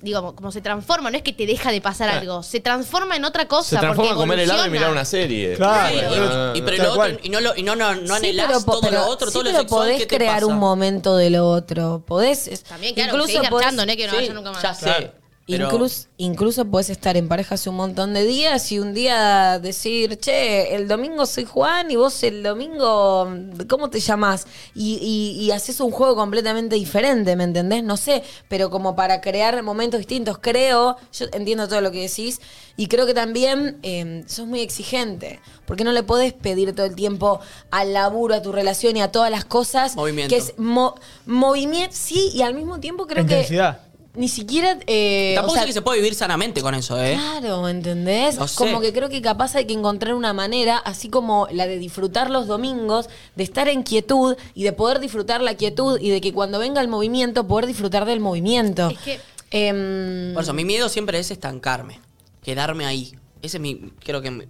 Digo, 0.02 0.20
como- 0.20 0.36
como 0.36 0.52
se 0.52 0.62
transforma, 0.62 1.10
no 1.10 1.18
es 1.18 1.24
que 1.24 1.34
te 1.34 1.48
deja 1.48 1.72
de 1.72 1.82
pasar 1.82 2.08
Claro. 2.10 2.22
algo, 2.22 2.44
se 2.44 2.60
transforma 2.60 3.16
en 3.16 3.26
otra 3.26 3.48
cosa. 3.48 3.70
Se 3.72 3.78
transforma 3.78 4.12
en 4.12 4.16
porque 4.18 4.24
comer 4.30 4.40
helado 4.40 4.68
y 4.68 4.70
mirar 4.70 4.92
una 4.92 5.06
serie. 5.06 5.56
Claro. 5.56 5.88
Sí, 5.90 5.96
y- 5.96 6.00
Ah, 6.00 6.54
y, 6.54 6.62
pero 6.62 6.78
tal 6.78 6.86
lo 6.86 6.92
otro, 6.92 6.96
cual. 6.96 7.20
y 7.24 7.30
no, 7.30 7.40
lo, 7.42 7.56
y 7.56 7.64
no, 7.64 7.76
no, 7.76 7.96
no 7.96 8.08
Sí, 8.08 8.14
anhelás 8.14 8.46
pero 8.48 8.60
po- 8.62 8.72
todo 8.74 8.82
pero- 8.82 9.00
lo 9.00 9.08
otro, 9.08 9.28
sí, 9.28 9.34
todo 9.34 9.44
lo 9.44 9.50
pero 9.50 9.60
sexual, 9.62 9.80
podés 9.82 9.98
¿qué 10.00 10.06
te 10.06 10.16
crear 10.18 10.36
pasa? 10.42 10.46
un 10.48 10.58
momento 10.60 11.16
de 11.18 11.30
lo 11.32 11.50
otro. 11.50 12.04
Podés. 12.06 12.64
También, 12.68 12.94
claro, 12.94 13.14
incluso 13.14 13.40
podés- 13.50 13.72
no 13.74 13.82
es 13.84 13.96
que 13.98 14.06
no 14.06 14.12
Sí, 14.12 14.18
vaya 14.18 14.34
nunca 14.34 14.52
más. 14.52 14.62
Ya 14.62 14.74
sé. 14.76 14.86
Claro. 14.86 15.12
Pero- 15.48 15.66
Incluso, 15.66 16.08
incluso 16.18 16.66
puedes 16.66 16.90
estar 16.90 17.16
en 17.18 17.28
pareja 17.28 17.54
hace 17.56 17.70
un 17.70 17.76
montón 17.76 18.14
de 18.14 18.24
días 18.26 18.72
y 18.72 18.80
un 18.80 18.94
día 18.96 19.60
decir, 19.60 20.18
che, 20.18 20.76
el 20.76 20.88
domingo 20.88 21.26
soy 21.28 21.46
Juan 21.46 21.92
y 21.92 21.96
vos 21.98 22.24
el 22.24 22.42
domingo, 22.42 23.28
¿cómo 23.70 23.90
te 23.92 24.00
llamás? 24.00 24.48
Y, 24.74 24.96
y, 25.02 25.40
y 25.44 25.52
haces 25.52 25.80
un 25.82 25.92
juego 25.92 26.16
completamente 26.16 26.76
diferente, 26.76 27.36
¿me 27.36 27.44
entendés? 27.44 27.84
No 27.84 27.96
sé, 27.96 28.24
pero 28.48 28.70
como 28.72 28.96
para 28.96 29.22
crear 29.22 29.62
momentos 29.62 30.00
distintos, 30.00 30.40
creo, 30.40 30.96
yo 31.14 31.26
entiendo 31.34 31.68
todo 31.68 31.82
lo 31.82 31.92
que 31.92 32.02
decís 32.02 32.42
y 32.78 32.88
creo 32.88 33.06
que 33.06 33.14
también 33.14 33.78
eh, 33.84 34.24
sos 34.28 34.48
muy 34.48 34.62
exigente, 34.62 35.40
porque 35.68 35.84
no 35.84 35.92
le 35.92 36.02
podés 36.04 36.34
pedir 36.34 36.74
todo 36.76 36.86
el 36.88 36.96
tiempo 36.96 37.40
al 37.72 37.94
laburo, 37.94 38.34
a 38.36 38.42
tu 38.42 38.52
relación 38.52 38.98
y 38.98 39.02
a 39.02 39.12
todas 39.12 39.30
las 39.32 39.46
cosas. 39.46 39.96
Movimiento. 39.96 40.34
Que 40.34 40.42
es 40.42 40.54
mo- 40.58 40.96
movimiento, 41.26 41.96
sí, 41.96 42.32
y 42.34 42.42
al 42.42 42.54
mismo 42.54 42.80
tiempo 42.80 43.06
creo 43.08 43.22
Intensidad. 43.22 43.78
que 43.80 43.85
ni 44.16 44.28
siquiera... 44.28 44.78
eh, 44.88 45.34
Tampoco 45.36 45.52
o 45.54 45.56
sea, 45.56 45.64
sé 45.64 45.68
que 45.68 45.74
se 45.74 45.82
puede 45.82 46.00
vivir 46.00 46.16
sanamente 46.16 46.62
con 46.62 46.74
eso, 46.76 47.02
¿eh? 47.02 47.14
Claro, 47.16 47.68
¿entendés? 47.70 48.38
No 48.38 48.48
sé. 48.48 48.56
Como 48.56 48.82
que 48.82 48.92
creo 48.94 49.10
que 49.10 49.22
capaz 49.22 49.56
hay 49.56 49.66
que 49.66 49.74
encontrar 49.74 50.14
una 50.14 50.34
manera, 50.34 50.78
así 50.78 51.10
como 51.10 51.48
la 51.52 51.68
de 51.68 51.78
disfrutar 51.78 52.30
los 52.30 52.48
domingos, 52.48 53.10
de 53.36 53.44
estar 53.44 53.68
en 53.68 53.84
quietud 53.84 54.36
y 54.54 54.64
de 54.64 54.74
poder 54.74 55.00
disfrutar 55.00 55.42
la 55.42 55.56
quietud 55.56 56.00
y 56.02 56.10
de 56.10 56.22
que 56.22 56.34
cuando 56.34 56.60
venga 56.60 56.82
el 56.82 56.88
movimiento, 56.88 57.48
poder 57.48 57.66
disfrutar 57.68 58.06
del 58.06 58.20
movimiento. 58.20 58.90
Es 58.90 59.00
que 59.00 59.20
Em, 59.52 60.34
Por 60.34 60.44
eso, 60.44 60.54
mi 60.54 60.66
miedo 60.66 60.90
siempre 60.90 61.18
es 61.20 61.32
estancarme, 61.32 62.02
quedarme 62.44 62.86
ahí. 62.86 63.16
Ese 63.42 63.58
es 63.58 63.62
mi, 63.62 63.76
creo 64.04 64.22
que 64.22 64.48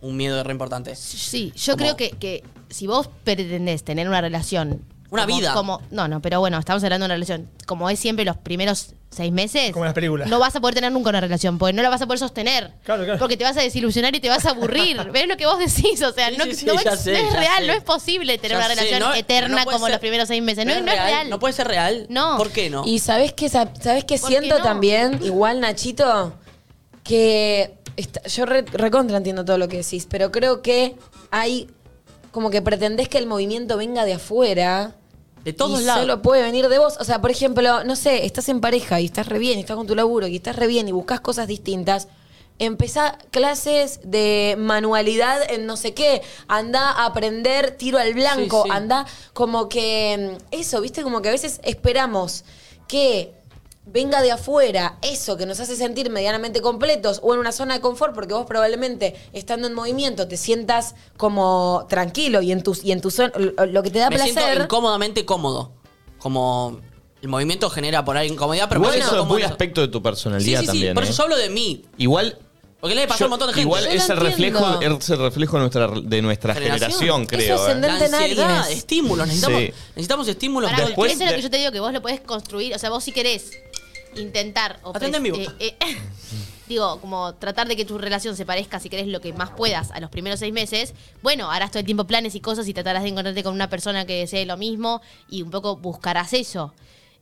un 0.00 0.16
miedo 0.16 0.42
re 0.42 0.50
importante. 0.52 0.96
Sí, 0.96 1.52
yo 1.54 1.74
Como- 1.74 1.84
creo 1.84 1.96
que, 1.96 2.10
que 2.18 2.42
si 2.70 2.86
vos 2.86 3.08
pretendés 3.22 3.84
tener 3.84 4.08
una 4.08 4.20
relación. 4.20 4.82
Una 5.10 5.24
como- 5.26 5.38
vida. 5.38 5.54
Como, 5.54 5.82
no, 5.90 6.06
no, 6.08 6.20
pero 6.20 6.40
bueno, 6.40 6.58
estamos 6.58 6.82
hablando 6.84 7.04
de 7.04 7.08
una 7.08 7.14
relación. 7.14 7.48
Como 7.66 7.88
es 7.88 7.98
siempre 7.98 8.24
los 8.24 8.36
primeros 8.36 8.94
seis 9.10 9.32
meses. 9.32 9.72
Como 9.72 9.84
en 9.84 9.88
las 9.88 9.94
películas. 9.94 10.28
No 10.28 10.38
vas 10.38 10.54
a 10.54 10.60
poder 10.60 10.74
tener 10.74 10.92
nunca 10.92 11.08
una 11.08 11.20
relación, 11.22 11.56
porque 11.58 11.72
no 11.72 11.80
la 11.82 11.88
vas 11.88 12.02
a 12.02 12.06
poder 12.06 12.18
sostener. 12.18 12.72
Claro, 12.84 13.04
claro. 13.04 13.18
Porque 13.18 13.36
te 13.38 13.44
vas 13.44 13.56
a 13.56 13.62
desilusionar 13.62 14.14
y 14.14 14.20
te 14.20 14.28
vas 14.28 14.44
a 14.44 14.50
aburrir. 14.50 14.98
¿Ves 15.12 15.26
lo 15.26 15.36
que 15.38 15.46
vos 15.46 15.58
decís? 15.58 16.02
O 16.02 16.12
sea, 16.12 16.28
Sí, 16.28 16.36
no, 16.36 16.44
sí, 16.44 16.54
sí, 16.54 16.66
no 16.66 16.74
ya 16.82 16.92
es, 16.92 17.00
sé, 17.00 17.12
no 17.12 17.28
es 17.28 17.32
real, 17.32 17.60
sé. 17.62 17.66
no 17.68 17.72
es 17.72 17.82
posible 17.82 18.36
tener 18.36 18.58
Ya 18.58 18.58
una 18.58 18.68
relación 18.68 19.00
no- 19.00 19.14
eterna 19.14 19.64
como 19.64 19.78
ser- 19.86 19.90
los 19.92 20.00
primeros 20.00 20.28
seis 20.28 20.42
meses. 20.42 20.66
No, 20.66 20.72
no 20.74 20.78
es 20.92 21.02
real. 21.02 21.30
No 21.30 21.38
puede 21.38 21.54
ser 21.54 21.68
real. 21.68 22.06
No. 22.10 22.36
¿Por 22.36 22.50
qué 22.50 22.68
no? 22.68 22.82
Y 22.86 22.98
sabes 22.98 23.32
qué, 23.32 23.48
sabes 23.48 23.70
qué 23.80 23.82
¿Por 23.82 24.04
qué 24.04 24.18
siento 24.18 24.58
no? 24.58 24.64
también, 24.64 25.18
igual 25.22 25.60
Nachito, 25.60 26.34
que 27.02 27.78
está- 27.96 28.22
yo 28.28 28.46
re- 28.46 28.64
recontra 28.72 29.16
entiendo 29.16 29.44
todo 29.44 29.58
lo 29.58 29.68
que 29.68 29.78
decís, 29.78 30.06
pero 30.08 30.30
creo 30.30 30.62
que 30.62 30.96
hay 31.30 31.68
como 32.30 32.50
que 32.50 32.62
pretendés 32.62 33.08
que 33.08 33.18
el 33.18 33.26
movimiento 33.26 33.76
venga 33.76 34.04
de 34.04 34.14
afuera. 34.14 34.94
De 35.44 35.52
todos 35.52 35.80
y 35.80 35.84
lados. 35.84 36.02
Solo 36.02 36.20
puede 36.22 36.42
venir 36.42 36.68
de 36.68 36.78
vos. 36.78 36.96
O 37.00 37.04
sea, 37.04 37.20
por 37.20 37.30
ejemplo, 37.30 37.84
no 37.84 37.96
sé, 37.96 38.26
estás 38.26 38.48
en 38.48 38.60
pareja 38.60 39.00
y 39.00 39.06
estás 39.06 39.26
re 39.28 39.38
bien, 39.38 39.58
y 39.58 39.62
estás 39.62 39.76
con 39.76 39.86
tu 39.86 39.94
laburo 39.94 40.26
y 40.26 40.36
estás 40.36 40.56
re 40.56 40.66
bien 40.66 40.88
y 40.88 40.92
buscas 40.92 41.20
cosas 41.20 41.46
distintas. 41.46 42.08
Empezá 42.60 43.16
clases 43.30 44.00
de 44.02 44.56
manualidad 44.58 45.48
en 45.48 45.64
no 45.66 45.76
sé 45.76 45.94
qué. 45.94 46.22
Anda 46.48 46.90
a 46.90 47.06
aprender 47.06 47.70
tiro 47.76 47.98
al 47.98 48.14
blanco. 48.14 48.64
Sí, 48.64 48.70
sí. 48.70 48.76
Anda 48.76 49.06
como 49.32 49.68
que. 49.68 50.36
mm, 50.36 50.44
Eso, 50.50 50.80
¿viste? 50.80 51.02
Como 51.04 51.22
que 51.22 51.28
a 51.28 51.32
veces 51.32 51.60
esperamos 51.62 52.44
que 52.88 53.32
venga 53.90 54.22
de 54.22 54.30
afuera 54.32 54.98
eso 55.02 55.36
que 55.36 55.46
nos 55.46 55.60
hace 55.60 55.76
sentir 55.76 56.10
medianamente 56.10 56.60
completos 56.60 57.20
o 57.22 57.34
en 57.34 57.40
una 57.40 57.52
zona 57.52 57.74
de 57.74 57.80
confort, 57.80 58.14
porque 58.14 58.34
vos 58.34 58.46
probablemente 58.46 59.14
estando 59.32 59.66
en 59.66 59.74
movimiento 59.74 60.28
te 60.28 60.36
sientas 60.36 60.94
como 61.16 61.86
tranquilo 61.88 62.42
y 62.42 62.52
en 62.52 62.62
tu, 62.62 62.76
y 62.82 62.92
en 62.92 63.00
tu 63.00 63.10
zona, 63.10 63.32
lo, 63.36 63.82
que 63.82 63.90
te 63.90 63.98
da 63.98 64.10
Me 64.10 64.18
siento 64.18 64.40
placer. 64.42 64.62
incómodamente 64.62 65.24
cómodo. 65.24 65.72
Como 66.18 66.80
el 67.22 67.28
movimiento 67.28 67.70
genera 67.70 68.04
por 68.04 68.16
ahí 68.16 68.28
incomodidad, 68.28 68.68
pero 68.68 68.80
siento 68.80 68.92
eso 68.92 69.20
es 69.22 69.26
muy 69.26 69.42
aspecto 69.42 69.80
de 69.80 69.88
tu 69.88 69.98
Sí, 69.98 70.02
personalidad 70.02 70.60
sí, 70.60 70.66
sí. 70.66 70.72
también. 70.72 70.94
Por 70.94 71.04
¿eh? 71.04 71.08
eso 71.08 71.14
yo 71.14 71.22
hablo 71.22 71.36
de 71.36 71.50
mí. 71.50 71.84
Igual. 71.96 72.38
Porque 72.80 72.94
le 72.94 73.08
pasa 73.08 73.24
a 73.24 73.26
un 73.26 73.30
montón 73.30 73.48
de 73.48 73.54
gente. 73.54 73.62
Igual 73.66 73.84
Yo 73.84 73.90
es 73.90 74.08
el 74.08 74.16
reflejo, 74.18 74.72
entiendo. 74.74 74.98
es 74.98 75.10
el 75.10 75.18
reflejo 75.18 75.56
de 75.56 75.60
nuestra, 75.62 75.88
de 76.00 76.22
nuestra 76.22 76.54
Generación. 76.54 77.22
Eso 77.22 77.28
creo. 77.28 77.40
es 77.56 77.60
¿eh? 77.60 77.64
ascendente. 77.64 77.98
La 77.98 78.06
en 78.06 78.14
ansiedad, 78.14 78.60
Aries. 78.62 78.78
estímulos. 78.78 79.26
Necesitamos, 79.26 79.60
Sí. 79.60 79.72
necesitamos 79.96 80.28
estímulos. 80.28 80.70
Pará, 80.70 80.84
Después 80.86 81.12
eso 81.12 81.22
es 81.22 81.26
lo 81.26 81.30
de- 81.32 81.36
que 81.38 81.42
yo 81.42 81.50
te 81.50 81.56
digo, 81.58 81.72
que 81.72 81.80
vos 81.80 81.92
lo 81.92 82.00
podés 82.02 82.20
construir. 82.20 82.74
O 82.74 82.78
sea, 82.78 82.90
vos 82.90 83.02
si 83.02 83.10
querés 83.10 83.50
intentar. 84.16 84.78
o 84.84 84.92
en 85.00 85.22
vivo. 85.22 85.36
eh, 85.38 85.50
eh, 85.58 85.76
digo, 86.68 87.00
como 87.00 87.34
tratar 87.34 87.66
de 87.66 87.74
que 87.76 87.84
tu 87.84 87.98
relación 87.98 88.36
se 88.36 88.46
parezca, 88.46 88.78
si 88.78 88.88
querés, 88.88 89.06
lo 89.08 89.20
que 89.20 89.32
más 89.32 89.50
puedas 89.50 89.90
a 89.90 89.98
los 90.00 90.10
primeros 90.10 90.38
seis 90.38 90.52
meses. 90.52 90.94
Bueno, 91.22 91.50
harás 91.50 91.70
todo 91.72 91.80
el 91.80 91.86
tiempo 91.86 92.04
planes 92.04 92.34
y 92.34 92.40
cosas 92.40 92.68
y 92.68 92.74
tratarás 92.74 93.02
de 93.02 93.08
encontrarte 93.08 93.42
con 93.42 93.54
una 93.54 93.68
persona 93.68 94.06
que 94.06 94.14
desee 94.20 94.46
lo 94.46 94.56
mismo 94.56 95.02
y 95.28 95.42
un 95.42 95.50
poco 95.50 95.76
buscarás 95.76 96.32
eso. 96.32 96.72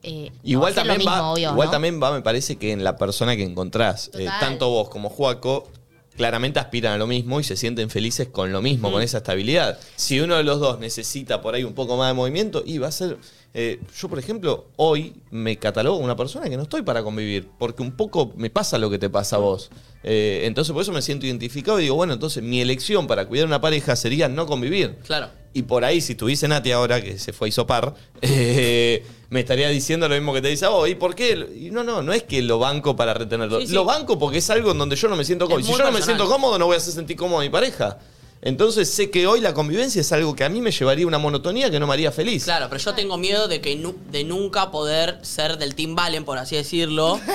Eh, 0.07 0.30
no 0.32 0.40
Igual 0.42 0.74
también, 0.74 0.98
mismo, 0.98 1.12
va, 1.12 1.30
obvio, 1.32 1.50
igual 1.50 1.66
¿no? 1.66 1.72
también 1.72 2.02
va, 2.02 2.12
me 2.12 2.22
parece 2.22 2.57
que 2.57 2.72
en 2.72 2.84
la 2.84 2.96
persona 2.96 3.36
que 3.36 3.42
encontrás. 3.42 4.11
Eh, 4.14 4.26
tanto 4.40 4.70
vos 4.70 4.88
como 4.88 5.11
Juaco 5.11 5.68
claramente 6.16 6.59
aspiran 6.59 6.94
a 6.94 6.96
lo 6.96 7.07
mismo 7.07 7.40
y 7.40 7.44
se 7.44 7.57
sienten 7.57 7.90
felices 7.90 8.28
con 8.28 8.50
lo 8.50 8.62
mismo, 8.62 8.90
con 8.90 9.02
esa 9.02 9.18
estabilidad. 9.18 9.78
Si 9.96 10.18
uno 10.18 10.36
de 10.36 10.44
los 10.44 10.61
dos 10.61 10.78
necesita 10.78 11.42
por 11.42 11.54
ahí 11.54 11.62
un 11.64 11.74
poco 11.74 11.96
más 11.96 12.09
de 12.09 12.14
movimiento, 12.14 12.62
y 12.64 12.78
va 12.78 12.88
a 12.88 12.92
ser... 12.92 13.18
eh, 13.52 13.80
yo, 14.00 14.09
por 14.09 14.18
ejemplo, 14.18 14.68
hoy 14.76 15.14
me 15.30 15.59
catalogo 15.59 15.98
una 15.98 16.16
persona 16.16 16.48
que 16.48 16.57
no 16.57 16.62
estoy 16.62 16.82
para 16.82 17.02
convivir, 17.02 17.50
porque 17.59 17.82
un 17.82 17.92
poco 17.92 18.32
me 18.36 18.48
pasa 18.48 18.78
lo 18.78 18.88
que 18.88 18.98
te 18.98 19.11
pasa 19.11 19.36
a 19.36 19.40
vos. 19.40 19.70
Eh, 20.04 20.42
entonces, 20.44 20.72
por 20.72 20.80
eso 20.80 20.92
me 20.92 21.02
siento 21.02 21.26
identificado 21.26 21.80
y 21.80 21.82
digo, 21.82 21.96
bueno, 21.96 22.14
entonces 22.14 22.42
mi 22.42 22.62
elección 22.62 23.07
para 23.07 23.26
cuidar 23.26 23.46
una 23.46 23.61
pareja 23.61 23.94
sería 23.94 24.28
no 24.28 24.46
convivir. 24.46 24.96
Claro. 25.04 25.28
Y 25.57 25.62
por 25.62 25.86
ahí, 25.86 26.02
si 26.02 26.14
tuviese 26.14 26.46
Nati 26.48 26.70
ahora, 26.70 27.00
que 27.00 27.18
se 27.18 27.32
fue 27.32 27.46
a 27.46 27.48
hisopar, 27.48 27.94
eh, 28.20 29.02
me 29.30 29.40
estaría 29.40 29.70
diciendo 29.70 30.07
lo 30.07 30.14
mismo 30.14 30.34
que 30.34 30.42
te 30.42 30.48
dice 30.48 30.66
vos. 30.66 30.86
¿Y 30.86 30.96
por 30.96 31.14
qué? 31.14 31.48
Y 31.59 31.70
no, 31.70 31.82
no, 31.82 32.02
no 32.02 32.12
es 32.12 32.24
que 32.24 32.42
lo 32.42 32.59
banco 32.59 32.94
para 32.94 33.14
retenerlo. 33.14 33.59
Sí, 33.61 33.68
sí. 33.68 33.72
Lo 33.72 33.86
banco 33.86 34.18
porque 34.18 34.36
es 34.36 34.50
algo 34.50 34.72
en 34.72 34.78
donde 34.78 34.96
yo 34.96 35.09
no 35.09 35.16
me 35.16 35.24
siento 35.24 35.46
cómodo. 35.46 35.61
Y 35.61 35.64
si 35.64 35.72
yo 35.72 35.82
no 35.82 35.92
me 35.92 36.02
siento 36.02 36.28
cómodo, 36.28 36.59
no 36.59 36.66
voy 36.66 36.74
a 36.74 36.76
hacer 36.76 36.92
sentir 36.92 37.16
cómodo 37.16 37.40
a 37.40 37.42
mi 37.42 37.48
pareja. 37.48 37.96
Entonces 38.43 38.89
sé 38.91 39.11
que 39.11 39.26
hoy 39.26 39.41
la 39.41 39.55
convivencia 39.55 40.01
es 40.01 40.12
algo 40.12 40.37
que 40.37 40.45
a 40.45 40.49
mí 40.49 40.61
me 40.61 40.70
llevaría 40.70 41.05
a 41.05 41.09
una 41.09 41.18
monotonía 41.18 41.70
que 41.70 41.80
no 41.80 41.87
me 41.87 41.95
haría 41.95 42.12
feliz. 42.12 42.45
Claro, 42.45 42.66
pero 42.68 42.80
yo 42.80 42.95
tengo 42.95 43.16
miedo 43.18 43.49
de 43.49 43.61
que 43.61 43.74
nu- 43.76 43.97
de 44.11 44.24
nunca 44.24 44.70
poder 44.70 45.18
ser 45.22 45.59
del 45.59 45.74
Team 45.74 45.95
Valen, 45.97 46.24
por 46.24 46.39
así 46.39 46.57
decirlo. 46.57 47.18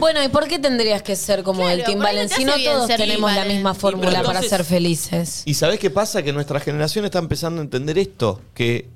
Bueno, 0.00 0.24
¿y 0.24 0.28
por 0.28 0.48
qué 0.48 0.58
tendrías 0.58 1.02
que 1.02 1.14
ser 1.14 1.42
como 1.42 1.60
Claro, 1.62 1.76
el 1.78 1.84
Team 1.84 1.98
por 1.98 2.06
ahí 2.06 2.16
no 2.16 2.22
Valen? 2.22 2.28
te 2.30 2.34
Si 2.34 2.42
hace 2.42 2.50
no 2.50 2.56
bien 2.56 2.72
todos 2.72 2.86
ser 2.86 2.96
tenemos 2.98 3.34
la 3.34 3.44
misma 3.44 3.72
pero 3.74 3.80
fórmula 3.80 4.10
para 4.10 4.20
entonces- 4.40 4.48
ser 4.50 4.64
felices. 4.64 5.42
¿Y 5.44 5.54
sabés 5.54 5.78
qué 5.78 5.90
pasa? 5.90 6.22
Que 6.22 6.32
nuestra 6.32 6.58
generación 6.58 7.04
está 7.04 7.18
empezando 7.18 7.60
a 7.60 7.64
entender 7.64 7.98
esto, 7.98 8.40
que 8.54 8.88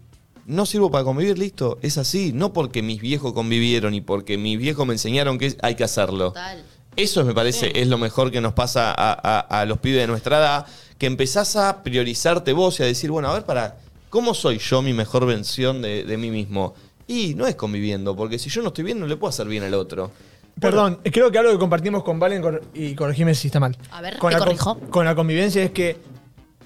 no 0.47 0.65
sirvo 0.65 0.91
para 0.91 1.05
convivir, 1.05 1.39
listo, 1.39 1.79
es 1.83 1.99
así, 1.99 2.33
no 2.33 2.53
porque 2.55 2.81
mis 2.83 3.01
viejos 3.03 3.35
convivieron 3.35 3.93
y 3.95 4.01
porque 4.01 4.39
mis 4.39 4.59
viejos 4.59 4.87
me 4.87 4.95
enseñaron 4.95 5.39
que 5.39 5.55
hay 5.61 5.75
que 5.75 5.85
hacerlo. 5.85 6.29
Total. 6.29 6.65
Eso 6.97 7.23
me 7.25 7.35
parece 7.35 7.73
es 7.79 7.89
lo 7.89 7.99
mejor 7.99 8.31
que 8.31 8.41
nos 8.41 8.55
pasa 8.55 8.91
a, 8.97 9.13
a- 9.13 9.61
a 9.61 9.67
los 9.67 9.79
pibes 9.79 10.01
de 10.01 10.07
nuestra 10.07 10.39
edad, 10.39 10.67
que 10.99 11.07
empezás 11.07 11.57
a 11.57 11.83
priorizarte 11.83 12.53
vos 12.53 12.81
y 12.81 12.83
a 12.83 12.87
decir, 12.87 13.11
bueno, 13.11 13.29
a 13.29 13.35
ver, 13.35 13.45
para, 13.45 13.77
¿cómo 14.11 14.35
soy 14.35 14.59
yo 14.59 14.83
mi 14.83 14.93
mejor 14.93 15.27
versión 15.27 15.83
de, 15.83 16.05
de 16.05 16.17
mí 16.17 16.31
mismo? 16.31 16.75
Y 17.07 17.35
no 17.35 17.47
es 17.47 17.55
conviviendo, 17.55 18.17
porque 18.17 18.39
si 18.39 18.51
yo 18.51 18.63
no 18.63 18.69
estoy 18.69 18.85
bien, 18.85 18.99
no 18.99 19.07
le 19.07 19.17
puedo 19.17 19.29
hacer 19.29 19.47
bien 19.47 19.63
al 19.65 19.75
otro. 19.75 20.11
Perdón, 20.59 21.01
creo 21.05 21.31
que 21.31 21.39
algo 21.39 21.53
que 21.53 21.59
compartimos 21.59 22.03
con 22.03 22.19
Valen 22.19 22.43
y 22.73 22.95
corregime 22.95 23.35
si 23.35 23.49
está 23.49 23.61
mal. 23.61 23.77
A 23.91 24.01
ver, 24.01 24.17
con 24.19 24.31
te 24.33 24.39
la 24.39 24.45
corrijo. 24.45 24.79
con 24.91 25.05
la 25.05 25.15
convivencia 25.15 25.63
es 25.63 25.71
que 25.71 25.99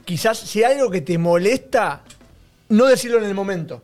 quizás 0.05 0.39
si 0.39 0.63
hay 0.63 0.79
algo 0.79 0.91
que 0.91 1.01
te 1.01 1.19
molesta, 1.19 2.03
no 2.69 2.87
decirlo 2.87 3.19
en 3.19 3.25
el 3.25 3.35
momento. 3.35 3.83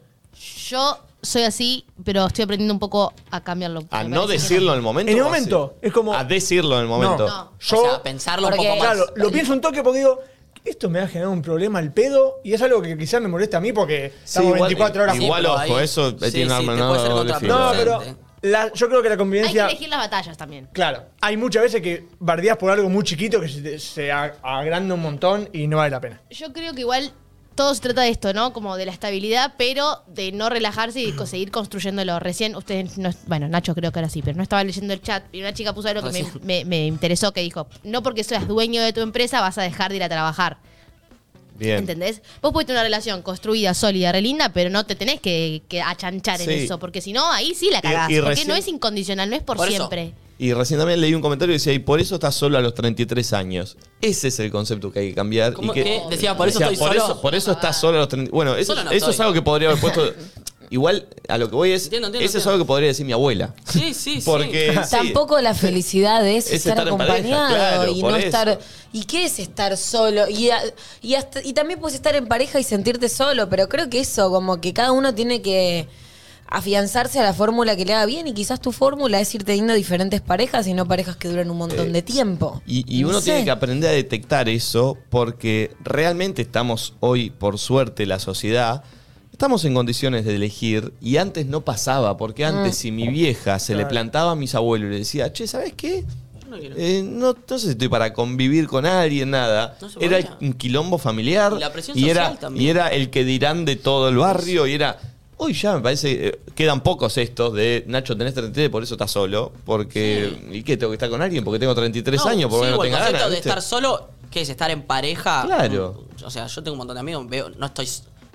Yo 0.68 1.00
soy 1.20 1.42
así, 1.42 1.84
pero 2.04 2.26
estoy 2.26 2.44
aprendiendo 2.44 2.72
un 2.72 2.78
poco 2.78 3.12
a 3.32 3.40
cambiarlo. 3.42 3.82
A 3.90 4.04
no 4.04 4.28
decirlo 4.28 4.70
en 4.72 4.76
el 4.76 4.82
momento. 4.82 5.10
En 5.10 5.18
el 5.18 5.24
momento, 5.24 5.74
es 5.82 5.92
como- 5.92 6.14
A 6.14 6.22
decirlo 6.22 6.76
en 6.76 6.82
el 6.82 6.88
momento. 6.88 7.26
No, 7.26 7.44
No. 7.44 7.52
yo, 7.58 7.82
o 7.82 7.90
sea, 7.90 8.02
pensarlo 8.04 8.46
un 8.46 8.54
porque- 8.54 8.68
poco 8.68 8.78
más. 8.78 8.94
claro, 8.94 9.12
lo 9.16 9.30
pienso 9.32 9.52
un 9.52 9.60
toque 9.60 9.82
porque 9.82 9.98
digo, 9.98 10.20
esto 10.66 10.90
me 10.90 10.98
va 10.98 11.04
a 11.06 11.08
generar 11.08 11.28
un 11.32 11.42
problema 11.42 11.78
al 11.78 11.92
pedo 11.92 12.40
y 12.44 12.52
es 12.54 12.62
algo 12.62 12.82
que 12.82 12.96
quizás 12.98 13.20
me 13.22 13.28
molesta 13.28 13.58
a 13.58 13.60
mí 13.60 13.72
porque 13.72 14.10
Sí, 14.24 14.38
estamos 14.38 14.48
igual- 14.56 14.68
24 14.68 15.02
horas 15.02 15.16
Igual, 15.16 15.46
ojo, 15.46 15.58
ahí- 15.58 15.84
eso 15.84 16.10
sí, 16.10 16.16
tiene 16.32 16.44
un 16.44 16.50
sí, 16.50 16.56
arma 16.56 16.72
te 16.74 16.78
no, 16.80 16.88
puede 16.88 17.00
ser 17.02 17.10
doble 17.10 17.34
filo. 17.34 17.58
No, 17.58 17.72
pero 17.76 18.02
la- 18.42 18.72
yo 18.72 18.88
creo 18.88 19.02
que 19.02 19.08
la 19.08 19.14
Hay 19.14 19.16
que 19.16 19.22
convivencia... 19.22 19.66
elegir 19.66 19.88
las 19.88 19.98
batallas 20.00 20.36
también. 20.36 20.68
Claro, 20.72 21.04
hay 21.20 21.36
muchas 21.36 21.62
veces 21.62 21.80
que 21.82 22.06
bardeas 22.18 22.56
por 22.56 22.70
algo 22.70 22.88
muy 22.88 23.02
chiquito 23.04 23.40
que 23.40 23.48
se, 23.48 23.60
te- 23.62 23.78
se 23.78 24.12
a- 24.12 24.34
agranda 24.42 24.94
un 24.94 25.02
montón 25.02 25.48
y 25.52 25.66
no 25.66 25.78
vale 25.78 25.90
la 25.90 26.00
pena. 26.00 26.20
Yo 26.30 26.52
creo 26.52 26.74
que 26.74 26.80
igual 26.82 27.12
todo 27.56 27.74
se 27.74 27.80
trata 27.80 28.02
de 28.02 28.10
esto, 28.10 28.32
¿no? 28.32 28.52
Como 28.52 28.76
de 28.76 28.86
la 28.86 28.92
estabilidad, 28.92 29.54
pero 29.58 30.02
de 30.06 30.30
no 30.30 30.48
relajarse 30.48 31.00
y 31.00 31.10
de 31.12 31.26
seguir 31.26 31.50
construyéndolo. 31.50 32.20
Recién, 32.20 32.54
ustedes, 32.54 32.96
no, 32.98 33.10
bueno, 33.26 33.48
Nacho 33.48 33.74
creo 33.74 33.90
que 33.90 33.98
ahora 33.98 34.08
sí, 34.10 34.22
pero 34.22 34.36
no 34.36 34.42
estaba 34.44 34.62
leyendo 34.62 34.92
el 34.94 35.02
chat 35.02 35.24
y 35.34 35.40
una 35.40 35.52
chica 35.52 35.72
puso 35.74 35.88
algo 35.88 36.02
que 36.02 36.12
me, 36.12 36.22
Recién. 36.22 36.46
me- 36.46 36.64
me 36.64 36.86
interesó, 36.86 37.32
que 37.32 37.40
dijo, 37.40 37.66
no 37.82 38.02
porque 38.04 38.22
seas 38.22 38.46
dueño 38.46 38.80
de 38.82 38.92
tu 38.92 39.00
empresa 39.00 39.40
vas 39.40 39.58
a 39.58 39.62
dejar 39.62 39.90
de 39.90 39.96
ir 39.96 40.02
a 40.04 40.08
trabajar. 40.08 40.58
Bien. 41.58 41.78
¿Entendés? 41.78 42.20
Vos 42.42 42.52
podés 42.52 42.66
tener 42.66 42.76
una 42.80 42.84
relación 42.84 43.22
construida, 43.22 43.72
sólida, 43.72 44.12
re 44.12 44.20
linda, 44.20 44.50
pero 44.50 44.68
no 44.68 44.84
te 44.84 44.94
tenés 44.94 45.20
que, 45.22 45.62
que 45.68 45.80
achanchar 45.80 46.38
en 46.42 46.50
eso, 46.50 46.78
porque 46.78 47.00
si 47.00 47.14
no, 47.14 47.32
ahí 47.32 47.54
sí 47.54 47.70
la 47.72 47.80
cagás. 47.80 48.10
y 48.10 48.16
porque 48.16 48.28
recién- 48.34 48.48
no 48.48 48.54
es 48.54 48.68
incondicional, 48.68 49.30
no 49.30 49.36
es 49.36 49.42
por, 49.42 49.56
Por 49.56 49.68
eso. 49.70 49.88
Y 50.38 50.52
recién 50.52 50.78
también 50.78 51.00
leí 51.00 51.14
un 51.14 51.22
comentario 51.22 51.52
que 51.52 51.58
decía, 51.58 51.72
y 51.72 51.78
por 51.78 51.98
eso 51.98 52.16
estás 52.16 52.34
solo 52.34 52.58
a 52.58 52.60
los 52.60 52.74
33 52.74 53.32
años. 53.32 53.76
Ese 54.02 54.28
es 54.28 54.38
el 54.38 54.50
concepto 54.50 54.92
que 54.92 54.98
hay 55.00 55.08
que 55.10 55.14
cambiar. 55.14 55.54
¿Cómo 55.54 55.72
y 55.72 55.74
que, 55.76 55.84
que? 55.84 56.02
Decía, 56.10 56.36
por 56.36 56.48
eso 56.48 56.60
estoy 56.60 56.76
por 56.76 56.88
solo. 56.88 57.04
Eso, 57.04 57.20
por 57.22 57.34
eso 57.34 57.52
estás 57.52 57.80
solo 57.80 57.96
a 57.96 58.00
los 58.00 58.08
33 58.08 58.32
Bueno, 58.34 58.54
eso, 58.54 58.74
no 58.74 58.90
eso 58.90 59.10
es 59.10 59.20
algo 59.20 59.32
que 59.32 59.42
podría 59.42 59.68
haber 59.70 59.80
puesto... 59.80 60.02
Igual, 60.68 61.06
a 61.28 61.38
lo 61.38 61.48
que 61.48 61.54
voy 61.54 61.70
es... 61.70 61.84
Entiendo, 61.84 62.08
entiendo, 62.08 62.28
ese 62.28 62.38
es 62.38 62.46
algo 62.48 62.58
que 62.58 62.64
podría 62.64 62.88
decir 62.88 63.06
mi 63.06 63.12
abuela. 63.12 63.54
Sí, 63.70 63.94
sí, 63.94 64.16
sí. 64.20 64.22
Porque... 64.24 64.72
sí, 64.84 64.90
Tampoco 64.90 65.40
la 65.40 65.54
felicidad 65.54 66.26
es, 66.26 66.46
Es 66.48 66.66
estar, 66.66 66.72
estar 66.78 66.88
en 66.88 66.98
pareja, 66.98 67.16
acompañado 67.16 67.54
claro, 67.54 67.92
y 67.92 68.02
no 68.02 68.16
eso. 68.16 68.26
estar. 68.26 68.58
¿Y 68.92 69.04
qué 69.04 69.24
es 69.26 69.38
estar 69.38 69.76
solo? 69.76 70.28
Y, 70.28 70.50
a- 70.50 70.60
y, 71.02 71.14
hasta- 71.14 71.40
y 71.44 71.52
también 71.52 71.78
puedes 71.78 71.94
estar 71.94 72.16
en 72.16 72.26
pareja 72.26 72.58
y 72.58 72.64
sentirte 72.64 73.08
solo, 73.08 73.48
pero 73.48 73.68
creo 73.68 73.88
que 73.88 74.00
eso, 74.00 74.28
como 74.30 74.60
que 74.60 74.72
cada 74.74 74.90
uno 74.90 75.14
tiene 75.14 75.40
que 75.40 75.86
afianzarse 76.48 77.18
a 77.20 77.22
la 77.24 77.32
fórmula 77.34 77.76
que 77.76 77.84
le 77.84 77.94
haga 77.94 78.06
bien 78.06 78.26
y 78.26 78.32
quizás 78.34 78.60
tu 78.60 78.72
fórmula 78.72 79.20
es 79.20 79.34
ir 79.34 79.44
teniendo 79.44 79.74
diferentes 79.74 80.20
parejas 80.20 80.66
y 80.66 80.74
no 80.74 80.86
parejas 80.86 81.16
que 81.16 81.28
duren 81.28 81.50
un 81.50 81.58
montón 81.58 81.92
de 81.92 82.02
tiempo. 82.02 82.62
Y, 82.66 82.84
y 82.88 83.02
No 83.02 83.08
uno 83.10 83.18
sé. 83.20 83.26
tiene 83.32 83.44
que 83.44 83.50
aprender 83.50 83.90
a 83.90 83.92
detectar 83.92 84.48
eso 84.48 84.96
porque 85.10 85.72
realmente 85.82 86.42
estamos 86.42 86.94
hoy, 87.00 87.30
por 87.30 87.58
suerte, 87.58 88.06
la 88.06 88.18
sociedad, 88.18 88.84
estamos 89.32 89.64
en 89.64 89.74
condiciones 89.74 90.24
de 90.24 90.36
elegir 90.36 90.92
y 91.00 91.16
antes 91.18 91.46
no 91.46 91.62
pasaba, 91.62 92.16
porque 92.16 92.44
antes 92.44 92.72
Mm. 92.74 92.80
si 92.80 92.92
mi 92.92 93.08
vieja 93.08 93.58
se 93.58 93.74
le 93.74 93.84
plantaba 93.86 94.32
a 94.32 94.36
mis 94.36 94.54
abuelos 94.54 94.88
y 94.88 94.92
le 94.92 94.98
decía, 95.00 95.32
che, 95.32 95.46
¿sabes 95.46 95.74
qué? 95.76 96.04
Yo 96.42 96.48
no 96.50 96.58
quiero. 96.58 96.74
Eh, 96.78 97.02
no, 97.04 97.32
no 97.48 97.58
sé 97.58 97.64
si 97.66 97.70
estoy 97.72 97.88
para 97.88 98.12
convivir 98.12 98.66
con 98.68 98.86
alguien, 98.86 99.30
nada. 99.30 99.76
No 99.80 99.88
era 100.00 100.38
un 100.40 100.52
quilombo 100.52 100.96
familiar. 100.96 101.52
Y 101.56 101.60
la 101.60 101.72
presión 101.72 101.98
y 101.98 102.08
era, 102.08 102.22
social 102.26 102.38
también. 102.38 102.64
y 102.64 102.68
era 102.70 102.88
el 102.88 103.10
que 103.10 103.24
dirán 103.24 103.64
de 103.64 103.74
todo 103.76 104.08
el 104.08 104.16
barrio. 104.16 104.66
Y 104.68 104.74
era. 104.74 104.96
Hoy 105.38 105.52
ya 105.52 105.74
me 105.74 105.80
parece. 105.82 106.28
eh, 106.28 106.40
quedan 106.54 106.80
pocos 106.82 107.16
estos 107.18 107.52
de 107.52 107.84
Nacho, 107.86 108.16
tenés 108.16 108.32
33, 108.34 108.70
por 108.70 108.82
eso 108.82 108.94
estás 108.94 109.10
solo. 109.10 109.52
Porque. 109.64 110.38
¿Y 110.50 110.62
qué? 110.62 110.76
¿Tengo 110.76 110.90
que 110.92 110.94
estar 110.96 111.10
con 111.10 111.20
alguien? 111.20 111.44
Porque 111.44 111.58
tengo 111.58 111.74
33 111.74 112.20
No, 112.24 112.30
años, 112.30 112.50
porque 112.50 112.66
sí, 112.66 112.72
no 112.72 112.78
o 112.78 112.84
el 112.84 112.90
tenga 112.90 112.98
concepto 112.98 113.18
ganas. 113.18 113.30
de 113.30 113.36
¿viste? 113.36 113.48
estar 113.50 113.62
solo, 113.62 114.08
¿qué 114.30 114.40
es? 114.40 114.48
¿Estar 114.48 114.70
en 114.70 114.82
pareja? 114.82 115.42
Claro. 115.44 116.04
Mm, 116.20 116.24
O 116.24 116.30
sea, 116.30 116.46
yo 116.46 116.62
tengo 116.62 116.72
un 116.72 116.78
montón 116.78 116.94
de 116.96 117.00
amigos, 117.00 117.28
veo, 117.28 117.50
no 117.50 117.66
estoy, 117.66 117.86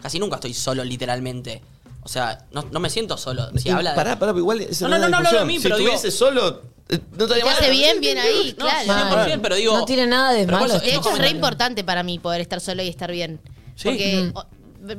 casi 0.02 0.20
nunca 0.20 0.36
estoy 0.36 0.54
solo 0.54 0.84
literalmente. 0.84 1.62
O 2.04 2.10
sea, 2.10 2.46
no, 2.52 2.66
no 2.72 2.80
me 2.80 2.90
siento 2.90 3.18
solo. 3.18 3.50
Si 3.58 3.70
habla 3.70 3.92
de- 3.92 3.96
Pará, 3.96 4.18
pará, 4.20 4.34
pero 4.34 4.40
igual. 4.40 4.62
esa 4.62 4.88
No, 4.88 4.98
no, 4.98 5.04
no, 5.08 5.10
no 5.10 5.18
hablo 5.28 5.40
de 5.40 5.46
mí, 5.46 5.58
si 5.58 5.64
pero 5.64 5.78
digo- 5.78 5.92
estuviese 5.94 6.16
solo. 6.16 6.62
eh, 6.90 7.00
No 7.12 7.18
Te 7.28 7.34
estaría 7.34 7.52
hace 7.52 7.70
bien, 7.72 8.00
bien 8.00 8.18
ahí, 8.20 8.56
No, 8.60 8.66
claro. 8.66 9.24
100%, 9.28 9.40
pero 9.42 9.56
digo... 9.56 9.76
no 9.78 9.86
tiene 9.86 10.06
nada 10.08 10.34
de 10.34 10.46
pero 10.46 10.60
por 10.60 10.68
malo. 10.68 10.76
eso, 10.76 10.84
De 10.86 10.92
estos 10.92 11.06
hecho, 11.08 11.16
es 11.16 11.22
re 11.22 11.30
importante 11.30 11.84
para 11.84 12.04
mí 12.04 12.18
poder 12.20 12.42
estar 12.42 12.60
solo 12.62 12.82
y 12.84 12.88
estar 12.90 13.12
bien. 13.12 13.40
Sí. 13.76 13.88
Porque, 13.90 14.32
o- 14.36 14.46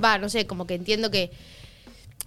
va, 0.02 0.18
no 0.18 0.28
sé, 0.28 0.46
como 0.46 0.66
que 0.66 0.74
entiendo 0.74 1.10
que 1.10 1.32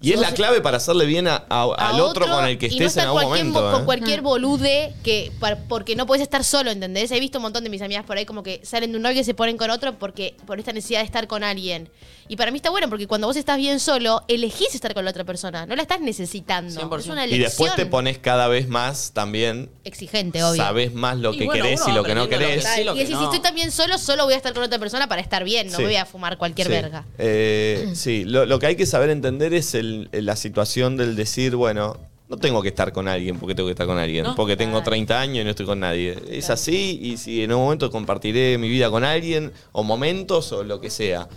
Y 0.06 0.14
es 0.14 0.20
la 0.20 0.34
clave 0.34 0.62
para 0.62 0.78
hacerle 0.78 1.06
bien 1.06 1.28
a- 1.28 1.44
a- 1.50 1.64
a 1.78 1.90
al 1.90 2.00
otro, 2.02 2.26
con 2.28 2.46
el 2.46 2.58
que 2.58 2.68
y 2.68 2.70
no 2.70 2.74
estés 2.76 2.82
en 2.82 2.88
estar 2.88 3.04
algún 3.08 3.22
cualquier 3.24 3.46
momento. 3.46 3.62
mo- 3.62 3.70
¿eh? 3.70 3.74
con 3.74 3.86
cualquier 3.86 4.22
bolude 4.22 4.94
que 5.04 5.32
par- 5.40 5.64
porque 5.68 5.96
no 5.96 6.06
puedes 6.06 6.22
estar 6.22 6.44
solo, 6.44 6.72
¿entendés? 6.72 7.12
He 7.12 7.20
visto 7.20 7.38
un 7.40 7.44
montón 7.44 7.64
de 7.64 7.70
mis 7.70 7.82
amigas 7.82 8.06
por 8.06 8.18
ahí 8.18 8.26
como 8.26 8.44
que 8.44 8.62
salen 8.64 8.92
de 8.92 8.98
un 8.98 9.04
novio 9.04 9.22
y 9.22 9.24
se 9.24 9.34
ponen 9.34 9.58
con 9.58 9.70
otro 9.70 9.98
porque 9.98 10.36
por 10.46 10.60
esta 10.60 10.74
necesidad 10.74 11.00
de 11.00 11.06
estar 11.06 11.28
con 11.28 11.44
alguien. 11.44 11.90
Y 12.28 12.38
para 12.38 12.50
mí 12.52 12.58
está 12.58 12.70
bueno 12.72 12.90
porque 12.90 13.08
cuando 13.08 13.28
vos 13.28 13.36
estás 13.36 13.58
bien 13.58 13.80
solo, 13.80 14.24
elegís 14.28 14.74
estar 14.74 14.94
con 14.94 15.06
la 15.06 15.12
otra 15.12 15.24
persona, 15.24 15.66
no 15.66 15.76
la 15.76 15.82
estás 15.84 16.02
necesitando. 16.02 16.74
100%. 16.74 17.00
Es 17.00 17.08
una 17.08 17.22
Y 17.28 17.34
elección 17.34 17.50
después 17.70 17.76
te 17.76 17.86
pones 17.86 18.18
cada 18.18 18.48
vez 18.48 18.68
más 18.68 19.12
también. 19.14 19.70
exigente, 19.84 20.44
obvio. 20.44 20.62
Sabes 20.62 20.94
más 20.94 21.18
lo 21.18 21.34
Y 21.34 21.38
que 21.40 21.46
bueno, 21.46 21.64
querés 21.64 21.82
uno 21.82 21.90
y 21.90 21.92
va 21.92 21.98
lo 21.98 22.04
que 22.04 22.16
no 22.16 22.22
aprendiendo 22.24 22.56
lo 22.56 22.62
querés. 22.62 22.66
que 22.66 22.80
sí, 22.80 22.84
lo 22.84 22.92
y 22.94 22.96
que 22.98 23.04
decís, 23.04 23.16
no. 23.16 23.20
si 23.20 23.26
estoy 23.26 23.40
tan 23.42 23.56
bien 23.56 23.72
solo, 23.72 23.98
solo 24.00 24.26
voy 24.26 24.34
a 24.34 24.38
estar 24.38 24.54
con 24.54 24.64
otra 24.64 24.80
persona 24.80 25.08
para 25.08 25.22
estar 25.22 25.44
bien, 25.44 25.68
no 25.68 25.78
Sí. 25.78 25.82
me 25.84 25.88
voy 25.90 25.96
a 25.98 26.06
fumar 26.06 26.38
cualquier 26.38 26.68
Sí. 26.68 26.74
verga. 26.74 27.06
Eh, 27.20 27.92
sí, 27.96 28.24
lo, 28.26 28.46
lo 28.46 28.58
que 28.60 28.66
hay 28.68 28.76
que 28.76 28.86
saber 28.88 29.10
entender 29.12 29.54
es 29.54 29.76
el- 29.76 29.95
la 30.12 30.36
situación 30.36 30.98
del 30.98 31.16
decir, 31.16 31.56
bueno, 31.56 31.98
no 32.28 32.38
tengo 32.38 32.64
que 32.64 32.70
estar 32.70 32.92
con 32.92 33.08
alguien 33.08 33.38
porque 33.38 33.54
tengo 33.54 33.68
que 33.68 33.74
estar 33.74 33.86
con 33.86 34.00
alguien, 34.00 34.24
No. 34.24 34.36
porque 34.36 34.58
tengo 34.58 34.82
30 34.82 35.20
años 35.22 35.42
y 35.42 35.44
no 35.44 35.52
estoy 35.52 35.68
con 35.68 35.80
nadie. 35.80 36.18
Es 36.32 36.50
así 36.50 36.98
y 37.00 37.18
si 37.18 37.44
en 37.44 37.54
un 37.54 37.62
momento 37.62 37.92
compartiré 37.92 38.58
mi 38.58 38.68
vida 38.68 38.90
con 38.90 39.04
alguien 39.04 39.52
o 39.74 39.84
momentos 39.84 40.52
o 40.52 40.64
lo 40.64 40.82
que 40.82 40.90
sea. 40.90 41.28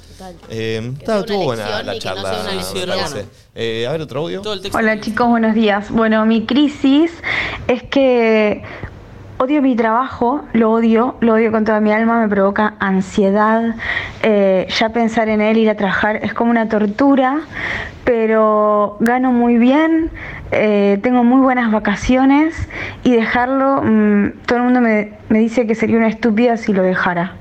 Eh, 0.49 0.93
está- 0.99 1.13
una 1.17 1.21
estuvo 1.21 1.45
buena 1.45 1.83
la 1.83 1.93
no 1.93 1.99
charla, 1.99 2.23
parece. 2.23 3.27
Eh, 3.55 3.87
a 3.87 3.93
ver, 3.93 4.01
otro 4.01 4.21
audio. 4.23 4.41
Hola 4.73 4.99
chicos, 5.01 5.29
buenos 5.29 5.55
días. 5.55 5.91
Bueno, 5.91 6.25
mi 6.25 6.47
crisis 6.47 7.11
es 7.67 7.83
que 7.83 8.63
odio 9.39 9.63
mi 9.63 9.77
trabajo, 9.77 10.45
lo 10.53 10.73
odio, 10.73 11.17
lo 11.21 11.35
odio 11.35 11.53
con 11.53 11.65
toda 11.65 11.81
mi 11.81 11.93
alma, 11.93 12.21
me 12.21 12.29
provoca 12.29 12.75
ansiedad. 12.81 13.77
Eh, 14.23 14.67
ya 14.69 14.89
pensar 14.91 15.29
en 15.29 15.41
él, 15.41 15.57
ir 15.59 15.71
a 15.71 15.77
trabajar, 15.77 16.17
es 16.17 16.35
como 16.35 16.51
una 16.51 16.69
tortura, 16.69 17.41
pero 18.05 18.97
gano 19.01 19.33
muy 19.33 19.59
bien, 19.59 20.11
eh, 20.51 20.99
tengo 21.03 21.23
muy 21.23 21.41
buenas 21.41 21.71
vacaciones 21.71 22.69
y 23.05 23.13
dejarlo, 23.13 23.83
mm, 23.83 24.31
todo 24.47 24.59
el 24.59 24.65
mundo 24.65 24.81
me, 24.81 25.13
me 25.29 25.39
dice 25.39 25.67
que 25.67 25.75
sería 25.75 25.97
una 25.97 26.09
estúpida 26.09 26.57
si 26.57 26.73
lo 26.73 26.83
dejara. 26.83 27.37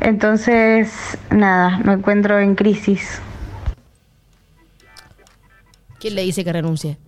Entonces, 0.00 1.18
nada, 1.30 1.80
me 1.84 1.94
encuentro 1.94 2.38
en 2.38 2.54
crisis. 2.54 3.20
¿Quién 5.98 6.14
le 6.14 6.22
dice 6.22 6.44
que 6.44 6.52
renuncie? 6.52 6.98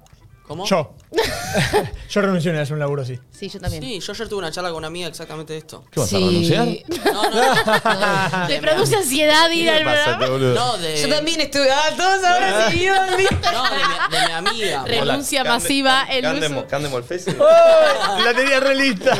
¿Cómo? 0.47 0.66
Yo. 0.66 0.95
yo 2.11 2.20
renuncié 2.20 2.57
a 2.57 2.61
hacer 2.61 2.74
un 2.74 2.80
laburo 2.80 3.01
así. 3.03 3.18
Sí, 3.30 3.49
yo 3.49 3.59
también. 3.61 3.82
Sí, 3.82 3.99
yo 4.01 4.12
ayer 4.12 4.28
tuve 4.28 4.40
una 4.40 4.51
charla 4.53 4.68
con 4.70 4.78
una 4.78 4.88
amiga 4.88 5.09
exactamente 5.09 5.55
de 5.55 5.61
esto. 5.61 5.84
¿Qué 5.90 6.01
vas 6.01 6.12
a 6.12 6.16
renunciar? 6.18 6.66
No, 6.66 7.30
no, 7.30 8.40
no. 8.42 8.47
Te 8.49 8.61
produce 8.61 8.97
ansiedad 8.97 9.51
ir 9.51 9.70
al 9.70 9.82
programa. 9.82 10.26
No, 10.55 10.76
de... 10.76 11.01
Yo 11.01 11.09
también 11.09 11.40
estuve. 11.40 11.70
Ah, 11.72 11.90
todos 11.97 12.22
ahora 12.24 12.70
sí. 12.70 12.86
No, 12.86 13.07
de 13.07 13.16
mi, 13.16 13.24
de 13.24 14.26
mi 14.26 14.32
amiga. 14.32 14.84
Re- 14.84 15.01
renuncia 15.01 15.45
masiva, 15.45 16.05
el 16.11 16.26
uso- 16.26 16.66
Cande 16.66 16.90
Molfese. 16.90 17.34
La 17.38 18.34
tenía 18.34 18.61
re 18.61 18.74
lista. 18.74 19.16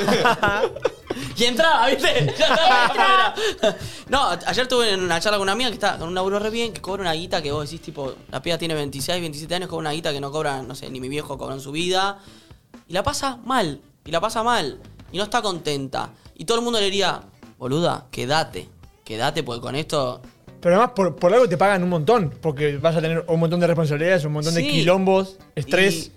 Y 1.37 1.45
entraba, 1.45 1.89
¿viste? 1.89 2.33
Ya 2.39 2.47
estaba 2.47 2.85
afuera. 2.87 3.35
No, 4.09 4.29
ayer 4.47 4.67
tuve 4.67 4.95
una 4.95 5.21
charla 5.21 5.39
con 5.39 5.45
una 5.45 5.53
amiga 5.53 5.71
que 5.71 5.75
está 5.75 5.99
con 5.99 6.09
un 6.09 6.15
laburo 6.15 6.39
re 6.39 6.51
bien, 6.51 6.73
que 6.73 6.81
cobra 6.81 7.03
una 7.03 7.13
guita 7.13 7.43
que 7.43 7.53
vos 7.53 7.69
decís, 7.69 7.85
tipo, 7.85 8.15
la 8.31 8.43
piba 8.43 8.59
tiene 8.59 8.75
26, 8.75 9.21
27 9.21 9.55
años, 9.55 9.69
cobra 9.69 9.81
una 9.81 9.93
guita 9.93 10.13
que 10.13 10.21
no 10.21 10.31
cobra, 10.31 10.63
no 10.63 10.75
sé, 10.75 10.91
ni 10.91 11.01
mi 11.01 11.09
viejo 11.09 11.39
cobra 11.39 11.55
en 11.55 11.61
su 11.61 11.73
vida. 11.73 12.19
Y 12.89 12.93
la 12.93 13.03
pasa 13.03 13.39
mal, 13.45 13.81
y 14.05 14.11
la 14.11 14.21
pasa 14.21 14.43
mal, 14.43 14.81
y 15.11 15.19
no 15.19 15.25
está 15.25 15.43
contenta. 15.43 16.11
Y 16.35 16.45
todo 16.45 16.59
el 16.59 16.65
mundo 16.65 16.79
le 16.79 16.87
diría, 16.87 17.23
boluda, 17.59 18.07
quédate, 18.11 18.69
quédate, 19.05 19.43
porque 19.43 19.61
con 19.61 19.75
esto... 19.75 20.21
Pero 20.61 20.77
además, 20.77 20.93
por, 20.97 21.17
por 21.17 21.33
algo 21.33 21.47
te 21.47 21.59
pagan 21.59 21.83
un 21.83 21.91
montón. 21.91 22.33
Porque 22.41 22.79
vas 22.79 22.97
a 22.97 23.03
tener 23.03 23.23
un 23.29 23.39
montón 23.39 23.61
de 23.61 23.67
responsabilidades, 23.67 24.25
un 24.25 24.33
montón 24.33 24.55
de 24.55 24.67
quilombos, 24.67 25.37
estrés. 25.55 26.11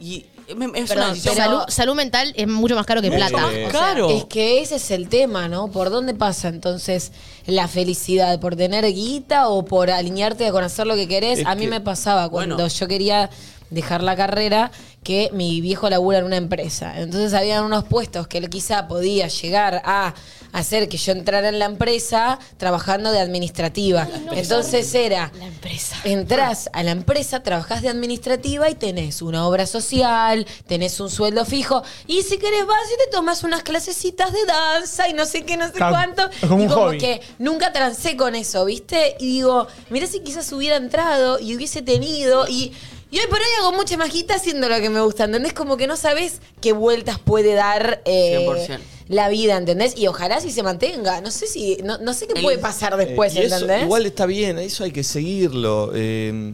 Y 0.00 0.24
es 0.48 0.88
Perdón, 0.88 1.04
una 1.04 1.08
decisión... 1.14 1.34
pero- 1.36 1.50
Salud, 1.50 1.62
salud 1.68 1.94
mental 1.94 2.32
es 2.36 2.48
mucho 2.48 2.74
más 2.74 2.86
caro 2.86 3.02
que 3.02 3.08
Mucho 3.10 3.18
plata. 3.18 3.36
más 3.36 3.50
O 3.50 3.54
sea, 3.54 3.68
Claro. 3.68 4.10
es 4.10 4.24
que 4.24 4.60
ese 4.62 4.76
es 4.76 4.90
el 4.90 5.08
tema, 5.08 5.48
¿no? 5.48 5.68
¿Por 5.70 5.90
dónde 5.90 6.14
pasa 6.14 6.48
entonces 6.48 7.12
la 7.46 7.68
felicidad? 7.68 8.40
¿Por 8.40 8.56
tener 8.56 8.84
guita 8.92 9.48
o 9.48 9.64
por 9.64 9.90
alinearte 9.90 10.46
a 10.46 10.52
conocer 10.52 10.86
lo 10.86 10.94
que 10.94 11.06
querés? 11.06 11.40
Es 11.40 11.46
a 11.46 11.54
mí 11.54 11.62
que- 11.64 11.70
me 11.70 11.80
pasaba 11.80 12.28
cuando 12.30 12.56
Bueno. 12.56 12.68
yo 12.68 12.88
quería 12.88 13.28
dejar 13.70 14.02
la 14.02 14.16
carrera 14.16 14.70
que 15.02 15.30
mi 15.32 15.60
viejo 15.60 15.88
labura 15.88 16.18
en 16.18 16.24
una 16.24 16.36
empresa. 16.36 16.98
Entonces 17.00 17.32
habían 17.34 17.64
unos 17.64 17.84
puestos 17.84 18.26
que 18.28 18.38
él 18.38 18.50
quizá 18.50 18.88
podía 18.88 19.28
llegar 19.28 19.80
a 19.84 20.14
hacer 20.52 20.88
que 20.88 20.96
yo 20.96 21.12
entrara 21.12 21.48
en 21.48 21.58
la 21.58 21.66
empresa 21.66 22.38
trabajando 22.56 23.12
de 23.12 23.20
administrativa. 23.20 24.08
Entonces 24.32 24.94
era 24.94 25.30
La 25.38 25.46
empresa. 25.46 25.96
Entrás 26.04 26.70
a 26.72 26.82
la 26.82 26.90
empresa, 26.90 27.42
trabajás 27.42 27.82
de 27.82 27.88
administrativa 27.88 28.68
y 28.70 28.74
tenés 28.74 29.22
una 29.22 29.46
obra 29.46 29.66
social, 29.66 30.46
tenés 30.66 31.00
un 31.00 31.10
sueldo 31.10 31.44
fijo. 31.44 31.82
Y 32.06 32.22
si 32.22 32.38
querés 32.38 32.66
vas 32.66 32.86
y 32.92 33.04
te 33.04 33.10
tomas 33.10 33.44
unas 33.44 33.62
clasecitas 33.62 34.32
de 34.32 34.44
danza 34.46 35.08
y 35.08 35.12
no 35.12 35.26
sé 35.26 35.44
qué, 35.44 35.56
no 35.56 35.66
sé 35.66 35.78
cuánto. 35.78 36.28
es 36.30 36.48
como 36.48 36.60
y 36.60 36.62
un 36.64 36.68
como 36.68 36.84
hobby. 36.86 36.98
que 36.98 37.20
nunca 37.38 37.72
trancé 37.72 38.16
con 38.16 38.34
eso, 38.34 38.64
¿viste? 38.64 39.16
Y 39.20 39.26
digo, 39.26 39.66
mirá 39.90 40.06
si 40.06 40.20
quizás 40.20 40.50
hubiera 40.52 40.76
entrado 40.76 41.38
y 41.38 41.54
hubiese 41.56 41.82
tenido. 41.82 42.46
Y, 42.48 42.72
y 43.10 43.18
hoy 43.18 43.26
por 43.28 43.38
hoy 43.38 43.46
hago 43.60 43.72
mucha 43.72 43.96
majita 43.96 44.34
haciendo 44.34 44.68
lo 44.68 44.76
que 44.80 44.90
me 44.90 45.00
gusta, 45.00 45.24
¿entendés? 45.24 45.52
Como 45.52 45.76
que 45.76 45.86
no 45.86 45.96
sabes 45.96 46.40
qué 46.60 46.72
vueltas 46.72 47.18
puede 47.18 47.54
dar 47.54 48.02
eh, 48.04 48.46
100%. 48.46 48.78
la 49.08 49.28
vida, 49.28 49.56
¿entendés? 49.56 49.96
Y 49.96 50.06
ojalá 50.06 50.40
si 50.40 50.50
se 50.50 50.62
mantenga. 50.62 51.20
No 51.20 51.30
sé 51.30 51.46
si, 51.46 51.78
no, 51.84 51.98
no 51.98 52.12
sé 52.14 52.26
qué 52.26 52.34
El- 52.34 52.42
puede 52.44 52.58
pasar 52.58 52.96
después, 52.96 53.34
Eh, 53.36 53.40
y 53.42 53.46
eso 53.46 53.54
¿entendés? 53.56 53.82
igual 53.84 54.06
está 54.06 54.26
bien, 54.26 54.58
eso 54.58 54.84
hay 54.84 54.92
que 54.92 55.04
seguirlo. 55.04 55.92
Eh, 55.94 56.52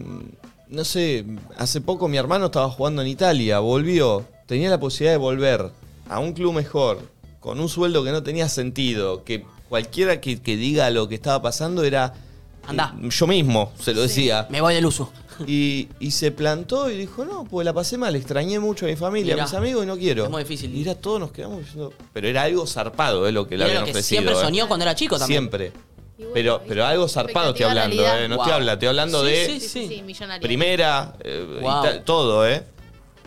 no 0.69 0.85
sé, 0.85 1.25
hace 1.57 1.81
poco 1.81 2.09
mi 2.09 2.17
hermano 2.17 2.47
estaba 2.47 2.71
jugando 2.71 3.03
en 3.03 3.09
Italia, 3.09 3.59
volvió, 3.61 4.25
tenía 4.47 4.71
la 4.71 4.81
posibilidad 4.81 5.13
de 5.13 5.19
volver 5.19 5.71
a 6.09 6.19
un 6.19 6.33
club 6.33 6.53
mejor, 6.55 7.01
con 7.41 7.61
un 7.61 7.69
sueldo 7.69 8.03
que 8.05 8.11
no 8.13 8.23
tenía 8.23 8.49
sentido, 8.49 9.23
que 9.25 9.45
cualquiera 9.69 10.21
que, 10.21 10.41
que 10.41 10.57
diga 10.57 10.91
lo 10.91 11.09
que 11.09 11.15
estaba 11.17 11.43
pasando 11.43 11.85
era 11.85 12.15
Andá. 12.67 12.95
Yo 13.03 13.27
mismo 13.27 13.73
se 13.79 13.93
lo 13.93 14.01
decía. 14.01 14.47
Me 14.49 14.63
voy 14.63 14.75
del 14.75 14.87
uso. 14.87 15.13
Y, 15.47 15.89
y 16.01 16.11
se 16.13 16.31
plantó 16.33 16.91
y 16.91 16.97
dijo, 16.97 17.25
no, 17.25 17.45
pues 17.45 17.65
la 17.65 17.73
pasé 17.73 17.97
mal, 17.99 18.15
extrañé 18.17 18.59
mucho 18.59 18.87
a 18.87 18.89
mi 18.89 18.97
familia, 18.97 19.35
Mirá. 19.35 19.45
a 19.45 19.47
mis 19.47 19.55
amigos 19.55 19.85
y 19.85 19.87
no 19.87 19.97
quiero. 19.97 20.25
Es 20.25 20.31
muy 20.31 20.43
difícil. 20.43 20.75
Y 20.75 20.83
era 20.83 20.95
todos 20.95 21.21
nos 21.21 21.33
quedamos 21.33 21.61
diciendo, 21.61 21.93
pero 22.13 22.29
era 22.29 22.43
algo 22.43 22.67
zarpado, 22.67 23.27
es 23.27 23.35
lo 23.35 23.47
que 23.47 23.57
le 23.59 23.65
habían 23.65 23.81
lo 23.81 23.85
que 23.87 23.91
ofrecido. 23.93 24.21
siempre 24.23 24.35
eh. 24.41 24.45
soñó 24.45 24.69
cuando 24.69 24.85
era 24.85 24.95
chico 24.95 25.19
también. 25.19 25.41
Siempre. 25.43 25.73
pero, 26.33 26.63
pero 26.67 26.85
algo 26.87 27.09
zarpado 27.09 27.51
estoy 27.51 27.67
expectativa, 27.67 28.13
hablando, 28.13 28.25
eh. 28.25 28.29
No 28.29 28.37
Wow. 28.37 28.45
estoy 28.45 28.53
hablando, 28.55 28.73
estoy 28.75 28.89
hablando 28.89 29.21
Sí, 29.25 29.31
de 29.31 29.61
sí, 29.61 29.89
sí. 29.89 30.05
Primera, 30.41 31.15
eh, 31.25 31.47
y 31.59 31.63
Wow. 31.63 31.83
tal, 31.83 32.05
todo, 32.05 32.47
¿eh? 32.49 32.65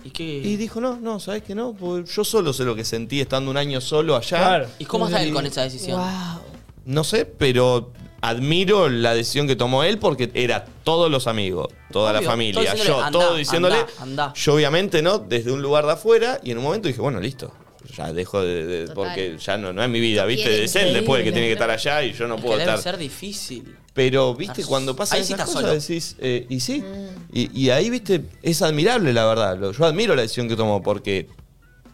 ¿Y 0.04 0.10
qué? 0.12 0.24
Y 0.24 0.56
dijo, 0.56 0.80
no, 0.80 0.96
no, 0.98 1.20
¿sabes 1.20 1.44
qué 1.44 1.54
no? 1.54 1.74
Pues 1.74 2.10
yo 2.16 2.24
solo 2.24 2.54
sé 2.54 2.64
lo 2.64 2.76
que 2.76 2.86
sentí 2.86 3.20
estando 3.20 3.52
un 3.52 3.58
año 3.58 3.82
solo 3.82 4.16
allá. 4.16 4.38
Claro. 4.38 4.68
¿Y 4.80 4.86
cómo 4.86 5.08
está 5.08 5.22
él 5.22 5.34
con 5.34 5.46
esa 5.46 5.64
decisión? 5.64 6.00
Wow. 6.00 6.42
No 6.86 7.04
sé, 7.04 7.26
pero 7.26 7.92
admiro 8.30 8.90
la 8.90 9.14
decisión 9.14 9.48
que 9.48 9.56
tomó 9.56 9.84
él 9.84 9.98
porque 10.00 10.30
era 10.34 10.66
todos 10.84 11.10
los 11.12 11.28
amigos, 11.28 11.68
toda 11.92 12.12
Obvio, 12.12 12.22
la 12.22 12.28
familia, 12.28 12.74
todo 12.74 12.84
yo, 12.84 12.98
"Andá, 13.04 13.12
todo 13.20 13.36
diciéndole. 13.36 13.76
andá, 13.76 13.92
andá". 14.02 14.34
Yo 14.36 14.54
obviamente 14.56 15.02
no, 15.02 15.20
desde 15.20 15.52
un 15.52 15.62
lugar 15.62 15.86
de 15.86 15.94
afuera 15.94 16.40
y 16.44 16.52
en 16.52 16.58
un 16.58 16.64
momento 16.64 16.88
dije, 16.88 17.02
bueno, 17.02 17.20
listo. 17.20 17.54
Ya 17.96 18.12
dejo 18.12 18.42
de, 18.42 18.66
de- 18.66 18.82
Total. 18.88 18.96
porque 18.96 19.38
ya 19.40 19.58
no, 19.58 19.72
no 19.72 19.82
es 19.82 19.90
mi 19.90 20.02
vida, 20.02 20.26
¿viste? 20.26 20.64
Es 20.66 20.76
él 20.76 20.94
después 20.94 21.20
el 21.20 21.26
que 21.26 21.32
tiene 21.32 21.48
que 21.48 21.54
estar 21.54 21.70
allá 21.72 22.04
y 22.04 22.12
yo 22.12 22.28
no 22.28 22.36
Es 22.36 22.42
puedo 22.42 22.58
que 22.58 22.64
debe 22.66 22.76
estar. 22.76 22.94
ser 22.94 22.98
difícil. 23.00 23.76
Pero, 23.94 24.36
viste, 24.36 24.62
Estás- 24.62 24.66
cuando 24.68 24.94
pasan 24.96 25.20
ahí 25.20 25.24
sí 25.26 25.34
esas 25.34 25.48
estás 25.48 25.56
cosas 25.64 25.84
solo. 25.84 25.96
decís, 25.96 26.16
eh, 26.20 26.46
y 26.50 26.60
sí. 26.60 26.84
Y, 27.32 27.50
y 27.60 27.70
ahí, 27.70 27.90
viste, 27.90 28.26
es 28.44 28.62
admirable 28.62 29.14
la 29.14 29.26
verdad. 29.26 29.58
Lo- 29.58 29.72
Yo 29.72 29.86
admiro 29.86 30.16
la 30.16 30.22
decisión 30.24 30.50
que 30.50 30.56
tomó 30.58 30.84
porque 30.84 31.28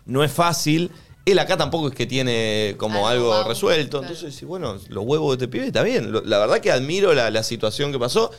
no 0.08 0.24
es 0.24 0.32
fácil. 0.32 0.90
Él 1.26 1.40
acá 1.40 1.56
tampoco 1.56 1.88
es 1.88 1.96
que 1.96 2.06
tiene 2.06 2.76
como 2.78 3.08
Algo, 3.08 3.32
algo 3.34 3.44
wow. 3.44 3.50
resuelto. 3.50 4.00
Claro. 4.00 4.14
Entonces, 4.14 4.38
sí, 4.38 4.46
bueno, 4.46 4.78
los 4.90 5.06
huevos 5.06 5.38
de 5.38 5.46
este 5.46 5.48
pibe 5.52 5.68
está 5.68 5.82
bien. 5.84 6.12
Lo- 6.12 6.22
La 6.22 6.38
verdad 6.38 6.60
que 6.60 6.72
admiro 6.72 7.14
la, 7.14 7.30
la 7.32 7.44
situación 7.44 7.92
que 7.92 8.00
pasó. 8.00 8.32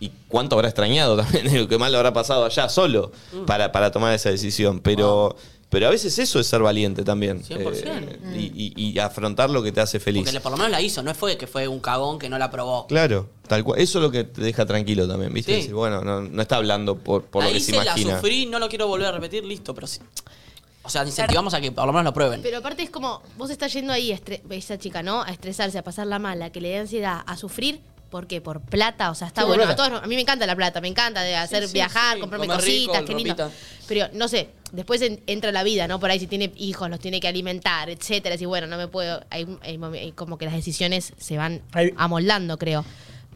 Y 0.00 0.10
cuánto 0.28 0.56
habrá 0.56 0.68
extrañado 0.68 1.16
también, 1.22 1.48
digo, 1.50 1.68
qué 1.68 1.78
mal 1.78 1.90
le 1.92 1.96
habrá 1.98 2.12
pasado 2.12 2.44
allá 2.44 2.68
solo 2.68 3.12
Mm. 3.32 3.44
para, 3.46 3.70
para 3.72 3.90
tomar 3.92 4.12
esa 4.12 4.28
decisión. 4.30 4.80
Pero, 4.80 5.36
pero 5.70 5.86
a 5.86 5.90
veces 5.90 6.18
eso 6.18 6.38
es 6.40 6.46
ser 6.48 6.60
valiente 6.62 7.02
también. 7.04 7.42
100%. 7.42 7.84
Eh, 7.86 8.18
y, 8.36 8.72
y- 8.76 8.90
y 8.90 8.98
afrontar 8.98 9.48
lo 9.48 9.62
que 9.62 9.70
te 9.72 9.80
hace 9.80 10.00
feliz. 10.00 10.22
Porque 10.24 10.32
le- 10.32 10.40
por 10.40 10.50
lo 10.50 10.58
menos 10.58 10.72
la 10.72 10.82
hizo, 10.82 11.02
no 11.04 11.14
fue 11.14 11.38
que 11.38 11.46
fue 11.46 11.66
un 11.68 11.78
cagón 11.80 12.18
que 12.18 12.28
no 12.28 12.38
la 12.38 12.50
probó. 12.50 12.86
Claro, 12.88 13.28
tal 13.46 13.62
cual. 13.64 13.80
Eso 13.80 13.98
es 14.00 14.02
lo 14.02 14.10
que 14.10 14.24
te 14.24 14.42
deja 14.42 14.66
tranquilo 14.66 15.06
también, 15.08 15.32
¿viste? 15.32 15.52
Sí. 15.52 15.58
Decir, 15.60 15.74
bueno, 15.74 16.02
no, 16.02 16.20
no 16.22 16.42
está 16.42 16.56
hablando 16.56 16.96
por, 16.98 17.22
por 17.24 17.42
la 17.44 17.48
lo 17.50 17.54
que 17.54 17.60
se 17.60 17.70
hice, 17.70 17.78
la 17.78 17.84
imagina. 17.92 18.16
sufrí, 18.20 18.46
no 18.46 18.58
lo 18.58 18.68
quiero 18.68 18.88
volver 18.88 19.06
a 19.06 19.12
repetir, 19.12 19.44
listo, 19.44 19.74
pero 19.74 19.86
sí. 19.86 20.00
O 20.86 20.88
sea, 20.88 21.04
incentivamos 21.04 21.52
a 21.54 21.60
que 21.60 21.70
por 21.72 21.84
lo 21.86 21.92
menos 21.92 22.04
lo 22.06 22.14
prueben. 22.14 22.40
Pero 22.42 22.58
aparte 22.58 22.82
es 22.82 22.90
como, 22.90 23.20
vos 23.36 23.50
estás 23.50 23.72
yendo 23.72 23.92
ahí, 23.92 24.12
a 24.12 24.16
estre- 24.16 24.40
esa 24.50 24.78
chica, 24.78 25.02
¿no? 25.02 25.22
A 25.22 25.30
estresarse, 25.30 25.76
a 25.78 25.82
pasarla 25.82 26.18
mal, 26.18 26.40
a 26.42 26.50
que 26.50 26.60
le 26.60 26.68
dé 26.68 26.78
ansiedad, 26.78 27.22
a 27.26 27.36
sufrir. 27.36 27.80
¿Por 28.10 28.28
qué? 28.28 28.40
Por 28.40 28.60
plata. 28.60 29.10
O 29.10 29.14
sea, 29.16 29.26
está 29.26 29.40
Sí, 29.42 29.46
por 29.48 29.56
bueno. 29.56 29.64
A, 29.70 29.74
plata. 29.74 29.88
todos, 29.90 30.02
a 30.04 30.06
mí 30.06 30.14
me 30.14 30.20
encanta 30.20 30.46
la 30.46 30.54
plata, 30.54 30.80
me 30.80 30.86
encanta 30.88 31.22
de 31.22 31.34
hacer 31.36 31.66
sí, 31.66 31.74
viajar, 31.74 32.14
sí, 32.14 32.20
comprarme 32.20 32.46
comer 32.46 32.64
rico, 32.64 32.92
cositas, 32.92 33.08
qué 33.10 33.14
lindo. 33.24 33.44
ropita. 33.44 33.58
Pero 33.88 34.06
no 34.12 34.28
sé, 34.28 34.48
después 34.72 35.02
en- 35.02 35.20
entra 35.26 35.50
la 35.50 35.64
vida, 35.64 35.88
¿no? 35.88 35.98
Por 35.98 36.10
ahí 36.10 36.20
si 36.20 36.28
tiene 36.28 36.52
hijos, 36.56 36.88
los 36.88 37.00
tiene 37.00 37.18
que 37.18 37.26
alimentar, 37.26 37.90
etcétera. 37.90 38.36
Y 38.38 38.44
bueno, 38.44 38.68
no 38.68 38.76
me 38.76 38.86
puedo. 38.86 39.24
Hay, 39.30 39.46
hay 39.60 39.76
momen- 39.76 40.00
hay 40.00 40.12
como 40.12 40.38
que 40.38 40.44
las 40.44 40.54
decisiones 40.54 41.12
se 41.18 41.36
van 41.36 41.62
Hay- 41.72 41.92
amoldando, 41.96 42.56
creo. 42.58 42.84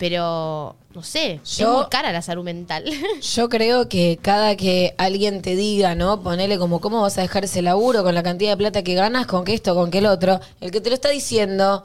Pero, 0.01 0.77
no 0.95 1.03
sé, 1.03 1.41
Yo- 1.45 1.73
es 1.73 1.77
muy 1.83 1.91
cara 1.91 2.11
la 2.11 2.23
salud 2.23 2.43
mental. 2.43 2.85
Yo 3.21 3.51
creo 3.51 3.87
que 3.87 4.19
cada 4.23 4.57
que 4.57 4.95
alguien 4.97 5.43
te 5.43 5.57
diga, 5.57 5.95
¿no? 5.95 6.23
Ponele 6.23 6.57
como, 6.57 6.81
¿cómo 6.81 7.03
vas 7.03 7.19
a 7.19 7.21
dejar 7.21 7.45
ese 7.45 7.61
laburo 7.61 8.03
con 8.03 8.15
la 8.15 8.23
cantidad 8.23 8.53
de 8.53 8.57
plata 8.57 8.83
que 8.83 8.95
ganas, 8.95 9.27
con 9.27 9.45
que 9.45 9.53
esto, 9.53 9.75
con 9.75 9.91
que 9.91 9.99
el 9.99 10.07
otro? 10.07 10.41
El 10.63 10.71
que 10.71 10.81
te 10.81 10.89
lo 10.89 10.95
está 10.95 11.11
diciendo 11.11 11.85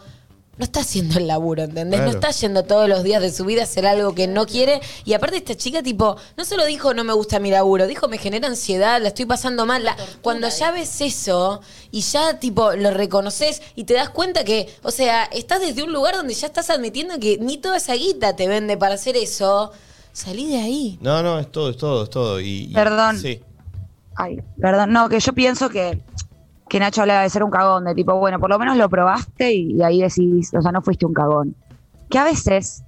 no 0.57 0.63
está 0.63 0.79
haciendo 0.79 1.17
el 1.19 1.27
laburo, 1.27 1.63
¿entendés? 1.63 1.99
Claro. 1.99 2.11
No 2.13 2.17
está 2.17 2.31
yendo 2.31 2.63
todos 2.63 2.87
los 2.87 3.03
días 3.03 3.21
de 3.21 3.31
su 3.31 3.43
vida 3.43 3.61
a 3.61 3.63
hacer 3.65 3.85
algo 3.85 4.15
que 4.15 4.25
no 4.27 4.45
quiere. 4.45 4.79
Y 5.03 5.13
aparte 5.13 5.35
esta 5.37 5.55
chica, 5.55 5.83
tipo, 5.83 6.15
no 6.37 6.45
solo 6.45 6.65
dijo 6.65 6.93
no 6.93 7.03
me 7.03 7.11
gusta 7.13 7.39
mi 7.39 7.51
laburo, 7.51 7.87
dijo 7.87 8.07
me 8.07 8.17
genera 8.17 8.47
ansiedad, 8.47 9.01
la 9.01 9.09
estoy 9.09 9.25
pasando 9.25 9.65
mal. 9.65 9.83
La- 9.83 9.97
cuando 10.21 10.47
ya 10.49 10.71
ves 10.71 11.01
eso 11.01 11.61
y 11.91 12.01
ya, 12.01 12.39
tipo, 12.39 12.71
lo 12.73 12.91
reconoces 12.91 13.61
y 13.75 13.83
te 13.83 13.95
das 13.95 14.09
cuenta 14.09 14.43
que, 14.45 14.73
o 14.83 14.91
sea, 14.91 15.25
estás 15.25 15.59
desde 15.59 15.83
un 15.83 15.91
lugar 15.91 16.15
donde 16.15 16.33
ya 16.33 16.47
estás 16.47 16.69
admitiendo 16.69 17.19
que 17.19 17.37
ni 17.37 17.57
toda 17.57 17.77
esa 17.77 17.93
guita 17.95 18.35
te 18.35 18.47
vende 18.47 18.77
para 18.77 18.95
hacer 18.95 19.17
eso, 19.17 19.71
salí 20.13 20.47
de 20.47 20.57
ahí. 20.59 20.97
No, 21.01 21.21
no, 21.21 21.37
es 21.39 21.51
todo, 21.51 21.69
es 21.71 21.77
todo, 21.77 22.03
es 22.05 22.09
todo. 22.09 22.39
Y, 22.39 22.69
y- 22.69 22.73
Perdón. 22.73 23.19
Sí. 23.19 23.41
Ay, 24.15 24.39
perdón, 24.61 24.93
no, 24.93 25.09
que 25.09 25.19
yo 25.19 25.33
pienso 25.33 25.67
que, 25.69 26.01
que 26.69 26.79
Nacho 26.79 27.01
hablaba 27.01 27.21
de 27.21 27.29
ser 27.29 27.43
un 27.43 27.51
cagón, 27.51 27.85
de 27.85 27.93
tipo, 27.93 28.15
bueno, 28.15 28.39
por 28.39 28.49
lo 28.49 28.57
menos 28.57 28.77
lo 28.77 28.89
probaste 28.89 29.53
y, 29.53 29.81
ahí 29.81 30.01
decís, 30.01 30.53
o 30.53 30.61
sea, 30.61 30.71
no 30.71 30.81
fuiste 30.81 31.05
un 31.05 31.13
cagón. 31.13 31.55
Que 32.09 32.17
a 32.17 32.23
veces 32.23 32.83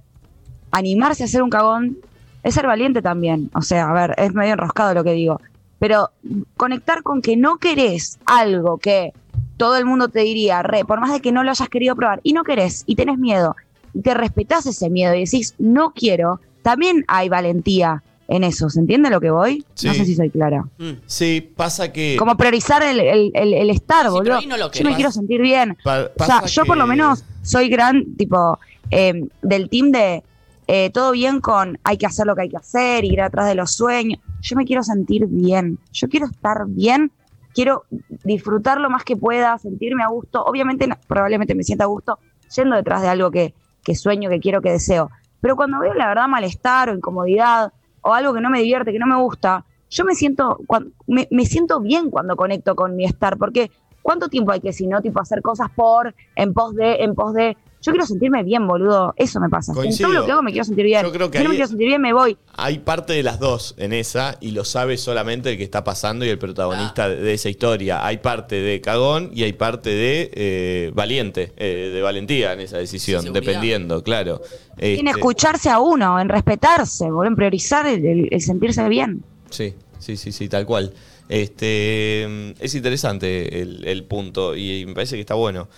animarse 0.70 1.24
a 1.24 1.28
ser 1.28 1.42
un 1.42 1.50
cagón 1.50 1.98
es 2.42 2.54
ser 2.54 2.66
valiente 2.66 3.02
también. 3.02 3.50
O 3.54 3.62
sea, 3.62 3.88
a 3.88 3.92
ver, 3.92 4.14
es 4.18 4.34
medio 4.34 4.52
enroscado 4.52 4.94
lo 4.94 5.04
que 5.04 5.12
digo. 5.12 5.40
Pero 5.78 6.10
conectar 6.56 7.02
con 7.02 7.22
que 7.22 7.36
no 7.36 7.58
querés 7.58 8.18
algo 8.26 8.78
que 8.78 9.12
todo 9.56 9.76
el 9.76 9.84
mundo 9.84 10.08
te 10.08 10.20
diría, 10.20 10.62
re, 10.62 10.84
por 10.84 11.00
más 11.00 11.12
de 11.12 11.20
que 11.20 11.32
no 11.32 11.42
lo 11.42 11.50
hayas 11.50 11.68
querido 11.68 11.94
probar, 11.94 12.20
y 12.22 12.32
no 12.32 12.44
querés, 12.44 12.84
y 12.86 12.94
tenés 12.94 13.18
miedo, 13.18 13.56
y 13.92 14.02
te 14.02 14.14
respetás 14.14 14.66
ese 14.66 14.88
miedo 14.88 15.14
y 15.14 15.24
decís, 15.24 15.54
no 15.58 15.92
quiero, 15.92 16.40
también 16.62 17.04
hay 17.08 17.28
valentía 17.28 18.02
en 18.28 18.44
eso. 18.44 18.68
¿Se 18.70 18.78
entiende 18.80 19.10
lo 19.10 19.20
que 19.20 19.30
voy? 19.30 19.64
No 19.84 19.94
sé 19.94 20.04
si 20.04 20.14
soy 20.14 20.30
clara. 20.30 20.64
Mm. 20.78 20.90
Sí, 21.06 21.52
pasa 21.56 21.90
que. 21.92 22.16
Como 22.18 22.36
priorizar 22.36 22.82
el, 22.82 23.00
el- 23.00 23.30
el- 23.34 23.54
el 23.54 23.70
estar, 23.70 24.04
Sí, 24.06 24.12
boludo. 24.12 24.40
no 24.46 24.56
lo 24.56 24.70
yo 24.70 24.84
me 24.84 24.94
quiero 24.94 25.10
sentir 25.10 25.40
bien. 25.40 25.76
pa- 25.82 26.10
O 26.18 26.24
sea, 26.24 26.44
yo 26.44 26.64
por 26.66 26.76
lo 26.76 26.86
menos 26.86 27.24
soy 27.42 27.68
gran, 27.68 28.14
tipo, 28.16 28.58
eh, 28.90 29.24
del 29.42 29.68
team 29.68 29.90
de 29.90 30.22
eh, 30.70 30.90
todo 30.90 31.12
bien 31.12 31.40
con 31.40 31.78
hay 31.82 31.96
que 31.96 32.04
hacer 32.04 32.26
lo 32.26 32.34
que 32.36 32.42
hay 32.42 32.48
que 32.50 32.58
hacer, 32.58 33.02
ir 33.06 33.22
atrás 33.22 33.46
de 33.48 33.54
los 33.54 33.72
sueños. 33.72 34.20
Yo 34.42 34.54
me 34.54 34.66
quiero 34.66 34.82
sentir 34.82 35.26
bien. 35.26 35.78
Yo 35.92 36.08
quiero 36.08 36.26
estar 36.26 36.66
bien. 36.66 37.10
Quiero 37.54 37.84
disfrutar 38.24 38.78
lo 38.78 38.90
más 38.90 39.02
que 39.04 39.16
pueda, 39.16 39.56
sentirme 39.58 40.02
a 40.02 40.08
gusto. 40.08 40.44
Obviamente, 40.44 40.86
no- 40.86 40.98
probablemente 41.06 41.54
me 41.54 41.62
sienta 41.64 41.84
a 41.84 41.86
gusto 41.86 42.18
yendo 42.54 42.76
detrás 42.76 43.00
de 43.00 43.08
algo 43.08 43.30
que, 43.30 43.54
que 43.82 43.94
sueño, 43.94 44.28
que 44.28 44.40
quiero, 44.40 44.60
que 44.60 44.70
deseo. 44.70 45.10
Pero 45.40 45.56
cuando 45.56 45.78
veo 45.80 45.94
la 45.94 46.06
verdad 46.08 46.28
malestar 46.28 46.90
o 46.90 46.94
incomodidad 46.94 47.72
o 48.08 48.14
algo 48.14 48.34
que 48.34 48.40
no 48.40 48.50
me 48.50 48.60
divierte, 48.60 48.92
que 48.92 48.98
no 48.98 49.06
me 49.06 49.16
gusta, 49.16 49.64
yo 49.90 50.04
me 50.04 50.14
siento, 50.14 50.58
me 51.06 51.44
siento 51.44 51.80
bien 51.80 52.10
cuando 52.10 52.36
conecto 52.36 52.74
con 52.74 52.96
mi 52.96 53.04
estar, 53.04 53.38
porque 53.38 53.70
¿cuánto 54.02 54.28
tiempo 54.28 54.52
hay 54.52 54.60
que 54.60 54.72
si 54.72 54.86
no, 54.86 55.00
tipo, 55.00 55.20
hacer 55.20 55.42
cosas 55.42 55.70
por, 55.70 56.14
en 56.36 56.54
pos 56.54 56.74
de, 56.74 56.96
en 56.96 57.14
pos 57.14 57.34
de? 57.34 57.56
Yo 57.80 57.92
quiero 57.92 58.06
sentirme 58.06 58.42
bien, 58.42 58.66
boludo. 58.66 59.14
Eso 59.16 59.38
me 59.40 59.48
pasa. 59.48 59.72
Coincido. 59.72 60.08
En 60.08 60.12
todo 60.14 60.20
lo 60.22 60.26
que 60.26 60.32
hago 60.32 60.42
me 60.42 60.50
quiero 60.50 60.64
sentir 60.64 60.84
bien. 60.84 61.02
Yo 61.02 61.12
creo 61.12 61.30
que 61.30 61.38
si 61.38 61.44
no 61.44 61.50
me 61.50 61.54
quiero 61.56 61.68
sentir 61.68 61.86
bien, 61.86 62.00
me 62.02 62.12
voy. 62.12 62.36
Hay 62.56 62.78
parte 62.80 63.12
de 63.12 63.22
las 63.22 63.38
dos 63.38 63.74
en 63.78 63.92
esa 63.92 64.36
y 64.40 64.50
lo 64.50 64.64
sabe 64.64 64.96
solamente 64.96 65.52
el 65.52 65.56
que 65.58 65.62
está 65.64 65.84
pasando 65.84 66.24
y 66.24 66.28
el 66.28 66.38
protagonista 66.38 67.08
de, 67.08 67.16
de 67.16 67.34
esa 67.34 67.48
historia. 67.48 68.04
Hay 68.04 68.18
parte 68.18 68.56
de 68.56 68.80
cagón 68.80 69.30
y 69.32 69.44
hay 69.44 69.52
parte 69.52 69.90
de 69.90 70.30
eh, 70.34 70.90
valiente, 70.94 71.52
eh, 71.56 71.90
de 71.94 72.02
valentía 72.02 72.52
en 72.52 72.60
esa 72.60 72.78
decisión, 72.78 73.22
Sí, 73.22 73.30
dependiendo, 73.30 74.02
claro. 74.02 74.42
En 74.76 75.06
Este, 75.06 75.10
escucharse 75.20 75.70
a 75.70 75.78
uno, 75.78 76.18
en 76.20 76.28
respetarse, 76.28 77.04
boludo, 77.10 77.26
en 77.28 77.36
priorizar 77.36 77.86
el, 77.86 78.04
el- 78.04 78.28
el 78.32 78.40
sentirse 78.40 78.88
bien. 78.88 79.22
Sí, 79.50 79.74
sí, 79.98 80.16
sí, 80.16 80.32
sí, 80.32 80.48
tal 80.48 80.66
cual. 80.66 80.92
Este 81.28 82.24
es 82.58 82.74
interesante 82.74 83.60
el, 83.60 83.84
el 83.86 84.04
punto 84.04 84.56
y 84.56 84.84
me 84.86 84.94
parece 84.94 85.14
que 85.16 85.20
está 85.20 85.34
bueno. 85.34 85.68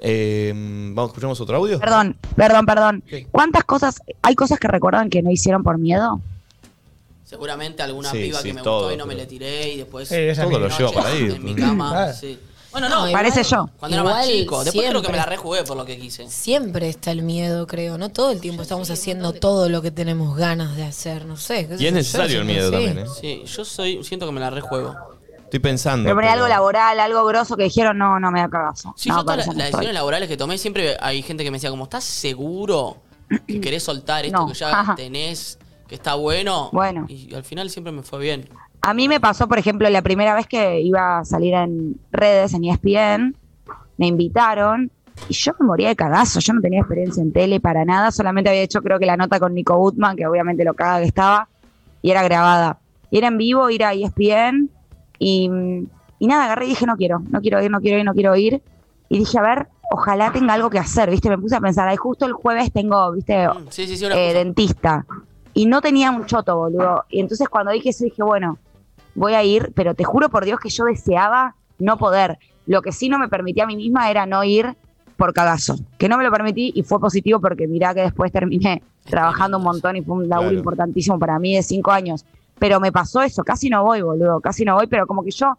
Eh, 0.00 0.52
Vamos, 0.54 1.10
escuchamos 1.10 1.40
otro 1.40 1.56
audio. 1.56 1.78
Perdón, 1.80 2.16
perdón, 2.36 2.66
perdón. 2.66 3.02
¿Qué? 3.06 3.26
¿Cuántas 3.30 3.64
cosas, 3.64 4.00
hay 4.22 4.34
cosas 4.34 4.58
que 4.58 4.68
recuerdan 4.68 5.10
que 5.10 5.22
no 5.22 5.30
hicieron 5.30 5.62
por 5.62 5.78
miedo? 5.78 6.20
Seguramente 7.24 7.82
alguna 7.82 8.10
Sí, 8.10 8.18
piba 8.24 8.40
sí, 8.40 8.48
que 8.48 8.54
me 8.54 8.62
todo, 8.62 8.78
gustó 8.82 8.94
y 8.94 8.96
no 8.96 9.06
me 9.06 9.14
pero- 9.14 9.24
le 9.24 9.26
tiré 9.28 9.72
y 9.72 9.76
después. 9.78 10.08
Sí, 10.08 10.14
esa 10.14 10.44
Todo 10.44 10.58
lo 10.60 10.68
lleva 10.68 10.92
para 10.92 11.08
ahí. 11.10 11.24
En 11.34 11.44
mi 11.44 11.54
cama, 11.54 11.90
Claro. 11.90 12.12
sí. 12.14 12.38
Bueno, 12.70 12.88
no, 12.90 13.06
No, 13.06 13.12
Parece 13.12 13.42
yo. 13.44 13.68
cuando 13.78 13.96
era 13.96 14.04
más 14.04 14.26
igual 14.26 14.38
chico. 14.40 14.64
Después 14.64 14.88
creo 14.88 15.02
que 15.02 15.08
me 15.10 15.16
la 15.16 15.24
rejugué 15.26 15.64
por 15.64 15.76
lo 15.76 15.84
que 15.86 15.98
quise. 15.98 16.28
Siempre 16.28 16.88
está 16.88 17.10
el 17.10 17.22
miedo, 17.22 17.66
creo, 17.66 17.96
¿no? 17.98 18.10
Todo 18.10 18.30
el 18.30 18.40
tiempo 18.40 18.62
estamos 18.62 18.90
haciendo 18.90 19.32
todo 19.32 19.68
lo 19.70 19.80
que 19.82 19.90
tenemos 19.90 20.36
ganas 20.36 20.76
de 20.76 20.84
hacer, 20.84 21.24
no 21.24 21.36
sé. 21.38 21.66
qué 21.66 21.76
sé 21.78 21.82
Y 21.82 21.86
es 21.86 21.92
necesario 21.94 22.40
el 22.40 22.44
miedo 22.44 22.66
sí. 22.68 22.72
también, 22.72 22.98
¿eh? 22.98 23.04
Sí, 23.20 23.42
yo 23.46 23.64
soy, 23.64 24.04
siento 24.04 24.26
que 24.26 24.32
me 24.32 24.40
la 24.40 24.50
rejuego. 24.50 24.94
Estoy 25.48 25.60
pensando. 25.60 26.04
Pero 26.04 26.16
pero- 26.16 26.30
algo 26.30 26.46
laboral, 26.48 27.00
algo 27.00 27.24
grosso 27.24 27.56
que 27.56 27.64
dijeron, 27.64 27.96
no, 27.96 28.20
no 28.20 28.30
me 28.30 28.40
da 28.40 28.48
cagazo. 28.50 28.92
Sí, 28.96 29.08
no, 29.08 29.16
yo 29.16 29.22
todas 29.24 29.46
las 29.46 29.56
decisiones 29.56 29.94
laborales 29.94 30.28
que 30.28 30.36
tomé, 30.36 30.58
siempre 30.58 30.96
hay 31.00 31.22
gente 31.22 31.42
que 31.42 31.50
me 31.50 31.56
decía 31.56 31.70
como, 31.70 31.84
¿estás 31.84 32.04
seguro 32.04 32.98
que 33.46 33.58
querés 33.60 33.82
soltar 33.82 34.26
esto 34.26 34.38
No. 34.40 34.46
que 34.48 34.52
ya 34.54 34.94
tenés, 34.94 35.58
que 35.88 35.94
está 35.94 36.14
bueno? 36.16 36.68
Bueno. 36.72 37.06
Y 37.08 37.34
al 37.34 37.44
final 37.44 37.70
siempre 37.70 37.92
me 37.92 38.02
fue 38.02 38.18
bien. 38.20 38.46
A 38.82 38.92
mí 38.92 39.08
me 39.08 39.20
pasó, 39.20 39.48
por 39.48 39.58
ejemplo, 39.58 39.88
la 39.88 40.02
primera 40.02 40.34
vez 40.34 40.46
que 40.46 40.80
iba 40.82 41.20
a 41.20 41.24
salir 41.24 41.54
en 41.54 41.98
redes, 42.12 42.52
en 42.52 42.64
ESPN, 42.64 43.34
me 43.96 44.06
invitaron 44.06 44.90
y 45.30 45.34
yo 45.34 45.52
me 45.58 45.66
moría 45.66 45.88
de 45.88 45.96
cagazo. 45.96 46.40
Yo 46.40 46.52
no 46.52 46.60
tenía 46.60 46.80
experiencia 46.80 47.22
en 47.22 47.32
tele 47.32 47.58
para 47.58 47.84
nada, 47.86 48.10
solamente 48.12 48.50
había 48.50 48.62
hecho 48.62 48.82
creo 48.82 48.98
que 48.98 49.06
la 49.06 49.16
nota 49.16 49.40
con 49.40 49.54
Nico 49.54 49.76
Gutman, 49.78 50.14
que 50.14 50.26
obviamente 50.26 50.62
lo 50.62 50.74
caga 50.74 51.00
que 51.00 51.06
estaba, 51.06 51.48
y 52.02 52.10
era 52.10 52.22
grabada. 52.22 52.78
Y 53.10 53.16
era 53.18 53.28
en 53.28 53.38
vivo, 53.38 53.68
ir 53.70 53.82
a 53.82 53.94
ESPN 53.94 54.70
y, 55.18 55.50
y 56.18 56.26
nada, 56.26 56.44
agarré 56.44 56.66
y 56.66 56.68
dije, 56.70 56.86
no 56.86 56.96
quiero, 56.96 57.20
no 57.30 57.40
quiero 57.40 57.62
ir, 57.62 57.70
no 57.70 57.80
quiero 57.80 57.98
ir, 57.98 58.04
no 58.04 58.14
quiero 58.14 58.36
ir. 58.36 58.62
Y 59.08 59.18
dije, 59.18 59.38
a 59.38 59.42
ver, 59.42 59.68
ojalá 59.90 60.32
tenga 60.32 60.54
algo 60.54 60.68
que 60.70 60.78
hacer, 60.78 61.10
¿viste? 61.10 61.28
Me 61.30 61.38
puse 61.38 61.56
a 61.56 61.60
pensar, 61.60 61.88
ay, 61.88 61.96
justo 61.96 62.26
el 62.26 62.32
jueves 62.32 62.72
tengo, 62.72 63.12
¿viste? 63.12 63.48
Mm, 63.48 63.66
Sí, 63.70 63.86
sí, 63.86 63.96
sí, 63.96 64.04
una 64.04 64.16
eh, 64.16 64.34
dentista. 64.34 65.06
Y 65.54 65.66
no 65.66 65.80
tenía 65.80 66.10
un 66.10 66.26
choto, 66.26 66.56
boludo. 66.56 67.04
Y 67.08 67.20
entonces 67.20 67.48
cuando 67.48 67.72
dije 67.72 67.90
eso, 67.90 68.04
dije, 68.04 68.22
bueno, 68.22 68.58
voy 69.14 69.34
a 69.34 69.42
ir, 69.42 69.72
pero 69.74 69.94
te 69.94 70.04
juro 70.04 70.28
por 70.28 70.44
Dios 70.44 70.60
que 70.60 70.68
yo 70.68 70.84
deseaba 70.84 71.54
no 71.78 71.96
poder. 71.96 72.38
Lo 72.66 72.82
que 72.82 72.92
sí 72.92 73.08
no 73.08 73.18
me 73.18 73.28
permitía 73.28 73.64
a 73.64 73.66
mí 73.66 73.76
misma 73.76 74.10
era 74.10 74.26
no 74.26 74.44
ir 74.44 74.76
por 75.16 75.32
cagazo. 75.32 75.76
Que 75.96 76.08
no 76.08 76.16
me 76.18 76.22
lo 76.24 76.30
permití 76.30 76.70
y 76.74 76.82
fue 76.82 77.00
positivo 77.00 77.40
porque 77.40 77.66
mirá 77.66 77.94
que 77.94 78.02
después 78.02 78.30
terminé 78.30 78.82
trabajando 79.04 79.56
un 79.58 79.64
montón 79.64 79.96
y 79.96 80.02
fue 80.02 80.16
un 80.16 80.28
laburo 80.28 80.50
Claro. 80.50 80.58
importantísimo 80.58 81.18
para 81.18 81.38
mí 81.38 81.56
de 81.56 81.62
cinco 81.62 81.90
años. 81.90 82.24
Pero 82.58 82.80
me 82.80 82.92
pasó 82.92 83.22
eso, 83.22 83.44
casi 83.44 83.68
no 83.70 83.84
voy, 83.84 84.02
boludo, 84.02 84.40
casi 84.40 84.64
no 84.64 84.74
voy, 84.74 84.86
pero 84.86 85.06
como 85.06 85.22
que 85.22 85.30
yo 85.30 85.58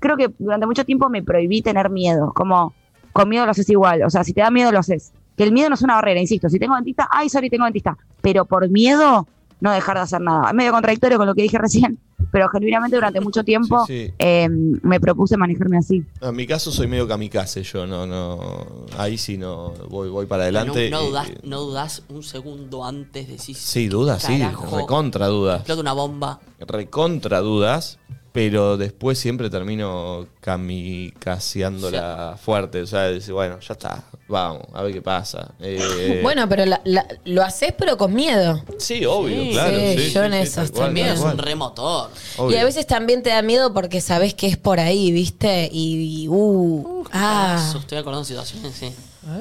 creo 0.00 0.16
que 0.16 0.30
durante 0.38 0.66
mucho 0.66 0.84
tiempo 0.84 1.08
me 1.08 1.22
prohibí 1.22 1.62
tener 1.62 1.90
miedo, 1.90 2.32
como 2.34 2.72
con 3.12 3.28
miedo 3.28 3.44
lo 3.44 3.50
haces 3.50 3.68
igual, 3.70 4.02
o 4.02 4.10
sea, 4.10 4.24
si 4.24 4.32
te 4.32 4.40
da 4.40 4.50
miedo 4.50 4.72
lo 4.72 4.78
haces. 4.78 5.12
Que 5.36 5.44
el 5.44 5.52
miedo 5.52 5.68
no 5.68 5.74
es 5.74 5.82
una 5.82 5.94
barrera, 5.94 6.20
insisto, 6.20 6.48
si 6.48 6.58
tengo 6.58 6.74
dentista, 6.74 7.08
ay, 7.10 7.28
sorry, 7.28 7.48
tengo 7.50 7.64
dentista, 7.64 7.96
pero 8.20 8.44
por 8.44 8.68
miedo 8.68 9.26
no 9.60 9.72
dejar 9.72 9.96
de 9.96 10.02
hacer 10.02 10.20
nada. 10.20 10.48
Es 10.48 10.54
medio 10.54 10.72
contradictorio 10.72 11.18
con 11.18 11.26
lo 11.26 11.34
que 11.34 11.42
dije 11.42 11.58
recién, 11.58 11.98
pero 12.30 12.48
genuinamente 12.48 12.96
durante 12.96 13.20
mucho 13.20 13.42
tiempo 13.44 13.84
Sí, 13.86 14.06
sí. 14.08 14.14
eh, 14.18 14.48
me 14.50 15.00
propuse 15.00 15.36
manejarme 15.36 15.78
así. 15.78 16.04
En 16.20 16.36
mi 16.36 16.46
caso 16.46 16.70
soy 16.70 16.86
medio 16.86 17.08
kamikaze 17.08 17.62
yo, 17.62 17.86
no, 17.86 18.06
no. 18.06 18.86
Ahí 18.96 19.18
sí 19.18 19.36
no 19.38 19.72
voy, 19.88 20.08
voy 20.10 20.26
para 20.26 20.42
adelante. 20.44 20.90
No, 20.90 21.10
no, 21.10 21.24
y- 21.24 21.48
no 21.48 21.60
dudás 21.60 22.02
un 22.08 22.22
segundo 22.22 22.84
antes, 22.84 23.28
decís. 23.28 23.58
Sí, 23.58 23.88
dudas, 23.88 24.22
sí, 24.22 24.42
recontra 24.72 25.26
dudas. 25.26 25.58
Explota 25.60 25.80
una 25.80 25.92
bomba. 25.92 26.40
Recontra 26.60 27.40
dudas, 27.40 27.98
pero 28.38 28.76
después 28.76 29.18
siempre 29.18 29.50
termino 29.50 30.28
kamikazeándola 30.40 32.38
fuerte. 32.40 32.82
O 32.82 32.86
sea, 32.86 33.02
decir, 33.08 33.34
bueno, 33.34 33.58
ya 33.58 33.72
está, 33.72 34.04
vamos, 34.28 34.62
a 34.74 34.82
ver 34.84 34.92
qué 34.92 35.02
pasa. 35.02 35.54
Eh, 35.58 36.20
Bueno, 36.22 36.48
pero 36.48 36.64
la- 36.64 36.80
la- 36.84 37.04
lo 37.24 37.42
haces 37.42 37.74
pero 37.76 37.96
con 37.96 38.14
miedo. 38.14 38.62
Sí, 38.78 39.04
obvio, 39.04 39.42
Sí, 39.42 39.50
claro. 39.54 39.76
sí, 39.76 39.98
sí, 39.98 40.10
yo 40.12 40.20
sí, 40.20 40.26
en 40.26 40.32
sí, 40.34 40.38
esas 40.38 40.54
tal 40.54 40.70
cual, 40.70 40.84
también. 40.86 41.06
tal 41.08 41.14
Es 41.16 41.20
cual. 41.22 41.32
un 41.34 41.38
remotor. 41.40 42.10
Obvio. 42.36 42.56
Y 42.56 42.60
a 42.60 42.64
veces 42.64 42.86
también 42.86 43.24
te 43.24 43.30
da 43.30 43.42
miedo 43.42 43.74
porque 43.74 44.00
sabes 44.00 44.34
que 44.34 44.46
es 44.46 44.56
por 44.56 44.78
ahí, 44.78 45.10
¿viste? 45.10 45.68
Y, 45.72 46.22
y, 46.24 46.28
uh, 46.28 47.04
ah. 47.10 47.66
Eso, 47.68 47.78
Estoy 47.78 47.98
acordando 47.98 48.20
de 48.22 48.26
situaciones, 48.28 48.72
sí. 48.72 48.92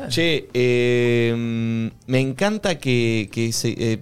Che, 0.09 0.49
eh, 0.55 1.91
me 2.07 2.19
encanta 2.19 2.79
que, 2.79 3.29
que 3.31 3.53
se, 3.53 3.69
eh, 3.77 3.99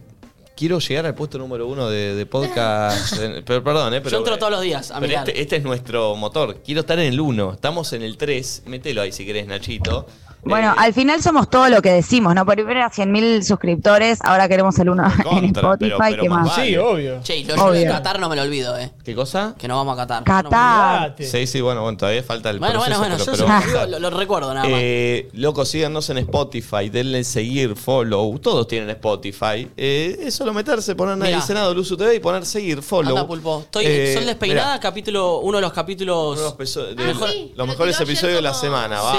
quiero 0.56 0.80
llegar 0.80 1.06
al 1.06 1.16
puesto 1.16 1.38
número 1.38 1.68
uno 1.68 1.90
de, 1.90 2.16
de 2.16 2.26
podcast. 2.26 3.14
eh, 3.22 3.44
pero 3.46 3.64
perdón, 3.64 3.94
eh, 3.94 4.02
pero. 4.02 4.12
Yo 4.12 4.18
entro 4.20 4.38
todos 4.38 4.52
los 4.52 4.62
días 4.62 4.92
a 4.92 4.96
pero 4.96 5.08
mirar. 5.10 5.28
este, 5.28 5.42
este 5.42 5.56
es 5.58 5.64
nuestro 5.64 6.16
motor. 6.16 6.62
Quiero 6.64 6.82
estar 6.82 6.98
en 7.00 7.14
el 7.14 7.20
1. 7.20 7.54
Estamos 7.54 7.94
en 7.94 8.02
el 8.02 8.18
3. 8.18 8.64
Mételo 8.66 9.02
ahí 9.02 9.12
si 9.12 9.26
querés, 9.26 9.48
Nachito. 9.48 10.08
Bueno, 10.46 10.72
Eh, 10.72 10.76
al 10.78 10.94
final 10.94 11.22
somos 11.24 11.50
todo 11.50 11.70
lo 11.70 11.82
que 11.82 11.92
decimos, 11.92 12.36
¿no? 12.36 12.46
Primero 12.46 12.72
era 12.80 12.92
100.000 12.92 13.42
suscriptores, 13.44 14.20
ahora 14.24 14.48
queremos 14.48 14.78
el 14.80 14.90
uno 14.90 15.04
en 15.18 15.24
Contra, 15.24 15.62
Spotify, 15.74 15.78
pero- 15.80 15.98
pero 16.10 16.22
¿qué 16.24 16.30
más 16.30 16.46
más? 16.46 16.58
vale. 16.58 16.70
Sí, 16.70 16.78
obvio. 16.78 17.20
Che, 17.24 17.38
y 17.38 17.44
lo 17.46 17.56
yo 17.56 17.72
de 17.72 17.80
Obvio. 17.82 17.92
Qatar 17.92 18.20
no 18.20 18.30
me 18.30 18.36
lo 18.36 18.44
olvido, 18.44 18.78
eh. 18.78 18.92
¿Qué 19.04 19.16
cosa? 19.16 19.56
Que 19.58 19.68
no 19.68 19.76
vamos 19.76 19.94
a 19.98 20.02
Qatar. 20.02 20.24
Qatar. 20.24 21.16
Sí, 21.20 21.48
sí, 21.48 21.62
bueno, 21.62 21.82
bueno, 21.82 21.98
todavía 21.98 22.22
falta 22.24 22.50
el 22.52 22.60
Bueno, 22.60 22.78
bueno, 22.80 22.96
proceso, 22.98 23.00
bueno, 23.02 23.16
pero- 23.18 23.26
yo 23.26 23.32
pero 23.32 23.48
vamos 23.48 23.96
a- 23.96 24.00
lo, 24.00 24.10
recuerdo 24.12 24.54
nada 24.54 24.68
más. 24.70 24.80
Eh, 24.82 25.30
loco, 25.34 25.66
síganos 25.66 26.10
en 26.12 26.20
Spotify, 26.20 26.90
denle 26.90 27.24
seguir, 27.24 27.76
follow. 27.76 28.38
Todos 28.40 28.68
tienen 28.68 28.90
Spotify. 28.92 29.68
Eh, 29.76 30.18
es 30.22 30.36
solo 30.36 30.54
meterse, 30.54 30.96
poner 30.96 31.18
dice 31.36 31.54
nada, 31.54 31.74
Luzu 31.74 31.98
TV 31.98 32.16
y 32.16 32.20
poner 32.20 32.46
seguir, 32.46 32.82
follow. 32.84 33.10
Anda, 33.18 33.28
Pulpo. 33.28 33.62
Estoy 33.62 33.86
Eh, 33.88 34.14
Sol 34.16 34.26
Despeinada, 34.26 34.68
mirá, 34.74 34.80
capítulo, 34.80 35.40
uno 35.40 35.58
de 35.58 35.62
los 35.64 35.74
capítulos. 35.74 36.38
uno 36.40 36.52
de 36.56 36.66
los, 36.66 36.76
de- 36.96 37.26
Ah, 37.26 37.28
sí, 37.32 37.54
los 37.56 37.68
mejores 37.68 38.00
episodios 38.00 38.36
de 38.38 38.42
la 38.44 38.54
semana, 38.54 39.00
Sí. 39.00 39.18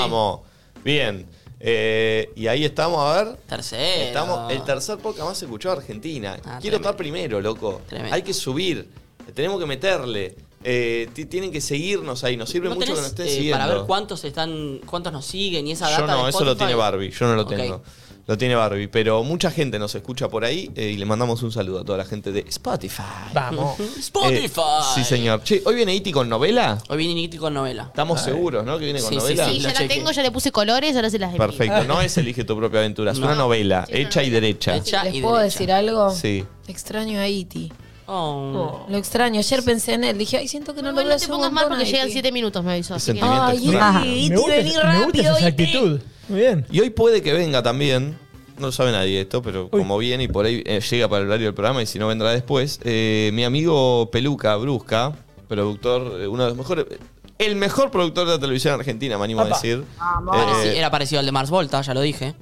Bien. 0.84 1.26
Eh, 1.58 2.30
y 2.36 2.46
ahí 2.48 2.64
estamos, 2.64 2.98
a 3.00 3.24
ver. 3.24 3.36
Tercero. 3.48 4.04
Estamos, 4.04 4.52
el 4.52 4.62
tercer 4.62 4.98
podcast 4.98 5.28
más 5.28 5.42
escuchado 5.42 5.76
de 5.76 5.80
Argentina. 5.80 6.34
Ah, 6.44 6.58
Quiero 6.60 6.60
tremendo. 6.60 6.76
estar 6.76 6.96
primero, 6.96 7.40
loco. 7.40 7.80
Tremendo. 7.88 8.14
Hay 8.14 8.22
que 8.22 8.34
subir. 8.34 8.88
Tenemos 9.34 9.58
que 9.58 9.66
meterle. 9.66 10.36
Eh, 10.62 11.08
ti- 11.14 11.26
tienen 11.26 11.50
que 11.52 11.60
seguirnos 11.60 12.24
ahí. 12.24 12.36
Nos 12.36 12.50
sirve 12.50 12.68
¿No 12.68 12.74
mucho 12.74 12.86
que 12.86 12.92
tenés, 12.92 13.02
nos 13.02 13.10
estén 13.10 13.26
eh, 13.26 13.30
siguiendo. 13.30 13.58
para 13.58 13.74
ver 13.74 13.86
cuántos 13.86 14.24
están, 14.24 14.80
cuántos 14.86 15.12
nos 15.12 15.24
siguen 15.24 15.66
y 15.66 15.72
esa 15.72 15.86
Yo 15.90 16.00
data 16.02 16.14
no, 16.16 16.24
de 16.24 16.30
eso 16.30 16.44
lo 16.44 16.56
tiene 16.56 16.74
Barbie, 16.74 17.10
yo 17.10 17.26
no 17.26 17.36
lo 17.36 17.46
tengo. 17.46 17.82
Lo 18.28 18.36
tiene 18.36 18.56
Barbie, 18.56 18.88
pero 18.88 19.22
mucha 19.22 19.52
gente 19.52 19.78
nos 19.78 19.94
escucha 19.94 20.28
por 20.28 20.44
ahí 20.44 20.68
eh, 20.74 20.86
y 20.90 20.96
le 20.96 21.04
mandamos 21.04 21.44
un 21.44 21.52
saludo 21.52 21.80
a 21.80 21.84
toda 21.84 21.98
la 21.98 22.04
gente 22.04 22.32
de 22.32 22.40
Spotify. 22.48 23.02
Vamos. 23.32 23.78
Spotify. 23.98 24.60
Eh, 24.60 24.84
sí, 24.96 25.04
señor. 25.04 25.44
Che, 25.44 25.62
¿hoy 25.64 25.76
viene 25.76 25.94
Iti 25.94 26.10
con 26.10 26.28
novela? 26.28 26.76
Hoy 26.88 26.96
viene 26.98 27.14
Niti 27.14 27.38
con 27.38 27.54
novela. 27.54 27.84
Estamos 27.84 28.20
seguros, 28.20 28.64
¿no? 28.64 28.78
Que 28.80 28.84
viene 28.86 29.00
con 29.00 29.10
Sí, 29.10 29.14
sí, 29.14 29.20
novela. 29.20 29.48
Sí, 29.48 29.58
ya 29.60 29.72
la 29.72 29.86
tengo, 29.86 30.10
ya 30.10 30.22
le 30.22 30.32
puse 30.32 30.50
colores, 30.50 30.96
ahora 30.96 31.08
se 31.08 31.20
las 31.20 31.28
envío. 31.32 31.46
Perfecto, 31.46 31.84
no 31.84 32.00
es 32.00 32.18
Elige 32.18 32.42
tu 32.42 32.56
propia 32.56 32.80
aventura, 32.80 33.12
es 33.12 33.18
No. 33.20 33.26
una 33.26 33.36
novela 33.36 33.86
Sí, 33.86 33.92
hecha 33.96 34.24
y 34.24 34.30
derecha. 34.30 34.74
Hecha. 34.74 35.04
¿Les 35.04 35.14
y 35.14 35.20
puedo 35.22 35.36
derecha. 35.36 35.52
decir 35.58 35.70
algo? 35.72 36.10
Sí. 36.10 36.44
Extraño 36.66 37.20
a 37.20 37.28
Iti. 37.28 37.72
Oh. 38.08 38.86
Lo 38.88 38.96
extraño. 38.98 39.38
Ayer 39.38 39.62
pensé 39.62 39.94
en 39.94 40.02
él. 40.04 40.18
Dije, 40.18 40.36
ay, 40.38 40.48
siento 40.48 40.74
que 40.74 40.82
no 40.82 40.88
No, 40.90 40.92
lo 40.92 40.96
veo 40.98 41.08
no 41.10 41.14
hace 41.14 41.26
te 41.26 41.32
un 41.32 41.38
pongas 41.38 41.52
mal 41.52 41.64
montón 41.64 41.78
porque 41.78 41.90
a 41.90 41.92
llegan 41.92 42.06
Iti. 42.08 42.12
7 42.14 42.32
minutos, 42.32 42.64
me 42.64 42.72
avisó. 42.72 42.94
Qué 42.94 42.96
así 42.98 43.12
que- 43.12 43.18
sentimiento 43.20 43.44
Ay, 43.46 43.56
extraño. 43.68 44.04
Iti, 44.04 44.18
Iti, 44.18 44.30
me 44.30 44.36
gusta, 44.36 44.52
vení 44.56 44.68
me 44.70 44.74
gusta 44.76 44.92
rápido, 45.06 45.36
esa 45.36 45.48
Iti. 45.48 45.62
actitud. 45.62 46.00
Muy 46.28 46.40
bien. 46.40 46.66
Y 46.70 46.80
hoy 46.80 46.90
puede 46.90 47.22
que 47.22 47.32
venga 47.32 47.62
también, 47.62 48.18
no 48.58 48.66
lo 48.66 48.72
sabe 48.72 48.92
nadie 48.92 49.20
esto, 49.20 49.42
pero 49.42 49.64
Uy. 49.72 49.80
como 49.80 49.98
viene 49.98 50.24
y 50.24 50.28
por 50.28 50.44
ahí 50.46 50.62
eh, 50.66 50.80
llega 50.80 51.08
para 51.08 51.22
el 51.22 51.28
horario 51.28 51.46
del 51.46 51.54
programa 51.54 51.82
y 51.82 51.86
si 51.86 51.98
no 51.98 52.08
vendrá 52.08 52.30
después, 52.30 52.80
eh, 52.84 53.30
mi 53.32 53.44
amigo 53.44 54.08
Peluca 54.10 54.56
Brusca, 54.56 55.12
productor, 55.48 56.20
eh, 56.20 56.26
uno 56.26 56.42
de 56.44 56.48
los 56.50 56.58
mejores, 56.58 56.86
el 57.38 57.54
mejor 57.56 57.90
productor 57.90 58.26
de 58.26 58.32
la 58.34 58.38
televisión 58.40 58.74
argentina, 58.74 59.18
me 59.18 59.24
animo 59.24 59.42
a 59.42 59.46
decir. 59.46 59.84
Eh, 59.84 60.00
Pareci- 60.24 60.74
era 60.76 60.90
parecido 60.90 61.20
al 61.20 61.26
de 61.26 61.32
Mars 61.32 61.50
Volta, 61.50 61.80
ya 61.82 61.94
lo 61.94 62.00
dije. 62.00 62.34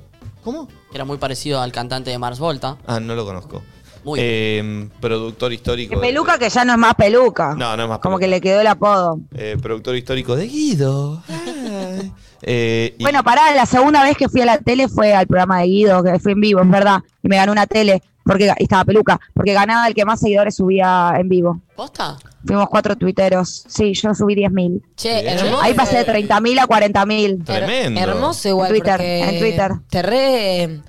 ¿Cómo? 0.45 0.69
Era 0.93 1.05
muy 1.05 1.19
parecido 1.19 1.61
al 1.61 1.73
cantante 1.73 2.11
de 2.11 2.19
Mars 2.19 2.39
Volta. 2.39 2.77
Ah, 2.87 3.01
no 3.01 3.15
lo 3.15 3.25
conozco. 3.25 3.63
Muy 4.05 4.21
Eh, 4.23 4.89
productor 5.01 5.53
histórico. 5.55 5.91
Que 5.95 5.97
de- 5.97 6.03
peluca 6.09 6.39
que 6.39 6.51
ya 6.51 6.65
no 6.67 6.73
es 6.75 6.79
más 6.79 6.95
peluca. 6.95 7.55
No, 7.55 7.75
no 7.77 7.83
es 7.85 7.89
más 7.89 7.99
Como 8.01 8.17
peluca. 8.19 8.21
que 8.27 8.29
le 8.31 8.41
quedó 8.43 8.61
el 8.61 8.67
apodo. 8.67 9.19
Eh, 9.35 9.57
productor 9.61 9.97
histórico 9.97 10.37
de 10.37 10.47
Guido. 10.47 11.23
Eh, 12.47 12.95
y- 12.99 13.03
Bueno, 13.03 13.23
pará, 13.25 13.55
la 13.55 13.67
segunda 13.67 14.03
vez 14.03 14.17
que 14.17 14.29
fui 14.29 14.41
a 14.43 14.47
la 14.47 14.59
tele 14.59 14.89
fue 14.89 15.15
al 15.15 15.27
programa 15.27 15.61
de 15.61 15.67
Guido, 15.67 16.03
que 16.03 16.19
fue 16.19 16.33
en 16.33 16.41
vivo, 16.41 16.61
es 16.63 16.71
verdad. 16.71 16.99
Y 17.23 17.29
me 17.29 17.37
ganó 17.37 17.53
una 17.53 17.67
tele, 17.67 18.03
porque 18.25 18.53
y 18.59 18.63
estaba 18.63 18.85
peluca, 18.85 19.19
porque 19.33 19.53
ganaba 19.55 19.87
el 19.89 19.95
que 19.95 20.05
más 20.05 20.21
seguidores 20.21 20.55
subía 20.57 21.15
en 21.19 21.29
vivo. 21.29 21.61
¿Posta? 21.75 22.17
Fuimos 22.47 22.69
cuatro 22.69 22.97
tuiteros. 22.97 23.65
Sí, 23.69 23.95
yo 23.95 24.15
subí 24.15 24.35
10.000. 24.35 24.83
Che, 24.97 25.27
hermoso. 25.27 25.63
Ahí 25.63 25.73
pasé 25.75 25.97
de 25.99 26.05
30.000 26.05 26.59
a 26.61 26.67
40.000. 26.67 27.43
Tremendo. 27.45 28.01
Hermoso 28.01 28.49
igual. 28.49 28.67
En 28.69 28.73
Twitter, 28.75 28.97
porque 28.97 29.21
en 29.23 29.39
Twitter. 29.39 29.73
Te 29.89 30.03
re. 30.03 30.81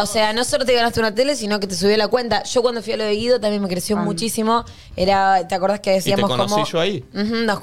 O 0.00 0.06
sea, 0.06 0.32
no 0.32 0.44
solo 0.44 0.64
te 0.64 0.72
ganaste 0.72 1.00
una 1.00 1.12
tele, 1.16 1.34
sino 1.34 1.58
que 1.58 1.66
te 1.66 1.74
subió 1.74 1.96
la 1.96 2.06
cuenta. 2.06 2.44
Yo 2.44 2.62
cuando 2.62 2.80
fui 2.80 2.92
a 2.92 2.96
lo 2.96 3.02
de 3.02 3.16
Guido 3.16 3.40
también 3.40 3.60
me 3.60 3.66
creció 3.68 3.96
Ah. 3.98 4.02
muchísimo. 4.02 4.64
Era, 4.94 5.48
¿te 5.48 5.54
acordás 5.56 5.80
que 5.80 5.90
¿Y 5.90 5.94
te 5.94 6.10
decíamos 6.10 6.30
conocí 6.30 6.54
como. 6.54 6.64
yo 6.66 6.78
ahí? 6.80 7.04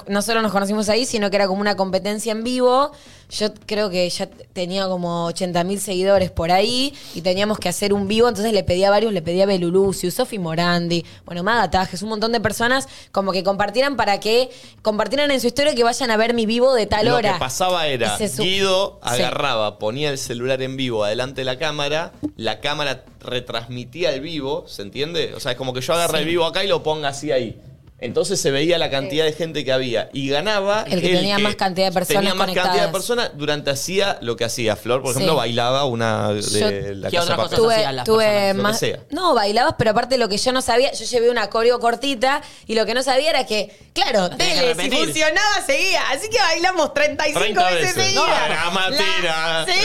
No 0.08 0.20
solo 0.20 0.42
nos 0.42 0.52
conocimos 0.52 0.90
ahí, 0.90 1.06
sino 1.06 1.30
que 1.30 1.36
era 1.36 1.46
como 1.46 1.62
una 1.62 1.74
competencia 1.74 2.32
en 2.32 2.44
vivo. 2.44 2.92
Yo 3.32 3.52
creo 3.66 3.88
que 3.88 4.08
ya 4.10 4.28
tenía 4.52 4.86
como 4.88 5.24
80 5.26 5.64
mil 5.64 5.80
seguidores 5.80 6.30
por 6.30 6.52
ahí 6.52 6.94
y 7.14 7.22
teníamos 7.22 7.58
que 7.58 7.68
hacer 7.70 7.94
un 7.94 8.06
vivo. 8.06 8.28
Entonces 8.28 8.52
le 8.52 8.62
pedí 8.62 8.84
a 8.84 8.90
varios, 8.90 9.12
le 9.12 9.22
pedí 9.22 9.40
a 9.40 9.46
Belulucio, 9.46 10.10
Sofi 10.10 10.38
Morandi, 10.38 11.04
bueno, 11.24 11.42
Maga 11.42 11.70
Tajes, 11.70 12.02
un 12.02 12.10
montón 12.10 12.32
de 12.32 12.40
personas 12.40 12.88
como 13.10 13.32
que 13.32 13.42
compartieran 13.42 13.96
para 13.96 14.20
que 14.20 14.50
compartieran 14.82 15.30
en 15.30 15.40
su 15.40 15.46
historia 15.46 15.74
que 15.74 15.82
vayan 15.82 16.10
a 16.10 16.16
ver 16.18 16.34
mi 16.34 16.44
vivo 16.44 16.74
de 16.74 16.86
tal 16.86 17.06
Lo 17.06 17.16
hora. 17.16 17.32
que 17.34 17.38
pasaba 17.38 17.86
era, 17.86 18.18
Guido 18.18 19.00
Sí. 19.02 19.08
agarraba, 19.14 19.78
ponía 19.78 20.10
el 20.10 20.18
celular 20.18 20.60
en 20.60 20.76
vivo 20.76 21.04
adelante 21.04 21.40
de 21.40 21.44
la 21.46 21.58
cámara, 21.58 22.12
la 22.36 22.60
cámara 22.60 23.04
retransmitía 23.20 24.12
el 24.12 24.20
vivo, 24.20 24.64
¿se 24.68 24.82
entiende? 24.82 25.32
O 25.34 25.40
sea, 25.40 25.52
es 25.52 25.58
como 25.58 25.72
que 25.72 25.80
yo 25.80 25.94
agarre 25.94 26.18
el 26.18 26.26
vivo 26.26 26.44
acá 26.44 26.64
y 26.64 26.68
lo 26.68 26.82
ponga 26.82 27.08
así 27.08 27.32
ahí. 27.32 27.58
Entonces 28.02 28.40
se 28.40 28.50
veía 28.50 28.78
la 28.78 28.90
cantidad 28.90 29.24
de 29.24 29.32
gente 29.32 29.64
que 29.64 29.72
había 29.72 30.10
y 30.12 30.28
ganaba 30.28 30.84
El 30.88 31.00
que 31.00 31.08
tenía 31.10 31.38
más 31.38 31.54
cantidad 31.56 31.86
de 31.86 31.92
personas 31.92 32.20
Tenía 32.20 32.34
más 32.34 32.46
cantidad 32.46 32.62
de 32.64 32.68
conectadas. 32.70 32.92
personas 32.92 33.30
durante 33.34 33.70
hacía 33.70 34.18
lo 34.20 34.36
que 34.36 34.44
hacía 34.44 34.76
Flor, 34.76 35.02
por 35.02 35.12
Sí. 35.12 35.18
ejemplo, 35.20 35.36
bailaba 35.36 35.84
una 35.84 36.32
de 36.32 36.42
Yo- 36.42 36.94
la 36.96 37.08
¿Qué 37.10 37.16
casa 37.16 37.22
otra 37.34 37.36
de 37.36 37.42
cosa 37.42 37.48
papel. 37.50 37.56
tuve, 37.56 37.74
hacían 37.76 37.96
las 37.96 38.04
tuve 38.04 38.24
personas, 38.24 38.48
lo 38.48 38.56
que 38.56 38.62
más. 38.62 38.78
sea. 38.78 38.98
No, 39.10 39.34
bailabas, 39.34 39.74
pero 39.78 39.90
aparte 39.92 40.18
lo 40.18 40.28
que 40.28 40.36
yo 40.38 40.52
no 40.52 40.60
sabía, 40.62 40.92
yo 40.92 41.04
llevé 41.04 41.30
una 41.30 41.48
coreo 41.48 41.78
cortita 41.80 42.42
y 42.66 42.74
lo 42.74 42.84
que 42.86 42.94
no 42.94 43.02
sabía 43.02 43.30
era 43.30 43.46
que, 43.46 43.70
claro, 43.94 44.30
tenías 44.30 44.48
que 44.54 44.60
tele, 44.60 44.74
si 44.74 44.78
repetir. 44.82 45.04
funcionaba, 45.06 45.66
seguía. 45.66 46.02
Así 46.10 46.28
que 46.28 46.38
bailamos 46.38 46.92
35 46.94 47.40
30 47.40 47.70
veces, 47.70 47.94
veces. 47.96 48.04
seguidas. 48.04 48.64
No, 48.64 48.80
mentira. 48.80 49.64
La- 49.64 49.66
Sí, 49.66 49.80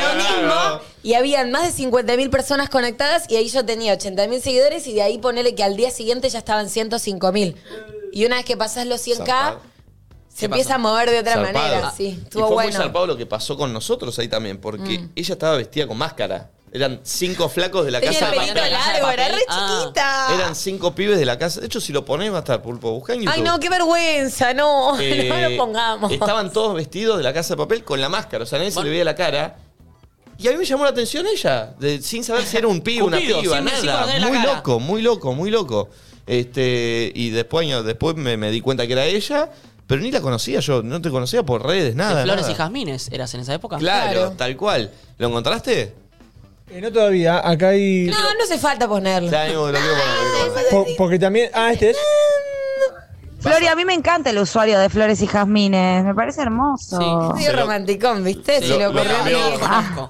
lo 0.00 0.14
mismo. 0.14 0.80
Y 1.02 1.14
habían 1.14 1.50
más 1.50 1.62
de 1.76 1.84
50.000 1.84 2.28
personas 2.30 2.68
conectadas 2.68 3.24
y 3.30 3.36
ahí 3.36 3.48
yo 3.48 3.64
tenía 3.64 3.94
80.000 3.96 4.40
seguidores 4.40 4.86
y 4.86 4.94
de 4.94 5.02
ahí 5.02 5.18
ponele 5.18 5.54
que 5.54 5.62
al 5.62 5.76
día 5.76 5.90
siguiente 5.90 6.28
ya 6.28 6.38
estaban 6.40 6.66
105.000. 6.68 7.54
Y 8.12 8.24
una 8.26 8.36
vez 8.36 8.44
que 8.44 8.56
pasás 8.56 8.86
los 8.86 9.00
100k, 9.06 9.16
Zarpado. 9.26 9.60
se 10.28 10.38
¿Qué 10.40 10.44
empieza 10.46 10.70
pasó? 10.70 10.74
a 10.74 10.78
mover 10.78 11.10
de 11.10 11.18
otra 11.20 11.34
Zarpado. 11.34 11.68
manera. 11.68 11.90
Sí, 11.96 12.04
y 12.18 12.22
estuvo 12.24 12.46
fue 12.48 12.54
bueno. 12.54 12.70
muy 12.70 12.76
zarpado 12.76 13.06
lo 13.06 13.16
que 13.16 13.26
pasó 13.26 13.56
con 13.56 13.72
nosotros 13.72 14.18
ahí 14.18 14.28
también, 14.28 14.60
porque 14.60 14.98
Mm. 14.98 15.12
ella 15.14 15.32
estaba 15.34 15.56
vestida 15.56 15.86
con 15.86 15.96
máscara. 15.98 16.50
Eran 16.70 17.00
cinco 17.02 17.48
flacos 17.48 17.86
de 17.86 17.90
la 17.92 17.98
Tenía 18.00 18.18
casa 18.20 18.34
el 18.34 18.40
de 18.40 18.46
papel. 18.54 18.72
largo, 18.72 19.08
era 19.10 19.28
re 19.28 19.42
Ah. 19.48 19.78
chiquita. 19.80 20.34
Eran 20.34 20.54
cinco 20.54 20.94
pibes 20.94 21.18
de 21.18 21.24
la 21.24 21.38
casa. 21.38 21.60
De 21.60 21.66
hecho, 21.66 21.80
si 21.80 21.94
lo 21.94 22.04
ponés 22.04 22.30
va 22.30 22.36
a 22.36 22.40
estar 22.40 22.60
pulpo. 22.60 22.90
Buscá 22.92 23.14
en 23.14 23.20
YouTube. 23.20 23.32
Ay, 23.36 23.40
no, 23.42 23.58
qué 23.58 23.70
vergüenza, 23.70 24.52
no. 24.52 24.92
no 24.96 25.00
Eh, 25.00 25.48
lo 25.50 25.56
pongamos. 25.56 26.12
Estaban 26.12 26.52
todos 26.52 26.74
vestidos 26.74 27.16
de 27.16 27.22
la 27.24 27.32
casa 27.32 27.54
de 27.54 27.58
papel 27.58 27.84
con 27.84 28.00
la 28.00 28.10
máscara. 28.10 28.44
O 28.44 28.46
sea, 28.46 28.56
a 28.56 28.60
nadie 28.60 28.70
se 28.72 28.82
le 28.82 28.90
veía 28.90 29.04
la 29.04 29.14
cara. 29.14 29.56
Y 30.38 30.46
a 30.48 30.52
mí 30.52 30.56
me 30.58 30.64
llamó 30.64 30.84
la 30.84 30.90
atención 30.90 31.26
ella, 31.26 31.74
de- 31.80 32.00
sin 32.00 32.22
saber 32.22 32.44
si 32.44 32.56
era 32.56 32.68
un 32.68 32.80
pibe, 32.80 33.02
una 33.02 33.18
Cupido, 33.18 33.40
piba, 33.40 33.60
nada. 33.60 34.18
la 34.18 34.28
Muy 34.28 34.38
cara. 34.38 34.54
loco, 34.54 34.78
muy 34.80 35.02
loco, 35.02 35.32
muy 35.34 35.50
loco. 35.50 35.88
Este, 36.26 37.10
y 37.14 37.30
después, 37.30 37.66
años 37.66 37.84
después 37.84 38.14
me, 38.14 38.36
me 38.36 38.50
di 38.50 38.60
cuenta 38.60 38.86
que 38.86 38.92
era 38.92 39.04
ella, 39.06 39.50
pero 39.86 40.00
ni 40.00 40.10
la 40.12 40.20
conocía 40.20 40.60
yo, 40.60 40.82
no 40.82 41.00
te 41.00 41.10
conocía 41.10 41.42
por 41.42 41.66
redes, 41.66 41.94
nada. 41.96 42.16
De 42.20 42.22
Flores 42.24 42.42
nada. 42.42 42.52
y 42.52 42.56
jazmines 42.56 43.08
eras 43.10 43.32
en 43.34 43.40
esa 43.40 43.54
época. 43.54 43.78
Claro, 43.78 44.12
Claro. 44.12 44.30
tal 44.36 44.56
cual. 44.56 44.90
¿Lo 45.16 45.28
encontraste? 45.28 45.94
Eh, 46.70 46.80
no 46.82 46.92
todavía, 46.92 47.38
acá 47.48 47.70
hay. 47.70 48.04
No, 48.10 48.18
no 48.34 48.44
hace 48.44 48.58
falta 48.58 48.86
ponerlo. 48.86 49.30
Ya, 49.30 49.48
po- 50.70 50.86
porque 50.98 51.18
también. 51.18 51.50
Ah, 51.54 51.72
este 51.72 51.90
es. 51.90 51.96
Flori, 53.40 53.66
a 53.66 53.76
mí 53.76 53.84
me 53.84 53.94
encanta 53.94 54.30
el 54.30 54.38
usuario 54.38 54.78
de 54.78 54.88
Flores 54.88 55.20
y 55.22 55.26
Jazmines. 55.26 56.04
Me 56.04 56.14
parece 56.14 56.42
hermoso. 56.42 57.34
Sí. 57.36 57.44
Lo- 57.52 57.60
romanticón, 57.62 58.24
¿viste? 58.24 58.60
Si 58.62 58.68
Lo- 58.68 58.92
lo 58.92 59.02
cambió. 59.04 59.38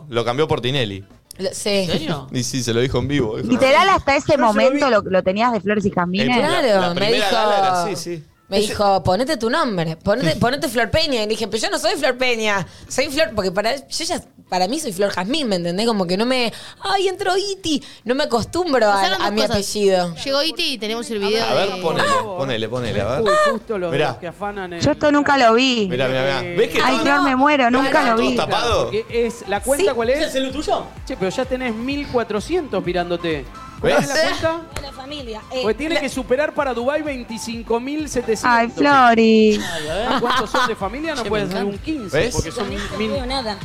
Lo 0.08 0.24
por 0.48 0.60
Tinelli. 0.60 1.04
Lo- 1.38 1.50
Sí. 1.52 1.68
¿En 1.70 1.86
serio? 1.90 2.26
Y 2.32 2.42
sí, 2.42 2.62
se 2.62 2.72
lo 2.74 2.80
dijo 2.80 2.98
en 2.98 3.08
vivo. 3.08 3.36
Literal, 3.38 3.88
hasta 3.90 4.16
ese 4.16 4.36
momento 4.38 4.90
lo, 4.90 5.02
lo 5.02 5.22
tenías 5.22 5.52
de 5.52 5.60
Flores 5.60 5.84
y 5.84 5.90
Jazmines. 5.90 6.36
El- 6.36 6.42
la- 6.42 6.48
Claro, 6.60 6.80
la 6.80 6.94
me 6.94 7.12
dijo. 7.12 7.26
gala 7.30 7.58
era 7.58 7.82
así, 7.84 7.96
sí. 7.96 8.24
Me 8.48 8.60
dijo, 8.60 9.02
ponete 9.02 9.36
tu 9.36 9.50
nombre, 9.50 9.96
ponete, 9.96 10.36
ponete 10.36 10.68
Flor 10.68 10.90
Peña. 10.90 11.16
Y 11.16 11.20
le 11.20 11.26
dije, 11.26 11.46
pero 11.48 11.62
yo 11.62 11.70
no 11.70 11.78
soy 11.78 11.96
Flor 11.96 12.16
Peña, 12.16 12.66
soy 12.88 13.08
Flor, 13.10 13.32
porque 13.34 13.52
para, 13.52 13.76
yo 13.76 14.04
ya, 14.06 14.22
para 14.48 14.66
mí 14.66 14.80
soy 14.80 14.92
Flor 14.94 15.10
Jazmín, 15.10 15.46
¿me 15.48 15.56
entendés? 15.56 15.86
Como 15.86 16.06
que 16.06 16.16
no 16.16 16.24
me, 16.24 16.50
ay, 16.80 17.08
entró 17.08 17.32
Iti, 17.36 17.82
no 18.04 18.14
me 18.14 18.24
acostumbro 18.24 18.90
a, 18.90 19.30
mi 19.30 19.42
cosas. 19.42 19.50
apellido. 19.50 20.14
Llegó 20.24 20.42
Iti 20.42 20.72
y 20.72 20.78
tenemos 20.78 21.10
el 21.10 21.18
video 21.18 21.44
A 21.44 21.52
ver, 21.52 21.74
de... 21.74 21.82
ponele, 21.82 22.08
ponele, 22.24 22.68
ponele, 22.70 23.00
a 23.02 23.04
ver. 23.20 23.22
Uy, 23.22 23.30
justo 23.52 23.76
los, 23.76 23.92
Mirá. 23.92 24.08
los 24.08 24.16
que 24.16 24.26
afanan 24.28 24.72
en- 24.72 24.80
Yo 24.80 24.92
esto 24.92 25.12
nunca 25.12 25.36
lo 25.36 25.52
vi. 25.52 25.86
Mirá, 25.90 26.08
mirá, 26.08 26.22
mirá. 26.40 26.56
¿Ves 26.56 26.70
que 26.70 26.80
Ay, 26.82 26.98
Flor, 27.02 27.22
me 27.24 27.36
muero, 27.36 27.70
nunca 27.70 28.02
lo 28.14 28.16
vi. 28.16 28.34
Porque 28.34 29.04
es, 29.10 29.46
¿La 29.46 29.60
cuenta 29.62 29.90
Sí. 29.90 29.94
cuál 29.94 30.08
es? 30.08 30.26
¿Es 30.28 30.34
el 30.36 30.50
tuyo? 30.52 30.86
Che, 31.06 31.18
pero 31.18 31.30
ya 31.30 31.44
tenés 31.44 31.74
1400 31.74 32.82
mirándote. 32.82 33.44
¿Ves? 33.80 33.94
¿Cuál 33.94 34.02
es 34.02 34.08
la 34.08 34.14
cuenta? 34.14 34.60
la 34.82 34.92
familia. 34.92 35.40
Pues 35.62 35.76
tiene 35.76 36.00
que 36.00 36.08
superar 36.08 36.52
para 36.52 36.74
Dubai 36.74 37.02
25.700. 37.02 38.40
Ay, 38.42 38.68
Flori. 38.68 39.60
Ah, 40.08 40.18
¿Cuántos 40.20 40.50
son 40.50 40.66
de 40.66 40.74
familia? 40.76 41.14
No 41.14 41.22
Che, 41.22 41.28
puede 41.28 41.44
me 41.46 41.52
ser 41.52 41.62
un 41.64 41.68
encanta. 41.74 41.84
15. 41.84 42.16
¿Ves? 42.16 42.34
Porque 42.34 42.50
son 42.52 42.64
No 42.74 42.98
mil. 42.98 43.10
veo 43.10 43.26
nada. 43.26 43.56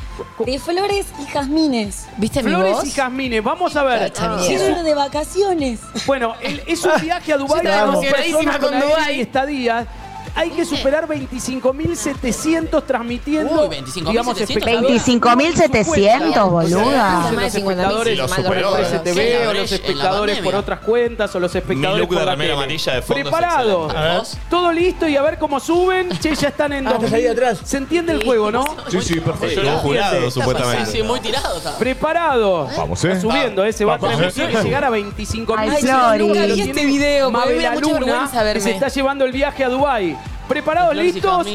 De 0.45 0.59
flores 0.59 1.07
y 1.21 1.25
jazmines. 1.25 2.05
¿Viste 2.17 2.43
mi 2.43 2.51
Flores 2.51 2.73
voz? 2.73 2.85
y 2.87 2.91
jazmines. 2.91 3.43
Vamos 3.43 3.75
a 3.75 3.83
ver. 3.83 4.11
Mierda. 4.47 4.79
un- 4.79 4.83
de 4.83 4.93
vacaciones. 4.95 5.79
bueno, 6.05 6.35
el- 6.41 6.61
es 6.67 6.83
un 6.83 6.91
viaje 7.01 7.33
a 7.33 7.37
Dubái 7.37 7.63
Yo 7.63 7.69
estaba 7.69 7.91
emocionadísima 7.93 8.59
con 8.59 8.69
con 8.71 8.79
Dubái. 8.79 9.21
estadías. 9.21 9.87
Hay 10.35 10.49
que 10.49 10.65
superar 10.65 11.07
25.700 11.07 12.83
transmitiendo. 12.85 13.67
Uy, 13.67 13.75
25.700. 13.77 14.09
digamos, 14.09 14.41
espectadores. 14.41 15.05
25.700, 15.07 16.49
boluda. 16.49 17.21
Los 17.23 17.31
Más 17.33 17.53
de 17.53 17.61
50.000, 17.61 17.69
espectadores 17.69 18.17
no 18.17 18.27
superó. 18.27 18.75
recuerdo. 18.75 18.97
STV 18.99 19.47
o 19.49 19.53
los 19.53 19.71
espectadores 19.71 20.39
por 20.39 20.55
otras 20.55 20.79
cuentas 20.79 21.35
o 21.35 21.39
los 21.39 21.53
espectadores 21.55 21.99
look 22.01 22.09
de 22.09 22.15
por 22.17 22.25
la 22.25 22.31
remera 22.31 22.49
tele. 22.53 22.63
amarilla 22.63 22.93
de 22.95 23.01
fondo 23.01 23.19
es 23.19 23.23
Preparado. 23.23 23.85
excelente. 23.85 24.09
¿A 24.13 24.17
vos? 24.19 24.37
Todo 24.49 24.71
listo 24.71 25.07
y 25.07 25.15
a 25.17 25.21
ver 25.21 25.37
cómo 25.37 25.59
suben. 25.59 26.09
Che, 26.19 26.35
ya 26.35 26.47
están 26.49 26.73
en 26.73 26.87
Ah, 26.87 26.91
estás 26.91 27.11
2000. 27.11 27.15
ahí 27.19 27.27
atrás. 27.31 27.59
Se 27.63 27.77
entiende 27.77 28.13
el 28.13 28.23
juego, 28.23 28.51
¿no? 28.51 28.63
Sí, 28.89 29.01
sí, 29.01 29.15
Yo 29.15 29.23
perfecto. 29.23 29.61
era 29.61 29.73
un 29.73 29.79
jurado, 29.79 30.31
supuestamente. 30.31 30.85
Sí, 30.91 30.97
sí, 30.97 31.03
muy 31.03 31.19
tirado. 31.19 31.57
está. 31.57 31.77
Preparado. 31.77 32.67
Vamos, 32.75 33.03
¿eh? 33.03 33.09
Está 33.09 33.21
subiendo, 33.21 33.63
¿eh? 33.65 33.73
Se 33.73 33.85
va 33.85 33.95
a 33.95 33.97
Vamos, 33.97 34.17
transmitir 34.17 34.55
¿eh? 34.55 34.59
y 34.61 34.63
llegar 34.65 34.83
a 34.85 34.89
25 34.89 35.55
Ay, 35.57 35.69
mil. 35.69 35.79
Flori. 35.79 36.27
Nunca 36.27 36.45
vi 36.45 36.61
este 36.61 36.85
video, 36.85 37.31
porque 37.31 37.47
a 37.47 37.51
mí 37.51 37.57
me 37.57 37.63
da 37.63 37.69
Mabel 37.69 37.83
mucha 37.83 37.99
Luna, 37.99 38.05
vergüenza 38.13 38.37
que 38.39 38.43
verme. 38.45 38.61
se 38.61 38.71
está 38.71 38.87
llevando 38.87 39.25
el 39.25 39.31
viaje 39.31 39.63
a 39.63 39.69
Dubai. 39.69 40.17
¿Preparados, 40.47 40.95
listos? 40.95 41.45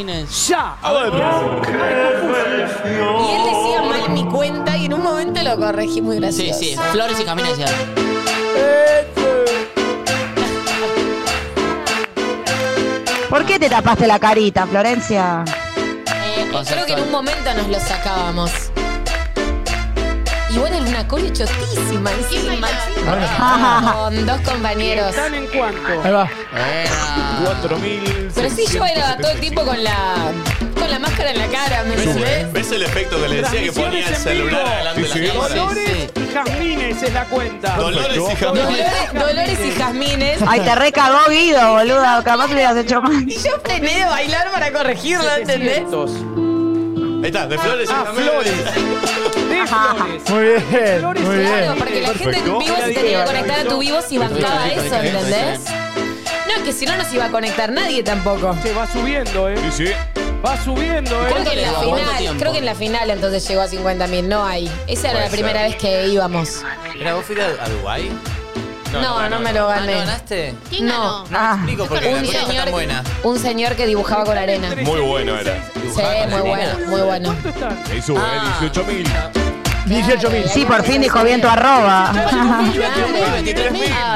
¡Ya! 0.49 0.77
A 0.83 0.93
ver. 0.93 1.13
Y 1.13 1.17
él 3.35 3.43
decía 3.45 3.83
mal 3.83 4.11
mi 4.11 4.25
cuenta 4.25 4.77
y 4.77 4.87
en 4.87 4.95
un 4.95 5.03
momento 5.03 5.43
lo 5.43 5.57
corregí 5.57 6.01
muy 6.01 6.17
Sí, 6.17 6.21
gracioso. 6.23 6.59
sí, 6.61 6.77
Flores 6.93 7.21
y 7.21 7.25
jazmines 7.25 7.59
ya. 7.59 7.67
¿Por 13.29 13.45
qué 13.45 13.59
te 13.59 13.69
tapaste 13.69 14.07
la 14.07 14.19
carita, 14.19 14.67
Florencia? 14.67 15.45
Eh, 15.47 16.45
creo 16.45 16.53
Conceptual. 16.53 16.87
que 16.87 16.93
en 16.95 17.03
un 17.03 17.11
momento 17.11 17.55
nos 17.55 17.69
lo 17.69 17.79
sacábamos. 17.81 18.51
Igual 20.51 20.73
era 20.75 20.83
una 20.85 21.07
cola 21.07 21.31
chotísima, 21.33 22.11
encima. 22.13 22.69
Con 23.93 24.27
dos 24.27 24.41
compañeros. 24.41 25.11
¿Están 25.11 25.35
en 25.35 25.47
cuánto? 25.49 25.89
Ahí 26.03 26.13
va. 26.13 26.29
Buena. 26.53 27.61
4.000. 27.63 28.31
Pero 28.35 28.51
sí, 28.51 28.65
yo 28.73 28.81
bailaba 28.81 29.17
todo 29.19 29.31
el 29.33 29.41
tiempo 29.41 29.63
con 29.65 29.83
la, 29.85 30.33
con 30.79 30.91
la 30.91 30.99
máscara 30.99 31.31
en 31.33 31.39
la 31.39 31.47
cara, 31.49 31.85
¿me 31.85 31.95
entendés? 31.95 32.53
¿Ves 32.53 32.73
el 32.73 32.83
efecto 32.83 33.21
que 33.23 33.29
le 33.29 33.43
decía 33.43 33.63
que 33.63 33.73
ponía 33.73 34.07
el 34.09 34.15
en 34.15 34.21
celular 34.21 34.67
adelante 34.67 35.01
de 35.03 35.09
Sí, 35.09 35.19
la 35.21 35.33
cámara? 35.33 35.55
Dolores 35.55 36.11
y 36.17 36.33
jazmines 36.33 37.03
es 37.03 37.13
la 37.15 37.25
cuenta. 37.27 37.77
Dolores 37.77 38.17
y. 38.17 38.37
Jazmines. 38.37 39.15
Dolores, 39.15 39.59
y 39.65 39.71
Jazmines. 39.79 40.39
Ay, 40.47 40.61
te 40.61 40.75
recagó 40.75 41.19
Guido, 41.29 41.73
boluda. 41.75 42.23
Capaz 42.25 42.47
lo 42.49 42.55
hubieras 42.55 42.77
hecho 42.77 43.01
mal. 43.03 43.29
Y 43.29 43.37
yo 43.37 43.51
frené 43.65 43.99
de 43.99 44.05
bailar 44.07 44.51
para 44.51 44.73
corregirlo, 44.73 45.31
¿entendés? 45.37 45.75
700. 45.91 46.11
Ahí 47.21 47.27
está, 47.27 47.47
de 47.47 47.59
Flores 47.59 47.89
y 47.89 47.93
Ah, 47.93 48.05
Jazmines. 48.07 48.31
flores. 48.31 48.55
Muy 50.31 50.43
bien, 50.45 51.05
muy 51.05 51.19
y 51.19 51.23
Claro, 51.23 51.61
bien. 51.61 51.79
porque 51.79 52.01
la 52.03 52.09
gente 52.15 52.39
en 52.39 52.45
vivo 52.59 52.77
se 52.77 52.93
tenía 52.93 53.19
que 53.21 53.25
conectar 53.27 53.61
a 53.61 53.65
tu 53.65 53.79
vivo 53.79 54.01
si 54.03 54.19
bancaba 54.19 54.69
eso, 54.69 54.95
¿entendés? 54.97 55.61
No, 56.57 56.65
que 56.65 56.73
si 56.73 56.87
no, 56.87 56.97
no 56.97 57.05
se 57.05 57.15
iba 57.17 57.27
a 57.27 57.31
conectar 57.31 57.71
nadie 57.73 58.03
tampoco. 58.03 58.57
Se 58.63 58.73
va 58.73 58.87
subiendo, 58.87 59.49
¿eh? 59.49 59.57
Sí, 59.71 59.87
sí. 59.87 59.93
Va 60.45 60.57
subiendo, 60.63 61.15
¿eh? 61.27 61.31
Creo 61.33 61.45
que, 61.45 61.53
en 61.53 61.63
la 61.63 61.69
¿Cuánto 61.73 61.97
final, 61.97 62.37
creo 62.39 62.53
que 62.53 62.59
en 62.59 62.65
la 62.65 62.75
final 62.75 63.11
entonces 63.11 63.47
llegó 63.49 63.61
a 63.63 63.67
50.000, 63.69 64.25
no 64.25 64.45
hay. 64.45 64.71
Esa 64.87 65.11
era 65.11 65.21
la 65.23 65.29
primera 65.31 65.63
vez 65.63 65.77
que 65.77 66.07
íbamos. 66.09 66.63
Mira, 66.97 67.15
¿vos 67.15 67.25
fuiste 67.27 67.45
a, 67.45 67.65
a 67.65 67.69
Dubái? 67.69 68.11
No, 68.93 69.29
no, 69.29 69.39
me 69.41 69.53
lo 69.53 69.69
Ah, 69.69 69.75
¿no 69.81 69.81
gané. 69.83 69.95
ganaste? 69.99 70.55
¿Quién 70.71 70.87
No. 70.87 71.25
ganó? 71.25 71.39
Ah, 71.39 71.55
Explico 71.57 71.87
por 71.87 72.01
qué 72.01 72.09
Un 72.09 72.15
la 72.15 72.21
cosa 72.21 72.39
está 72.39 72.47
señor, 72.47 72.71
buena. 72.71 73.05
un 73.23 73.39
señor 73.39 73.75
que 73.77 73.87
dibujaba 73.87 74.25
con 74.25 74.39
arena. 74.39 74.75
Muy 74.83 75.01
bueno 75.01 75.39
era. 75.39 75.63
Sí, 75.75 76.03
muy 76.31 76.41
bueno, 76.41 76.79
muy 76.87 77.01
bueno. 77.03 77.29
¿Cuánto 77.43 77.49
están? 77.51 77.83
Ahí 77.91 78.01
sube, 78.01 78.21
Ah. 79.91 79.95
18.000. 79.95 80.45
18.000. 80.45 80.49
sí, 80.49 80.65
por 80.65 80.83
fin 80.85 81.01
dijo 81.01 81.23
bien 81.25 81.41
tu 81.41 81.49
arroba. 81.49 82.13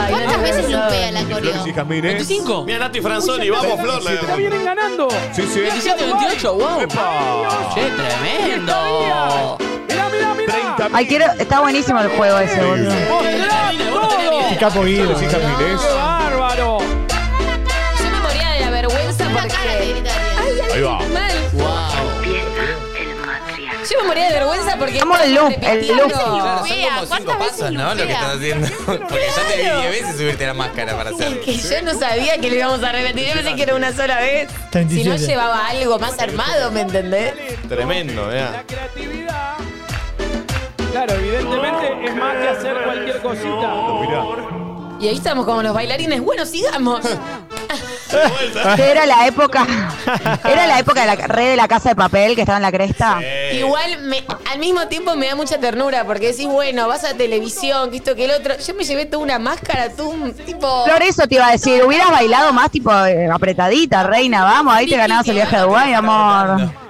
¿Cuántas 0.08 0.42
veces 0.42 0.66
pega 0.66 1.10
la 1.12 1.22
coreo? 1.24 1.38
Flores 1.40 1.66
y 1.66 1.72
Jazmines. 1.72 2.02
25. 2.02 2.64
Mira 2.64 2.78
Nati 2.78 3.00
Franzoni, 3.00 3.50
vamos 3.50 3.80
Flor. 3.80 4.02
le- 4.02 4.36
vienen 4.36 4.64
ganando. 4.64 5.08
Sí, 5.32 5.42
sí. 5.52 5.60
27, 5.60 6.04
28, 6.04 6.54
wow. 6.54 6.80
Che, 7.74 7.82
tremendo. 7.90 9.58
Mirá, 9.88 10.08
mirá, 10.08 10.34
mirá. 10.34 10.52
30 10.76 10.88
Ay, 10.96 11.06
quiero. 11.06 11.26
Está 11.38 11.60
buenísimo 11.60 12.00
el 12.00 12.08
juego 12.16 12.38
ese, 12.38 12.62
boludo. 12.64 12.92
Mostrá 13.08 13.72
todo. 13.78 14.58
Capo 14.60 14.84
Guido. 14.84 15.16
¡Qué 15.18 15.76
bárbaro! 15.96 16.78
Moría 24.12 24.28
de 24.28 24.32
vergüenza 24.34 24.76
porque. 24.78 24.98
Vamos 24.98 25.20
el 25.20 25.34
loop, 25.34 25.52
el 25.62 25.88
loop. 25.88 26.12
Claro, 26.12 26.20
son 26.20 26.38
Lupea, 26.38 26.58
como 26.58 26.66
cinco 26.66 27.08
¿cuántas 27.08 27.38
veces 27.38 27.52
pasos, 27.60 27.72
¿no? 27.72 27.94
Lo 27.94 28.06
que 28.06 28.12
estás 28.12 28.36
haciendo. 28.36 28.68
Porque 28.86 29.26
ya 29.36 29.42
te 29.48 29.56
vi 29.56 29.80
10 29.80 29.90
veces 29.90 30.16
subirte 30.16 30.46
la 30.46 30.54
máscara 30.54 30.96
para 30.96 31.10
hacer. 31.10 31.40
Que 31.40 31.56
yo 31.56 31.82
no 31.82 31.94
sabía 31.98 32.38
que 32.38 32.50
lo 32.50 32.56
íbamos 32.56 32.82
a 32.82 32.92
repetir. 32.92 33.28
Yo 33.28 33.34
pensé 33.34 33.54
que 33.54 33.62
era 33.62 33.74
una 33.74 33.92
sola 33.92 34.20
vez. 34.20 34.48
Si 34.50 34.54
no 34.54 34.70
37. 34.70 35.26
llevaba 35.26 35.66
algo 35.68 35.98
más 35.98 36.18
armado, 36.18 36.70
¿me 36.70 36.82
entendés? 36.82 37.32
Tremendo, 37.68 38.26
La 38.26 38.32
mira. 38.32 38.64
creatividad. 38.66 39.54
Claro, 40.92 41.14
evidentemente 41.14 42.04
es 42.06 42.16
más 42.16 42.36
que 42.36 42.48
hacer 42.48 42.76
cualquier 42.84 43.22
cosita. 43.22 43.74
Y 45.00 45.08
ahí 45.08 45.16
estamos 45.16 45.44
como 45.46 45.62
los 45.62 45.74
bailarines. 45.74 46.20
Bueno, 46.20 46.44
sigamos. 46.46 47.00
Que 48.76 48.90
era 48.90 49.06
la 49.06 49.26
época. 49.26 49.66
Era 50.44 50.66
la 50.66 50.78
época 50.78 51.00
de 51.02 51.06
la 51.06 51.26
red 51.26 51.50
de 51.50 51.56
la 51.56 51.68
casa 51.68 51.90
de 51.90 51.94
papel 51.96 52.34
que 52.34 52.42
estaba 52.42 52.58
en 52.58 52.62
la 52.62 52.72
cresta. 52.72 53.20
Igual 53.52 54.02
me, 54.02 54.24
al 54.50 54.58
mismo 54.58 54.86
tiempo 54.88 55.14
me 55.16 55.28
da 55.28 55.34
mucha 55.34 55.58
ternura 55.58 56.04
porque 56.04 56.28
decís, 56.28 56.46
bueno, 56.46 56.88
vas 56.88 57.04
a 57.04 57.14
televisión, 57.14 57.90
que 57.90 57.96
esto, 57.96 58.14
que 58.14 58.24
el 58.24 58.32
otro. 58.32 58.54
Yo 58.58 58.74
me 58.74 58.84
llevé 58.84 59.06
toda 59.06 59.22
una 59.22 59.38
máscara, 59.38 59.90
tú, 59.90 60.08
un 60.08 60.32
tipo. 60.32 60.84
Flor, 60.84 61.02
eso 61.02 61.26
te 61.26 61.36
iba 61.36 61.46
a 61.46 61.52
decir. 61.52 61.82
Hubieras 61.84 62.10
bailado 62.10 62.52
más 62.52 62.70
tipo 62.70 62.92
eh, 63.04 63.28
apretadita, 63.30 64.02
reina, 64.02 64.44
vamos. 64.44 64.74
Ahí 64.74 64.88
te 64.88 64.96
ganabas 64.96 65.26
el 65.28 65.34
viaje 65.34 65.56
a 65.56 65.62
Dubái, 65.62 65.94
amor. 65.94 66.81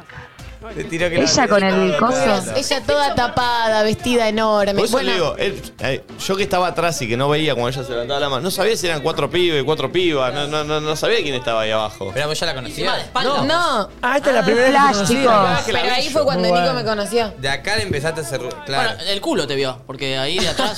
Te 0.74 0.84
tiró 0.84 1.10
que 1.10 1.18
la- 1.18 1.24
Ella 1.24 1.48
con 1.48 1.62
el 1.62 1.96
coso. 1.96 2.54
Ella 2.56 2.82
toda 2.86 3.14
tapada, 3.14 3.82
vestida 3.82 4.28
enorme. 4.28 4.74
Por 4.74 4.84
eso 4.84 4.92
Bueno, 4.92 5.08
le 5.10 5.14
digo, 5.14 5.36
él- 5.38 5.62
eh, 5.80 6.04
yo 6.26 6.36
que 6.36 6.42
estaba 6.44 6.68
atrás 6.68 7.00
y 7.02 7.08
que 7.08 7.16
no 7.16 7.28
veía 7.28 7.54
cuando 7.54 7.70
ella 7.70 7.84
se 7.84 7.90
levantaba 7.92 8.20
la 8.20 8.28
mano, 8.28 8.42
no 8.42 8.50
sabía 8.50 8.76
si 8.76 8.86
eran 8.86 9.00
cuatro 9.02 9.28
pibes, 9.30 9.64
cuatro 9.64 9.90
pibas, 9.90 10.32
no, 10.32 10.46
no, 10.46 10.64
no, 10.64 10.80
no 10.80 10.96
sabía 10.96 11.22
quién 11.22 11.34
estaba 11.34 11.62
ahí 11.62 11.70
abajo. 11.70 12.10
Pero 12.14 12.28
vos 12.28 12.38
ya 12.38 12.46
la 12.46 12.54
conocías. 12.54 13.06
No. 13.22 13.44
no. 13.44 13.88
Ah, 14.02 14.16
esta 14.16 14.30
es 14.30 14.34
la 14.36 14.44
primera 14.44 14.66
vez 14.68 14.72
que 14.72 14.78
Flash, 14.80 14.94
conocí. 14.94 15.14
chicos. 15.16 15.32
Ah, 15.34 15.62
que 15.66 15.72
la 15.72 15.80
Pero 15.82 15.94
ahí 15.94 16.08
fue 16.10 16.24
cuando 16.24 16.48
Muy 16.48 16.58
Nico 16.58 16.72
bueno. 16.72 16.78
me 16.80 16.84
conoció. 16.84 17.32
De 17.38 17.48
acá 17.48 17.76
le 17.76 17.82
empezaste 17.82 18.20
a 18.20 18.24
hacer. 18.24 18.40
Claro. 18.66 18.90
Bueno, 18.96 19.10
el 19.10 19.20
culo 19.20 19.46
te 19.46 19.54
vio, 19.54 19.78
porque 19.86 20.16
ahí 20.18 20.38
de 20.38 20.48
atrás. 20.48 20.76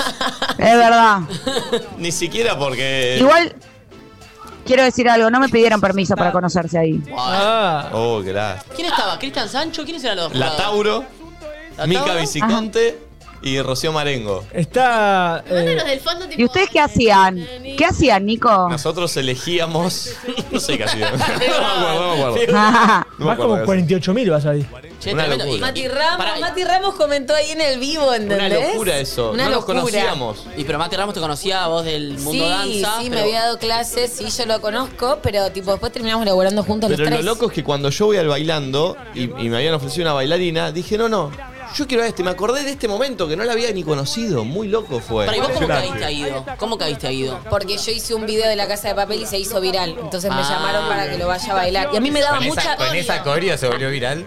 Es 0.59 0.77
verdad. 0.77 1.21
Ni 1.99 2.13
siquiera 2.13 2.59
porque. 2.59 3.17
Igual, 3.19 3.55
quiero 4.65 4.83
decir 4.83 5.09
algo, 5.09 5.31
no 5.31 5.41
me 5.41 5.49
pidieron 5.49 5.81
permiso 5.81 6.15
para 6.17 6.33
conocerse 6.33 6.79
ahí. 6.79 7.01
Ah. 7.17 7.91
Oh, 7.93 8.21
qué 8.25 8.33
lástima. 8.33 8.75
¿Quién 8.75 8.87
estaba? 8.89 9.19
¿Cristian 9.19 9.49
Sancho? 9.49 9.85
¿Quiénes 9.85 10.03
eran 10.05 10.17
los 10.17 10.35
La 10.35 10.51
jugadores? 10.51 10.65
Tauro, 10.65 11.05
¿La 11.77 11.87
Mica 11.87 12.05
Tauro? 12.05 12.21
Viciconte 12.21 12.99
y 13.43 13.61
Rocío 13.61 13.93
Marengo. 13.93 14.45
Está. 14.53 15.45
eh, 15.47 15.53
Mándanos 15.55 15.85
del 15.85 16.01
fondo, 16.01 16.27
tipo, 16.27 16.41
¿Y 16.41 16.45
ustedes 16.47 16.71
qué 16.71 16.81
hacían? 16.81 17.47
¿Qué 17.77 17.85
hacían, 17.85 18.25
Nico? 18.25 18.69
Nosotros 18.71 19.15
elegíamos. 19.17 20.11
No 20.51 20.61
sé 20.61 20.79
qué 20.79 20.85
hacían. 20.85 21.13
No 21.19 21.19
me 21.19 21.35
acuerdo, 21.35 22.17
no 22.17 22.17
me 22.17 22.23
acuerdo. 22.23 22.53
No 22.55 22.55
me 23.19 23.25
Vas 23.27 23.33
acuerdo 23.35 23.37
como 23.43 23.57
qué 23.59 23.65
48 23.67 24.15
mil 24.15 24.31
vas 24.31 24.47
ahí. 24.47 24.67
Che, 25.05 25.13
Una 25.13 25.25
tremendo. 25.25 25.45
locura. 25.45 25.59
Y- 25.59 25.61
Mati 25.61 25.89
Ramos, 25.89 26.17
Pará, 26.17 26.39
Mati 26.41 26.65
Ramos 26.65 26.95
comentó 26.95 27.35
ahí 27.35 27.51
en 27.51 27.61
el 27.61 27.79
vivo. 27.79 28.07
Una 28.07 28.17
¿entendés? 28.17 28.69
locura 28.73 28.99
eso. 28.99 29.31
Una 29.33 29.45
no 29.45 29.51
nos 29.51 29.61
locura. 29.61 29.79
conocíamos. 29.81 30.45
Y 30.57 30.65
pero 30.65 30.79
Mati 30.79 30.97
Ramos 30.97 31.15
te 31.15 31.21
conocía 31.21 31.65
a 31.65 31.69
vos 31.69 31.85
del 31.85 32.15
mundo 32.19 32.31
Sí, 32.63 32.81
danza. 32.81 32.99
sí, 33.01 33.05
me 33.05 33.17
pero- 33.17 33.23
había 33.23 33.41
dado 33.43 33.59
clases, 33.59 34.11
sí, 34.13 34.27
yo 34.31 34.47
lo 34.47 34.61
conozco, 34.61 35.19
pero 35.23 35.51
tipo 35.53 35.71
después 35.73 35.93
terminamos 35.93 36.25
laburando 36.25 36.63
juntos 36.65 36.89
Pero 36.91 37.03
los 37.03 37.11
lo 37.11 37.17
tres. 37.17 37.25
loco 37.27 37.47
es 37.47 37.53
que 37.53 37.63
cuando 37.63 37.91
yo 37.91 38.07
voy 38.07 38.17
al 38.17 38.29
bailando 38.29 38.97
y, 39.15 39.25
y 39.25 39.49
me 39.51 39.57
habían 39.59 39.75
ofrecido 39.75 40.05
una 40.07 40.15
bailarina, 40.15 40.73
dije, 40.73 40.97
no, 40.97 41.09
no, 41.09 41.31
yo 41.77 41.87
quiero 41.89 42.05
a 42.05 42.07
este. 42.07 42.23
Me 42.23 42.31
acordé 42.31 42.63
de 42.63 42.71
este 42.71 42.87
momento 42.87 43.27
que 43.27 43.37
no 43.37 43.43
la 43.45 43.53
había 43.53 43.73
ni 43.73 43.83
conocido. 43.83 44.45
Muy 44.45 44.69
loco 44.69 45.01
fue. 45.01 45.27
Pará, 45.27 45.37
¿y 45.37 45.41
vos 45.41 45.51
cómo 45.55 45.67
caíste 45.67 46.05
a 46.05 46.11
Ido? 46.11 46.47
¿Cómo 46.59 46.79
caíste 46.79 47.07
a 47.09 47.13
Ido? 47.13 47.41
Porque 47.51 47.77
yo 47.79 47.91
hice 47.91 48.15
un 48.15 48.27
video 48.27 48.49
de 48.49 48.55
la 48.55 48.69
casa 48.69 48.89
de 48.89 48.95
papel 48.95 49.23
y 49.23 49.27
se 49.27 49.39
hizo 49.39 49.61
viral. 49.61 49.97
Entonces 50.01 50.31
me 50.31 50.37
Ah. 50.41 50.49
llamaron 50.49 50.87
para 50.89 51.11
que 51.11 51.19
lo 51.19 51.27
vaya 51.27 51.51
a 51.51 51.55
bailar. 51.55 51.89
Y 51.93 51.97
a 51.97 52.01
mí 52.01 52.11
me 52.13 52.21
daba 52.21 52.37
Con 52.39 52.47
mucha. 52.47 52.61
esa, 52.61 52.77
con 52.77 52.95
esa 52.95 53.23
coreo 53.25 53.59
se 53.59 53.67
volvió 53.67 53.91
viral. 53.91 54.25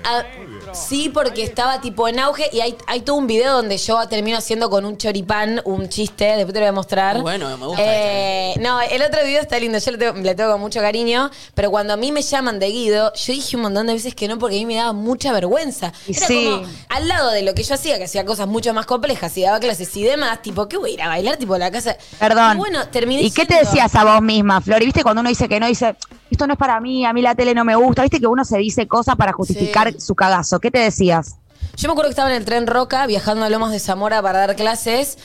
Sí, 0.77 1.09
porque 1.13 1.43
estaba 1.43 1.81
tipo 1.81 2.07
en 2.07 2.19
auge 2.19 2.49
y 2.51 2.61
hay, 2.61 2.75
hay 2.87 3.01
todo 3.01 3.15
un 3.15 3.27
video 3.27 3.53
donde 3.53 3.77
yo 3.77 4.07
termino 4.07 4.37
haciendo 4.37 4.69
con 4.69 4.85
un 4.85 4.97
choripán 4.97 5.61
un 5.65 5.89
chiste, 5.89 6.25
después 6.25 6.53
te 6.53 6.59
lo 6.59 6.65
voy 6.65 6.69
a 6.69 6.71
mostrar. 6.71 7.15
Muy 7.15 7.23
bueno, 7.23 7.57
me 7.57 7.65
gusta 7.65 7.81
Eh, 7.83 8.53
no, 8.59 8.79
el 8.81 9.01
otro 9.01 9.23
video 9.23 9.41
está 9.41 9.59
lindo, 9.59 9.77
yo 9.77 9.91
le 9.91 9.97
tengo, 9.97 10.13
le 10.19 10.35
tengo 10.35 10.51
con 10.51 10.61
mucho 10.61 10.79
cariño, 10.79 11.29
pero 11.53 11.71
cuando 11.71 11.93
a 11.93 11.97
mí 11.97 12.11
me 12.11 12.21
llaman 12.21 12.59
de 12.59 12.67
Guido, 12.69 13.13
yo 13.13 13.33
dije 13.33 13.55
un 13.55 13.63
montón 13.63 13.87
de 13.87 13.93
veces 13.93 14.13
que 14.15 14.27
no 14.27 14.37
porque 14.37 14.55
a 14.55 14.59
mí 14.59 14.65
me 14.65 14.75
daba 14.75 14.93
mucha 14.93 15.31
vergüenza. 15.31 15.93
Y 16.07 16.15
Era 16.15 16.27
sí. 16.27 16.45
como 16.51 16.67
al 16.89 17.07
lado 17.07 17.31
de 17.31 17.41
lo 17.43 17.53
que 17.53 17.63
yo 17.63 17.73
hacía, 17.75 17.97
que 17.97 18.03
hacía 18.05 18.25
cosas 18.25 18.47
mucho 18.47 18.73
más 18.73 18.85
complejas 18.85 19.35
y 19.37 19.43
daba 19.43 19.59
clases 19.59 19.95
y 19.95 20.03
demás, 20.03 20.41
tipo, 20.41 20.67
¿qué 20.67 20.77
voy 20.77 20.91
a 20.91 20.93
ir 20.93 21.01
a 21.01 21.07
bailar? 21.07 21.37
Tipo, 21.37 21.57
la 21.57 21.71
casa. 21.71 21.95
Perdón. 22.19 22.55
Y 22.55 22.59
bueno, 22.59 22.87
terminé 22.89 23.21
¿Y 23.23 23.31
qué 23.31 23.45
te 23.45 23.55
decías 23.55 23.93
a 23.95 24.03
vos 24.03 24.21
misma, 24.21 24.61
Flor? 24.61 24.81
Y 24.81 24.85
viste 24.85 25.03
cuando 25.03 25.21
uno 25.21 25.29
dice 25.29 25.47
que 25.49 25.59
no, 25.59 25.67
dice, 25.67 25.95
esto 26.29 26.45
no 26.47 26.53
es 26.53 26.59
para 26.59 26.79
mí, 26.79 27.05
a 27.05 27.13
mí 27.13 27.21
la 27.21 27.35
tele 27.35 27.53
no 27.53 27.63
me 27.63 27.75
gusta. 27.75 28.01
Viste 28.03 28.19
que 28.19 28.27
uno 28.27 28.43
se 28.45 28.57
dice 28.57 28.87
cosas 28.87 29.15
para 29.15 29.31
justificar 29.33 29.91
Sí. 29.93 29.99
su 30.01 30.15
cagazo. 30.15 30.59
¿Qué 30.59 30.66
te 30.71 30.79
decías? 30.79 31.35
Yo 31.75 31.87
me 31.87 31.91
acuerdo 31.91 32.09
que 32.09 32.13
estaba 32.13 32.29
en 32.29 32.37
el 32.37 32.45
tren 32.45 32.65
Roca 32.67 33.05
viajando 33.05 33.45
a 33.45 33.49
Lomas 33.49 33.71
de 33.71 33.79
Zamora 33.79 34.21
para 34.21 34.39
dar 34.39 34.55
clases. 34.55 35.17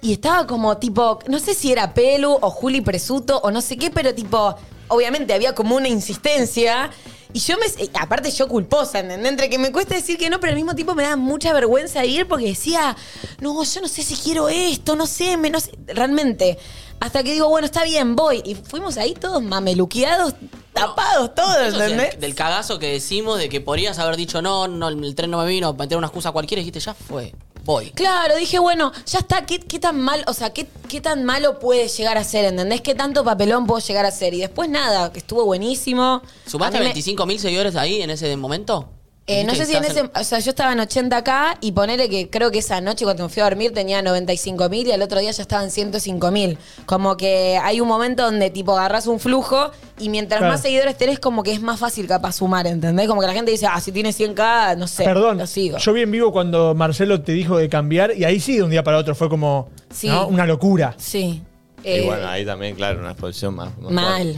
Y 0.00 0.12
estaba 0.12 0.46
como 0.46 0.76
tipo, 0.78 1.18
no 1.28 1.38
sé 1.38 1.54
si 1.54 1.72
era 1.72 1.94
Pelu 1.94 2.38
o 2.40 2.50
Juli 2.50 2.80
Presuto 2.82 3.38
o 3.42 3.50
no 3.50 3.60
sé 3.62 3.76
qué, 3.78 3.90
pero 3.90 4.14
tipo, 4.14 4.54
obviamente 4.88 5.32
había 5.32 5.54
como 5.54 5.76
una 5.76 5.88
insistencia. 5.88 6.90
Y 7.32 7.40
yo 7.40 7.56
me. 7.58 7.66
eh, 7.82 7.90
Aparte, 8.00 8.30
yo 8.30 8.46
culposa, 8.46 9.00
¿entendés? 9.00 9.30
Entre 9.30 9.50
que 9.50 9.58
me 9.58 9.72
cuesta 9.72 9.94
decir 9.94 10.16
que 10.18 10.30
no, 10.30 10.40
pero 10.40 10.50
al 10.52 10.56
mismo 10.56 10.74
tiempo 10.74 10.94
me 10.94 11.02
da 11.02 11.16
mucha 11.16 11.52
vergüenza 11.52 12.04
ir 12.04 12.28
porque 12.28 12.46
decía, 12.46 12.96
no, 13.40 13.62
yo 13.64 13.80
no 13.80 13.88
sé 13.88 14.02
si 14.02 14.14
quiero 14.14 14.48
esto, 14.48 14.94
no 14.94 15.06
sé, 15.06 15.36
me, 15.36 15.50
no 15.50 15.58
sé. 15.58 15.72
Realmente. 15.86 16.58
Hasta 17.00 17.22
que 17.22 17.32
digo, 17.32 17.48
bueno, 17.48 17.66
está 17.66 17.84
bien, 17.84 18.16
voy. 18.16 18.42
Y 18.44 18.54
fuimos 18.54 18.96
ahí 18.96 19.12
todos 19.14 19.42
mameluqueados, 19.42 20.34
tapados 20.72 21.34
todos, 21.34 21.56
Eso 21.68 21.82
¿entendés? 21.82 22.14
el- 22.14 22.20
del 22.20 22.34
cagazo 22.34 22.78
que 22.78 22.92
decimos 22.92 23.38
de 23.38 23.48
que 23.48 23.60
podrías 23.60 23.98
haber 23.98 24.16
dicho 24.16 24.40
no, 24.42 24.68
no, 24.68 24.88
el 24.88 25.14
tren 25.14 25.30
no 25.30 25.38
me 25.38 25.46
vino, 25.46 25.72
meter 25.74 25.98
una 25.98 26.06
excusa 26.06 26.32
cualquiera 26.32 26.60
y 26.60 26.64
dijiste, 26.64 26.80
ya 26.80 26.94
fue, 26.94 27.34
voy. 27.64 27.90
Claro, 27.90 28.36
dije, 28.36 28.58
bueno, 28.58 28.90
ya 29.06 29.18
está, 29.18 29.44
¿qué, 29.44 29.60
qué 29.60 29.78
tan 29.78 30.00
mal, 30.00 30.24
o 30.26 30.32
sea, 30.32 30.54
qué, 30.54 30.66
qué 30.88 31.00
tan 31.02 31.24
malo 31.24 31.58
puede 31.58 31.88
llegar 31.88 32.16
a 32.16 32.24
ser, 32.24 32.46
¿entendés? 32.46 32.80
¿Qué 32.80 32.94
tanto 32.94 33.22
papelón 33.22 33.66
puedo 33.66 33.80
llegar 33.86 34.06
a 34.06 34.10
ser? 34.10 34.32
Y 34.32 34.38
después 34.40 34.70
nada, 34.70 35.12
que 35.12 35.18
estuvo 35.18 35.44
buenísimo. 35.44 36.22
¿Sumaste 36.46 36.78
mí 36.78 36.84
me- 36.84 36.86
25 36.86 37.26
mil 37.26 37.38
seguidores 37.38 37.76
ahí 37.76 38.00
en 38.00 38.10
ese 38.10 38.34
momento? 38.36 38.88
Eh, 39.26 39.42
no 39.44 39.54
sé 39.54 39.64
si 39.64 39.74
en 39.74 39.82
ese, 39.84 40.02
o 40.14 40.22
sea, 40.22 40.38
yo 40.40 40.50
estaba 40.50 40.74
en 40.74 40.80
80 40.80 41.16
acá 41.16 41.56
y 41.62 41.72
ponele 41.72 42.10
que 42.10 42.28
creo 42.28 42.50
que 42.50 42.58
esa 42.58 42.82
noche 42.82 43.06
cuando 43.06 43.22
me 43.22 43.28
fui 43.30 43.40
a 43.40 43.44
dormir 43.44 43.72
tenía 43.72 44.02
95 44.02 44.68
mil 44.68 44.86
y 44.86 44.92
al 44.92 45.00
otro 45.00 45.18
día 45.18 45.30
ya 45.30 45.40
estaban 45.40 45.70
105 45.70 46.30
mil. 46.30 46.58
Como 46.84 47.16
que 47.16 47.58
hay 47.62 47.80
un 47.80 47.88
momento 47.88 48.22
donde 48.24 48.50
tipo 48.50 48.76
agarras 48.76 49.06
un 49.06 49.18
flujo 49.18 49.70
y 49.98 50.10
mientras 50.10 50.40
Claro. 50.40 50.52
más 50.52 50.60
seguidores 50.60 50.98
tenés 50.98 51.20
como 51.20 51.42
que 51.42 51.52
es 51.52 51.62
más 51.62 51.80
fácil 51.80 52.06
capaz 52.06 52.32
sumar, 52.36 52.66
¿entendés? 52.66 53.08
Como 53.08 53.22
que 53.22 53.26
la 53.26 53.32
gente 53.32 53.50
dice, 53.50 53.66
ah, 53.66 53.80
si 53.80 53.92
tienes 53.92 54.14
100k, 54.20 54.76
no 54.76 54.86
sé, 54.86 55.04
Perdón, 55.04 55.38
lo 55.38 55.46
sigo. 55.46 55.78
yo 55.78 55.92
vi 55.94 56.02
en 56.02 56.10
vivo 56.10 56.30
cuando 56.30 56.74
Marcelo 56.74 57.22
te 57.22 57.32
dijo 57.32 57.56
de 57.56 57.70
cambiar 57.70 58.12
y 58.14 58.24
ahí 58.24 58.38
sí 58.40 58.56
de 58.56 58.62
un 58.62 58.68
día 58.70 58.84
para 58.84 58.98
otro 58.98 59.14
fue 59.14 59.30
como 59.30 59.70
Sí. 59.90 60.08
¿no? 60.08 60.26
una 60.26 60.44
locura. 60.44 60.94
Sí. 60.98 61.42
Y 61.82 61.88
Eh, 61.88 62.02
bueno, 62.04 62.28
ahí 62.28 62.44
también, 62.44 62.74
claro, 62.76 63.00
una 63.00 63.12
exposición 63.12 63.54
más. 63.54 63.70
más 63.78 63.90
mal. 63.90 64.36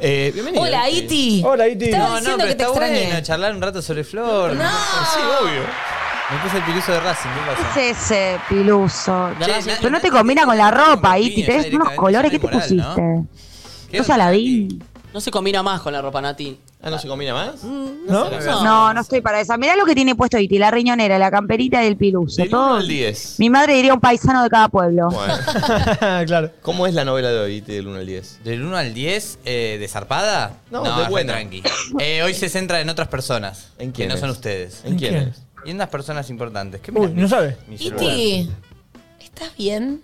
Eh, 0.00 0.30
bienvenido. 0.32 0.62
Hola, 0.64 0.88
Iti. 0.90 1.42
Hola, 1.44 1.68
Iti. 1.68 1.84
Estaba 1.86 2.04
No, 2.04 2.10
no, 2.14 2.16
diciendo 2.20 2.38
pero 2.38 2.48
que 2.48 2.54
te 2.54 2.62
está 2.62 2.72
extrañé. 2.72 3.06
bueno 3.06 3.22
charlar 3.22 3.54
un 3.54 3.62
rato 3.62 3.82
sobre 3.82 4.04
Flor. 4.04 4.52
No. 4.54 4.64
Sí, 4.70 5.20
obvio. 5.42 5.62
Me 6.30 6.38
puse 6.38 6.56
el 6.56 6.62
piluso 6.64 6.92
de 6.92 7.00
Racing, 7.00 7.28
¿qué 7.28 7.40
pasa? 7.62 7.74
¿Qué 7.74 7.90
es 7.90 8.00
ese 8.00 8.40
piluso? 8.48 9.30
Che, 9.38 9.74
Pero 9.80 9.90
no 9.90 10.00
te 10.00 10.10
combina 10.10 10.44
con 10.46 10.56
la 10.56 10.70
ropa, 10.70 11.18
Iti. 11.18 11.44
Tenés 11.44 11.72
unos 11.74 11.90
colores, 11.90 12.30
¿qué 12.30 12.38
te 12.38 12.48
pusiste? 12.48 13.24
¿Qué 13.90 13.98
¿Sos 13.98 14.08
onda, 14.08 14.14
Aladín? 14.24 14.82
No 15.12 15.20
se 15.20 15.30
combina 15.30 15.62
más 15.62 15.80
con 15.82 15.92
la 15.92 16.00
ropa 16.00 16.20
Nati. 16.22 16.58
Ah, 16.82 16.88
¿no 16.90 16.98
se 16.98 17.06
combina 17.06 17.34
más? 17.34 17.62
¿No? 17.62 18.30
No, 18.64 18.94
no 18.94 19.00
estoy 19.00 19.20
para 19.20 19.40
esa. 19.40 19.56
Mirá 19.58 19.76
lo 19.76 19.84
que 19.84 19.94
tiene 19.94 20.14
puesto 20.14 20.38
Iti, 20.38 20.58
la 20.58 20.70
riñonera, 20.70 21.18
la 21.18 21.30
camperita 21.30 21.84
y 21.84 21.86
el 21.88 21.96
piluso. 21.96 22.36
Del 22.42 22.48
1 22.48 22.58
Todo. 22.58 22.74
al 22.76 22.88
10. 22.88 23.38
Mi 23.38 23.50
madre 23.50 23.74
diría 23.74 23.92
un 23.94 24.00
paisano 24.00 24.42
de 24.42 24.48
cada 24.50 24.68
pueblo. 24.68 25.10
Bueno, 25.10 25.34
claro. 26.26 26.50
¿cómo 26.62 26.86
es 26.86 26.94
la 26.94 27.04
novela 27.04 27.30
de 27.30 27.38
hoy, 27.40 27.56
Iti, 27.56 27.72
del 27.72 27.86
1 27.88 27.98
al 27.98 28.06
10? 28.06 28.40
¿Del 28.44 28.62
1 28.64 28.76
al 28.76 28.94
10 28.94 29.38
eh, 29.44 29.76
de 29.78 29.88
zarpada? 29.88 30.54
No, 30.70 30.82
de 30.82 30.88
es 30.90 30.96
re 30.96 31.08
buena. 31.10 31.32
tranqui. 31.34 31.62
Eh, 31.98 32.22
hoy 32.22 32.32
se 32.34 32.48
centra 32.48 32.80
en 32.80 32.88
otras 32.88 33.08
personas. 33.08 33.68
¿En 33.78 33.92
Que 33.92 33.96
quiénes? 33.98 34.14
no 34.16 34.20
son 34.20 34.30
ustedes. 34.30 34.80
¿En 34.84 34.96
quién 34.96 35.12
quién? 35.14 35.28
es? 35.28 35.42
Y 35.66 35.70
en 35.70 35.76
unas 35.76 35.90
personas 35.90 36.28
importantes. 36.30 36.80
¿Qué 36.80 36.90
Uy, 36.90 37.12
no 37.14 37.28
sabe. 37.28 37.56
mi 37.68 37.76
celular? 37.78 38.02
Iti, 38.02 38.50
¿estás 39.20 39.56
bien? 39.56 40.00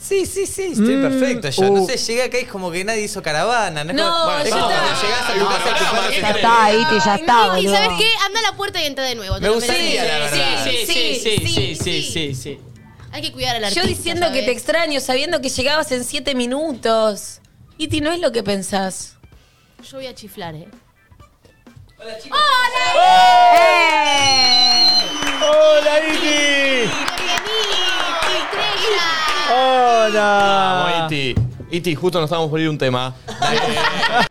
Sí, 0.00 0.24
sí, 0.24 0.46
sí, 0.46 0.70
estoy 0.72 0.96
Mm, 0.96 1.02
perfecto 1.02 1.50
yo. 1.50 1.64
No 1.64 1.82
uh. 1.82 1.86
sé, 1.86 1.98
llegué 1.98 2.22
acá 2.22 2.38
y 2.38 2.42
es 2.44 2.48
como 2.48 2.70
que 2.70 2.82
nadie 2.84 3.02
hizo 3.02 3.22
caravana. 3.22 3.84
No, 3.84 3.90
es 3.90 3.96
No, 3.96 4.10
como- 4.10 4.24
bueno, 4.24 4.38
es 4.40 4.44
ya 4.48 4.50
como 4.56 4.70
está. 4.70 4.82
cuando 4.82 5.02
llegás 5.02 5.20
a 5.20 5.32
tu 5.34 5.46
casa 5.46 5.68
y 5.70 5.74
tu 5.74 6.20
Ya 6.20 6.32
te- 6.32 6.38
está, 6.40 6.72
Iti, 6.72 7.04
ya 7.04 7.14
está, 7.16 7.46
Y 7.46 7.50
boludo. 7.66 7.74
¿sabes 7.74 7.90
qué? 7.98 8.10
Anda 8.26 8.38
a 8.40 8.42
la 8.42 8.56
puerta 8.56 8.82
y 8.82 8.86
entra 8.86 9.04
de 9.04 9.14
nuevo. 9.14 9.34
te 9.36 9.40
Me 9.42 9.48
gustaría, 9.50 10.04
la 10.04 10.18
verdad. 10.20 10.64
Sí, 10.64 10.70
sí, 10.70 10.86
sí, 10.86 11.20
sí, 11.20 11.20
Sí, 11.20 11.46
sí, 11.46 11.76
sí, 11.76 11.76
sí. 11.76 12.02
sí, 12.12 12.34
sí. 12.34 12.58
Hay 13.12 13.20
que 13.22 13.32
cuidar 13.32 13.56
al 13.56 13.62
Yo 13.62 13.66
artista. 13.82 13.86
diciendo 13.88 14.26
que 14.28 14.32
¿sabes? 14.40 14.44
te 14.46 14.52
extraño, 14.52 15.00
sabiendo 15.00 15.40
que 15.42 15.48
llegabas 15.50 15.92
en 15.92 16.04
siete 16.04 16.34
minutos. 16.34 17.40
Iti, 17.76 18.00
no 18.00 18.10
es 18.10 18.20
lo 18.20 18.32
que 18.32 18.42
pensás. 18.42 19.16
Yo 19.90 19.98
voy 19.98 20.06
a 20.06 20.14
chiflar, 20.14 20.54
¿eh? 20.54 20.66
¡Hola, 25.42 25.98
Iti! 26.08 26.90
¡Estrella! 28.38 29.29
¡Hola! 29.50 30.86
Vamos, 30.86 31.12
Iti. 31.12 31.34
Iti, 31.70 31.94
justo 31.94 32.18
nos 32.20 32.26
estábamos 32.26 32.50
por 32.50 32.60
ir 32.60 32.68
un 32.68 32.78
tema. 32.78 33.14